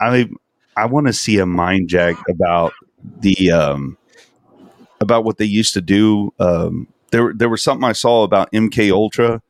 I 0.00 0.28
I 0.76 0.86
want 0.86 1.06
to 1.06 1.12
see 1.12 1.38
a 1.38 1.46
mind 1.46 1.88
jack 1.88 2.16
about 2.28 2.72
the 3.20 3.52
um 3.52 3.96
about 5.00 5.24
what 5.24 5.38
they 5.38 5.44
used 5.44 5.74
to 5.74 5.80
do. 5.80 6.32
Um, 6.40 6.88
there 7.16 7.32
there 7.34 7.48
was 7.48 7.62
something 7.62 7.84
I 7.88 7.92
saw 7.92 8.22
about 8.24 8.50
MK 8.52 8.90
Ultra, 8.90 9.40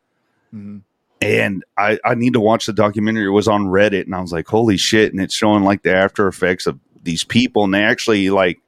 Mhm. 0.55 0.83
and 1.21 1.65
I 1.77 1.99
I 2.05 2.15
need 2.15 2.35
to 2.35 2.41
watch 2.41 2.67
the 2.67 2.73
documentary. 2.73 3.27
It 3.27 3.31
was 3.31 3.49
on 3.49 3.65
Reddit, 3.67 4.05
and 4.05 4.15
I 4.15 4.21
was 4.21 4.33
like, 4.33 4.47
holy 4.47 4.77
shit! 4.77 5.13
And 5.13 5.21
it's 5.21 5.35
showing 5.35 5.65
like 5.65 5.83
the 5.83 5.95
after 5.95 6.29
effects 6.29 6.67
of 6.67 6.79
these 7.03 7.25
people, 7.25 7.65
and 7.65 7.75
they 7.75 7.83
actually 7.83 8.31
like 8.31 8.61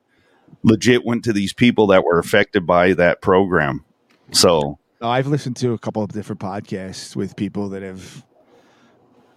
legit 0.65 1.05
went 1.05 1.25
to 1.25 1.33
these 1.33 1.53
people 1.53 1.87
that 1.89 2.05
were 2.05 2.19
affected 2.19 2.67
by 2.67 2.93
that 2.95 3.23
program. 3.23 3.85
So 4.33 4.79
I've 5.01 5.29
listened 5.29 5.57
to 5.59 5.73
a 5.73 5.79
couple 5.79 6.03
of 6.03 6.11
different 6.11 6.41
podcasts 6.41 7.15
with 7.15 7.37
people 7.37 7.69
that 7.69 7.83
have 7.83 8.25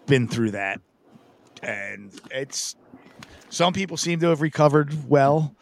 been 0.08 0.28
through 0.28 0.52
that, 0.52 0.82
and 1.62 2.12
it's 2.32 2.76
some 3.50 3.74
people 3.74 3.98
seem 3.98 4.20
to 4.22 4.28
have 4.28 4.42
recovered 4.42 5.08
well, 5.10 5.56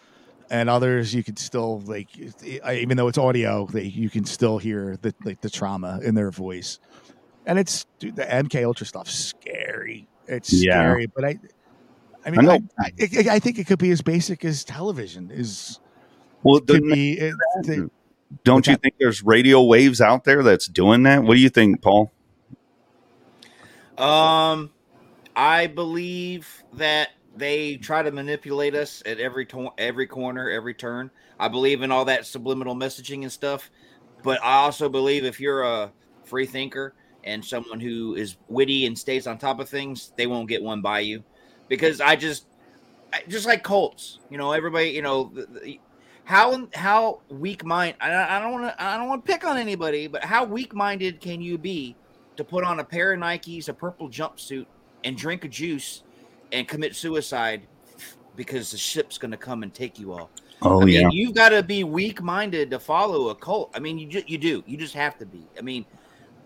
and 0.49 0.69
others 0.69 1.13
you 1.13 1.23
can 1.23 1.35
still 1.35 1.79
like, 1.81 2.09
even 2.17 2.97
though 2.97 3.07
it's 3.07 3.17
audio, 3.17 3.65
they, 3.67 3.83
you 3.83 4.09
can 4.09 4.25
still 4.25 4.57
hear 4.57 4.97
the 5.01 5.13
like 5.23 5.41
the 5.41 5.49
trauma 5.49 5.99
in 6.03 6.15
their 6.15 6.31
voice, 6.31 6.79
and 7.45 7.59
it's 7.59 7.85
dude, 7.99 8.15
the 8.15 8.23
MK 8.25 8.65
Ultra 8.65 8.85
stuff 8.85 9.09
scary. 9.09 10.07
It's 10.27 10.51
Yeah. 10.53 10.73
scary, 10.81 11.05
but 11.07 11.25
I, 11.25 11.39
I 12.25 12.31
mean, 12.31 12.47
I. 12.49 12.53
I, 12.53 12.59
I, 12.79 12.91
I, 13.01 13.35
I 13.35 13.39
think 13.39 13.57
it 13.59 13.67
could 13.67 13.79
be 13.79 13.91
as 13.91 14.01
basic 14.01 14.43
as 14.45 14.63
television 14.63 15.31
is. 15.31 15.79
well, 16.43 16.59
Could 16.59 16.83
be. 16.83 17.13
It, 17.13 17.35
the- 17.63 17.89
don't 18.43 18.67
you 18.67 18.75
think 18.75 18.93
there's 18.99 19.23
radio 19.23 19.63
waves 19.63 19.99
out 20.01 20.23
there 20.23 20.43
that's 20.43 20.67
doing 20.67 21.01
that? 21.03 21.23
What 21.23 21.33
do 21.33 21.39
you 21.39 21.49
think, 21.49 21.81
Paul? 21.81 22.11
Um, 23.97 24.69
I 25.35 25.65
believe 25.67 26.63
that 26.73 27.09
they 27.39 27.77
try 27.77 28.03
to 28.03 28.11
manipulate 28.11 28.75
us 28.75 29.01
at 29.05 29.19
every 29.19 29.45
to- 29.47 29.73
every 29.77 30.07
corner, 30.07 30.49
every 30.49 30.73
turn. 30.73 31.09
I 31.39 31.47
believe 31.47 31.81
in 31.81 31.91
all 31.91 32.05
that 32.05 32.25
subliminal 32.25 32.75
messaging 32.75 33.23
and 33.23 33.31
stuff, 33.31 33.71
but 34.23 34.43
I 34.43 34.57
also 34.57 34.89
believe 34.89 35.23
if 35.23 35.39
you're 35.39 35.63
a 35.63 35.91
free 36.23 36.45
thinker 36.45 36.93
and 37.23 37.43
someone 37.43 37.79
who 37.79 38.15
is 38.15 38.37
witty 38.47 38.85
and 38.85 38.97
stays 38.97 39.27
on 39.27 39.37
top 39.37 39.59
of 39.59 39.69
things, 39.69 40.11
they 40.17 40.27
won't 40.27 40.49
get 40.49 40.61
one 40.61 40.81
by 40.81 40.99
you. 40.99 41.23
Because 41.67 42.01
I 42.01 42.15
just, 42.15 42.47
I, 43.13 43.23
just 43.27 43.45
like 43.45 43.63
cults, 43.63 44.19
you 44.29 44.37
know, 44.37 44.51
everybody, 44.51 44.89
you 44.89 45.01
know, 45.01 45.31
the, 45.33 45.45
the, 45.45 45.79
how 46.25 46.67
how 46.75 47.21
weak 47.29 47.65
mind 47.65 47.95
I, 47.99 48.37
I 48.37 48.39
don't 48.39 48.51
want 48.51 48.65
to 48.65 48.83
I 48.83 48.97
don't 48.97 49.07
want 49.07 49.25
to 49.25 49.31
pick 49.31 49.43
on 49.43 49.57
anybody, 49.57 50.07
but 50.07 50.23
how 50.23 50.43
weak 50.43 50.75
minded 50.75 51.21
can 51.21 51.41
you 51.41 51.57
be 51.57 51.95
to 52.37 52.43
put 52.43 52.63
on 52.63 52.79
a 52.79 52.83
pair 52.83 53.13
of 53.13 53.19
Nikes, 53.19 53.67
a 53.67 53.73
purple 53.73 54.09
jumpsuit, 54.09 54.65
and 55.03 55.17
drink 55.17 55.43
a 55.43 55.47
juice 55.47 56.03
and 56.51 56.67
commit 56.67 56.95
suicide 56.95 57.61
because 58.35 58.71
the 58.71 58.77
ship's 58.77 59.17
going 59.17 59.31
to 59.31 59.37
come 59.37 59.63
and 59.63 59.73
take 59.73 59.99
you 59.99 60.13
all? 60.13 60.29
Oh 60.61 60.81
I 60.81 60.85
mean, 60.85 61.01
yeah. 61.01 61.09
you've 61.11 61.33
got 61.35 61.49
to 61.49 61.63
be 61.63 61.83
weak 61.83 62.21
minded 62.21 62.69
to 62.71 62.79
follow 62.79 63.29
a 63.29 63.35
cult. 63.35 63.71
I 63.73 63.79
mean, 63.79 63.97
you 63.97 64.07
ju- 64.07 64.23
you 64.27 64.37
do. 64.37 64.63
You 64.67 64.77
just 64.77 64.93
have 64.93 65.17
to 65.19 65.25
be. 65.25 65.47
I 65.57 65.61
mean, 65.61 65.85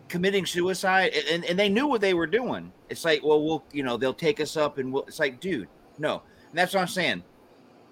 committing 0.08 0.46
suicide, 0.46 1.14
and- 1.14 1.28
and, 1.28 1.46
and 1.46 1.60
they 1.60 1.70
knew 1.70 1.88
what 1.88 2.02
they 2.02 2.14
were 2.14 2.28
doing. 2.28 2.72
It's 2.90 3.06
like, 3.06 3.24
well, 3.24 3.44
we'll, 3.44 3.64
you 3.72 3.82
know, 3.84 3.98
they'll 3.98 4.14
take 4.14 4.40
us 4.40 4.56
up, 4.56 4.78
and 4.78 4.94
we'll. 4.94 5.04
It's 5.04 5.20
like, 5.20 5.40
dude, 5.40 5.68
no. 5.98 6.22
And 6.50 6.58
that's 6.58 6.74
what 6.76 6.82
I'm 6.82 6.88
saying. 6.88 7.24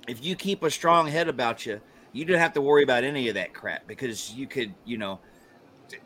If 0.08 0.24
you 0.24 0.36
keep 0.36 0.62
a 0.64 0.70
strong 0.70 1.08
head 1.08 1.28
about 1.28 1.66
you, 1.66 1.82
you 2.12 2.26
don't 2.26 2.40
have 2.40 2.54
to 2.54 2.62
worry 2.62 2.84
about 2.84 3.04
any 3.04 3.30
of 3.30 3.36
that 3.36 3.54
crap 3.54 3.88
because 3.88 4.32
you 4.34 4.46
could, 4.46 4.74
you 4.86 4.98
know, 5.00 5.20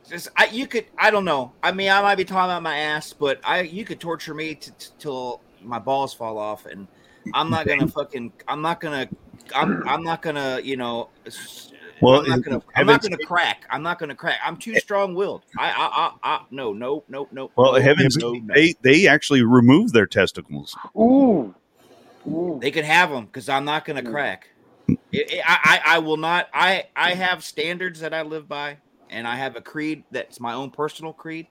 just 0.09 0.29
I 0.37 0.45
you 0.45 0.65
could. 0.67 0.85
I 0.97 1.11
don't 1.11 1.25
know. 1.25 1.51
I 1.61 1.71
mean, 1.73 1.89
I 1.91 2.01
might 2.01 2.15
be 2.15 2.25
talking 2.25 2.51
about 2.51 2.63
my 2.63 2.77
ass, 2.77 3.11
but 3.11 3.39
I 3.43 3.61
you 3.61 3.83
could 3.83 3.99
torture 3.99 4.33
me 4.33 4.55
t- 4.55 4.71
t- 4.79 4.87
till 4.97 5.41
my 5.65 5.79
balls 5.79 6.13
fall 6.13 6.37
off, 6.37 6.65
and 6.65 6.87
I'm 7.33 7.49
not 7.49 7.65
gonna 7.67 7.87
fucking. 7.87 8.31
I'm 8.47 8.61
not 8.61 8.79
gonna. 8.79 9.07
I'm. 9.53 9.87
I'm 9.87 10.03
not 10.03 10.21
gonna. 10.21 10.59
You 10.63 10.77
know. 10.77 11.09
Well, 12.01 12.21
I'm 12.21 12.29
not 12.29 12.41
gonna. 12.41 12.61
I'm 12.75 12.87
haven't- 12.87 13.11
gonna 13.11 13.25
crack. 13.25 13.65
I'm 13.69 13.81
not 13.83 13.99
gonna 13.99 14.15
crack. 14.15 14.39
I'm 14.43 14.57
too 14.57 14.75
strong-willed. 14.75 15.43
I. 15.57 15.69
I. 15.71 15.73
I. 15.73 16.11
I 16.35 16.41
no. 16.51 16.73
No. 16.73 17.03
No. 17.07 17.27
No. 17.31 17.51
Well, 17.55 17.73
no, 17.73 17.79
heavens, 17.81 18.17
no, 18.17 18.33
no. 18.33 18.53
they 18.53 18.75
they 18.81 19.07
actually 19.07 19.43
remove 19.43 19.91
their 19.93 20.05
testicles. 20.05 20.75
Ooh. 20.97 21.53
Ooh. 22.27 22.59
They 22.61 22.71
can 22.71 22.83
have 22.85 23.11
them 23.11 23.25
because 23.25 23.47
I'm 23.49 23.65
not 23.65 23.85
going 23.85 24.03
to 24.03 24.09
Mm. 24.09 24.11
crack. 24.11 24.49
It- 24.87 24.97
it- 25.11 25.41
I, 25.45 25.81
I, 25.85 25.95
I 25.95 25.99
will 25.99 26.17
not. 26.17 26.49
I, 26.53 26.85
I 26.95 27.13
have 27.13 27.43
standards 27.43 27.99
that 28.01 28.13
I 28.13 28.23
live 28.23 28.47
by, 28.47 28.77
and 29.09 29.27
I 29.27 29.35
have 29.35 29.55
a 29.55 29.61
creed 29.61 30.03
that's 30.11 30.39
my 30.39 30.53
own 30.53 30.71
personal 30.71 31.13
creed, 31.13 31.47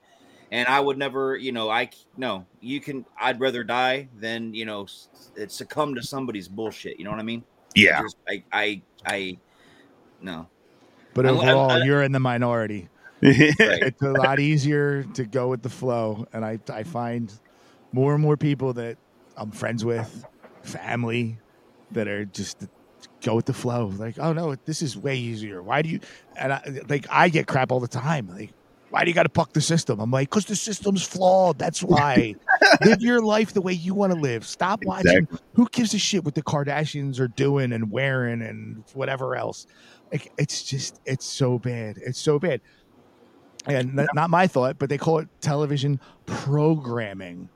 and 0.51 0.67
I 0.67 0.79
would 0.79 0.97
never, 0.97 1.35
you 1.35 1.51
know, 1.51 1.69
I 1.69 1.89
no. 2.17 2.45
You 2.61 2.79
can. 2.79 3.05
I'd 3.19 3.39
rather 3.39 3.63
die 3.63 4.09
than 4.19 4.53
you 4.53 4.65
know, 4.65 4.83
s- 4.83 5.09
s- 5.37 5.53
succumb 5.53 5.95
to 5.95 6.03
somebody's 6.03 6.47
bullshit. 6.47 6.97
You 6.99 7.05
know 7.05 7.11
what 7.11 7.19
I 7.19 7.23
mean? 7.23 7.43
I 7.49 7.79
Yeah. 7.79 8.01
just- 8.01 8.17
I, 8.27 8.43
I, 8.51 8.81
I, 9.05 9.37
no. 10.21 10.47
But 11.13 11.25
I- 11.25 11.29
I- 11.29 11.31
overall, 11.31 11.71
I- 11.71 11.83
you're 11.85 12.03
in 12.03 12.11
the 12.11 12.19
minority. 12.19 12.89
It's 13.21 14.01
a 14.01 14.11
lot 14.11 14.39
easier 14.39 15.03
to 15.15 15.25
go 15.25 15.47
with 15.47 15.61
the 15.63 15.69
flow, 15.69 16.27
and 16.33 16.45
I 16.45 16.59
I 16.71 16.83
find 16.83 17.31
more 17.91 18.13
and 18.13 18.21
more 18.21 18.37
people 18.37 18.73
that 18.73 18.97
I'm 19.37 19.51
friends 19.51 19.83
with, 19.85 20.25
family, 20.63 21.37
that 21.91 22.07
are 22.07 22.25
just 22.25 22.67
go 23.23 23.35
with 23.35 23.45
the 23.45 23.53
flow. 23.53 23.87
Like, 23.87 24.19
oh 24.19 24.33
no, 24.33 24.55
this 24.65 24.81
is 24.81 24.97
way 24.97 25.17
easier. 25.17 25.63
Why 25.63 25.81
do 25.81 25.89
you? 25.89 26.01
And 26.35 26.53
I, 26.53 26.61
like, 26.89 27.07
I 27.09 27.29
get 27.29 27.47
crap 27.47 27.71
all 27.71 27.79
the 27.79 27.87
time. 27.87 28.27
Like, 28.27 28.51
why 28.95 29.03
do 29.03 29.09
you 29.09 29.13
got 29.13 29.23
to 29.23 29.29
buck 29.29 29.51
the 29.51 29.59
system? 29.59 29.99
I'm 29.99 30.09
like, 30.09 30.29
because 30.29 30.45
the 30.45 30.55
system's 30.55 31.03
flawed. 31.05 31.59
That's 31.59 31.83
why. 31.83 32.33
live 32.85 33.01
your 33.01 33.21
life 33.21 33.51
the 33.51 33.59
way 33.59 33.73
you 33.73 33.93
want 33.93 34.13
to 34.13 34.17
live. 34.17 34.45
Stop 34.45 34.85
watching. 34.85 35.11
Exactly. 35.11 35.39
Who 35.55 35.67
gives 35.69 35.93
a 35.93 35.97
shit 35.99 36.23
what 36.23 36.33
the 36.33 36.41
Kardashians 36.41 37.19
are 37.19 37.27
doing 37.27 37.73
and 37.73 37.91
wearing 37.91 38.41
and 38.41 38.85
whatever 38.93 39.35
else? 39.35 39.67
Like, 40.13 40.31
it's 40.37 40.63
just, 40.63 41.01
it's 41.05 41.25
so 41.25 41.59
bad. 41.59 41.97
It's 41.97 42.21
so 42.21 42.39
bad. 42.39 42.61
And 43.65 43.99
n- 43.99 44.07
not 44.13 44.29
my 44.29 44.47
thought, 44.47 44.77
but 44.77 44.87
they 44.87 44.97
call 44.97 45.19
it 45.19 45.27
television 45.41 45.99
programming. 46.25 47.49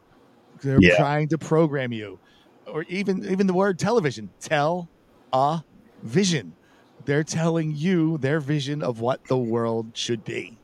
They're 0.62 0.82
Yeah. 0.82 0.98
trying 0.98 1.30
to 1.30 1.38
program 1.38 1.94
you, 1.94 2.20
or 2.68 2.84
even 2.90 3.24
even 3.32 3.48
the 3.48 3.54
word 3.54 3.80
television. 3.80 4.30
Tell 4.42 4.90
a 5.32 5.62
vision. 6.04 6.52
They're 7.06 7.24
telling 7.24 7.72
you 7.78 8.18
their 8.18 8.42
vision 8.42 8.84
of 8.84 9.00
what 9.00 9.24
the 9.30 9.38
world 9.38 9.92
should 9.94 10.26
be. 10.26 10.59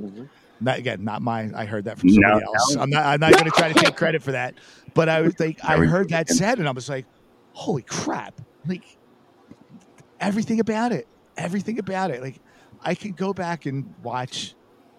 Mhm. 0.00 0.28
Not 0.60 0.78
again, 0.78 1.04
not 1.04 1.20
mine. 1.22 1.52
I 1.54 1.66
heard 1.66 1.84
that 1.84 1.98
from 1.98 2.08
somebody 2.10 2.44
No, 2.44 2.52
else. 2.52 2.74
no. 2.74 2.82
I'm 2.82 2.90
not. 2.90 3.04
I'm 3.04 3.20
not 3.20 3.32
going 3.32 3.44
to 3.44 3.50
try 3.50 3.70
to 3.72 3.78
take 3.78 3.94
credit 3.96 4.22
for 4.22 4.32
that. 4.32 4.54
But 4.94 5.08
I 5.08 5.20
was 5.20 5.38
like, 5.38 5.58
I 5.62 5.76
heard 5.76 6.08
that 6.10 6.28
said, 6.30 6.58
and 6.58 6.66
I 6.66 6.70
was 6.72 6.88
like, 6.88 7.04
holy 7.52 7.82
crap! 7.82 8.40
Like 8.66 8.82
everything 10.20 10.60
about 10.60 10.92
it, 10.92 11.06
everything 11.36 11.78
about 11.78 12.10
it. 12.10 12.22
Like 12.22 12.40
I 12.82 12.94
can 12.94 13.12
go 13.12 13.32
back 13.34 13.66
and 13.66 13.94
watch 14.02 14.54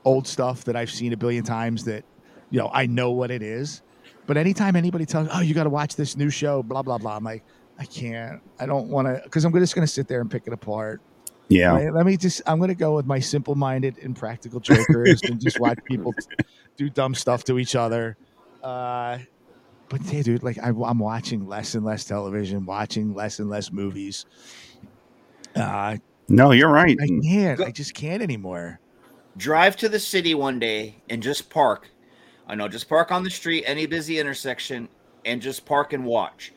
old 0.06 0.28
stuff 0.28 0.64
that 0.66 0.76
I've 0.76 0.91
seen 0.91 1.12
a 1.14 1.18
billion 1.18 1.43
times. 1.43 1.86
That 1.86 2.06
you 2.52 2.60
know 2.60 2.70
I 2.72 2.86
know 2.86 3.12
what 3.12 3.32
it 3.32 3.41
is. 3.41 3.82
But 4.28 4.36
anytime 4.38 4.76
anybody 4.76 5.06
tells, 5.06 5.30
oh, 5.32 5.39
you 5.39 5.54
got 5.54 5.64
to 5.64 5.70
watch 5.70 5.95
this 5.95 6.18
new 6.18 6.30
show, 6.30 6.62
blah 6.62 6.82
blah 6.84 6.98
blah, 6.98 7.16
I'm 7.18 7.24
like, 7.24 7.43
I 7.80 7.86
can't. 7.86 8.41
I 8.60 8.66
don't 8.66 8.89
want 8.89 9.08
to 9.08 9.22
because 9.24 9.43
I'm 9.45 9.54
just 9.54 9.74
going 9.74 9.88
to 9.88 9.91
sit 9.91 10.08
there 10.08 10.22
and 10.22 10.30
pick 10.30 10.45
it 10.45 10.54
apart. 10.54 11.02
Yeah. 11.50 11.72
Right? 11.72 11.93
Let 11.93 12.06
me 12.06 12.18
just. 12.18 12.41
I'm 12.45 12.58
going 12.58 12.70
to 12.70 12.76
go 12.76 12.95
with 12.95 13.06
my 13.06 13.20
simple-minded, 13.20 14.00
impractical 14.00 14.60
jokers 14.60 15.22
and 15.24 15.39
just 15.39 15.60
watch 15.60 15.80
people 15.86 16.14
do 16.78 16.89
dumb 16.89 17.16
stuff 17.16 17.43
to 17.45 17.58
each 17.60 17.76
other. 17.76 18.18
Uh, 18.62 19.20
but 19.89 20.02
hey, 20.02 20.22
dude, 20.24 20.43
like 20.43 20.58
I, 20.60 20.70
I'm 20.70 21.00
watching 21.00 21.48
less 21.48 21.76
and 21.76 21.86
less 21.86 22.04
television, 22.06 22.66
watching 22.66 23.14
less 23.14 23.39
and 23.39 23.50
less 23.50 23.72
movies. 23.72 24.26
Uh, 25.56 25.98
No, 26.28 26.52
you're 26.52 26.70
right. 26.72 26.98
I 27.02 27.08
can't. 27.24 27.62
I 27.62 27.72
just 27.72 27.93
can't 27.93 28.22
anymore. 28.22 28.80
drive 29.38 29.76
to 29.78 29.89
the 29.89 30.00
city 30.00 30.36
one 30.36 30.60
day 30.60 30.98
and 31.10 31.24
just 31.24 31.50
park. 31.50 31.89
I 32.48 32.56
know, 32.56 32.68
just 32.68 32.89
park 32.89 33.12
on 33.12 33.24
the 33.24 33.30
street, 33.30 33.64
any 33.66 33.86
busy 33.86 34.20
intersection, 34.20 34.88
and 35.26 35.41
just 35.41 35.66
park 35.66 35.93
and 35.93 36.06
watch. 36.06 36.54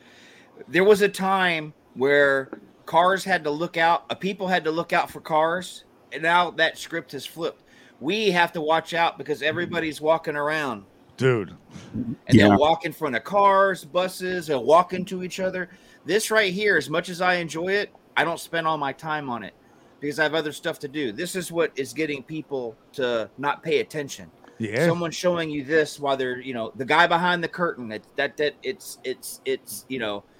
There 0.67 0.83
was 0.83 1.01
a 1.01 1.09
time 1.09 1.73
where 1.95 2.49
cars 2.91 3.23
had 3.23 3.41
to 3.45 3.49
look 3.49 3.77
out, 3.77 4.03
uh, 4.09 4.15
people 4.15 4.47
had 4.49 4.65
to 4.65 4.71
look 4.71 4.91
out 4.91 5.09
for 5.09 5.21
cars, 5.21 5.85
and 6.11 6.21
now 6.21 6.51
that 6.51 6.77
script 6.77 7.13
has 7.13 7.25
flipped. 7.25 7.63
We 8.01 8.31
have 8.31 8.51
to 8.51 8.59
watch 8.59 8.93
out 8.93 9.17
because 9.17 9.41
everybody's 9.41 10.01
walking 10.01 10.35
around 10.35 10.83
Dude, 11.15 11.55
and 11.93 12.15
Yeah. 12.29 12.47
they'll 12.49 12.57
walk 12.57 12.83
in 12.83 12.91
front 12.91 13.15
of 13.15 13.23
cars, 13.23 13.85
buses, 13.85 14.47
they'll 14.47 14.65
walk 14.65 14.91
into 14.91 15.23
each 15.23 15.39
other. 15.39 15.69
This 16.03 16.31
right 16.31 16.51
here, 16.51 16.75
as 16.77 16.89
much 16.89 17.07
as 17.09 17.21
I 17.21 17.35
enjoy 17.35 17.69
it, 17.73 17.91
I 18.17 18.23
don't 18.25 18.39
spend 18.39 18.65
all 18.67 18.77
my 18.77 18.91
time 18.91 19.29
on 19.29 19.43
it 19.43 19.53
because 20.01 20.19
I 20.19 20.23
have 20.23 20.33
other 20.33 20.51
stuff 20.51 20.77
to 20.79 20.87
do. 20.89 21.11
This 21.13 21.35
is 21.35 21.49
what 21.51 21.71
is 21.75 21.93
getting 21.93 22.23
people 22.23 22.75
to 22.93 23.29
not 23.37 23.61
pay 23.63 23.79
attention. 23.81 24.31
yeah, 24.57 24.85
Someone 24.87 25.11
showing 25.11 25.49
you 25.49 25.63
this 25.63 25.99
while 25.99 26.17
they're, 26.17 26.39
you 26.41 26.53
know, 26.53 26.71
the 26.75 26.85
guy 26.85 27.07
behind 27.07 27.43
the 27.43 27.47
curtain. 27.47 27.87
That 27.89 28.03
that 28.17 28.35
that 28.37 28.55
it's 28.63 28.97
it's 29.03 29.41
it's 29.45 29.85
you 29.89 29.99
know, 29.99 30.21
th- 30.21 30.30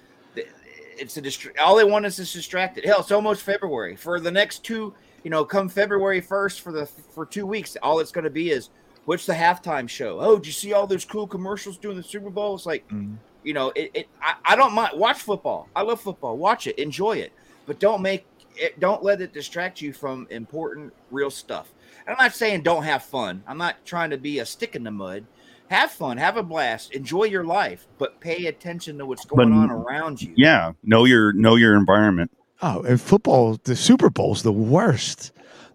it's 0.98 1.16
a 1.16 1.22
distra- 1.22 1.58
all 1.60 1.76
they 1.76 1.84
want 1.84 2.06
is 2.06 2.16
this 2.16 2.32
distracted. 2.32 2.84
Hell, 2.84 3.00
it's 3.00 3.10
almost 3.10 3.42
February. 3.42 3.96
For 3.96 4.20
the 4.20 4.30
next 4.30 4.64
two, 4.64 4.94
you 5.24 5.30
know, 5.30 5.44
come 5.44 5.68
February 5.68 6.20
first 6.20 6.60
for 6.60 6.72
the 6.72 6.86
for 6.86 7.26
two 7.26 7.46
weeks, 7.46 7.76
all 7.82 8.00
it's 8.00 8.12
going 8.12 8.24
to 8.24 8.30
be 8.30 8.50
is 8.50 8.70
what's 9.04 9.26
the 9.26 9.32
halftime 9.32 9.88
show? 9.88 10.18
Oh, 10.20 10.36
did 10.36 10.46
you 10.46 10.52
see 10.52 10.72
all 10.72 10.86
those 10.86 11.04
cool 11.04 11.26
commercials 11.26 11.78
doing 11.78 11.96
the 11.96 12.02
Super 12.02 12.30
Bowl? 12.30 12.54
It's 12.54 12.66
like 12.66 12.86
Mm. 12.88 13.16
you 13.42 13.54
know, 13.54 13.72
it, 13.74 13.90
it 13.94 14.08
I, 14.20 14.34
I 14.44 14.56
don't 14.56 14.72
mind 14.72 14.98
watch 14.98 15.18
football. 15.18 15.68
I 15.74 15.82
love 15.82 16.00
football. 16.00 16.36
Watch 16.36 16.66
it, 16.66 16.78
enjoy 16.78 17.16
it, 17.18 17.32
but 17.66 17.78
don't 17.78 18.02
make 18.02 18.26
it 18.56 18.78
don't 18.80 19.02
let 19.02 19.20
it 19.20 19.32
distract 19.32 19.80
you 19.80 19.92
from 19.92 20.26
important 20.30 20.92
real 21.10 21.30
stuff. 21.30 21.72
And 22.06 22.16
I'm 22.16 22.24
not 22.24 22.34
saying 22.34 22.62
don't 22.62 22.82
have 22.82 23.02
fun. 23.04 23.42
I'm 23.46 23.58
not 23.58 23.84
trying 23.84 24.10
to 24.10 24.18
be 24.18 24.40
a 24.40 24.46
stick 24.46 24.74
in 24.76 24.82
the 24.84 24.90
mud. 24.90 25.24
Have 25.72 25.90
fun, 25.90 26.18
have 26.18 26.36
a 26.36 26.42
blast, 26.42 26.92
enjoy 26.92 27.24
your 27.24 27.44
life, 27.44 27.86
but 27.96 28.20
pay 28.20 28.44
attention 28.46 28.98
to 28.98 29.06
what's 29.06 29.24
going 29.24 29.48
But- 29.50 29.56
on 29.56 29.70
around 29.70 30.20
you. 30.20 30.34
Yeah. 30.36 30.72
Know 30.84 31.06
your 31.06 31.32
know 31.32 31.54
your 31.56 31.74
environment. 31.76 32.30
Oh, 32.60 32.82
and 32.82 33.00
football, 33.00 33.58
the 33.64 33.74
Super 33.74 34.10
Bowl's 34.10 34.42
the 34.42 34.52
worst. 34.52 35.32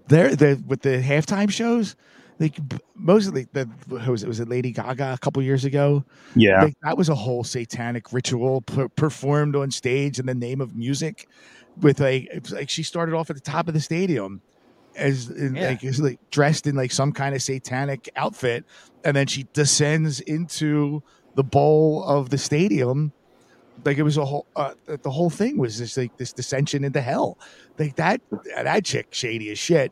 They're 0.08 0.36
the 0.36 0.64
with 0.68 0.84
the 0.84 1.02
halftime 1.02 1.50
shows. 1.50 1.96
Like 2.40 2.60
mostly 2.96 3.48
the, 3.54 3.68
the 3.88 4.00
who 4.00 4.12
was 4.12 4.22
it 4.22 4.28
was 4.28 4.40
it 4.40 4.48
Lady 4.48 4.72
Gaga 4.72 5.14
a 5.14 5.18
couple 5.18 5.42
years 5.42 5.66
ago. 5.66 6.06
Yeah. 6.36 6.66
Like, 6.66 6.76
that 6.84 6.96
was 6.96 7.10
a 7.10 7.16
whole 7.16 7.44
satanic 7.44 8.14
ritual 8.14 8.62
per- 8.62 8.90
performed 8.90 9.56
on 9.56 9.72
stage 9.72 10.20
in 10.20 10.28
the 10.28 10.36
name 10.36 10.62
of 10.62 10.76
music. 10.76 11.28
With 11.82 12.00
like 12.00 12.30
like 12.52 12.70
she 12.70 12.84
started 12.84 13.16
off 13.16 13.32
at 13.32 13.36
the 13.36 13.42
top 13.42 13.68
of 13.68 13.74
the 13.74 13.82
stadium 13.82 14.42
as 14.98 15.30
in, 15.30 15.56
Yeah. 15.56 15.68
like, 15.70 15.84
as, 15.84 16.00
like 16.02 16.20
dressed 16.32 16.68
in 16.68 16.76
like 16.76 16.92
some 16.92 17.12
kind 17.12 17.34
of 17.36 17.42
satanic 17.42 18.10
outfit, 18.16 18.66
and 19.04 19.16
then 19.16 19.28
she 19.28 19.46
descends 19.54 20.20
into 20.20 21.02
the 21.36 21.44
bowl 21.44 22.04
of 22.04 22.30
the 22.32 22.38
stadium 22.38 23.12
like 23.86 24.00
it 24.00 24.04
was 24.04 24.18
a 24.18 24.26
whole 24.26 24.48
uh, 24.56 24.74
the 25.04 25.10
whole 25.12 25.30
thing 25.30 25.56
was 25.60 25.78
just 25.78 25.96
like 25.96 26.18
this 26.18 26.34
dissension 26.34 26.84
into 26.84 27.00
hell 27.00 27.38
like 27.78 27.96
that 27.96 28.20
that 28.56 28.84
chick 28.84 29.08
shady 29.12 29.52
as 29.52 29.60
shit 29.60 29.92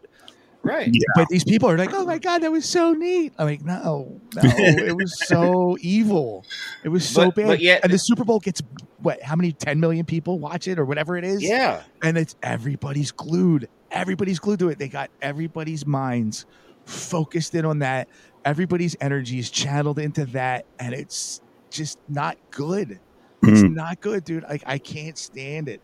Right. 0.64 0.90
Yeah. 0.92 1.02
but 1.14 1.28
these 1.30 1.44
people 1.44 1.70
are 1.70 1.78
like 1.78 1.94
oh 1.94 2.04
my 2.04 2.18
god 2.18 2.40
that 2.42 2.52
was 2.52 2.66
so 2.68 2.94
neat 2.94 3.32
i'm 3.38 3.46
like 3.46 3.64
no 3.64 4.20
no 4.36 4.42
it 4.44 4.96
was 4.98 5.16
so 5.28 5.78
evil 5.82 6.44
it 6.84 6.90
was 6.90 7.08
so 7.08 7.26
But- 7.26 7.36
bad 7.36 7.48
but 7.48 7.60
yet- 7.60 7.82
and 7.84 7.94
the 7.94 8.00
super 8.00 8.24
bowl 8.24 8.40
gets 8.40 8.64
what 8.98 9.22
how 9.22 9.36
many 9.36 9.52
10 9.52 9.80
million 9.80 10.04
people 10.04 10.40
watch 10.40 10.68
it 10.68 10.80
or 10.80 10.86
whatever 10.86 11.16
it 11.16 11.24
is 11.24 11.44
Yeah. 11.44 11.84
and 12.02 12.18
it's 12.18 12.36
everybody's 12.42 13.12
glued 13.12 13.70
everybody's 13.96 14.38
glued 14.40 14.60
to 14.60 14.70
it 14.70 14.78
they 14.78 14.88
got 14.88 15.10
everybody's 15.22 15.86
minds 15.86 16.46
focused 16.86 17.56
in 17.56 17.66
on 17.66 17.80
that 17.80 18.08
everybody's 18.46 18.96
energy 19.02 19.40
is 19.40 19.50
channeled 19.50 19.98
into 19.98 20.26
that 20.28 20.66
and 20.80 20.94
it's 20.94 21.42
just 21.72 21.98
not 22.10 22.38
good 22.52 23.00
it's 23.42 23.62
Mm. 23.62 23.74
not 23.76 24.02
good 24.02 24.24
dude 24.24 24.44
like 24.44 24.64
i 24.66 24.78
can't 24.78 25.18
stand 25.18 25.68
it 25.70 25.82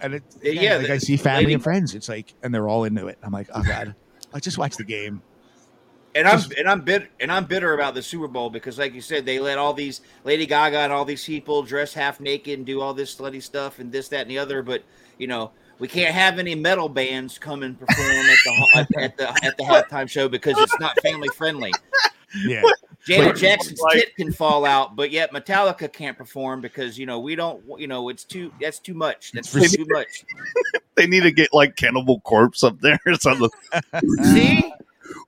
and 0.00 0.14
it, 0.14 0.22
Yeah, 0.42 0.52
yeah, 0.52 0.60
yeah, 0.62 0.76
like 0.76 0.86
the 0.88 0.92
I 0.94 0.98
see 0.98 1.16
family 1.16 1.44
lady- 1.44 1.54
and 1.54 1.62
friends. 1.62 1.94
It's 1.94 2.06
like, 2.08 2.34
and 2.42 2.52
they're 2.54 2.68
all 2.68 2.84
into 2.84 3.06
it. 3.06 3.16
I'm 3.22 3.32
like, 3.32 3.48
oh 3.54 3.62
god, 3.62 3.94
I 4.34 4.40
just 4.40 4.58
watch 4.58 4.76
the 4.76 4.84
game. 4.84 5.22
And 6.14 6.28
I'm 6.28 6.38
and 6.58 6.68
I'm 6.68 6.82
bitter 6.82 7.08
and 7.18 7.32
I'm 7.32 7.46
bitter 7.46 7.72
about 7.72 7.94
the 7.94 8.02
Super 8.02 8.28
Bowl 8.28 8.50
because, 8.50 8.78
like 8.78 8.92
you 8.92 9.00
said, 9.00 9.24
they 9.24 9.38
let 9.38 9.56
all 9.56 9.72
these 9.72 10.02
Lady 10.24 10.44
Gaga 10.44 10.80
and 10.80 10.92
all 10.92 11.06
these 11.06 11.24
people 11.24 11.62
dress 11.62 11.94
half 11.94 12.20
naked 12.20 12.58
and 12.58 12.66
do 12.66 12.82
all 12.82 12.92
this 12.92 13.14
slutty 13.16 13.42
stuff 13.42 13.78
and 13.78 13.90
this, 13.90 14.08
that, 14.08 14.20
and 14.20 14.30
the 14.30 14.36
other. 14.38 14.62
But 14.62 14.82
you 15.18 15.28
know, 15.28 15.52
we 15.78 15.88
can't 15.88 16.14
have 16.14 16.38
any 16.38 16.54
metal 16.54 16.88
bands 16.88 17.38
come 17.38 17.62
and 17.62 17.78
perform 17.78 18.10
at 18.10 18.36
the 18.44 18.68
at, 18.74 19.02
at 19.02 19.16
the 19.16 19.28
at 19.46 19.56
the 19.56 19.64
halftime 19.64 20.08
show 20.08 20.28
because 20.28 20.56
it's 20.58 20.78
not 20.80 20.98
family 21.00 21.28
friendly. 21.36 21.72
Yeah, 22.44 22.62
Janet 23.06 23.34
But- 23.34 23.40
Jackson's 23.40 23.80
like- 23.80 23.94
tit 23.94 24.16
can 24.16 24.32
fall 24.32 24.64
out, 24.64 24.96
but 24.96 25.10
yet 25.10 25.32
Metallica 25.32 25.90
can't 25.92 26.18
perform 26.18 26.60
because 26.60 26.98
you 26.98 27.06
know 27.06 27.20
we 27.20 27.34
don't. 27.36 27.62
You 27.78 27.86
know, 27.86 28.08
it's 28.08 28.24
too. 28.24 28.52
That's 28.60 28.78
too 28.78 28.94
much. 28.94 29.32
That's 29.32 29.54
It's 29.54 29.76
too 29.76 29.86
much. 29.88 30.24
They 30.96 31.06
need 31.06 31.24
to 31.24 31.30
get 31.30 31.50
like 31.52 31.76
Cannibal 31.76 32.20
Corpse 32.20 32.64
up 32.64 32.80
there 32.80 32.98
or 33.06 33.14
something. 33.16 33.50
See. 34.22 34.72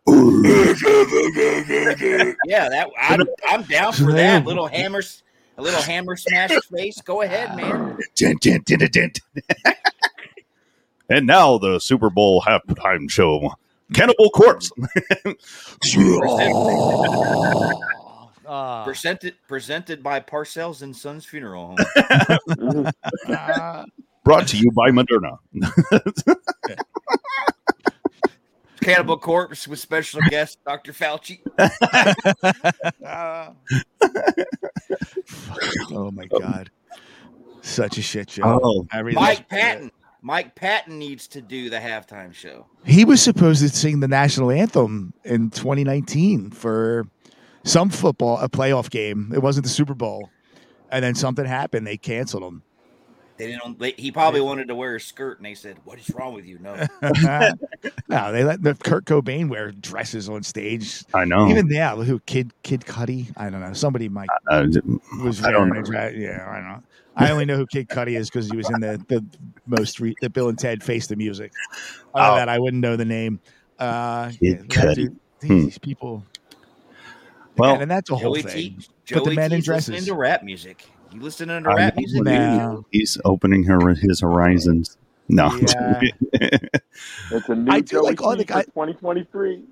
Yeah, 2.47 2.69
that 2.69 2.89
I'm, 2.99 3.21
I'm 3.47 3.63
down 3.65 3.93
for 3.93 4.13
that 4.13 4.45
little 4.45 4.67
hammer, 4.67 5.03
a 5.59 5.63
little 5.63 5.83
hammer 5.83 6.17
smash 6.17 6.51
face. 6.75 7.01
Go 7.03 7.23
ahead, 7.23 7.57
man. 7.57 7.99
And 11.09 11.27
now 11.27 11.59
the 11.59 11.79
Super 11.79 12.11
Bowl 12.11 12.43
halftime 12.43 13.11
show. 13.11 13.53
Cannibal 13.95 14.29
Corpse. 14.31 14.71
Ah. 18.47 18.83
Presented 18.85 19.35
presented 19.47 20.03
by 20.03 20.21
Parcells 20.21 20.81
and 20.83 20.97
Sons 20.97 21.25
Funeral 21.27 21.77
Home. 21.77 22.91
Brought 24.25 24.49
to 24.49 24.57
you 24.59 24.71
by 24.73 24.91
Moderna. 24.91 25.39
Cannibal 28.81 29.19
Corpse 29.19 29.67
with 29.69 29.79
special 29.79 30.21
guest 30.31 30.59
Dr. 30.67 30.93
Fauci. 30.93 31.41
Ah. 33.05 33.53
oh 35.91 36.11
my 36.11 36.27
god, 36.27 36.71
such 37.61 37.99
a 37.99 38.03
shit 38.03 38.31
show. 38.31 38.43
Oh, 38.63 38.87
Everything- 38.93 39.23
Mike 39.23 39.49
Patton. 39.49 39.91
Mike 40.29 40.55
Patton 40.55 40.99
needs 40.99 41.27
to 41.29 41.41
do 41.41 41.71
the 41.71 41.79
halftime 41.79 42.35
show. 42.35 42.67
He 42.85 43.07
was 43.07 43.23
supposed 43.23 43.63
to 43.63 43.71
sing 43.71 44.01
the 44.01 44.09
national 44.09 44.51
anthem 44.51 45.15
in 45.25 45.49
2019 45.49 46.51
for 46.51 47.09
some 47.65 47.89
football, 47.89 48.37
a 48.37 48.47
playoff 48.51 48.91
game. 48.91 49.33
It 49.35 49.39
wasn't 49.39 49.65
the 49.65 49.71
Super 49.71 49.95
Bowl. 49.95 50.29
And 50.91 51.03
then 51.03 51.15
something 51.15 51.47
happened. 51.47 51.87
They 51.87 51.97
canceled 51.97 52.43
him. 52.43 52.63
They 53.39 53.47
didn't. 53.47 53.79
They, 53.79 53.93
he 53.93 54.11
probably 54.11 54.41
wanted 54.41 54.69
to 54.69 54.75
wear 54.75 54.97
a 54.97 55.01
skirt, 55.01 55.39
and 55.39 55.47
they 55.47 55.55
said, 55.55 55.77
"What 55.85 55.99
is 55.99 56.11
wrong 56.11 56.35
with 56.35 56.45
you?" 56.45 56.59
No, 56.59 56.75
no, 58.09 58.33
they 58.33 58.45
let 58.45 58.63
the 58.63 58.75
Kurt 58.75 59.05
Cobain 59.05 59.49
wear 59.49 59.71
dresses 59.71 60.29
on 60.29 60.43
stage. 60.43 61.05
I 61.15 61.25
know. 61.25 61.49
Even 61.49 61.69
now, 61.69 61.97
who 61.97 62.19
Kid 62.21 62.53
Kid 62.63 62.81
Cudi? 62.83 63.33
I 63.37 63.49
don't 63.51 63.61
know. 63.61 63.73
Somebody 63.73 64.09
might 64.09 64.29
Uh, 64.51 64.67
was 65.23 65.43
I 65.45 65.51
don't 65.53 65.71
wearing 65.71 65.85
a 65.85 65.87
dress. 65.87 66.15
Yeah, 66.17 66.47
I 66.51 66.55
don't 66.57 66.69
know. 66.69 66.83
I 67.17 67.31
only 67.31 67.45
know 67.45 67.57
who 67.57 67.67
Kid 67.67 67.89
Cudi 67.89 68.17
is 68.19 68.29
because 68.31 68.51
he 68.51 68.57
was 68.57 68.69
in 68.71 68.81
the 68.81 69.01
the 69.09 69.25
most 69.67 70.01
re- 70.01 70.17
the 70.21 70.31
Bill 70.31 70.49
and 70.49 70.59
Ted 70.59 70.83
Face 70.83 71.07
the 71.07 71.17
Music. 71.17 71.53
Other 72.15 72.33
Oh. 72.33 72.37
that, 72.37 72.49
I 72.49 72.59
wouldn't 72.59 72.83
know 72.83 72.97
the 72.97 73.05
name. 73.05 73.41
Uh, 73.79 74.31
Kid 74.31 74.61
that 74.61 74.69
Cudi. 74.69 74.95
dude- 74.95 75.17
Hmm. 75.41 75.49
These 75.67 75.79
people. 75.79 76.25
Well, 77.57 77.75
and, 77.75 77.83
and 77.83 77.91
that's 77.91 78.11
a 78.11 78.17
whole 78.17 78.35
Joey 78.35 78.43
thing. 78.43 78.53
T. 78.53 78.77
Put 79.15 79.25
the 79.25 79.31
Joey 79.31 79.37
men 79.37 79.53
in 79.53 79.59
T's 79.61 79.69
listening 79.69 79.95
dresses. 79.99 80.09
Into 80.09 80.19
rap 80.19 80.43
music. 80.43 80.85
You 81.13 81.21
listening 81.21 81.63
to 81.65 81.71
I 81.71 81.75
rap 81.75 81.97
music? 81.97 82.19
he- 82.19 82.23
No. 82.23 82.85
He's 82.91 83.19
opening 83.25 83.65
her 83.65 83.95
his 83.95 84.21
horizons. 84.21 84.97
No. 85.29 85.55
Yeah. 85.57 86.01
It's 87.31 87.49
a 87.49 87.55
new 87.55 87.71
I 87.71 87.81
do 87.81 87.97
Joey 87.99 88.03
like 88.03 88.23
all 88.23 88.31
the 88.33 88.39
T 88.39 88.45
guy- 88.45 88.63
for 88.63 88.87
2023. 88.87 89.63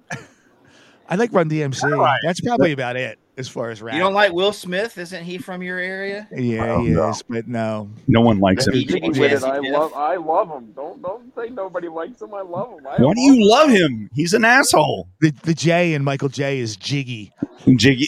I 1.09 1.17
like 1.17 1.33
Run 1.33 1.49
DMC. 1.49 1.83
Alright. 1.93 2.21
That's 2.25 2.41
probably 2.41 2.73
about 2.73 2.97
it 2.97 3.19
as 3.39 3.49
far 3.49 3.71
as 3.71 3.83
rap. 3.83 3.95
You 3.95 4.01
don't 4.01 4.15
like 4.15 4.33
Will 4.33 4.53
Smith? 4.53 4.97
Isn't 4.99 5.25
he 5.25 5.39
from 5.39 5.63
your 5.63 5.79
area? 5.79 6.27
yeah, 6.35 6.75
Oh, 6.77 6.81
he 6.83 6.91
no. 6.91 7.11
is, 7.11 7.23
but 7.29 7.47
no. 7.47 7.91
no 8.09 8.21
one 8.21 8.39
likes 8.41 8.67
him. 8.67 8.75
He- 8.75 8.87
Jazzy. 8.87 9.43
I 9.45 9.59
love. 9.59 9.93
I 9.95 10.17
love 10.17 10.49
him. 10.51 10.73
Don't 10.75 11.03
don't 11.03 11.35
say 11.35 11.51
nobody 11.51 11.89
likes 11.89 12.21
him. 12.23 12.33
I 12.35 12.41
love 12.43 12.71
him. 12.79 12.87
I 12.87 13.03
Why 13.03 13.13
do 13.15 13.21
you 13.21 13.49
love 13.49 13.71
him? 13.71 14.09
He's 14.15 14.33
an 14.33 14.45
asshole. 14.45 15.09
The 15.21 15.33
the 15.43 15.55
J 15.55 15.95
in 15.95 16.03
Michael 16.05 16.29
J 16.29 16.59
is 16.59 16.77
jiggy. 16.77 17.33
Jiggy 17.77 18.07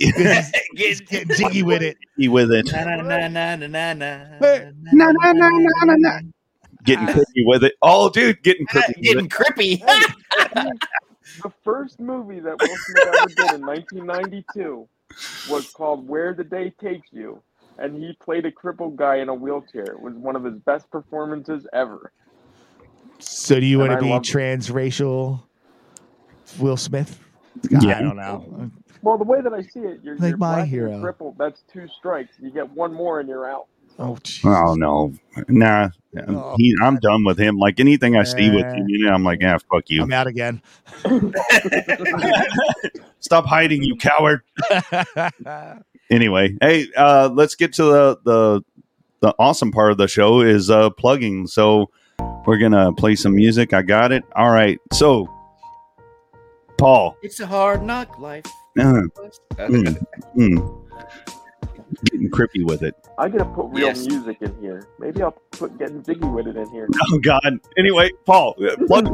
He's 0.77 1.01
Get 1.01 1.09
getting 1.29 1.37
jiggy 1.37 1.63
with 1.63 1.83
it. 1.83 1.97
with 2.17 2.53
it. 2.53 2.71
na 2.73 2.85
na 2.85 2.97
na 2.97 3.29
na 3.29 3.57
na 3.57 3.67
na 3.67 3.95
Na, 3.95 4.25
na, 4.93 5.13
na, 5.13 5.33
na, 5.33 5.49
na, 5.85 5.95
na. 5.99 6.19
Getting 6.85 7.07
creepy 7.09 7.45
with 7.45 7.65
it. 7.65 7.75
Oh, 7.83 8.09
dude, 8.09 8.41
getting 8.45 8.67
Ah, 8.71 8.83
creepy 8.83 8.95
with 8.97 9.05
Getting 9.05 9.25
it. 9.27 9.31
crippy. 9.31 10.73
The 11.43 11.51
first 11.65 12.01
movie 12.01 12.41
that 12.41 12.57
Will 12.61 12.77
Smith 12.77 13.07
ever 13.07 13.29
did 13.29 13.55
in 13.61 13.67
1992 13.67 14.89
was 15.49 15.71
called 15.71 16.09
Where 16.09 16.35
the 16.35 16.45
Day 16.45 16.73
Takes 16.81 17.09
You, 17.13 17.43
and 17.79 17.97
he 17.97 18.17
played 18.23 18.47
a 18.47 18.53
crippled 18.53 18.97
guy 18.97 19.17
in 19.17 19.29
a 19.29 19.35
wheelchair. 19.35 19.85
It 19.85 20.01
was 20.01 20.15
one 20.15 20.37
of 20.37 20.45
his 20.45 20.59
best 20.61 20.91
performances 20.91 21.67
ever. 21.73 22.13
So 23.19 23.59
do 23.59 23.67
you 23.67 23.81
And 23.81 23.89
want 23.91 24.01
to 24.01 24.05
I 24.05 24.09
be 24.09 24.13
love- 24.15 24.23
transracial 24.23 25.43
Will 26.59 26.77
Smith? 26.77 27.19
God, 27.71 27.83
Yeah. 27.83 27.99
I 27.99 28.03
don't 28.03 28.17
know. 28.17 28.71
Well, 29.03 29.19
the 29.19 29.25
way 29.25 29.41
that 29.41 29.53
I 29.53 29.63
see 29.63 29.81
it, 29.81 30.01
you're, 30.03 30.17
Like 30.17 30.31
you're 30.31 30.37
my 30.39 30.55
black 30.57 30.69
hero. 30.69 31.01
crippled. 31.01 31.37
That's 31.39 31.63
two 31.73 31.87
strikes. 31.99 32.35
You 32.41 32.51
get 32.51 32.71
one 32.71 32.93
more 32.93 33.21
and 33.21 33.29
you're 33.29 33.49
out. 33.49 33.67
Oh, 33.99 34.17
jeez. 34.23 34.45
Oh 34.45 34.75
no, 34.75 35.13
nah. 35.49 35.89
Oh. 36.29 36.55
He, 36.57 36.75
I'm 36.83 36.97
done 36.99 37.25
with 37.25 37.39
him. 37.39 37.59
Like 37.59 37.81
anything 37.81 38.17
I 38.17 38.23
see 38.23 38.51
with 38.51 38.65
Eh. 38.65 38.75
him, 38.75 38.89
you 38.89 39.05
know, 39.07 39.13
I'm 39.13 39.25
like, 39.25 39.41
ah, 39.45 39.59
fuck 39.73 39.91
you. 39.91 40.03
I'm 40.03 40.13
out 40.13 40.27
again. 40.29 40.63
Stop 43.21 43.47
hiding, 43.47 43.83
you 43.83 43.97
coward. 43.97 44.43
Anyway, 46.11 46.57
hey, 46.63 46.87
uh, 46.97 47.29
let's 47.35 47.55
get 47.55 47.75
to 47.75 47.83
the 47.85 48.19
the 48.25 48.63
the 49.21 49.35
awesome 49.39 49.71
part 49.71 49.93
of 49.93 49.99
the 49.99 50.09
show 50.09 50.41
is 50.41 50.71
uh 50.71 50.89
plugging. 50.89 51.47
So 51.47 51.91
we're 52.47 52.57
gonna 52.57 52.95
play 52.95 53.15
some 53.15 53.35
music. 53.35 53.75
I 53.75 53.83
got 53.83 54.11
it. 54.11 54.25
All 54.35 54.51
right. 54.51 54.79
So 54.95 55.29
Paul, 56.79 57.15
It's 57.23 57.41
a 57.41 57.47
hard 57.47 57.83
knock 57.83 58.19
life. 58.19 58.47
uh, 58.79 59.03
mm, 59.59 60.07
mm, 60.35 60.85
getting 62.05 62.31
creepy 62.31 62.65
with 62.65 62.83
it. 62.83 62.95
I 63.19 63.29
gotta 63.29 63.45
put 63.45 63.67
real 63.67 63.89
Yes. 63.89 64.07
music 64.07 64.39
in 64.41 64.57
here. 64.63 64.87
Maybe 64.99 65.21
I'll 65.23 65.33
put 65.51 65.77
getting 65.79 66.03
jiggy 66.03 66.25
with 66.25 66.47
it 66.47 66.57
in 66.57 66.71
here. 66.71 66.89
Oh 67.13 67.19
God. 67.19 67.59
Anyway, 67.77 68.09
Paul, 68.25 68.55
uh, 68.67 68.77
plug. 68.87 69.07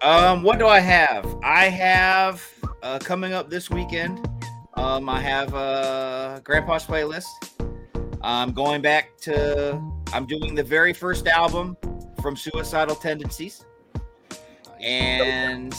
Um, 0.00 0.44
what 0.44 0.60
do 0.60 0.66
I 0.68 0.78
have? 0.78 1.26
I 1.42 1.64
have 1.64 2.46
uh, 2.82 3.00
coming 3.00 3.32
up 3.32 3.50
this 3.50 3.68
weekend. 3.68 4.28
Um, 4.74 5.08
I 5.08 5.20
have 5.20 5.52
uh, 5.54 6.40
Grandpa's 6.44 6.84
playlist. 6.84 7.26
I'm 8.22 8.52
going 8.52 8.80
back 8.80 9.16
to. 9.22 9.82
I'm 10.12 10.24
doing 10.24 10.54
the 10.54 10.62
very 10.62 10.92
first 10.92 11.26
album 11.26 11.76
from 12.22 12.36
Suicidal 12.36 12.94
Tendencies, 12.94 13.64
and 14.80 15.74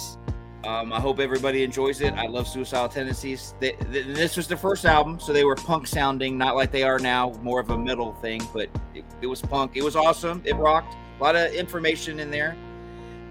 um, 0.65 0.91
I 0.91 0.99
hope 0.99 1.19
everybody 1.19 1.63
enjoys 1.63 2.01
it. 2.01 2.13
I 2.15 2.27
love 2.27 2.45
Suicidal 2.45 2.89
Tendencies. 2.89 3.55
They, 3.61 3.71
th- 3.71 4.05
this 4.05 4.35
was 4.35 4.47
the 4.47 4.57
first 4.57 4.83
album, 4.83 5.19
so 5.21 5.31
they 5.31 5.45
were 5.45 5.55
punk 5.55 5.87
sounding, 5.87 6.37
not 6.37 6.57
like 6.57 6.73
they 6.73 6.83
are 6.83 6.99
now, 6.99 7.31
more 7.41 7.61
of 7.61 7.69
a 7.69 7.77
metal 7.77 8.13
thing. 8.15 8.41
But 8.53 8.69
it, 8.93 9.05
it 9.21 9.27
was 9.27 9.41
punk. 9.41 9.77
It 9.77 9.83
was 9.83 9.95
awesome. 9.95 10.41
It 10.43 10.55
rocked. 10.57 10.97
A 11.19 11.23
lot 11.23 11.37
of 11.37 11.53
information 11.53 12.19
in 12.19 12.29
there. 12.29 12.57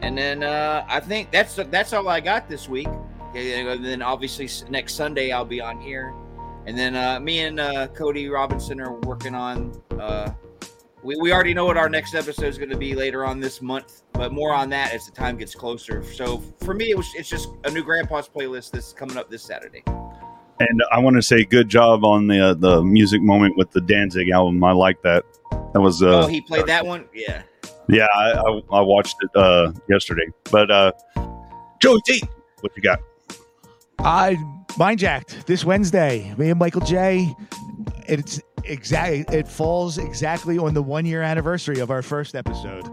And 0.03 0.17
then 0.17 0.43
uh, 0.43 0.85
I 0.89 1.01
think 1.01 1.31
that's 1.31 1.55
that's 1.55 1.93
all 1.93 2.09
I 2.09 2.21
got 2.21 2.49
this 2.49 2.69
week. 2.69 2.89
And 3.35 3.85
then 3.85 4.01
obviously 4.03 4.49
next 4.71 4.95
Sunday 4.95 5.33
I'll 5.33 5.45
be 5.45 5.61
on 5.61 5.81
here. 5.81 6.15
And 6.67 6.77
then 6.77 6.97
uh, 6.97 7.19
me 7.21 7.41
and 7.41 7.61
uh, 7.61 7.89
Cody 7.89 8.29
Robinson 8.29 8.81
are 8.81 8.93
working 9.01 9.35
on. 9.35 9.81
Uh, 9.99 10.31
we, 11.03 11.17
we 11.17 11.33
already 11.33 11.55
know 11.55 11.65
what 11.65 11.77
our 11.77 11.89
next 11.89 12.15
episode 12.15 12.47
is 12.47 12.59
going 12.59 12.71
to 12.71 12.77
be 12.77 12.95
later 12.95 13.25
on 13.25 13.41
this 13.41 13.63
month, 13.63 14.03
but 14.13 14.33
more 14.33 14.53
on 14.53 14.69
that 14.71 14.93
as 14.93 15.07
the 15.07 15.13
time 15.13 15.37
gets 15.37 15.55
closer. 15.55 16.03
So 16.03 16.43
for 16.63 16.75
me, 16.75 16.91
it 16.91 16.97
was 16.97 17.09
it's 17.17 17.29
just 17.29 17.49
a 17.65 17.71
new 17.71 17.83
Grandpa's 17.83 18.29
playlist 18.29 18.73
that's 18.73 18.93
coming 18.93 19.17
up 19.17 19.31
this 19.31 19.43
Saturday. 19.43 19.83
And 20.61 20.83
I 20.91 20.99
want 20.99 21.17
to 21.17 21.23
say 21.23 21.45
good 21.45 21.69
job 21.69 22.05
on 22.05 22.27
the 22.27 22.49
uh, 22.49 22.55
the 22.55 22.83
music 22.83 23.23
moment 23.23 23.57
with 23.57 23.71
the 23.71 23.81
Danzig 23.81 24.29
album. 24.31 24.63
I 24.65 24.73
like 24.73 25.01
that. 25.03 25.25
That 25.73 25.81
was 25.81 26.03
uh, 26.03 26.25
oh, 26.25 26.27
he 26.27 26.41
played 26.41 26.67
that 26.67 26.85
one. 26.85 27.07
Yeah. 27.15 27.43
Yeah. 27.89 28.07
I, 28.15 28.33
I, 28.33 28.61
I 28.73 28.81
watched 28.81 29.17
it 29.23 29.31
uh, 29.37 29.73
yesterday. 29.89 30.27
But 30.51 30.71
uh, 30.71 30.93
Joey 31.81 32.01
T, 32.07 32.23
what 32.61 32.73
you 32.77 32.83
got? 32.83 33.01
I 34.01 34.37
mind 34.79 34.99
jacked 35.01 35.47
this 35.47 35.65
Wednesday. 35.65 36.35
Me 36.39 36.51
and 36.51 36.59
Michael 36.59 36.83
J. 36.83 37.35
It's 38.07 38.41
exactly 38.65 39.25
it 39.37 39.47
falls 39.49 39.99
exactly 39.99 40.59
on 40.59 40.75
the 40.75 40.83
one 40.83 41.05
year 41.07 41.23
anniversary 41.23 41.81
of 41.81 41.91
our 41.91 42.03
first 42.03 42.35
episode. 42.35 42.85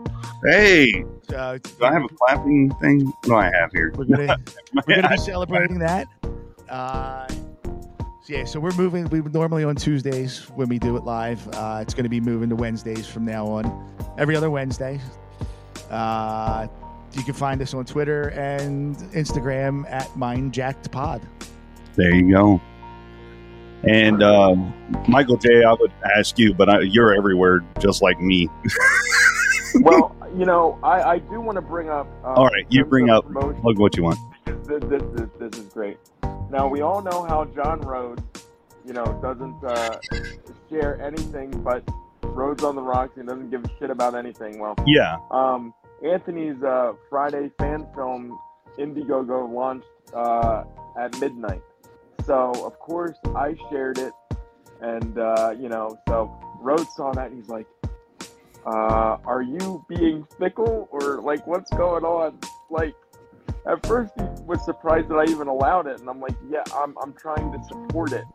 Hey, 0.50 1.04
Uh, 1.36 1.58
do 1.58 1.86
I 1.86 1.92
have 1.94 2.04
a 2.04 2.08
clapping 2.10 2.70
thing? 2.82 3.06
What 3.06 3.24
do 3.24 3.36
I 3.36 3.46
have 3.54 3.72
here? 3.72 3.92
we're 3.96 4.06
gonna 4.06 4.38
we're 4.88 4.96
gonna 4.96 5.10
be 5.10 5.18
celebrating 5.18 5.80
that. 5.80 6.08
Uh, 6.70 7.28
So, 7.28 7.35
yeah, 8.28 8.44
so 8.44 8.60
we're 8.60 8.76
moving. 8.76 9.08
We 9.10 9.22
were 9.22 9.30
normally 9.30 9.64
on 9.64 9.76
Tuesdays 9.76 10.50
when 10.56 10.68
we 10.68 10.80
do 10.80 10.98
it 10.98 11.04
live. 11.04 11.48
Uh, 11.54 11.80
it's 11.82 11.94
going 11.94 12.06
to 12.06 12.10
be 12.10 12.20
moving 12.20 12.50
to 12.50 12.56
Wednesdays 12.56 13.08
from 13.08 13.26
now 13.26 13.46
on, 13.46 13.96
every 14.18 14.36
other 14.36 14.50
Wednesday. 14.50 15.00
Uh, 15.90 16.68
you 17.14 17.24
can 17.24 17.34
find 17.34 17.62
us 17.62 17.74
on 17.74 17.86
Twitter 17.86 18.30
and 18.30 18.96
Instagram 19.14 19.90
at 19.92 20.08
MindJackedPod. 20.10 21.22
There 21.96 22.14
you 22.14 22.32
go. 22.32 22.62
And 23.84 24.24
um, 24.24 24.74
Michael 25.08 25.38
J, 25.38 25.64
I 25.64 25.74
would 25.74 25.94
ask 26.18 26.40
you, 26.40 26.54
but 26.54 26.70
I, 26.70 26.80
you're 26.82 27.14
everywhere, 27.14 27.64
just 27.80 28.02
like 28.02 28.20
me. 28.20 28.50
well, 29.76 30.16
you 30.36 30.46
know, 30.46 30.80
I, 30.82 31.02
I 31.04 31.18
do 31.20 31.40
want 31.40 31.58
to 31.58 31.62
bring 31.62 31.90
up. 31.90 32.08
Uh, 32.24 32.34
All 32.34 32.48
right, 32.48 32.66
you 32.70 32.84
bring 32.84 33.12
up 33.12 33.26
promotion- 33.26 33.62
plug 33.62 33.78
what 33.78 33.96
you 33.96 34.04
want. 34.04 34.18
this, 34.46 34.56
this, 34.68 35.04
this, 35.14 35.30
this 35.40 35.60
is 35.60 35.72
great. 35.72 36.00
Now 36.56 36.70
we 36.70 36.80
all 36.80 37.02
know 37.02 37.26
how 37.26 37.44
John 37.54 37.82
Rhodes, 37.82 38.24
you 38.86 38.94
know, 38.94 39.20
doesn't 39.22 39.62
uh, 39.62 40.00
share 40.70 41.02
anything 41.02 41.52
but 41.52 41.84
Rhodes 42.24 42.64
on 42.64 42.78
the 42.78 42.82
Rocks 42.82 43.18
and 43.18 43.28
doesn't 43.28 43.50
give 43.50 43.66
a 43.66 43.70
shit 43.78 43.90
about 43.90 44.16
anything. 44.16 44.60
Well, 44.60 44.74
Yeah, 44.88 45.18
um, 45.32 45.74
Anthony's 46.02 46.64
uh, 46.64 46.94
Friday 47.10 47.52
fan 47.60 47.86
film 47.94 48.40
Indiegogo 48.80 49.52
launched 49.54 49.86
uh, 50.14 50.64
at 50.98 51.20
midnight, 51.20 51.62
so 52.26 52.54
of 52.66 52.80
course 52.80 53.18
I 53.36 53.58
shared 53.70 53.98
it, 53.98 54.14
and 54.80 55.20
uh, 55.20 55.54
you 55.60 55.68
know, 55.68 56.00
so 56.08 56.40
Rhodes 56.62 56.88
saw 56.96 57.12
that 57.12 57.32
and 57.32 57.38
he's 57.38 57.50
like, 57.50 57.68
uh, 58.66 59.18
"Are 59.26 59.42
you 59.42 59.86
being 59.90 60.26
fickle 60.40 60.88
or 60.90 61.20
like 61.20 61.46
what's 61.48 61.70
going 61.72 62.06
on?" 62.06 62.40
Like 62.70 62.96
at 63.68 63.86
first 63.86 64.14
he 64.18 64.24
was 64.44 64.64
surprised 64.66 65.10
that 65.10 65.16
I 65.16 65.26
even 65.26 65.48
allowed 65.48 65.88
it, 65.88 66.00
and 66.00 66.10
I'm 66.10 66.20
like, 66.20 66.36
yeah, 66.50 66.64
I'm 66.76 66.96
I'm 67.02 67.14
trying 67.14 67.52
to 67.52 67.64
support 67.68 68.12
it. 68.14 68.26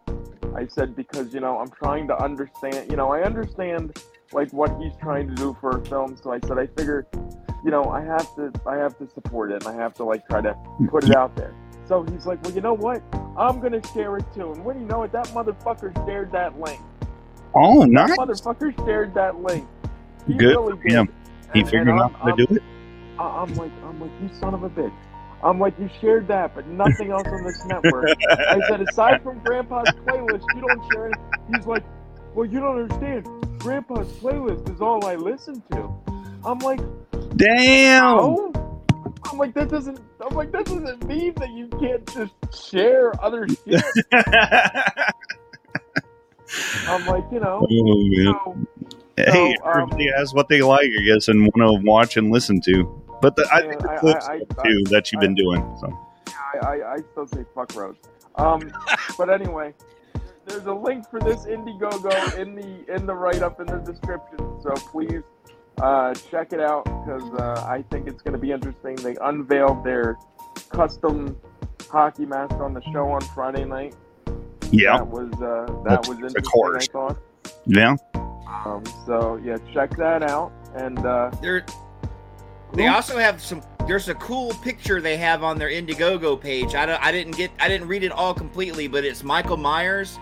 I 0.56 0.66
said 0.66 0.96
because 0.96 1.32
you 1.32 1.40
know 1.40 1.58
I'm 1.58 1.70
trying 1.70 2.08
to 2.08 2.16
understand. 2.22 2.90
You 2.90 2.96
know, 2.96 3.12
I 3.12 3.22
understand 3.22 4.02
like 4.32 4.52
what 4.52 4.76
he's 4.80 4.92
trying 5.00 5.28
to 5.28 5.34
do 5.34 5.56
for 5.60 5.70
a 5.78 5.84
film. 5.86 6.16
So 6.22 6.32
I 6.32 6.40
said 6.40 6.58
I 6.58 6.66
figure, 6.66 7.06
you 7.64 7.70
know, 7.70 7.84
I 7.84 8.02
have 8.02 8.34
to 8.36 8.52
I 8.66 8.76
have 8.76 8.98
to 8.98 9.08
support 9.08 9.52
it, 9.52 9.64
and 9.64 9.76
I 9.76 9.80
have 9.80 9.94
to 9.94 10.04
like 10.04 10.26
try 10.28 10.40
to 10.40 10.54
put 10.90 11.04
it 11.04 11.14
out 11.16 11.36
there. 11.36 11.54
So 11.86 12.02
he's 12.04 12.26
like, 12.26 12.42
well, 12.44 12.52
you 12.52 12.60
know 12.60 12.74
what? 12.74 13.02
I'm 13.36 13.60
gonna 13.60 13.80
share 13.92 14.16
it 14.16 14.24
too. 14.34 14.52
And 14.52 14.64
when 14.64 14.80
you 14.80 14.86
know 14.86 15.02
it, 15.04 15.12
that 15.12 15.26
motherfucker 15.28 15.94
shared 16.06 16.30
that 16.32 16.58
link. 16.60 16.80
Oh, 17.54 17.84
nice. 17.84 18.10
That 18.10 18.18
motherfucker 18.18 18.76
shared 18.84 19.12
that 19.14 19.40
link. 19.42 19.66
He 20.26 20.34
Good 20.34 20.50
really. 20.50 20.78
He 20.84 20.94
And- 20.94 21.08
figured 21.52 21.88
and 21.88 21.98
out 21.98 22.12
I'm- 22.12 22.14
how 22.14 22.24
to 22.26 22.30
I'm- 22.30 22.36
do 22.46 22.54
it. 22.56 22.62
I- 23.18 23.42
I'm 23.42 23.54
like, 23.56 23.72
I'm 23.84 24.00
like, 24.00 24.10
you 24.22 24.28
son 24.38 24.54
of 24.54 24.62
a 24.62 24.70
bitch. 24.70 24.92
I'm 25.42 25.58
like, 25.58 25.78
you 25.78 25.88
shared 26.00 26.28
that, 26.28 26.54
but 26.54 26.66
nothing 26.66 27.10
else 27.10 27.26
on 27.26 27.44
this 27.44 27.64
network. 27.64 28.08
I 28.30 28.60
said, 28.68 28.82
aside 28.82 29.22
from 29.22 29.38
Grandpa's 29.40 29.88
playlist, 30.06 30.44
you 30.54 30.60
don't 30.60 30.92
share 30.92 31.08
it. 31.08 31.16
He's 31.54 31.66
like, 31.66 31.84
well, 32.34 32.46
you 32.46 32.60
don't 32.60 32.82
understand. 32.82 33.26
Grandpa's 33.58 34.08
playlist 34.14 34.72
is 34.72 34.80
all 34.80 35.04
I 35.06 35.14
listen 35.16 35.62
to. 35.72 35.90
I'm 36.44 36.58
like, 36.60 36.80
Damn. 37.36 38.18
oh. 38.18 38.52
I'm 39.30 39.38
like, 39.38 39.54
that 39.54 39.68
doesn't. 39.68 40.00
I'm 40.20 40.34
like, 40.34 40.50
that 40.52 40.64
doesn't 40.66 41.04
mean 41.06 41.34
that 41.34 41.50
you 41.50 41.68
can't 41.68 42.04
just 42.12 42.32
share 42.70 43.12
other 43.22 43.46
shit. 43.48 43.82
I'm 46.88 47.06
like, 47.06 47.24
you 47.30 47.38
know. 47.40 47.66
Oh, 47.70 48.56
Hey, 49.16 49.54
So, 49.58 49.64
um, 49.64 49.82
everybody 49.82 50.10
has 50.16 50.32
what 50.34 50.48
they 50.48 50.62
like, 50.62 50.88
I 50.98 51.02
guess, 51.04 51.28
and 51.28 51.42
want 51.42 51.56
to 51.56 51.86
watch 51.86 52.16
and 52.16 52.30
listen 52.30 52.60
to. 52.62 52.99
But 53.20 53.36
the, 53.36 53.46
I 53.52 53.60
think 53.62 53.80
the 53.82 53.90
I- 53.92 53.98
cool 53.98 54.14
I- 54.14 54.18
stuff 54.20 54.58
I- 54.58 54.68
too 54.68 54.84
that 54.90 55.12
you've 55.12 55.20
been 55.20 55.34
doing. 55.34 55.60
So 55.80 55.98
I, 56.28 56.58
I, 56.66 56.92
I 56.94 56.96
still 57.12 57.26
say 57.26 57.44
fuck 57.54 57.74
Rhodes. 57.76 57.98
Um, 58.36 58.70
but 59.18 59.30
anyway, 59.30 59.74
there's 60.46 60.64
a 60.66 60.72
link 60.74 61.08
for 61.10 61.20
this 61.20 61.44
Indiegogo 61.44 62.36
in 62.38 62.54
the 62.54 62.94
in 62.94 63.06
the 63.06 63.14
write 63.14 63.42
up 63.42 63.60
in 63.60 63.66
the 63.66 63.78
description. 63.78 64.38
So 64.62 64.70
please 64.90 65.22
uh, 65.80 66.14
check 66.14 66.52
it 66.52 66.60
out 66.60 66.84
because 66.84 67.22
uh, 67.40 67.64
I 67.66 67.82
think 67.90 68.06
it's 68.08 68.22
going 68.22 68.32
to 68.34 68.38
be 68.38 68.52
interesting. 68.52 68.96
They 68.96 69.16
unveiled 69.22 69.84
their 69.84 70.16
custom 70.70 71.36
hockey 71.90 72.26
mask 72.26 72.54
on 72.54 72.72
the 72.74 72.82
show 72.92 73.08
on 73.10 73.20
Friday 73.34 73.64
night. 73.64 73.94
yeah, 74.70 74.98
That 74.98 75.06
was 75.06 75.32
uh, 75.34 75.66
that 75.84 75.84
That's- 75.84 76.08
was 76.08 76.18
interesting. 76.18 76.42
course. 76.44 76.88
I 76.88 76.92
thought. 76.92 77.18
yeah. 77.66 77.96
Um, 78.64 78.82
so 79.06 79.40
yeah, 79.44 79.56
check 79.72 79.96
that 79.96 80.22
out. 80.22 80.52
And 80.74 80.98
uh, 80.98 81.30
There, 81.40 81.64
they 82.74 82.86
also 82.86 83.18
have 83.18 83.40
some. 83.42 83.62
There's 83.86 84.08
a 84.08 84.14
cool 84.16 84.52
picture 84.62 85.00
they 85.00 85.16
have 85.16 85.42
on 85.42 85.58
their 85.58 85.68
Indiegogo 85.70 86.40
page. 86.40 86.74
I 86.74 86.86
don't. 86.86 87.02
I 87.02 87.10
didn't 87.12 87.36
get. 87.36 87.50
I 87.58 87.68
didn't 87.68 87.88
read 87.88 88.04
it 88.04 88.12
all 88.12 88.34
completely, 88.34 88.86
but 88.88 89.04
it's 89.04 89.24
Michael 89.24 89.56
Myers, 89.56 90.18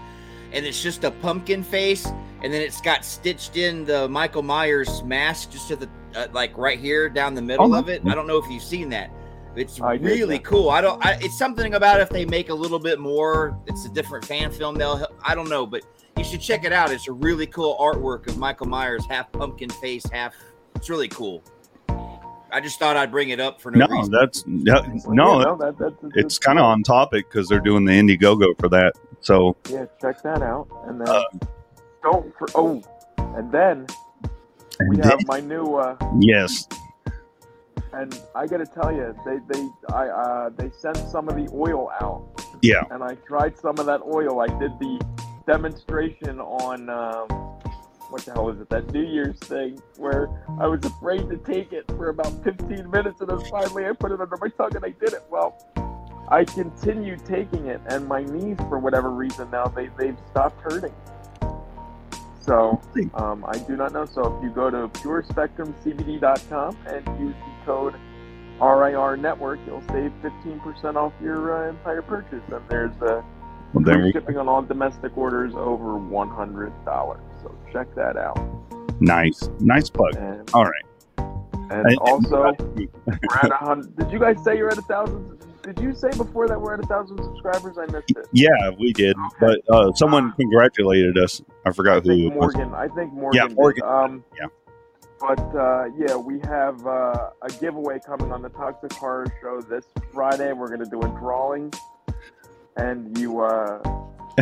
and 0.53 0.65
it's 0.65 0.83
just 0.83 1.05
a 1.05 1.11
pumpkin 1.11 1.63
face, 1.63 2.07
and 2.43 2.53
then 2.53 2.63
it's 2.63 2.81
got 2.81 3.05
stitched 3.05 3.57
in 3.57 3.85
the 3.85 4.09
Michael 4.09 4.43
Myers 4.43 5.03
mask 5.03 5.51
just 5.51 5.69
to 5.69 5.77
the 5.77 5.89
uh, 6.15 6.29
like 6.33 6.57
right 6.57 6.79
here 6.79 7.09
down 7.11 7.35
the 7.35 7.43
middle 7.43 7.75
Oh, 7.75 7.79
of 7.79 7.89
it. 7.89 8.03
I 8.07 8.15
don't 8.15 8.27
know 8.27 8.39
if 8.39 8.49
you've 8.51 8.63
seen 8.63 8.89
that. 8.91 9.11
It's 9.57 9.81
I 9.81 9.95
really 9.95 10.39
cool. 10.39 10.71
I 10.71 10.81
don't. 10.81 11.05
I, 11.05 11.19
it's 11.21 11.37
something 11.37 11.75
about 11.75 12.01
if 12.01 12.09
they 12.11 12.25
make 12.25 12.49
a 12.49 12.55
little 12.55 12.79
bit 12.79 13.01
more. 13.01 13.59
It's 13.67 13.85
a 13.87 13.91
different 13.91 14.25
fan 14.25 14.51
film. 14.53 14.77
They'll. 14.77 15.07
I 15.23 15.35
don't 15.35 15.49
know, 15.49 15.67
but 15.67 15.83
you 16.17 16.25
should 16.25 16.41
check 16.41 16.65
it 16.65 16.73
out. 16.73 16.93
It's 16.93 17.09
a 17.09 17.13
really 17.13 17.47
cool 17.47 17.77
artwork 17.79 18.29
of 18.29 18.39
Michael 18.39 18.67
Myers, 18.69 19.05
half 19.11 19.31
pumpkin 19.33 19.69
face, 19.69 20.05
half. 20.11 20.35
It's 20.77 20.89
really 20.89 21.09
cool. 21.09 21.43
I 22.53 22.61
just 22.61 22.79
thought 22.79 22.97
I'd 22.97 23.11
bring 23.11 23.29
it 23.31 23.41
up 23.41 23.61
for 23.61 23.71
no, 23.71 23.87
No, 23.87 23.97
reason. 23.97 24.13
that's 24.21 24.45
yeah, 24.47 24.81
yeah, 24.87 25.01
no. 25.09 25.57
that, 25.57 25.77
that's, 25.79 25.95
that's, 26.01 26.17
It's 26.17 26.39
kind 26.39 26.59
of 26.59 26.65
on 26.65 26.83
topic 26.83 27.29
because 27.31 27.49
they're 27.49 27.61
doing 27.61 27.85
the 27.85 27.93
Indiegogo 27.93 28.59
for 28.59 28.69
that. 28.71 28.95
So 29.21 29.57
Yeah, 29.71 29.85
check 30.01 30.23
that 30.23 30.43
out. 30.43 30.67
And 30.87 31.01
then 31.01 31.09
Uh, 31.09 31.23
don't 32.03 32.33
for 32.39 32.49
oh, 32.55 32.83
and 33.37 33.51
then 33.53 33.87
we 34.89 34.97
and 34.97 35.05
have 35.05 35.19
then- 35.19 35.27
my 35.27 35.41
new 35.41 35.75
uh, 35.77 35.97
yes, 36.21 36.67
and 37.93 38.19
I 38.35 38.47
gotta 38.47 38.67
tell 38.67 38.93
you, 38.93 39.15
they 39.27 39.39
they 39.53 39.69
I 39.93 40.09
uh, 40.09 40.51
they 40.51 40.71
sent 40.71 40.97
some 40.97 41.29
of 41.29 41.35
the 41.37 41.49
oil 41.53 41.91
out, 42.01 42.23
yeah, 42.63 42.83
and 42.91 43.03
I 43.03 43.15
tried 43.27 43.59
some 43.59 43.79
of 43.79 43.87
that 43.87 44.03
oil. 44.03 44.41
I 44.41 44.47
did 44.59 44.79
the 44.79 45.05
demonstration 45.47 46.39
on 46.41 46.89
um, 46.91 47.58
what 48.11 48.23
the 48.23 48.33
hell 48.33 48.49
is 48.51 48.61
it? 48.61 48.69
That 48.71 48.93
New 48.93 49.05
Year's 49.05 49.39
thing 49.39 49.81
where 49.97 50.29
I 50.61 50.67
was 50.67 50.85
afraid 50.85 51.29
to 51.31 51.37
take 51.39 51.73
it 51.73 51.87
for 51.89 52.09
about 52.09 52.33
15 52.45 52.91
minutes, 52.91 53.21
and 53.21 53.29
then 53.29 53.41
finally 53.51 53.87
I 53.87 53.93
put 53.93 54.13
it 54.13 54.21
under 54.21 54.37
my 54.37 54.49
tongue 54.49 54.75
and 54.77 54.85
I 54.85 54.91
did 54.91 55.13
it. 55.13 55.25
Well, 55.31 55.57
I 56.31 56.45
continued 56.45 57.25
taking 57.25 57.67
it, 57.67 57.81
and 57.89 58.07
my 58.07 58.23
knees, 58.23 58.59
for 58.69 58.79
whatever 58.79 59.11
reason, 59.11 59.51
now 59.51 59.67
they 59.67 59.89
they've 59.99 60.19
stopped 60.31 60.61
hurting. 60.61 60.95
So 62.41 62.81
um, 63.15 63.45
I 63.47 63.59
do 63.59 63.77
not 63.77 63.93
know. 63.93 64.07
So 64.07 64.37
if 64.37 64.43
you 64.43 64.51
go 64.51 64.71
to 64.71 64.89
purespectrumcbd.com 64.89 66.77
and 66.87 67.21
use 67.21 67.35
the 67.35 67.67
code 67.67 67.95
RIR 68.61 69.17
Network, 69.19 69.61
you'll 69.67 69.83
save 69.93 70.13
15% 70.23 70.97
off 70.97 71.13
your 71.23 71.67
uh, 71.67 71.71
entire 71.71 72.03
purchase. 72.03 72.43
And 72.51 72.67
there's 72.69 73.03
uh, 73.03 73.23
well, 73.75 74.11
shipping 74.13 74.39
on 74.39 74.49
all 74.49 74.63
domestic 74.63 75.17
orders 75.17 75.53
over 75.55 75.99
$100. 75.99 77.21
Check 77.73 77.95
that 77.95 78.17
out. 78.17 78.39
nice, 79.01 79.49
nice 79.61 79.91
plug. 79.91 80.17
And, 80.17 80.49
All 80.55 80.65
right. 80.65 80.85
and 81.71 81.87
And- 81.87 81.99
also, 81.99 82.53
we're 82.75 82.89
at 83.43 83.51
a 83.51 83.55
hundred. 83.57 83.97
Did 83.97 84.11
you 84.13 84.19
guys 84.19 84.43
say 84.45 84.57
you're 84.57 84.71
at 84.71 84.79
a 84.79 84.83
thousand? 84.83 85.35
Did 85.63 85.81
you 85.81 85.95
say 85.95 86.09
before 86.17 86.49
that 86.49 86.59
we're 86.59 86.73
at 86.75 86.81
a 86.81 86.87
thousand 86.87 87.23
subscribers? 87.23 87.77
I 87.77 87.85
missed 87.93 88.11
it. 88.13 88.27
yeah, 88.33 88.49
we 88.79 88.93
did, 88.95 89.15
but 89.39 89.61
uh, 89.69 89.93
someone 89.93 90.33
congratulated 90.33 91.19
us. 91.19 91.43
I 91.67 91.69
I 91.69 91.73
forgot 91.73 92.03
who 92.05 92.09
think 92.09 92.33
it 92.33 92.37
was. 92.39 92.55
Morgan. 92.55 92.73
I 92.75 92.89
think 92.89 93.13
Morgan. 93.13 93.37
Yeah, 93.43 93.49
did. 93.49 93.57
Morgan. 93.57 93.83
Um, 93.85 94.25
Yeah. 94.39 94.47
But 95.21 95.41
uh, 95.55 95.87
yeah, 95.99 96.15
we 96.17 96.39
have 96.45 96.87
uh, 96.87 97.31
a 97.43 97.49
giveaway 97.61 97.99
coming 98.07 98.31
on 98.33 98.41
the 98.41 98.49
Toxic 98.51 98.93
Horror 98.93 99.27
Show 99.43 99.61
this 99.61 99.85
Friday. 100.15 100.53
We're 100.53 100.69
going 100.69 100.79
to 100.79 100.87
do 100.89 101.01
a 101.03 101.09
drawing, 101.19 101.73
and 102.77 103.19
you 103.19 103.41
uh, 103.41 103.83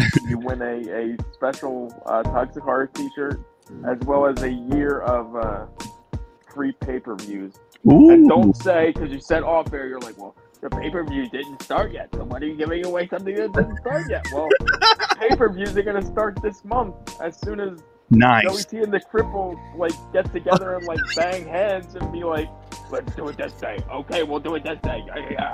you 0.28 0.38
win 0.38 0.62
a, 0.62 1.14
a 1.14 1.16
special 1.32 1.92
uh, 2.06 2.22
Toxic 2.22 2.62
Horror 2.62 2.88
T-shirt 2.88 3.40
as 3.88 3.98
well 4.06 4.26
as 4.26 4.42
a 4.42 4.50
year 4.50 5.00
of 5.00 5.36
uh, 5.36 5.66
free 6.52 6.72
pay-per-views. 6.80 7.54
And 7.84 8.28
don't 8.28 8.56
say 8.56 8.92
because 8.92 9.10
you 9.10 9.20
said 9.20 9.42
off 9.42 9.72
air, 9.72 9.86
you're 9.86 10.00
like, 10.00 10.18
well, 10.18 10.34
the 10.60 10.70
pay-per-view 10.70 11.28
didn't 11.30 11.62
start 11.62 11.92
yet. 11.92 12.08
So 12.12 12.24
why 12.24 12.38
are 12.38 12.44
you 12.44 12.56
giving 12.56 12.84
away 12.84 13.06
something 13.08 13.34
that 13.34 13.52
didn't 13.52 13.76
start 13.78 14.04
yet? 14.08 14.26
Well, 14.32 14.48
pay-per-views 15.20 15.76
are 15.76 15.82
going 15.82 16.00
to 16.00 16.06
start 16.06 16.40
this 16.42 16.64
month 16.64 16.94
as 17.20 17.38
soon 17.40 17.60
as 17.60 17.82
nice. 18.10 18.64
T 18.64 18.78
and 18.78 18.92
the 18.92 19.00
Cripple 19.00 19.56
like 19.76 19.92
get 20.12 20.32
together 20.32 20.74
and 20.74 20.86
like 20.86 21.00
bang 21.14 21.46
heads 21.46 21.94
and 21.94 22.10
be 22.12 22.24
like, 22.24 22.48
let's 22.90 23.14
do 23.14 23.28
it 23.28 23.36
this 23.36 23.52
day. 23.54 23.78
Okay, 23.90 24.22
we'll 24.22 24.40
do 24.40 24.54
it 24.54 24.64
this 24.64 24.80
day. 24.80 25.04
Yeah. 25.30 25.52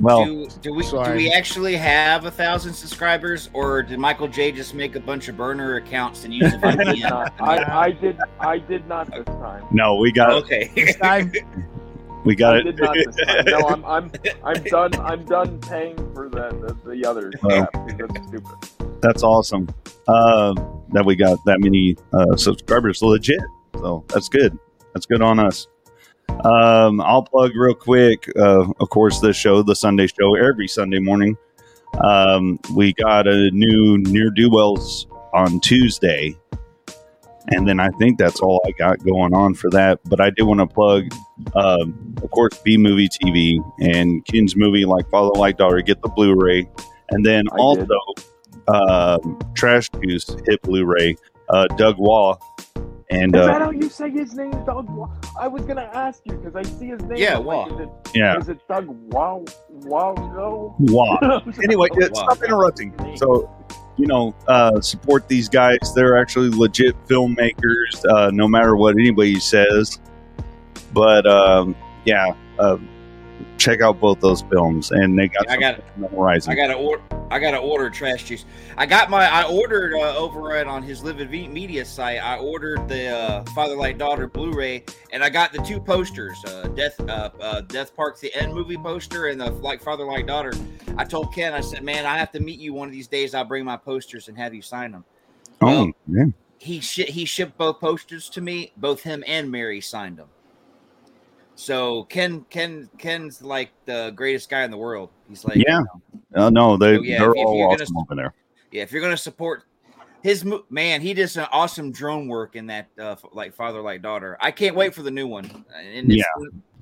Well, 0.00 0.24
do, 0.24 0.48
do 0.62 0.72
we 0.74 0.82
do 0.82 1.12
we 1.14 1.30
actually 1.30 1.76
have 1.76 2.24
a 2.24 2.30
thousand 2.30 2.72
subscribers, 2.72 3.50
or 3.52 3.82
did 3.82 3.98
Michael 3.98 4.28
J 4.28 4.50
just 4.50 4.74
make 4.74 4.96
a 4.96 5.00
bunch 5.00 5.28
of 5.28 5.36
burner 5.36 5.76
accounts 5.76 6.24
and 6.24 6.32
use 6.32 6.54
a 6.54 6.66
I 6.66 6.70
did 6.76 6.86
VPN? 6.86 7.10
not. 7.10 7.34
I, 7.40 7.86
I 7.86 7.90
did. 7.92 8.18
I 8.40 8.58
did 8.58 8.86
not 8.88 9.10
this 9.10 9.24
time. 9.26 9.66
no, 9.70 9.96
we 9.96 10.10
got 10.12 10.30
okay. 10.32 10.70
This 10.74 10.96
time, 10.96 11.32
We 12.24 12.34
got 12.34 12.56
I 12.56 12.58
it. 12.60 12.62
did 12.62 12.78
not 12.78 12.94
this 12.94 13.16
time. 13.26 13.44
No, 13.46 13.58
I'm 13.68 13.84
I'm 13.84 14.12
I'm 14.42 14.62
done. 14.64 14.94
I'm 15.00 15.24
done 15.26 15.58
paying 15.60 15.96
for 16.14 16.28
the 16.28 16.48
the, 16.84 16.90
the 16.94 17.04
others. 17.08 17.34
Well. 17.42 17.68
that's 17.72 18.28
stupid. 18.28 19.00
That's 19.02 19.22
awesome. 19.22 19.68
Uh, 20.08 20.54
that 20.90 21.04
we 21.04 21.14
got 21.14 21.38
that 21.44 21.60
many 21.60 21.96
uh, 22.12 22.36
subscribers. 22.36 23.02
Legit. 23.02 23.38
So 23.76 24.04
that's 24.08 24.28
good. 24.28 24.58
That's 24.94 25.06
good 25.06 25.22
on 25.22 25.38
us. 25.38 25.66
Um, 26.44 27.00
I'll 27.02 27.22
plug 27.22 27.52
real 27.54 27.74
quick. 27.74 28.30
Uh, 28.36 28.70
of 28.80 28.90
course, 28.90 29.20
the 29.20 29.32
show, 29.32 29.62
the 29.62 29.74
Sunday 29.76 30.06
show, 30.06 30.34
every 30.36 30.68
Sunday 30.68 30.98
morning. 30.98 31.36
Um, 32.02 32.58
we 32.74 32.92
got 32.94 33.26
a 33.26 33.50
new 33.50 33.98
near 33.98 34.30
do 34.30 34.48
wells 34.50 35.06
on 35.34 35.60
Tuesday, 35.60 36.36
and 37.48 37.68
then 37.68 37.78
I 37.78 37.90
think 37.98 38.18
that's 38.18 38.40
all 38.40 38.62
I 38.66 38.70
got 38.78 39.04
going 39.04 39.34
on 39.34 39.54
for 39.54 39.68
that. 39.70 39.98
But 40.04 40.20
I 40.20 40.30
do 40.30 40.46
want 40.46 40.60
to 40.60 40.66
plug, 40.66 41.12
um, 41.54 42.14
of 42.22 42.30
course, 42.30 42.56
B 42.64 42.76
Movie 42.78 43.08
TV 43.08 43.58
and 43.80 44.24
Ken's 44.24 44.56
movie 44.56 44.86
like 44.86 45.10
Father 45.10 45.38
Like 45.38 45.58
Daughter. 45.58 45.80
Get 45.82 46.00
the 46.00 46.08
Blu-ray, 46.08 46.66
and 47.10 47.26
then 47.26 47.44
I 47.52 47.56
also 47.56 47.86
did. 47.86 48.68
um, 48.68 49.38
Trash 49.54 49.90
Juice 50.02 50.34
hit 50.46 50.62
Blu-ray. 50.62 51.16
Uh, 51.50 51.66
Doug 51.76 51.96
Waugh 51.98 52.38
and 53.10 53.34
Is 53.34 53.42
uh, 53.42 53.46
that 53.46 53.60
how 53.62 53.70
you 53.70 53.88
say 53.88 54.10
his 54.10 54.34
name, 54.34 54.52
Doug? 54.64 54.88
I 55.38 55.48
was 55.48 55.62
gonna 55.64 55.90
ask 55.92 56.22
you 56.24 56.32
because 56.34 56.54
I 56.54 56.62
see 56.62 56.88
his 56.88 57.00
name. 57.02 57.18
Yeah, 57.18 57.38
I'm 57.38 57.44
like, 57.44 57.72
Is 57.72 57.80
it, 57.80 57.88
yeah, 58.14 58.38
is 58.38 58.48
it 58.48 58.58
Doug 58.68 58.86
Wow 59.12 59.44
Wow? 59.70 60.74
Waugh. 60.78 61.40
Anyway, 61.62 61.88
Oh, 61.92 61.96
yeah, 62.00 62.08
Wow. 62.12 62.26
stop 62.28 62.42
interrupting. 62.42 62.94
So, 63.16 63.50
you 63.96 64.06
know, 64.06 64.34
uh, 64.48 64.80
support 64.80 65.28
these 65.28 65.48
guys. 65.48 65.78
They're 65.94 66.16
actually 66.16 66.50
legit 66.50 66.94
filmmakers, 67.06 68.04
uh, 68.08 68.30
no 68.30 68.46
matter 68.46 68.76
what 68.76 68.94
anybody 68.96 69.40
says. 69.40 70.00
But 70.92 71.26
um, 71.26 71.74
yeah, 72.04 72.34
uh, 72.58 72.78
check 73.58 73.80
out 73.80 74.00
both 74.00 74.20
those 74.20 74.42
films, 74.42 74.90
and 74.90 75.18
they 75.18 75.28
got 75.28 75.48
I 75.48 75.56
got 75.56 75.76
something 75.76 75.92
on 75.96 76.10
the 76.10 76.16
horizon. 76.16 76.52
I 76.52 76.56
gotta 76.56 76.74
order. 76.74 77.02
I 77.30 77.38
gotta 77.38 77.58
order 77.58 77.90
trash 77.90 78.24
juice. 78.24 78.44
I 78.76 78.86
got 78.86 79.10
my. 79.10 79.28
I 79.28 79.44
ordered 79.44 79.94
uh, 79.94 80.16
over 80.16 80.56
at 80.56 80.66
on 80.66 80.82
his 80.82 81.02
Livid 81.02 81.30
v- 81.30 81.48
Media 81.48 81.84
site. 81.84 82.22
I 82.22 82.38
ordered 82.38 82.88
the 82.88 83.08
uh, 83.08 83.44
Father 83.54 83.76
Like 83.76 83.98
Daughter 83.98 84.26
Blu-ray, 84.26 84.84
and 85.12 85.22
I 85.22 85.30
got 85.30 85.52
the 85.52 85.62
two 85.62 85.80
posters. 85.80 86.42
Uh, 86.44 86.68
Death, 86.68 86.98
uh, 87.00 87.30
uh, 87.40 87.60
Death 87.62 87.94
Park, 87.94 88.18
the 88.18 88.34
end 88.34 88.52
movie 88.54 88.76
poster, 88.76 89.28
and 89.28 89.40
the 89.40 89.50
like 89.50 89.82
Father 89.82 90.04
Like 90.04 90.26
Daughter. 90.26 90.52
I 90.96 91.04
told 91.04 91.34
Ken, 91.34 91.52
I 91.52 91.60
said, 91.60 91.82
"Man, 91.82 92.06
I 92.06 92.18
have 92.18 92.32
to 92.32 92.40
meet 92.40 92.58
you 92.58 92.72
one 92.72 92.88
of 92.88 92.92
these 92.92 93.08
days. 93.08 93.34
I'll 93.34 93.44
bring 93.44 93.64
my 93.64 93.76
posters 93.76 94.28
and 94.28 94.36
have 94.36 94.54
you 94.54 94.62
sign 94.62 94.92
them." 94.92 95.04
oh, 95.62 95.92
yeah. 96.08 96.24
He 96.58 96.80
shi 96.80 97.04
he 97.04 97.24
shipped 97.24 97.56
both 97.56 97.80
posters 97.80 98.28
to 98.30 98.40
me. 98.40 98.72
Both 98.76 99.02
him 99.02 99.24
and 99.26 99.50
Mary 99.50 99.80
signed 99.80 100.18
them. 100.18 100.28
So 101.60 102.04
Ken, 102.04 102.46
Ken, 102.48 102.88
Ken's 102.96 103.42
like 103.42 103.70
the 103.84 104.12
greatest 104.16 104.48
guy 104.48 104.62
in 104.64 104.70
the 104.70 104.78
world. 104.78 105.10
He's 105.28 105.44
like, 105.44 105.56
Yeah. 105.56 105.82
Uh, 106.34 106.48
no, 106.48 106.76
they, 106.78 106.96
So, 106.96 107.02
yeah, 107.02 107.18
they're 107.18 107.30
if- 107.32 107.36
if 107.36 107.46
all 107.46 107.58
you're 107.58 107.76
gonna- 107.76 108.00
over 108.00 108.14
there. 108.14 108.34
Yeah, 108.72 108.82
if 108.82 108.92
you're 108.92 109.02
gonna 109.02 109.16
support 109.16 109.64
his 110.22 110.42
man, 110.70 111.00
he 111.02 111.12
does 111.12 111.32
some 111.32 111.46
awesome 111.52 111.92
drone 111.92 112.28
work 112.28 112.56
in 112.56 112.66
that 112.68 112.88
uh, 112.98 113.16
like 113.32 113.54
father 113.54 113.82
like 113.82 114.00
daughter. 114.00 114.38
I 114.40 114.50
can't 114.52 114.74
wait 114.74 114.94
for 114.94 115.02
the 115.02 115.10
new 115.10 115.26
one. 115.26 115.44
And 115.76 116.10
it's, 116.10 116.24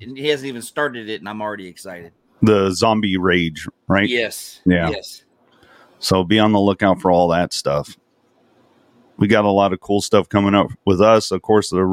and 0.01 0.17
he 0.17 0.27
hasn't 0.29 0.47
even 0.47 0.61
started 0.61 1.09
it, 1.09 1.19
and 1.19 1.27
I'm 1.27 1.41
already 1.41 1.67
excited. 1.67 2.13
The 2.41 2.71
zombie 2.71 3.17
rage, 3.17 3.67
right? 3.89 4.07
Yes, 4.07 4.61
Yeah. 4.65 4.89
yes. 4.91 5.23
So 5.99 6.23
be 6.23 6.39
on 6.39 6.53
the 6.53 6.59
lookout 6.61 7.01
for 7.01 7.11
all 7.11 7.27
that 7.29 7.51
stuff. 7.51 7.97
We 9.17 9.27
got 9.27 9.43
a 9.43 9.51
lot 9.51 9.73
of 9.73 9.81
cool 9.81 9.99
stuff 10.01 10.29
coming 10.29 10.55
up 10.55 10.67
with 10.85 11.01
us. 11.01 11.31
Of 11.31 11.41
course, 11.41 11.69
the 11.69 11.83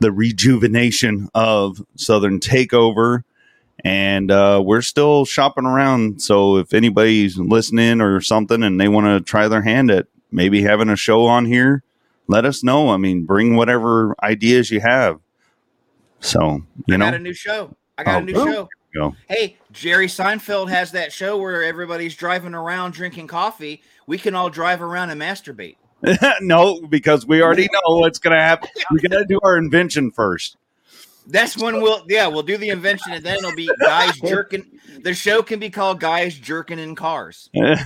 the 0.00 0.12
rejuvenation 0.12 1.28
of 1.34 1.84
Southern 1.96 2.40
Takeover, 2.40 3.22
and 3.84 4.30
uh, 4.30 4.62
we're 4.64 4.82
still 4.82 5.24
shopping 5.24 5.66
around. 5.66 6.20
So 6.22 6.56
if 6.56 6.74
anybody's 6.74 7.36
listening 7.38 8.00
or 8.00 8.20
something 8.20 8.62
and 8.62 8.80
they 8.80 8.88
want 8.88 9.06
to 9.06 9.20
try 9.20 9.48
their 9.48 9.62
hand 9.62 9.90
at 9.90 10.06
maybe 10.30 10.62
having 10.62 10.88
a 10.88 10.96
show 10.96 11.26
on 11.26 11.44
here, 11.44 11.82
let 12.26 12.44
us 12.44 12.64
know. 12.64 12.90
I 12.90 12.96
mean, 12.96 13.24
bring 13.24 13.56
whatever 13.56 14.14
ideas 14.22 14.70
you 14.70 14.80
have. 14.80 15.20
So 16.20 16.62
you 16.86 16.94
I 16.94 16.96
know, 16.96 17.04
got 17.06 17.14
a 17.14 17.18
new 17.18 17.34
show. 17.34 17.76
I 17.98 18.04
got 18.04 18.14
Oh, 18.14 18.18
a 18.18 18.22
new 18.22 18.32
oh. 18.36 18.68
show. 18.94 19.16
Hey, 19.28 19.56
Jerry 19.72 20.06
Seinfeld 20.06 20.70
has 20.70 20.92
that 20.92 21.12
show 21.12 21.36
where 21.36 21.62
everybody's 21.62 22.14
driving 22.14 22.54
around 22.54 22.92
drinking 22.92 23.26
coffee. 23.26 23.82
We 24.06 24.18
can 24.18 24.34
all 24.34 24.50
drive 24.50 24.80
around 24.80 25.10
and 25.10 25.20
masturbate. 25.20 25.76
no, 26.40 26.80
because 26.82 27.26
we 27.26 27.42
already 27.42 27.68
know 27.72 27.98
what's 27.98 28.18
going 28.18 28.36
to 28.36 28.42
happen. 28.42 28.68
We 28.90 29.00
got 29.00 29.18
to 29.18 29.24
do 29.24 29.38
our 29.42 29.56
invention 29.56 30.10
first. 30.10 30.56
That's 31.26 31.56
when 31.56 31.80
we'll 31.80 32.04
yeah 32.08 32.26
we'll 32.26 32.42
do 32.42 32.58
the 32.58 32.68
invention 32.68 33.12
and 33.12 33.24
then 33.24 33.38
it'll 33.38 33.54
be 33.54 33.70
guys 33.80 34.18
jerking. 34.24 34.78
The 35.02 35.14
show 35.14 35.42
can 35.42 35.58
be 35.58 35.70
called 35.70 35.98
guys 36.00 36.34
jerking 36.34 36.78
in 36.78 36.94
cars. 36.94 37.48
We're 37.54 37.80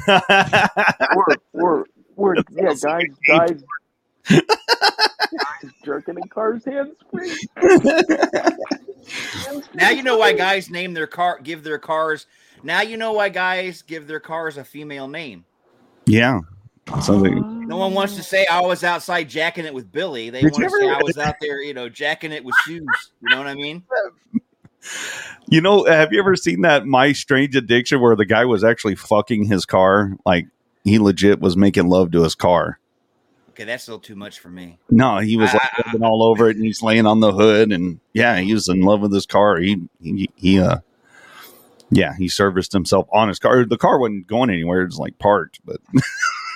we're 1.52 1.84
we're 2.16 2.34
yeah, 2.50 2.74
guys 2.82 3.04
guys. 3.28 3.62
Jerking 5.84 6.16
in 6.16 6.28
cars 6.28 6.64
hands 6.64 6.96
free. 7.12 7.36
Now 9.74 9.90
you 9.90 10.02
know 10.02 10.18
why 10.18 10.32
guys 10.32 10.68
name 10.68 10.92
their 10.94 11.06
car 11.06 11.38
give 11.40 11.62
their 11.62 11.78
cars. 11.78 12.26
Now 12.64 12.80
you 12.82 12.96
know 12.96 13.12
why 13.12 13.28
guys 13.28 13.82
give 13.82 14.08
their 14.08 14.20
cars 14.20 14.56
a 14.56 14.64
female 14.64 15.06
name. 15.06 15.44
yeah. 16.06 16.40
So 17.02 17.20
they, 17.20 17.30
ah. 17.34 17.57
No 17.68 17.76
one 17.76 17.92
wants 17.92 18.16
to 18.16 18.22
say 18.22 18.46
I 18.46 18.62
was 18.62 18.82
outside 18.82 19.28
jacking 19.28 19.66
it 19.66 19.74
with 19.74 19.92
Billy. 19.92 20.30
They 20.30 20.40
Did 20.40 20.52
want 20.52 20.64
to 20.64 20.70
say 20.70 20.88
I 20.88 21.00
was 21.02 21.18
out 21.18 21.34
there, 21.38 21.62
you 21.62 21.74
know, 21.74 21.90
jacking 21.90 22.32
it 22.32 22.42
with 22.42 22.54
shoes. 22.64 22.86
You 23.20 23.28
know 23.28 23.36
what 23.36 23.46
I 23.46 23.54
mean? 23.54 23.82
you 25.48 25.60
know, 25.60 25.84
have 25.84 26.10
you 26.10 26.18
ever 26.18 26.34
seen 26.34 26.62
that 26.62 26.86
My 26.86 27.12
Strange 27.12 27.54
Addiction 27.54 28.00
where 28.00 28.16
the 28.16 28.24
guy 28.24 28.46
was 28.46 28.64
actually 28.64 28.94
fucking 28.94 29.44
his 29.44 29.66
car? 29.66 30.16
Like 30.24 30.46
he 30.82 30.98
legit 30.98 31.40
was 31.40 31.58
making 31.58 31.88
love 31.88 32.10
to 32.12 32.22
his 32.22 32.34
car. 32.34 32.78
Okay, 33.50 33.64
that's 33.64 33.86
a 33.86 33.90
little 33.90 34.00
too 34.00 34.16
much 34.16 34.38
for 34.38 34.48
me. 34.48 34.78
No, 34.88 35.18
he 35.18 35.36
was 35.36 35.52
like 35.52 35.78
rubbing 35.84 36.04
all 36.04 36.22
over 36.22 36.48
it 36.48 36.56
and 36.56 36.64
he's 36.64 36.82
laying 36.82 37.06
on 37.06 37.20
the 37.20 37.32
hood 37.32 37.70
and 37.70 38.00
yeah, 38.14 38.38
he 38.38 38.54
was 38.54 38.68
in 38.68 38.80
love 38.80 39.02
with 39.02 39.12
his 39.12 39.26
car. 39.26 39.58
He 39.58 39.88
he, 40.00 40.30
he 40.36 40.58
uh 40.58 40.78
yeah, 41.90 42.14
he 42.16 42.28
serviced 42.28 42.72
himself 42.72 43.08
on 43.12 43.28
his 43.28 43.38
car. 43.38 43.64
The 43.64 43.76
car 43.76 43.98
wasn't 43.98 44.26
going 44.26 44.50
anywhere; 44.50 44.82
it's 44.82 44.98
like 44.98 45.18
parked. 45.18 45.60
But 45.64 45.80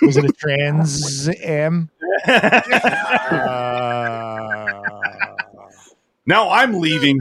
Was 0.01 0.17
it 0.17 0.25
a 0.25 0.33
Trans 0.33 1.29
Am? 1.43 1.89
Uh, 2.27 2.41
now 6.25 6.49
I'm 6.49 6.73
leaving. 6.79 7.19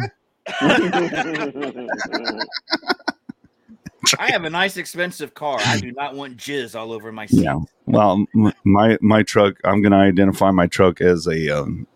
I 4.19 4.31
have 4.31 4.45
a 4.45 4.51
nice 4.51 4.77
expensive 4.77 5.35
car. 5.35 5.59
I 5.65 5.79
do 5.79 5.93
not 5.93 6.15
want 6.15 6.37
jizz 6.37 6.79
all 6.79 6.93
over 6.93 7.13
my 7.13 7.27
seat. 7.27 7.45
Yeah. 7.45 7.61
Well, 7.87 8.25
my 8.65 8.99
my 9.01 9.23
truck. 9.23 9.57
I'm 9.65 9.81
going 9.83 9.93
to 9.93 9.99
identify 9.99 10.51
my 10.51 10.67
truck 10.67 11.01
as 11.01 11.27
a 11.27 11.49
um, 11.51 11.87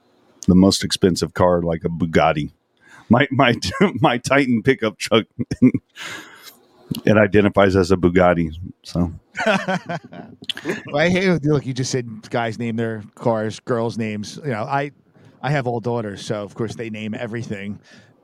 the 0.47 0.55
most 0.55 0.85
expensive 0.85 1.35
car, 1.35 1.63
like 1.63 1.85
a 1.85 1.89
Bugatti. 1.89 2.53
My 3.09 3.27
my 3.31 3.55
my 4.01 4.19
Titan 4.19 4.63
pickup 4.63 4.99
truck. 4.99 5.27
it 7.05 7.17
identifies 7.17 7.77
as 7.77 7.91
a 7.91 7.97
Bugatti. 7.97 8.55
So 8.83 9.01
well, 9.01 9.13
I 10.95 11.09
hate 11.09 11.45
look. 11.45 11.67
You 11.67 11.73
just 11.75 11.91
said 11.91 12.31
guys 12.31 12.59
name 12.59 12.77
their 12.77 13.03
cars, 13.15 13.61
girls' 13.61 13.99
names. 13.99 14.39
You 14.45 14.51
know, 14.53 14.65
I 14.65 14.93
I 15.43 15.51
have 15.51 15.67
all 15.67 15.81
daughters, 15.81 16.25
so 16.25 16.43
of 16.43 16.55
course 16.55 16.75
they 16.75 16.91
name 16.91 17.15
everything. 17.15 17.79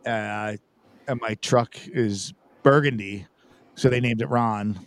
Uh, 0.07 0.57
and 1.09 1.21
my 1.21 1.35
truck 1.43 1.77
is 1.89 2.33
burgundy, 2.63 3.27
so 3.75 3.89
they 3.89 4.01
named 4.01 4.23
it 4.23 4.29
Ron. 4.29 4.79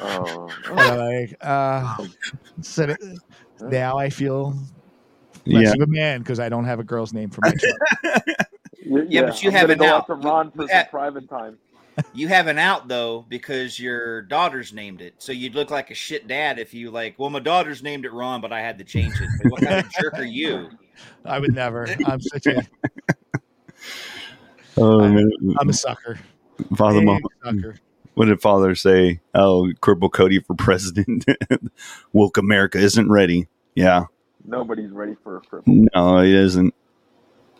Oh, 0.00 0.48
And 0.66 0.98
like, 0.98 1.36
uh, 1.40 1.96
so 2.60 2.86
that- 2.86 3.18
now 3.60 3.96
I 3.96 4.10
feel 4.10 4.54
less 5.46 5.66
yeah, 5.68 5.72
of 5.74 5.80
a 5.80 5.86
man 5.86 6.20
because 6.20 6.40
I 6.40 6.48
don't 6.48 6.64
have 6.64 6.80
a 6.80 6.84
girl's 6.84 7.12
name 7.12 7.30
for 7.30 7.40
my 7.42 7.52
truck. 7.54 8.24
Yeah, 8.86 9.22
but 9.22 9.42
you 9.42 9.48
I'm 9.48 9.54
have 9.56 9.62
gonna 9.62 9.72
it 9.72 9.78
go 9.78 9.86
now. 9.86 9.96
out 9.96 10.06
to 10.08 10.14
Ron 10.14 10.50
for 10.50 10.62
You 10.64 10.68
some 10.68 10.86
private 10.90 11.28
time. 11.28 11.56
You 12.12 12.28
have 12.28 12.46
an 12.46 12.58
out 12.58 12.88
though 12.88 13.24
because 13.28 13.78
your 13.78 14.22
daughter's 14.22 14.72
named 14.72 15.00
it. 15.00 15.14
So 15.18 15.32
you'd 15.32 15.54
look 15.54 15.70
like 15.70 15.90
a 15.90 15.94
shit 15.94 16.26
dad 16.26 16.58
if 16.58 16.74
you 16.74 16.90
like. 16.90 17.18
Well, 17.18 17.30
my 17.30 17.38
daughter's 17.40 17.82
named 17.82 18.04
it 18.04 18.12
Ron, 18.12 18.40
but 18.40 18.52
I 18.52 18.60
had 18.60 18.78
to 18.78 18.84
change 18.84 19.14
it. 19.20 19.28
Like, 19.44 19.52
what 19.52 19.62
kind 19.62 19.86
of 19.86 19.92
jerk 19.92 20.14
are 20.14 20.24
you? 20.24 20.70
I 21.24 21.38
would 21.38 21.54
never. 21.54 21.86
I'm 22.06 22.20
such 22.20 22.46
a. 22.46 22.62
oh, 24.76 25.00
man. 25.08 25.30
I'm 25.58 25.68
a 25.68 25.72
sucker. 25.72 26.18
Father, 26.76 27.00
Big 27.00 27.06
Mo- 27.06 27.18
sucker. 27.44 27.76
what 28.14 28.26
did 28.26 28.40
Father 28.40 28.74
say? 28.74 29.20
Oh, 29.34 29.72
Cripple 29.80 30.12
Cody 30.12 30.40
for 30.40 30.54
president. 30.54 31.24
Woke 32.12 32.38
America 32.38 32.78
isn't 32.78 33.10
ready. 33.10 33.48
Yeah, 33.74 34.04
Nobody's 34.44 34.90
ready 34.90 35.16
for 35.24 35.38
a 35.38 35.40
cripple. 35.40 35.88
no, 35.94 36.18
it 36.18 36.28
isn't. 36.28 36.74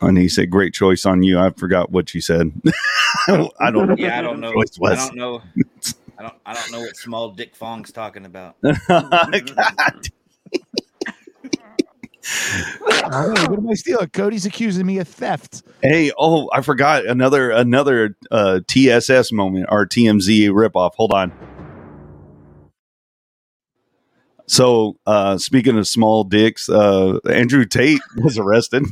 And 0.06 0.18
he 0.18 0.28
said, 0.28 0.50
"Great 0.50 0.74
choice 0.74 1.06
on 1.06 1.22
you." 1.22 1.38
I 1.38 1.50
forgot 1.50 1.90
what 1.90 2.14
you 2.14 2.20
said. 2.20 2.52
I 3.28 3.70
don't. 3.70 3.98
Yeah, 3.98 4.18
I 4.18 4.22
don't 4.22 4.40
know. 4.40 4.52
I 4.52 4.94
don't 4.94 5.14
know. 5.14 5.42
I 6.18 6.22
don't. 6.22 6.34
I 6.46 6.54
don't 6.54 6.72
know 6.72 6.80
what 6.80 6.96
small 6.96 7.30
Dick 7.30 7.56
Fong's 7.56 7.92
talking 7.92 8.24
about. 8.24 8.56
God. 8.62 10.08
Wait, 12.80 13.02
what 13.10 13.58
am 13.58 13.68
I 13.68 13.74
stealing? 13.74 14.08
Cody's 14.08 14.46
accusing 14.46 14.86
me 14.86 14.98
of 14.98 15.08
theft. 15.08 15.62
Hey, 15.82 16.10
oh, 16.18 16.48
I 16.52 16.62
forgot 16.62 17.04
another 17.04 17.50
another 17.50 18.16
uh, 18.30 18.60
TSS 18.66 19.32
moment 19.32 19.66
or 19.68 19.86
TMZ 19.86 20.48
ripoff. 20.50 20.94
Hold 20.94 21.12
on. 21.12 21.32
So, 24.46 24.98
uh, 25.06 25.38
speaking 25.38 25.78
of 25.78 25.86
small 25.88 26.24
dicks, 26.24 26.68
uh, 26.68 27.18
Andrew 27.28 27.64
Tate 27.64 28.00
was 28.18 28.38
arrested. 28.38 28.84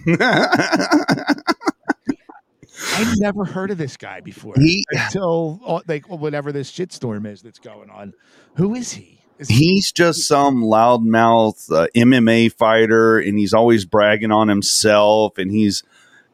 I 2.95 3.15
never 3.19 3.45
heard 3.45 3.70
of 3.70 3.79
this 3.79 3.97
guy 3.97 4.20
before 4.20 4.55
He- 4.57 4.85
until 4.91 5.61
uh, 5.65 5.81
like 5.87 6.09
whatever 6.09 6.53
this 6.53 6.70
shitstorm 6.70 7.27
is 7.27 7.43
that's 7.43 7.59
going 7.59 7.91
on. 7.91 8.15
Who 8.57 8.74
is 8.74 8.93
he? 8.93 9.20
Is 9.39 9.49
he's 9.49 9.93
just 9.93 10.23
some 10.29 10.62
loudmouth 10.62 11.70
uh, 11.73 11.87
MMA 11.95 12.53
fighter, 12.53 13.19
and 13.19 13.39
he's 13.39 13.55
always 13.55 13.85
bragging 13.85 14.31
on 14.31 14.49
himself, 14.49 15.39
and 15.39 15.51
he's 15.51 15.83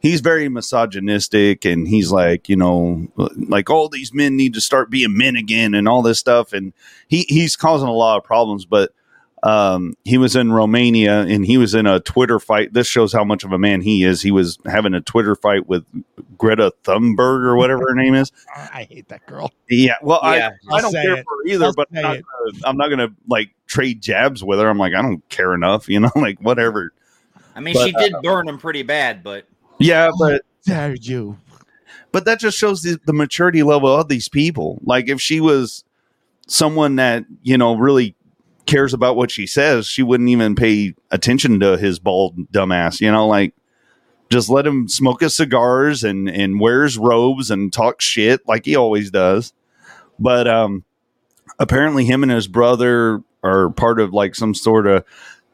he's 0.00 0.20
very 0.20 0.48
misogynistic, 0.48 1.64
and 1.64 1.86
he's 1.88 2.10
like, 2.10 2.48
you 2.48 2.56
know, 2.56 3.08
like 3.36 3.70
all 3.70 3.88
these 3.88 4.12
men 4.14 4.36
need 4.36 4.54
to 4.54 4.60
start 4.60 4.90
being 4.90 5.16
men 5.16 5.36
again, 5.36 5.74
and 5.74 5.88
all 5.88 6.02
this 6.02 6.18
stuff, 6.18 6.52
and 6.52 6.72
he 7.08 7.24
he's 7.28 7.56
causing 7.56 7.88
a 7.88 7.92
lot 7.92 8.16
of 8.16 8.24
problems, 8.24 8.64
but. 8.64 8.92
Um, 9.42 9.94
he 10.04 10.18
was 10.18 10.34
in 10.34 10.52
Romania 10.52 11.20
and 11.20 11.44
he 11.46 11.58
was 11.58 11.74
in 11.74 11.86
a 11.86 12.00
Twitter 12.00 12.40
fight. 12.40 12.72
This 12.72 12.86
shows 12.86 13.12
how 13.12 13.24
much 13.24 13.44
of 13.44 13.52
a 13.52 13.58
man 13.58 13.80
he 13.80 14.02
is. 14.04 14.20
He 14.20 14.30
was 14.30 14.58
having 14.66 14.94
a 14.94 15.00
Twitter 15.00 15.36
fight 15.36 15.68
with 15.68 15.84
Greta 16.36 16.72
Thunberg 16.84 17.44
or 17.44 17.56
whatever 17.56 17.82
her 17.88 17.94
name 17.94 18.14
is. 18.14 18.32
I 18.56 18.86
hate 18.90 19.08
that 19.08 19.24
girl. 19.26 19.52
Yeah, 19.70 19.94
well, 20.02 20.20
Yeah. 20.24 20.50
I, 20.70 20.76
I 20.76 20.80
don't 20.80 20.92
care 20.92 21.18
it. 21.18 21.24
for 21.24 21.36
her 21.36 21.46
either, 21.46 21.64
I'll 21.66 21.72
but 21.74 21.88
I'm 21.94 22.02
not, 22.02 22.12
gonna, 22.12 22.58
I'm 22.64 22.76
not 22.76 22.88
gonna 22.88 23.08
like 23.28 23.50
trade 23.66 24.02
jabs 24.02 24.42
with 24.42 24.58
her. 24.58 24.68
I'm 24.68 24.78
like, 24.78 24.94
I 24.94 25.02
don't 25.02 25.26
care 25.28 25.54
enough, 25.54 25.88
you 25.88 26.00
know, 26.00 26.10
like 26.16 26.40
whatever. 26.40 26.92
I 27.54 27.60
mean, 27.60 27.74
But, 27.74 27.86
she 27.86 27.92
did 27.92 28.14
burn 28.22 28.48
him 28.48 28.58
pretty 28.58 28.82
bad, 28.82 29.22
but 29.22 29.46
Yeah, 29.78 30.10
but 30.18 30.42
Dare 30.64 30.94
you? 30.94 31.38
but 32.12 32.24
that 32.24 32.40
just 32.40 32.56
shows 32.58 32.82
the, 32.82 32.98
the 33.04 33.12
maturity 33.12 33.62
level 33.62 33.94
of 33.94 34.08
these 34.08 34.28
people. 34.28 34.78
Like 34.84 35.08
if 35.08 35.20
she 35.20 35.40
was 35.40 35.84
someone 36.46 36.96
that 36.96 37.24
you 37.42 37.58
know 37.58 37.76
really 37.76 38.14
cares 38.68 38.94
about 38.94 39.16
what 39.16 39.30
she 39.32 39.46
says, 39.46 39.86
she 39.86 40.02
wouldn't 40.04 40.28
even 40.28 40.54
pay 40.54 40.94
attention 41.10 41.58
to 41.60 41.76
his 41.76 41.98
bald 41.98 42.36
dumbass. 42.52 43.00
You 43.00 43.10
know, 43.10 43.26
like 43.26 43.54
just 44.30 44.48
let 44.48 44.66
him 44.66 44.86
smoke 44.88 45.20
his 45.22 45.34
cigars 45.34 46.04
and 46.04 46.28
and 46.28 46.60
wears 46.60 46.96
robes 46.96 47.50
and 47.50 47.72
talk 47.72 48.00
shit 48.00 48.46
like 48.46 48.64
he 48.64 48.76
always 48.76 49.10
does. 49.10 49.52
But 50.20 50.46
um, 50.46 50.84
apparently, 51.58 52.04
him 52.04 52.22
and 52.22 52.30
his 52.30 52.46
brother 52.46 53.22
are 53.42 53.70
part 53.70 54.00
of 54.00 54.12
like 54.12 54.34
some 54.34 54.54
sort 54.54 54.86
of 54.86 55.04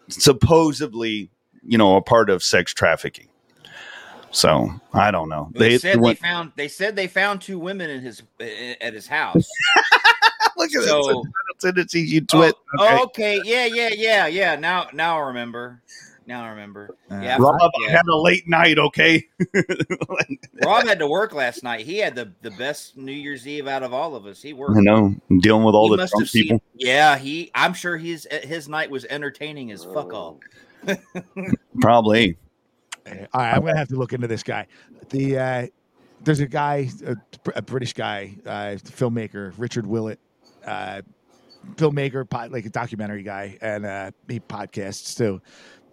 supposedly, 0.09 1.31
you 1.62 1.78
know, 1.78 1.97
a 1.97 2.03
part 2.03 2.28
of 2.31 2.43
sex 2.43 2.74
trafficking. 2.74 3.28
So 4.31 4.69
I 4.93 5.12
don't 5.12 5.28
know. 5.28 5.51
they, 5.55 5.78
said 5.78 6.01
went- 6.01 6.19
they 6.19 6.27
found 6.27 6.53
they 6.57 6.69
said 6.69 6.97
they 6.97 7.07
found 7.07 7.41
two 7.41 7.59
women 7.59 7.89
in 7.89 8.03
his 8.03 8.23
at 8.41 8.93
his 8.93 9.07
house. 9.07 9.49
Look 10.73 10.82
at 10.82 10.89
So- 10.89 11.03
that. 11.03 11.32
Send 11.59 11.78
it 11.78 11.89
to 11.91 12.01
you, 12.01 12.20
Oh, 12.32 12.39
twit. 12.39 12.55
oh, 12.81 13.03
okay. 13.05 13.41
Yeah, 13.45 13.65
yeah, 13.66 13.91
yeah, 13.95 14.27
yeah. 14.27 14.57
Now, 14.57 14.89
now 14.93 15.16
I 15.19 15.28
remember. 15.28 15.81
Now 16.27 16.43
I 16.45 16.49
remember. 16.49 16.97
Yeah, 17.11 17.36
Rob, 17.39 17.55
I 17.62 17.70
forget. 17.78 17.97
had 17.97 18.07
a 18.09 18.16
late 18.16 18.49
night, 18.49 18.77
okay? 18.78 19.24
Rob 20.65 20.85
had 20.86 20.99
to 20.99 21.07
work 21.07 21.32
last 21.32 21.62
night. 21.62 21.86
He 21.86 21.99
had 21.99 22.15
the, 22.16 22.32
the 22.43 22.51
best 22.51 22.97
New 22.97 23.12
Year's 23.12 23.47
Eve 23.47 23.69
out 23.69 23.82
of 23.85 23.93
all 23.93 24.16
of 24.16 24.27
us. 24.27 24.43
He 24.43 24.53
worked. 24.53 24.77
I 24.77 24.81
know. 24.81 25.15
Dealing 25.39 25.62
with 25.65 25.74
all 25.77 25.86
He 25.91 25.91
the 25.93 25.97
must 25.99 26.11
drunk 26.12 26.23
have 26.24 26.31
seen- 26.31 26.43
people. 26.45 26.62
yeah, 26.74 27.16
he. 27.19 27.51
I'm 27.55 27.73
sure 27.73 27.97
his 27.97 28.27
his 28.43 28.69
night 28.69 28.91
was 28.91 29.05
entertaining 29.05 29.70
as 29.70 29.85
fuck 29.85 30.12
all. 30.12 30.41
Probably. 31.81 32.36
All 33.07 33.12
right, 33.35 33.55
I'm 33.55 33.61
gonna 33.61 33.77
have 33.77 33.89
to 33.89 33.97
look 33.97 34.12
into 34.12 34.27
this 34.27 34.43
guy. 34.43 34.66
The 35.11 35.39
uh, 35.39 35.66
there's 36.23 36.41
a 36.41 36.47
guy, 36.47 36.89
a, 37.07 37.16
a 37.55 37.62
British 37.62 37.93
guy, 37.93 38.35
uh, 38.47 38.77
filmmaker, 38.82 39.53
Richard 39.59 39.86
Willett, 39.86 40.19
uh, 40.66 41.03
filmmaker, 41.77 42.28
pod, 42.28 42.53
like 42.53 42.66
a 42.66 42.70
documentary 42.70 43.23
guy, 43.23 43.57
and 43.61 43.86
uh, 43.86 44.11
he 44.28 44.41
podcasts 44.41 45.16
too. 45.16 45.41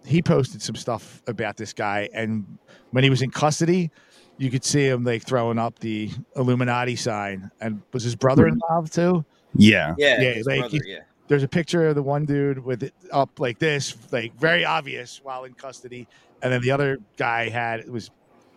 He 0.04 0.20
posted 0.22 0.60
some 0.62 0.74
stuff 0.74 1.22
about 1.26 1.56
this 1.56 1.72
guy, 1.72 2.08
and 2.12 2.58
when 2.90 3.04
he 3.04 3.10
was 3.10 3.22
in 3.22 3.30
custody, 3.30 3.90
you 4.38 4.50
could 4.50 4.64
see 4.64 4.84
him 4.86 5.04
like 5.04 5.22
throwing 5.24 5.58
up 5.58 5.78
the 5.78 6.10
Illuminati 6.36 6.96
sign. 6.96 7.50
And 7.60 7.82
was 7.92 8.02
his 8.02 8.16
brother 8.16 8.46
involved 8.48 8.92
too? 8.92 9.24
Yeah. 9.54 9.94
Yeah, 9.98 10.20
Yeah, 10.20 10.32
his 10.32 10.46
like, 10.46 10.60
brother, 10.60 10.78
he- 10.84 10.92
yeah. 10.92 11.00
there's 11.28 11.42
a 11.44 11.48
picture 11.48 11.86
of 11.88 11.94
the 11.94 12.02
one 12.02 12.24
dude 12.24 12.58
with 12.64 12.82
it 12.82 12.94
up 13.12 13.38
like 13.38 13.58
this, 13.58 13.96
like 14.10 14.34
very 14.40 14.64
obvious 14.64 15.20
while 15.22 15.44
in 15.44 15.54
custody, 15.54 16.08
and 16.42 16.52
then 16.52 16.60
the 16.62 16.70
other 16.72 16.98
guy 17.16 17.48
had 17.48 17.88
was 17.88 18.10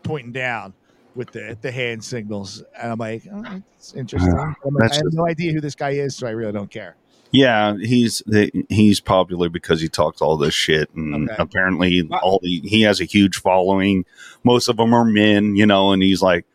pointing 0.04 0.32
down 0.32 0.74
with 1.16 1.32
the 1.32 1.58
the 1.62 1.72
hand 1.72 2.04
signals, 2.04 2.64
and 2.80 2.92
I'm 2.92 2.98
like, 3.00 3.24
oh, 3.32 3.62
it's 3.78 3.94
interesting. 3.94 4.34
I'm 4.38 4.56
like, 4.64 4.82
that's 4.82 4.94
I 4.94 4.96
have 4.98 5.06
just- 5.06 5.18
no 5.18 5.28
idea 5.28 5.54
who 5.54 5.62
this 5.62 5.76
guy 5.76 5.92
is, 5.92 6.16
so 6.16 6.28
I 6.28 6.32
really 6.32 6.52
don't 6.52 6.70
care. 6.72 6.96
Yeah, 7.32 7.76
he's 7.78 8.24
he's 8.70 9.00
popular 9.02 9.50
because 9.50 9.82
he 9.82 9.90
talks 9.90 10.22
all 10.22 10.38
this 10.38 10.54
shit, 10.54 10.90
and 10.96 11.30
Okay. 11.30 11.42
apparently 11.42 12.08
all 12.24 12.40
the, 12.42 12.62
he 12.64 12.82
has 12.84 13.02
a 13.02 13.06
huge 13.06 13.38
following. 13.38 14.06
Most 14.44 14.70
of 14.70 14.78
them 14.78 14.94
are 14.94 15.04
men, 15.06 15.56
you 15.56 15.66
know, 15.66 15.92
and 15.92 16.02
he's 16.02 16.22
like, 16.22 16.46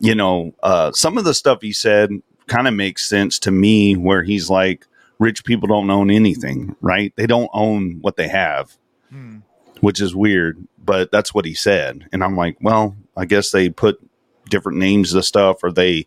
you 0.00 0.14
know, 0.14 0.54
uh, 0.62 0.90
some 0.92 1.18
of 1.18 1.24
the 1.24 1.34
stuff 1.34 1.60
he 1.62 1.72
said 1.72 2.10
kind 2.46 2.66
of 2.66 2.74
makes 2.74 3.08
sense 3.08 3.38
to 3.40 3.50
me. 3.52 3.94
Where 3.96 4.24
he's 4.24 4.50
like, 4.50 4.86
rich 5.20 5.44
people 5.44 5.68
don't 5.68 5.90
own 5.90 6.10
anything, 6.10 6.74
right? 6.80 7.12
They 7.16 7.26
don't 7.26 7.50
own 7.52 7.98
what 8.00 8.16
they 8.16 8.28
have. 8.28 8.76
Hmm. 9.10 9.38
which 9.80 10.00
is 10.02 10.14
weird, 10.14 10.66
but 10.84 11.10
that's 11.12 11.32
what 11.32 11.44
he 11.44 11.54
said. 11.54 12.06
And 12.12 12.22
I'm 12.24 12.36
like, 12.36 12.56
well, 12.60 12.96
I 13.18 13.24
guess 13.24 13.50
they 13.50 13.68
put 13.68 14.00
different 14.48 14.78
names 14.78 15.12
to 15.12 15.22
stuff 15.22 15.62
or 15.62 15.72
they 15.72 16.06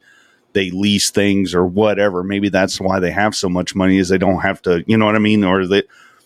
they 0.54 0.72
lease 0.72 1.12
things 1.12 1.54
or 1.54 1.66
whatever. 1.66 2.24
Maybe 2.24 2.50
that's 2.50 2.80
why 2.80 3.00
they 3.00 3.12
have 3.12 3.36
so 3.36 3.50
much 3.50 3.76
money 3.76 3.98
is 3.98 4.10
they 4.10 4.18
don't 4.18 4.42
have 4.42 4.62
to, 4.64 4.84
you 4.86 4.98
know 4.98 5.06
what 5.06 5.16
I 5.16 5.20
mean? 5.20 5.44
Or 5.44 5.66
they 5.68 5.84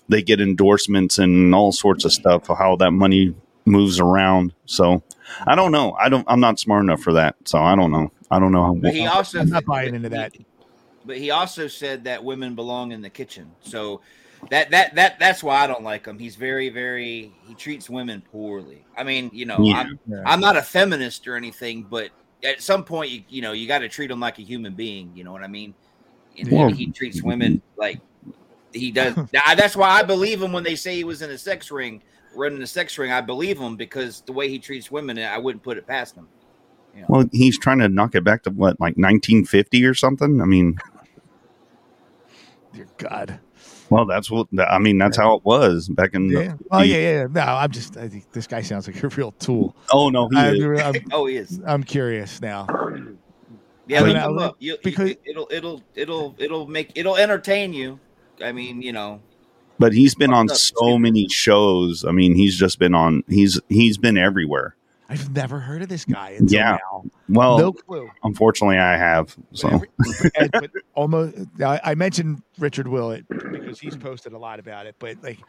they 0.07 0.21
get 0.21 0.39
endorsements 0.39 1.17
and 1.17 1.53
all 1.53 1.71
sorts 1.71 2.05
of 2.05 2.13
stuff 2.13 2.47
how 2.47 2.75
that 2.77 2.91
money 2.91 3.35
moves 3.65 3.99
around. 3.99 4.53
So 4.65 5.03
I 5.45 5.55
don't 5.55 5.71
know. 5.71 5.93
I 5.93 6.09
don't 6.09 6.25
I'm 6.27 6.39
not 6.39 6.59
smart 6.59 6.83
enough 6.83 7.01
for 7.01 7.13
that. 7.13 7.35
So 7.45 7.59
I 7.59 7.75
don't 7.75 7.91
know. 7.91 8.11
I 8.29 8.39
don't 8.39 8.51
know 8.51 8.63
how 8.63 8.73
But 8.75 8.93
he 8.93 9.05
also 9.07 9.39
I'm 9.39 9.49
not 9.49 9.65
buying 9.65 9.95
into 9.95 10.09
that. 10.09 10.33
But 11.03 11.17
he 11.17 11.31
also 11.31 11.67
said 11.67 12.05
that 12.05 12.23
women 12.23 12.55
belong 12.55 12.91
in 12.91 13.01
the 13.01 13.11
kitchen. 13.11 13.51
So 13.61 14.01
that 14.51 14.69
that 14.71 14.95
that 14.95 15.19
that's 15.19 15.43
why 15.43 15.57
I 15.63 15.67
don't 15.67 15.83
like 15.83 16.05
him. 16.05 16.19
He's 16.19 16.35
very 16.35 16.69
very 16.69 17.33
he 17.47 17.53
treats 17.55 17.89
women 17.89 18.21
poorly. 18.31 18.85
I 18.97 19.03
mean, 19.03 19.29
you 19.33 19.45
know, 19.45 19.57
Yeah. 19.59 19.77
I'm 19.79 19.99
Yeah. 20.07 20.23
I'm 20.25 20.39
not 20.39 20.57
a 20.57 20.61
feminist 20.61 21.27
or 21.27 21.35
anything, 21.35 21.83
but 21.83 22.09
at 22.43 22.61
some 22.61 22.83
point 22.83 23.11
you 23.11 23.23
you 23.29 23.41
know, 23.41 23.51
you 23.53 23.67
got 23.67 23.79
to 23.79 23.89
treat 23.89 24.11
him 24.11 24.19
like 24.19 24.39
a 24.39 24.43
human 24.43 24.73
being, 24.73 25.11
you 25.15 25.23
know 25.23 25.31
what 25.31 25.43
I 25.43 25.47
mean? 25.47 25.73
And 26.37 26.51
Well- 26.51 26.69
he 26.69 26.91
treats 26.91 27.21
women 27.23 27.61
like 27.77 27.99
he 28.73 28.91
does. 28.91 29.15
That's 29.31 29.75
why 29.75 29.89
I 29.89 30.03
believe 30.03 30.41
him 30.41 30.51
when 30.51 30.63
they 30.63 30.75
say 30.75 30.95
he 30.95 31.03
was 31.05 31.21
in 31.21 31.29
a 31.31 31.37
sex 31.37 31.71
ring, 31.71 32.01
running 32.35 32.61
a 32.61 32.67
sex 32.67 32.97
ring. 32.97 33.11
I 33.11 33.21
believe 33.21 33.57
him 33.57 33.75
because 33.77 34.21
the 34.25 34.33
way 34.33 34.49
he 34.49 34.59
treats 34.59 34.91
women, 34.91 35.17
I 35.17 35.37
wouldn't 35.37 35.63
put 35.63 35.77
it 35.77 35.87
past 35.87 36.15
him. 36.15 36.27
well, 37.07 37.25
he's 37.31 37.57
trying 37.57 37.79
to 37.79 37.87
knock 37.89 38.15
it 38.15 38.23
back 38.25 38.43
to 38.43 38.49
what, 38.49 38.79
like 38.81 38.95
1950 38.97 39.85
or 39.85 39.93
something. 39.93 40.41
I 40.41 40.45
mean, 40.45 40.77
Dear 42.73 42.87
God. 42.97 43.39
Well, 43.89 44.05
that's 44.05 44.29
what 44.31 44.47
I 44.59 44.79
mean. 44.79 44.97
That's 44.97 45.17
how 45.17 45.35
it 45.35 45.45
was 45.45 45.89
back 45.89 46.13
in. 46.13 46.27
The, 46.27 46.57
Oh 46.71 46.81
yeah, 46.81 46.95
yeah. 46.97 47.11
yeah. 47.21 47.27
No, 47.31 47.41
I'm 47.41 47.71
just. 47.71 47.97
I 47.97 48.07
think 48.07 48.31
this 48.31 48.47
guy 48.47 48.61
sounds 48.61 48.87
like 48.87 49.01
a 49.03 49.07
real 49.09 49.31
tool. 49.33 49.75
oh 49.91 50.09
no, 50.09 50.27
he 50.29 50.37
I, 50.37 50.51
is. 50.51 50.81
I'm, 50.81 50.95
Oh, 51.11 51.25
he 51.27 51.37
is. 51.37 51.61
I'm 51.65 51.83
curious 51.83 52.41
now. 52.41 52.67
Yeah, 53.87 53.99
But 54.01 54.07
look 54.07 54.15
now, 54.15 54.47
him. 54.47 54.51
You, 54.59 54.77
because- 54.83 55.09
you, 55.09 55.15
it'll 55.25 55.47
it'll 55.51 55.83
it'll 55.95 56.35
it'll 56.37 56.67
make 56.67 56.91
it'll 56.95 57.17
entertain 57.17 57.73
you. 57.73 57.99
I 58.43 58.51
mean, 58.51 58.81
you 58.81 58.91
know, 58.91 59.21
but 59.79 59.93
he's 59.93 60.15
been 60.15 60.33
on 60.33 60.49
up, 60.49 60.57
so 60.57 60.97
many 60.97 61.27
shows. 61.29 62.03
I 62.05 62.11
mean, 62.11 62.35
he's 62.35 62.57
just 62.57 62.79
been 62.79 62.95
on. 62.95 63.23
He's 63.27 63.59
he's 63.69 63.97
been 63.97 64.17
everywhere. 64.17 64.75
I've 65.07 65.31
never 65.33 65.59
heard 65.59 65.81
of 65.83 65.89
this 65.89 66.03
guy 66.05 66.31
until 66.31 66.57
Yeah. 66.57 66.77
now. 66.91 67.03
Well, 67.29 67.57
no 67.59 67.73
clue. 67.73 68.09
unfortunately, 68.23 68.77
I 68.79 68.97
have. 68.97 69.35
So 69.53 69.67
every- 69.69 69.89
and- 70.35 70.51
but 70.51 70.71
almost, 70.95 71.35
I 71.63 71.79
I 71.83 71.95
mentioned 71.95 72.41
Richard 72.57 72.87
Willett 72.87 73.27
because 73.29 73.79
he's 73.79 73.95
posted 73.95 74.33
a 74.33 74.37
lot 74.39 74.59
about 74.59 74.85
it. 74.87 74.95
But 74.99 75.17
like, 75.23 75.39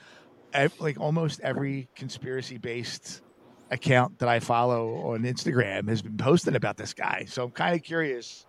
like 0.79 1.01
almost 1.01 1.41
every 1.41 1.89
conspiracy-based 1.95 3.23
account 3.71 4.19
that 4.21 4.29
I 4.29 4.41
follow 4.41 5.13
on 5.13 5.23
Instagram 5.23 5.89
has 5.89 6.03
been 6.03 6.17
posting 6.17 6.55
about 6.55 6.77
this 6.77 6.93
guy. 6.95 7.25
So 7.29 7.45
I'm 7.45 7.51
kind 7.51 7.75
of 7.75 7.83
curious 7.83 8.47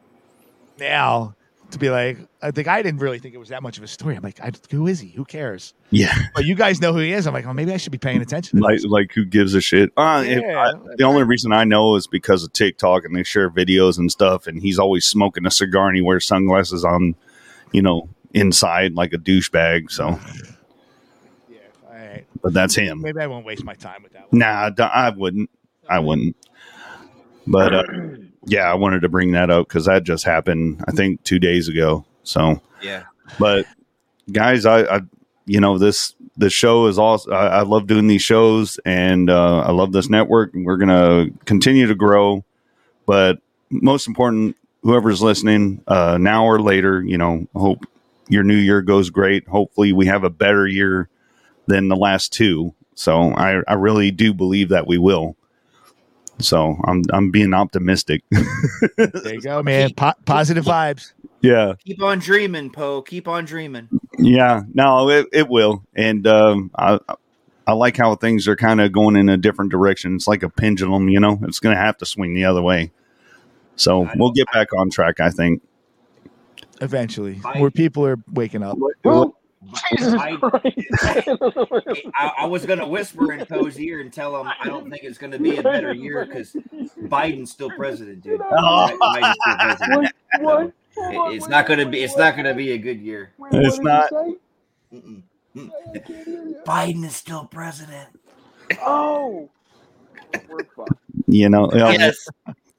now 0.79 1.35
to 1.72 1.80
be 1.80 1.89
like, 1.89 2.18
I 2.41 2.52
think 2.52 2.68
I 2.68 2.81
didn't 2.81 2.99
really 3.02 3.19
think 3.19 3.35
it 3.35 3.38
was 3.38 3.49
that 3.49 3.61
much 3.61 3.77
of 3.77 3.84
a 3.84 3.88
story. 3.88 4.15
I'm 4.15 4.23
like, 4.23 4.39
I, 4.39 4.52
who 4.72 4.88
is 4.88 4.99
he? 4.99 5.10
Who 5.10 5.26
cares? 5.26 5.73
yeah, 5.91 6.18
But 6.34 6.45
you 6.45 6.56
guys 6.56 6.80
know 6.81 6.94
who 6.94 6.99
he 6.99 7.11
is. 7.14 7.27
I'm 7.27 7.34
like, 7.34 7.45
oh, 7.45 7.53
maybe 7.53 7.73
I 7.73 7.77
should 7.77 7.91
be 7.91 7.98
paying 7.98 8.22
attention. 8.22 8.60
To 8.60 8.64
like 8.64 8.77
this. 8.77 8.85
like 8.85 9.11
who 9.14 9.26
gives 9.26 9.53
a 9.53 9.61
shit? 9.61 9.91
Uh, 9.98 10.23
if 10.26 10.44
I- 10.44 10.73
the 10.95 11.03
only 11.03 11.23
reason 11.23 11.52
I 11.52 11.64
know 11.65 11.95
is 11.95 12.07
because 12.07 12.44
of 12.44 12.53
TikTok 12.53 13.03
and 13.06 13.15
they 13.15 13.23
share 13.23 13.49
videos 13.49 13.98
and 13.98 14.11
stuff. 14.11 14.48
And 14.48 14.61
he's 14.61 14.80
always 14.80 15.06
smoking 15.06 15.45
a 15.45 15.52
cigar 15.52 15.88
and 15.88 15.95
he 15.95 16.02
wears 16.02 16.26
sunglasses 16.26 16.85
on, 16.85 17.15
you 17.73 17.81
know, 17.81 18.10
inside 18.34 18.94
like 18.94 19.14
a 19.14 19.18
douchebag. 19.18 19.91
So 19.91 20.19
Yeah. 21.49 21.57
All 21.85 21.91
right. 21.95 22.26
but 22.41 22.53
that's 22.53 22.76
him. 22.76 23.02
Maybe 23.02 23.19
I 23.19 23.27
won't 23.27 23.45
waste 23.45 23.64
my 23.64 23.73
time 23.76 24.03
with 24.03 24.14
that. 24.14 24.31
One. 24.31 24.39
Nah, 24.39 24.69
I 24.80 25.10
wouldn't. 25.10 25.49
I 25.89 25.99
wouldn't. 25.99 26.35
But 27.45 27.73
uh, 27.73 27.84
yeah, 28.47 28.69
I 28.71 28.75
wanted 28.75 29.01
to 29.01 29.09
bring 29.09 29.31
that 29.33 29.49
up 29.49 29.67
because 29.67 29.85
that 29.85 30.03
just 30.03 30.23
happened. 30.23 30.83
I 30.87 30.91
think 30.91 31.23
two 31.23 31.39
days 31.39 31.67
ago. 31.67 32.05
So, 32.23 32.61
Yeah. 32.81 33.03
but 33.39 33.65
guys, 34.31 34.65
I, 34.65 34.81
I 34.97 35.01
you 35.45 35.59
know 35.61 35.77
this 35.77 36.13
this 36.35 36.53
show 36.53 36.87
is 36.87 36.97
awesome. 36.99 37.33
I, 37.33 37.47
I 37.47 37.61
love 37.61 37.87
doing 37.87 38.07
these 38.07 38.21
shows, 38.21 38.79
and 38.85 39.29
uh, 39.29 39.59
I 39.59 39.71
love 39.71 39.91
this 39.91 40.09
network. 40.09 40.53
and 40.53 40.65
We're 40.65 40.77
gonna 40.77 41.27
continue 41.45 41.87
to 41.87 41.95
grow, 41.95 42.43
but 43.05 43.39
most 43.69 44.07
important, 44.07 44.55
whoever's 44.83 45.21
listening, 45.21 45.83
uh, 45.87 46.17
now 46.19 46.45
or 46.45 46.61
later, 46.61 47.01
you 47.03 47.17
know, 47.17 47.47
hope 47.55 47.85
your 48.29 48.43
new 48.43 48.55
year 48.55 48.81
goes 48.81 49.09
great. 49.09 49.47
Hopefully, 49.47 49.93
we 49.93 50.05
have 50.07 50.23
a 50.23 50.29
better 50.29 50.67
year 50.67 51.09
than 51.67 51.87
the 51.89 51.95
last 51.95 52.31
two. 52.33 52.73
So 52.95 53.33
I, 53.33 53.61
I 53.67 53.73
really 53.73 54.09
do 54.11 54.33
believe 54.33 54.69
that 54.69 54.87
we 54.87 54.97
will. 54.97 55.35
So 56.39 56.77
I'm 56.85 57.03
I'm 57.11 57.31
being 57.31 57.53
optimistic. 57.53 58.23
There 58.97 59.34
you 59.34 59.41
go, 59.41 59.64
man. 59.64 59.93
Po- 59.93 60.14
positive 60.26 60.65
vibes. 60.65 61.14
yeah. 61.41 61.73
Keep 61.85 62.01
on 62.01 62.19
dreaming, 62.19 62.72
Poe. 62.72 63.01
Keep 63.01 63.27
on 63.27 63.45
dreaming. 63.45 63.89
Yeah, 64.18 64.64
no, 64.73 65.09
it, 65.09 65.27
it 65.31 65.47
will, 65.47 65.84
and 65.95 66.26
um, 66.26 66.72
I 66.76 66.99
I 67.68 67.73
like 67.73 67.97
how 67.97 68.15
things 68.15 68.47
are 68.47 68.55
kind 68.55 68.81
of 68.81 68.91
going 68.91 69.15
in 69.15 69.30
a 69.30 69.38
different 69.38 69.72
direction. 69.72 70.15
It's 70.15 70.27
like 70.27 70.41
a 70.41 70.49
pendulum, 70.49 71.09
you 71.09 71.19
know. 71.19 71.38
It's 71.43 71.59
going 71.59 71.76
to 71.76 71.81
have 71.81 71.97
to 71.97 72.05
swing 72.05 72.34
the 72.34 72.45
other 72.45 72.61
way. 72.61 72.91
So 73.76 74.05
I 74.05 74.14
we'll 74.15 74.31
get 74.31 74.47
back 74.53 74.69
on 74.76 74.89
track, 74.89 75.19
I 75.19 75.30
think. 75.30 75.61
Eventually, 76.81 77.34
Bye. 77.34 77.59
more 77.59 77.72
people 77.72 78.05
are 78.05 78.18
waking 78.31 78.64
up. 78.64 78.77
Who? 79.03 79.35
Jesus 79.89 80.14
I, 80.18 80.38
I, 82.15 82.31
I 82.39 82.45
was 82.45 82.65
gonna 82.65 82.88
whisper 82.88 83.34
in 83.34 83.45
Poe's 83.45 83.80
ear 83.80 83.99
and 84.02 84.11
tell 84.11 84.39
him 84.39 84.48
I 84.48 84.65
don't 84.65 84.89
think 84.89 85.03
it's 85.03 85.18
gonna 85.18 85.39
be 85.39 85.57
a 85.57 85.64
better 85.64 85.94
year 85.94 86.26
because 86.26 86.53
Biden's 87.03 87.52
still 87.52 87.69
president, 87.72 88.23
dude. 88.23 88.41
Oh. 88.52 88.98
Biden's 89.02 89.38
still 89.41 89.56
president. 89.57 90.14
what? 90.39 90.68
It- 90.68 91.35
It's 91.35 91.48
not 91.48 91.68
gonna 91.68 91.88
be. 91.88 92.02
It's 92.03 92.18
not 92.18 92.35
gonna 92.35 92.56
be 92.56 92.72
a 92.72 92.77
good 92.77 92.99
year. 92.99 93.31
Wait, 93.38 93.52
It's 93.53 93.80
not. 93.80 94.10
Biden 96.65 97.06
is 97.06 97.15
still 97.15 97.45
president. 97.45 98.10
Oh, 98.81 99.49
we're 100.49 100.64
fucked. 100.76 100.91
You 101.27 101.49
know, 101.49 101.69
Yes. 101.73 102.27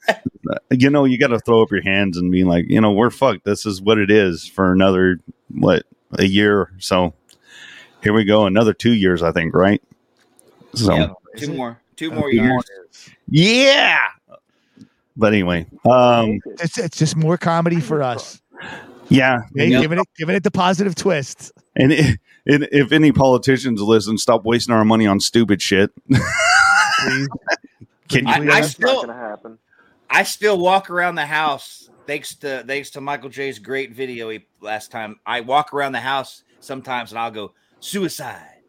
you 0.70 0.90
know, 0.90 1.05
you 1.05 1.19
got 1.19 1.28
to 1.28 1.39
throw 1.40 1.62
up 1.62 1.70
your 1.70 1.82
hands 1.82 2.16
and 2.16 2.31
be 2.32 2.44
like, 2.44 2.65
you 2.69 2.81
know, 2.81 2.93
we're 2.93 3.10
fucked. 3.10 3.44
This 3.44 3.66
is 3.66 3.82
what 3.82 3.98
it 3.98 4.10
is 4.10 4.47
for 4.47 4.73
another 4.73 5.20
what 5.51 5.85
a 6.12 6.24
year. 6.24 6.70
So 6.78 7.14
here 8.02 8.12
we 8.12 8.24
go, 8.24 8.47
another 8.47 8.72
two 8.72 8.93
years, 8.94 9.22
I 9.22 9.32
think, 9.32 9.55
right? 9.55 9.82
So 10.74 10.94
Yep. 10.94 11.12
Is 11.35 11.40
Two 11.48 11.55
more. 11.55 11.78
Two 11.97 12.12
Uh, 12.12 12.14
more 12.14 12.30
two 12.30 12.43
more. 12.43 12.62
years. 12.68 13.10
yeah. 13.28 13.98
But 15.16 15.32
anyway, 15.32 15.66
um, 15.85 16.39
It's 16.60 16.78
it's 16.78 16.97
just 16.97 17.16
more 17.16 17.36
comedy 17.36 17.80
for 17.80 18.02
us. 18.02 18.40
yeah, 19.09 19.40
Hey, 19.56 19.72
and, 19.72 19.82
giving 19.82 19.98
it 19.98 20.06
giving 20.16 20.36
it 20.36 20.44
the 20.44 20.51
positive 20.51 20.94
twist. 20.94 21.51
and, 21.76 21.93
and 21.93 22.68
if 22.70 22.93
any 22.93 23.10
politicians 23.10 23.80
listen, 23.82 24.16
stop 24.18 24.44
wasting 24.44 24.74
our 24.74 24.85
money 24.85 25.06
on 25.09 25.18
stupid 25.18 25.60
shit. 25.60 25.90
Can 28.09 28.26
you? 28.26 28.32
I, 28.32 28.36
I 28.36 28.39
Yeah. 28.39 28.43
It's 28.43 28.48
not 28.48 28.64
still, 28.66 29.01
gonna 29.02 29.14
happen. 29.14 29.59
I 30.09 30.22
still 30.22 30.59
walk 30.59 30.89
around 30.89 31.16
the 31.16 31.26
house 31.26 31.88
thanks 32.09 32.35
to 32.35 32.64
thanks 32.66 32.90
to 32.90 33.01
Michael 33.01 33.28
J's 33.28 33.60
great 33.60 33.93
video 33.93 34.30
he, 34.30 34.44
last 34.60 34.90
time. 34.90 35.20
I 35.24 35.43
walk 35.43 35.72
around 35.72 35.93
the 35.93 36.01
house 36.01 36.43
sometimes 36.59 37.12
and 37.12 37.20
I'll 37.20 37.30
go 37.30 37.52
suicide, 37.78 38.62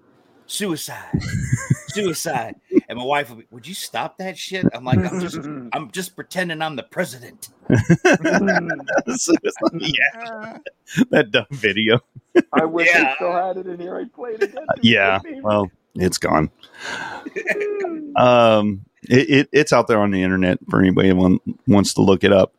suicide, 0.46 1.20
suicide, 1.88 2.56
and 2.88 3.00
my 3.00 3.04
wife 3.04 3.30
will 3.30 3.38
be, 3.38 3.48
"Would 3.50 3.66
you 3.66 3.74
stop 3.74 4.20
that 4.20 4.38
shit?" 4.38 4.68
I'm 4.74 4.84
like, 4.84 5.00
I'm 5.00 5.20
just 5.20 5.38
I'm 5.74 5.90
just 5.90 6.16
pretending 6.16 6.62
I'm 6.62 6.76
the 6.76 6.84
president. 6.84 7.50
yeah, 7.70 7.78
that 11.10 11.32
dumb 11.32 11.46
video. 11.52 12.00
I 12.54 12.66
wish 12.66 12.90
Yeah. 12.94 13.12
I 13.12 13.16
still 13.16 13.32
had 13.34 13.58
it 13.58 13.66
in 13.68 13.80
here. 13.80 13.96
I 13.96 14.04
played 14.14 14.44
it 14.44 14.52
again. 14.52 14.64
Yeah, 14.82 15.20
well, 15.42 15.72
it's 15.96 16.20
gone. 16.20 16.52
um 18.18 18.86
it, 19.04 19.30
it, 19.30 19.50
it's 19.54 19.72
out 19.72 19.88
there 19.88 20.00
on 20.00 20.12
the 20.12 20.22
internet 20.22 20.60
for 20.70 20.80
anybody 20.82 21.10
who 21.10 21.40
wants 21.68 21.94
to 21.94 22.02
look 22.02 22.24
it 22.26 22.34
up 22.34 22.54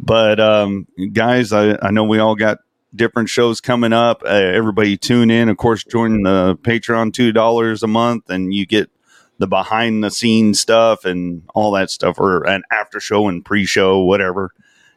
but 0.00 0.40
um 0.40 0.86
guys 1.12 1.52
I, 1.52 1.78
I 1.80 1.90
know 1.90 2.04
we 2.04 2.18
all 2.18 2.34
got 2.34 2.58
different 2.94 3.28
shows 3.28 3.60
coming 3.60 3.92
up. 3.92 4.22
Uh, 4.24 4.28
everybody 4.28 4.96
tune 4.96 5.30
in. 5.30 5.48
Of 5.48 5.56
course 5.56 5.84
join 5.84 6.22
the 6.22 6.56
patreon 6.62 7.12
two 7.12 7.32
dollars 7.32 7.82
a 7.82 7.86
month 7.86 8.30
and 8.30 8.52
you 8.52 8.66
get 8.66 8.90
the 9.38 9.46
behind 9.46 10.02
the 10.02 10.10
scenes 10.10 10.60
stuff 10.60 11.04
and 11.04 11.42
all 11.54 11.72
that 11.72 11.90
stuff 11.90 12.18
or 12.18 12.44
an 12.44 12.62
after 12.72 12.98
show 12.98 13.28
and 13.28 13.44
pre-show 13.44 14.00
whatever. 14.00 14.52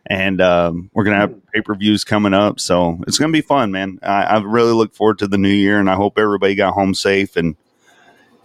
And 0.07 0.41
um, 0.41 0.89
we're 0.93 1.03
gonna 1.03 1.17
have 1.17 1.51
pay-per-views 1.53 2.03
coming 2.05 2.33
up 2.33 2.59
so 2.59 2.99
it's 3.07 3.19
gonna 3.19 3.33
be 3.33 3.41
fun 3.41 3.71
man. 3.71 3.99
I, 4.01 4.23
I 4.23 4.41
really 4.41 4.73
look 4.73 4.93
forward 4.95 5.19
to 5.19 5.27
the 5.27 5.37
new 5.37 5.49
year 5.49 5.79
and 5.79 5.89
i 5.89 5.95
hope 5.95 6.17
everybody 6.17 6.55
got 6.55 6.73
home 6.73 6.93
safe 6.93 7.35
and 7.35 7.55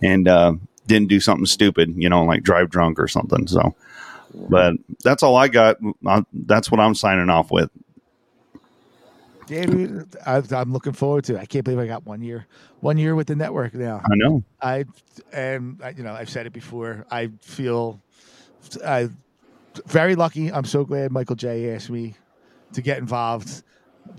and 0.03 0.29
uh, 0.29 0.55
didn't 0.87 1.09
do 1.09 1.21
something 1.21 1.47
stupid, 1.47 1.95
you 1.97 2.09
know, 2.09 2.25
like 2.25 2.43
drive 2.43 2.71
drunk 2.71 2.99
or 2.99 3.09
something. 3.09 3.47
So, 3.47 3.75
but 4.49 4.75
that's 5.03 5.23
all 5.23 5.37
I 5.37 5.49
got. 5.49 5.77
I, 6.07 6.25
that's 6.33 6.71
what 6.71 6.81
I'm 6.81 6.95
signing 6.95 7.31
off 7.31 7.51
with. 7.51 7.71
Yeah, 9.49 10.03
I, 10.27 10.43
I'm 10.51 10.73
looking 10.73 10.93
forward 10.93 11.25
to. 11.25 11.37
it. 11.37 11.39
I 11.39 11.47
can't 11.47 11.65
believe 11.65 11.79
I 11.79 11.87
got 11.87 12.05
one 12.05 12.21
year, 12.21 12.47
one 12.81 12.99
year 12.99 13.15
with 13.15 13.29
the 13.29 13.37
network 13.37 13.75
now. 13.75 14.03
I 14.05 14.15
know. 14.15 14.43
I 14.61 14.85
and 15.33 15.81
you 15.97 16.03
know 16.03 16.13
I've 16.13 16.31
said 16.31 16.47
it 16.47 16.53
before. 16.53 17.07
I 17.11 17.31
feel 17.43 18.01
I 18.85 19.09
very 19.87 20.17
lucky. 20.17 20.53
I'm 20.53 20.65
so 20.65 20.85
glad 20.85 21.13
Michael 21.13 21.37
J 21.37 21.75
asked 21.75 21.91
me 21.91 22.15
to 22.73 22.83
get 22.83 22.99
involved. 22.99 23.63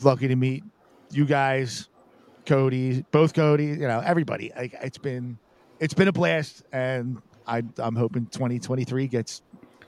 Lucky 0.01 0.27
to 0.29 0.35
meet 0.35 0.63
you 1.11 1.25
guys, 1.25 1.89
Cody, 2.45 3.03
both 3.11 3.33
Cody. 3.33 3.65
You 3.65 3.87
know 3.87 3.99
everybody. 3.99 4.51
Like 4.55 4.75
it's 4.81 4.97
been 4.97 5.37
it's 5.79 5.93
been 5.93 6.07
a 6.07 6.13
blast, 6.13 6.63
and 6.71 7.21
I 7.45 7.63
I'm 7.77 7.95
hoping 7.95 8.27
2023 8.27 9.07
gets 9.07 9.41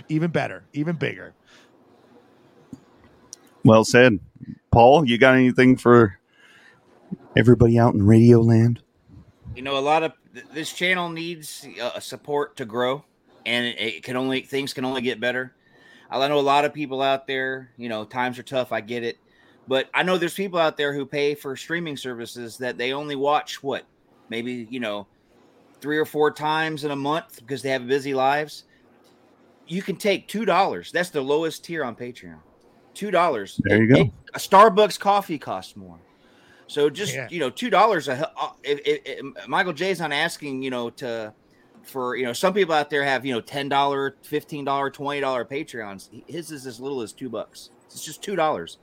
even 0.09 0.31
better, 0.31 0.63
even 0.73 0.95
bigger. 0.95 1.33
Well 3.63 3.83
said, 3.83 4.19
Paul. 4.71 5.07
You 5.07 5.17
got 5.17 5.35
anything 5.35 5.77
for 5.77 6.19
everybody 7.37 7.77
out 7.77 7.93
in 7.93 8.05
Radio 8.05 8.41
Land? 8.41 8.81
You 9.55 9.61
know, 9.61 9.77
a 9.77 9.79
lot 9.79 10.03
of 10.03 10.13
this 10.53 10.71
channel 10.73 11.09
needs 11.09 11.67
uh, 11.81 11.99
support 11.99 12.55
to 12.57 12.65
grow, 12.65 13.03
and 13.45 13.65
it, 13.65 13.79
it 13.79 14.03
can 14.03 14.15
only 14.15 14.41
things 14.41 14.73
can 14.73 14.85
only 14.85 15.01
get 15.01 15.19
better. 15.19 15.53
I 16.09 16.27
know 16.27 16.39
a 16.39 16.41
lot 16.41 16.65
of 16.65 16.73
people 16.73 17.01
out 17.01 17.27
there. 17.27 17.71
You 17.77 17.89
know, 17.89 18.05
times 18.05 18.39
are 18.39 18.43
tough. 18.43 18.71
I 18.71 18.81
get 18.81 19.03
it, 19.03 19.17
but 19.67 19.89
I 19.93 20.03
know 20.03 20.17
there's 20.17 20.33
people 20.33 20.59
out 20.59 20.77
there 20.77 20.93
who 20.93 21.05
pay 21.05 21.35
for 21.35 21.55
streaming 21.55 21.97
services 21.97 22.57
that 22.57 22.77
they 22.77 22.93
only 22.93 23.15
watch 23.15 23.61
what 23.61 23.85
maybe 24.29 24.67
you 24.69 24.79
know 24.79 25.07
three 25.81 25.97
or 25.97 26.05
four 26.05 26.31
times 26.31 26.83
in 26.83 26.91
a 26.91 26.95
month 26.95 27.39
because 27.39 27.61
they 27.61 27.69
have 27.69 27.87
busy 27.87 28.13
lives. 28.13 28.63
You 29.69 29.81
can 29.81 29.95
take 29.95 30.27
two 30.27 30.45
dollars. 30.45 30.91
That's 30.91 31.09
the 31.09 31.21
lowest 31.21 31.63
tier 31.63 31.83
on 31.83 31.95
Patreon. 31.95 32.39
Two 32.93 33.11
dollars. 33.11 33.61
There 33.63 33.81
you 33.83 33.87
go. 33.95 34.11
A 34.33 34.39
Starbucks 34.39 34.99
coffee 34.99 35.37
costs 35.37 35.75
more. 35.75 35.99
So 36.67 36.89
just 36.89 37.13
Yeah. 37.13 37.27
you 37.29 37.39
know, 37.39 37.49
two 37.49 37.69
dollars. 37.69 38.07
A 38.07 38.31
uh, 38.37 38.51
if, 38.63 38.79
if, 38.85 39.01
if 39.05 39.47
Michael 39.47 39.73
J's 39.73 39.99
not 39.99 40.11
asking 40.11 40.61
you 40.61 40.69
know 40.69 40.89
to 40.91 41.33
for 41.83 42.15
you 42.15 42.25
know 42.25 42.33
some 42.33 42.53
people 42.53 42.75
out 42.75 42.89
there 42.89 43.03
have 43.03 43.25
you 43.25 43.33
know 43.33 43.41
ten 43.41 43.69
dollar, 43.69 44.15
fifteen 44.23 44.65
dollar, 44.65 44.89
twenty 44.89 45.21
dollar 45.21 45.45
Patreons. 45.45 46.09
His 46.27 46.51
is 46.51 46.65
as 46.65 46.79
little 46.79 47.01
as 47.01 47.13
two 47.13 47.29
bucks. 47.29 47.69
It's 47.85 48.03
just 48.03 48.21
two 48.23 48.35
dollars. 48.35 48.77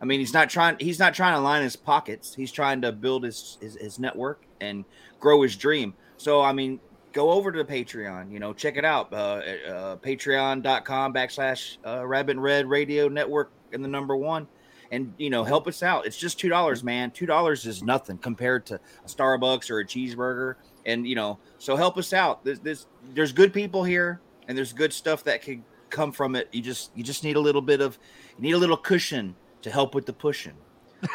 I 0.00 0.04
mean, 0.04 0.18
he's 0.18 0.34
not 0.34 0.50
trying. 0.50 0.76
He's 0.80 0.98
not 0.98 1.14
trying 1.14 1.34
to 1.34 1.40
line 1.40 1.62
his 1.62 1.76
pockets. 1.76 2.34
He's 2.34 2.50
trying 2.50 2.80
to 2.82 2.90
build 2.90 3.22
his, 3.22 3.58
his 3.60 3.76
his 3.76 3.98
network 4.00 4.44
and 4.60 4.84
grow 5.20 5.42
his 5.42 5.54
dream. 5.56 5.94
So 6.16 6.40
I 6.42 6.52
mean, 6.52 6.80
go 7.12 7.30
over 7.30 7.52
to 7.52 7.62
the 7.62 7.64
Patreon. 7.64 8.32
You 8.32 8.40
know, 8.40 8.52
check 8.52 8.76
it 8.76 8.84
out. 8.84 9.12
Uh, 9.12 9.16
uh, 9.16 9.96
Patreon.com 9.96 11.12
backslash 11.12 11.78
uh, 11.86 12.06
Rabbit 12.06 12.36
Red 12.38 12.66
Radio 12.66 13.08
Network 13.08 13.52
and 13.72 13.84
the 13.84 13.88
number 13.88 14.16
one. 14.16 14.46
And 14.90 15.14
you 15.16 15.30
know, 15.30 15.42
help 15.42 15.66
us 15.66 15.82
out. 15.82 16.06
It's 16.06 16.18
just 16.18 16.38
two 16.38 16.50
dollars, 16.50 16.84
man. 16.84 17.10
Two 17.10 17.24
dollars 17.24 17.64
is 17.64 17.82
nothing 17.82 18.18
compared 18.18 18.66
to 18.66 18.74
a 18.74 19.08
Starbucks 19.08 19.70
or 19.70 19.80
a 19.80 19.86
cheeseburger. 19.86 20.56
And 20.84 21.06
you 21.06 21.14
know, 21.14 21.38
so 21.58 21.76
help 21.76 21.96
us 21.96 22.12
out. 22.12 22.44
There's, 22.44 22.60
there's 22.60 22.86
there's 23.14 23.32
good 23.32 23.54
people 23.54 23.84
here, 23.84 24.20
and 24.48 24.58
there's 24.58 24.74
good 24.74 24.92
stuff 24.92 25.24
that 25.24 25.42
could 25.42 25.62
come 25.88 26.12
from 26.12 26.36
it. 26.36 26.48
You 26.52 26.60
just 26.60 26.90
you 26.94 27.02
just 27.02 27.24
need 27.24 27.36
a 27.36 27.40
little 27.40 27.62
bit 27.62 27.80
of 27.80 27.98
you 28.36 28.42
need 28.42 28.52
a 28.52 28.58
little 28.58 28.76
cushion 28.76 29.34
to 29.62 29.70
help 29.70 29.94
with 29.94 30.04
the 30.04 30.12
pushing. 30.12 30.54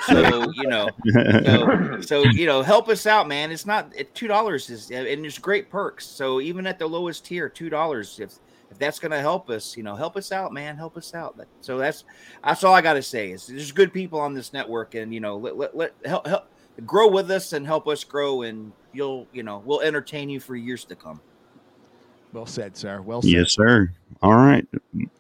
So 0.06 0.52
you 0.54 0.68
know, 0.68 0.90
so, 1.14 2.02
so, 2.02 2.24
you 2.24 2.46
know, 2.46 2.62
help 2.62 2.90
us 2.90 3.06
out, 3.06 3.28
man. 3.28 3.52
It's 3.52 3.66
not 3.66 3.94
two 4.14 4.28
dollars 4.28 4.70
is 4.70 4.92
and 4.92 5.24
there's 5.24 5.38
great 5.38 5.70
perks. 5.70 6.06
So 6.06 6.42
even 6.42 6.68
at 6.68 6.80
the 6.80 6.88
lowest 6.88 7.26
tier, 7.26 7.50
two 7.50 7.70
dollars 7.70 8.20
if 8.20 8.34
if 8.70 8.78
that's 8.78 9.00
going 9.00 9.12
to 9.12 9.20
help 9.20 9.50
us, 9.50 9.78
you 9.78 9.84
know, 9.84 9.96
help 9.96 10.18
us 10.18 10.32
out, 10.32 10.54
man. 10.54 10.76
Help 10.76 10.98
us 10.98 11.14
out. 11.14 11.40
So 11.62 11.78
that's 11.78 12.04
that's 12.44 12.64
all 12.64 12.74
I 12.74 12.82
got 12.82 12.94
to 12.94 13.02
say 13.02 13.32
is 13.32 13.48
there's 13.48 13.72
good 13.72 13.94
people 13.94 14.20
on 14.20 14.34
this 14.34 14.52
network, 14.52 14.96
and 14.96 15.14
you 15.14 15.20
know, 15.20 15.38
let 15.38 15.58
let, 15.58 15.76
let 15.76 15.94
help, 16.06 16.28
help 16.28 16.48
grow 16.86 17.08
with 17.08 17.32
us 17.32 17.54
and 17.54 17.66
help 17.66 17.88
us 17.88 18.04
grow, 18.04 18.42
and 18.42 18.74
you'll 18.94 19.28
you 19.32 19.44
know 19.44 19.64
we'll 19.66 19.82
entertain 19.82 20.30
you 20.30 20.40
for 20.40 20.56
years 20.56 20.84
to 20.86 20.96
come. 20.96 21.22
Well 22.34 22.46
said, 22.46 22.76
sir. 22.76 23.02
Well 23.02 23.22
said. 23.22 23.32
Yes, 23.32 23.54
sir. 23.54 23.92
All 24.22 24.36
right, 24.36 24.68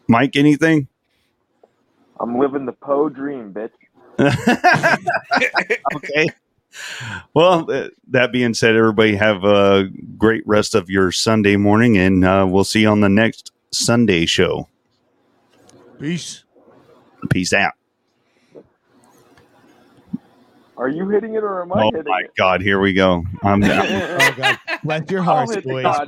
Mike. 0.07 0.35
Anything? 0.35 0.87
I'm 2.19 2.37
living 2.37 2.65
the 2.65 2.73
Poe 2.73 3.09
dream, 3.09 3.53
bitch. 3.53 3.71
okay. 5.95 6.27
Well, 7.33 7.65
that 8.09 8.31
being 8.31 8.53
said, 8.53 8.75
everybody 8.75 9.15
have 9.15 9.43
a 9.43 9.89
great 10.17 10.45
rest 10.45 10.75
of 10.75 10.89
your 10.89 11.11
Sunday 11.11 11.55
morning, 11.55 11.97
and 11.97 12.25
uh, 12.25 12.47
we'll 12.49 12.63
see 12.63 12.81
you 12.81 12.89
on 12.89 13.01
the 13.01 13.09
next 13.09 13.51
Sunday 13.71 14.25
show. 14.25 14.67
Peace. 15.99 16.43
Peace 17.29 17.53
out. 17.53 17.73
Are 20.77 20.89
you 20.89 21.09
hitting 21.09 21.33
it 21.33 21.43
or 21.43 21.63
am 21.63 21.73
I 21.73 21.83
oh 21.83 21.91
hitting 21.91 21.99
it? 21.99 22.07
Oh 22.07 22.11
my 22.11 22.21
God, 22.37 22.61
here 22.61 22.79
we 22.79 22.93
go. 22.93 23.23
I'm 23.43 23.59
down. 23.61 23.85
oh 23.89 24.57
God. 24.83 25.09
Your 25.09 25.23
hearts, 25.23 25.57
boys. 25.63 26.07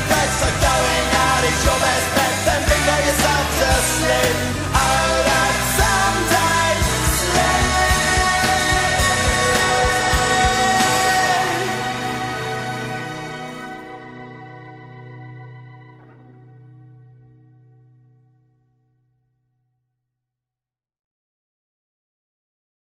regrets 0.00 0.42
are 0.42 0.56
going 0.60 1.06
out 1.14 1.44
is 1.44 1.64
your 1.64 1.78
best 1.78 2.08
bet. 2.16 2.34
Then 2.46 2.60
think 2.68 2.84
of 2.94 3.00
yourself 3.06 3.44
to 3.60 3.70
sleep. 3.94 4.69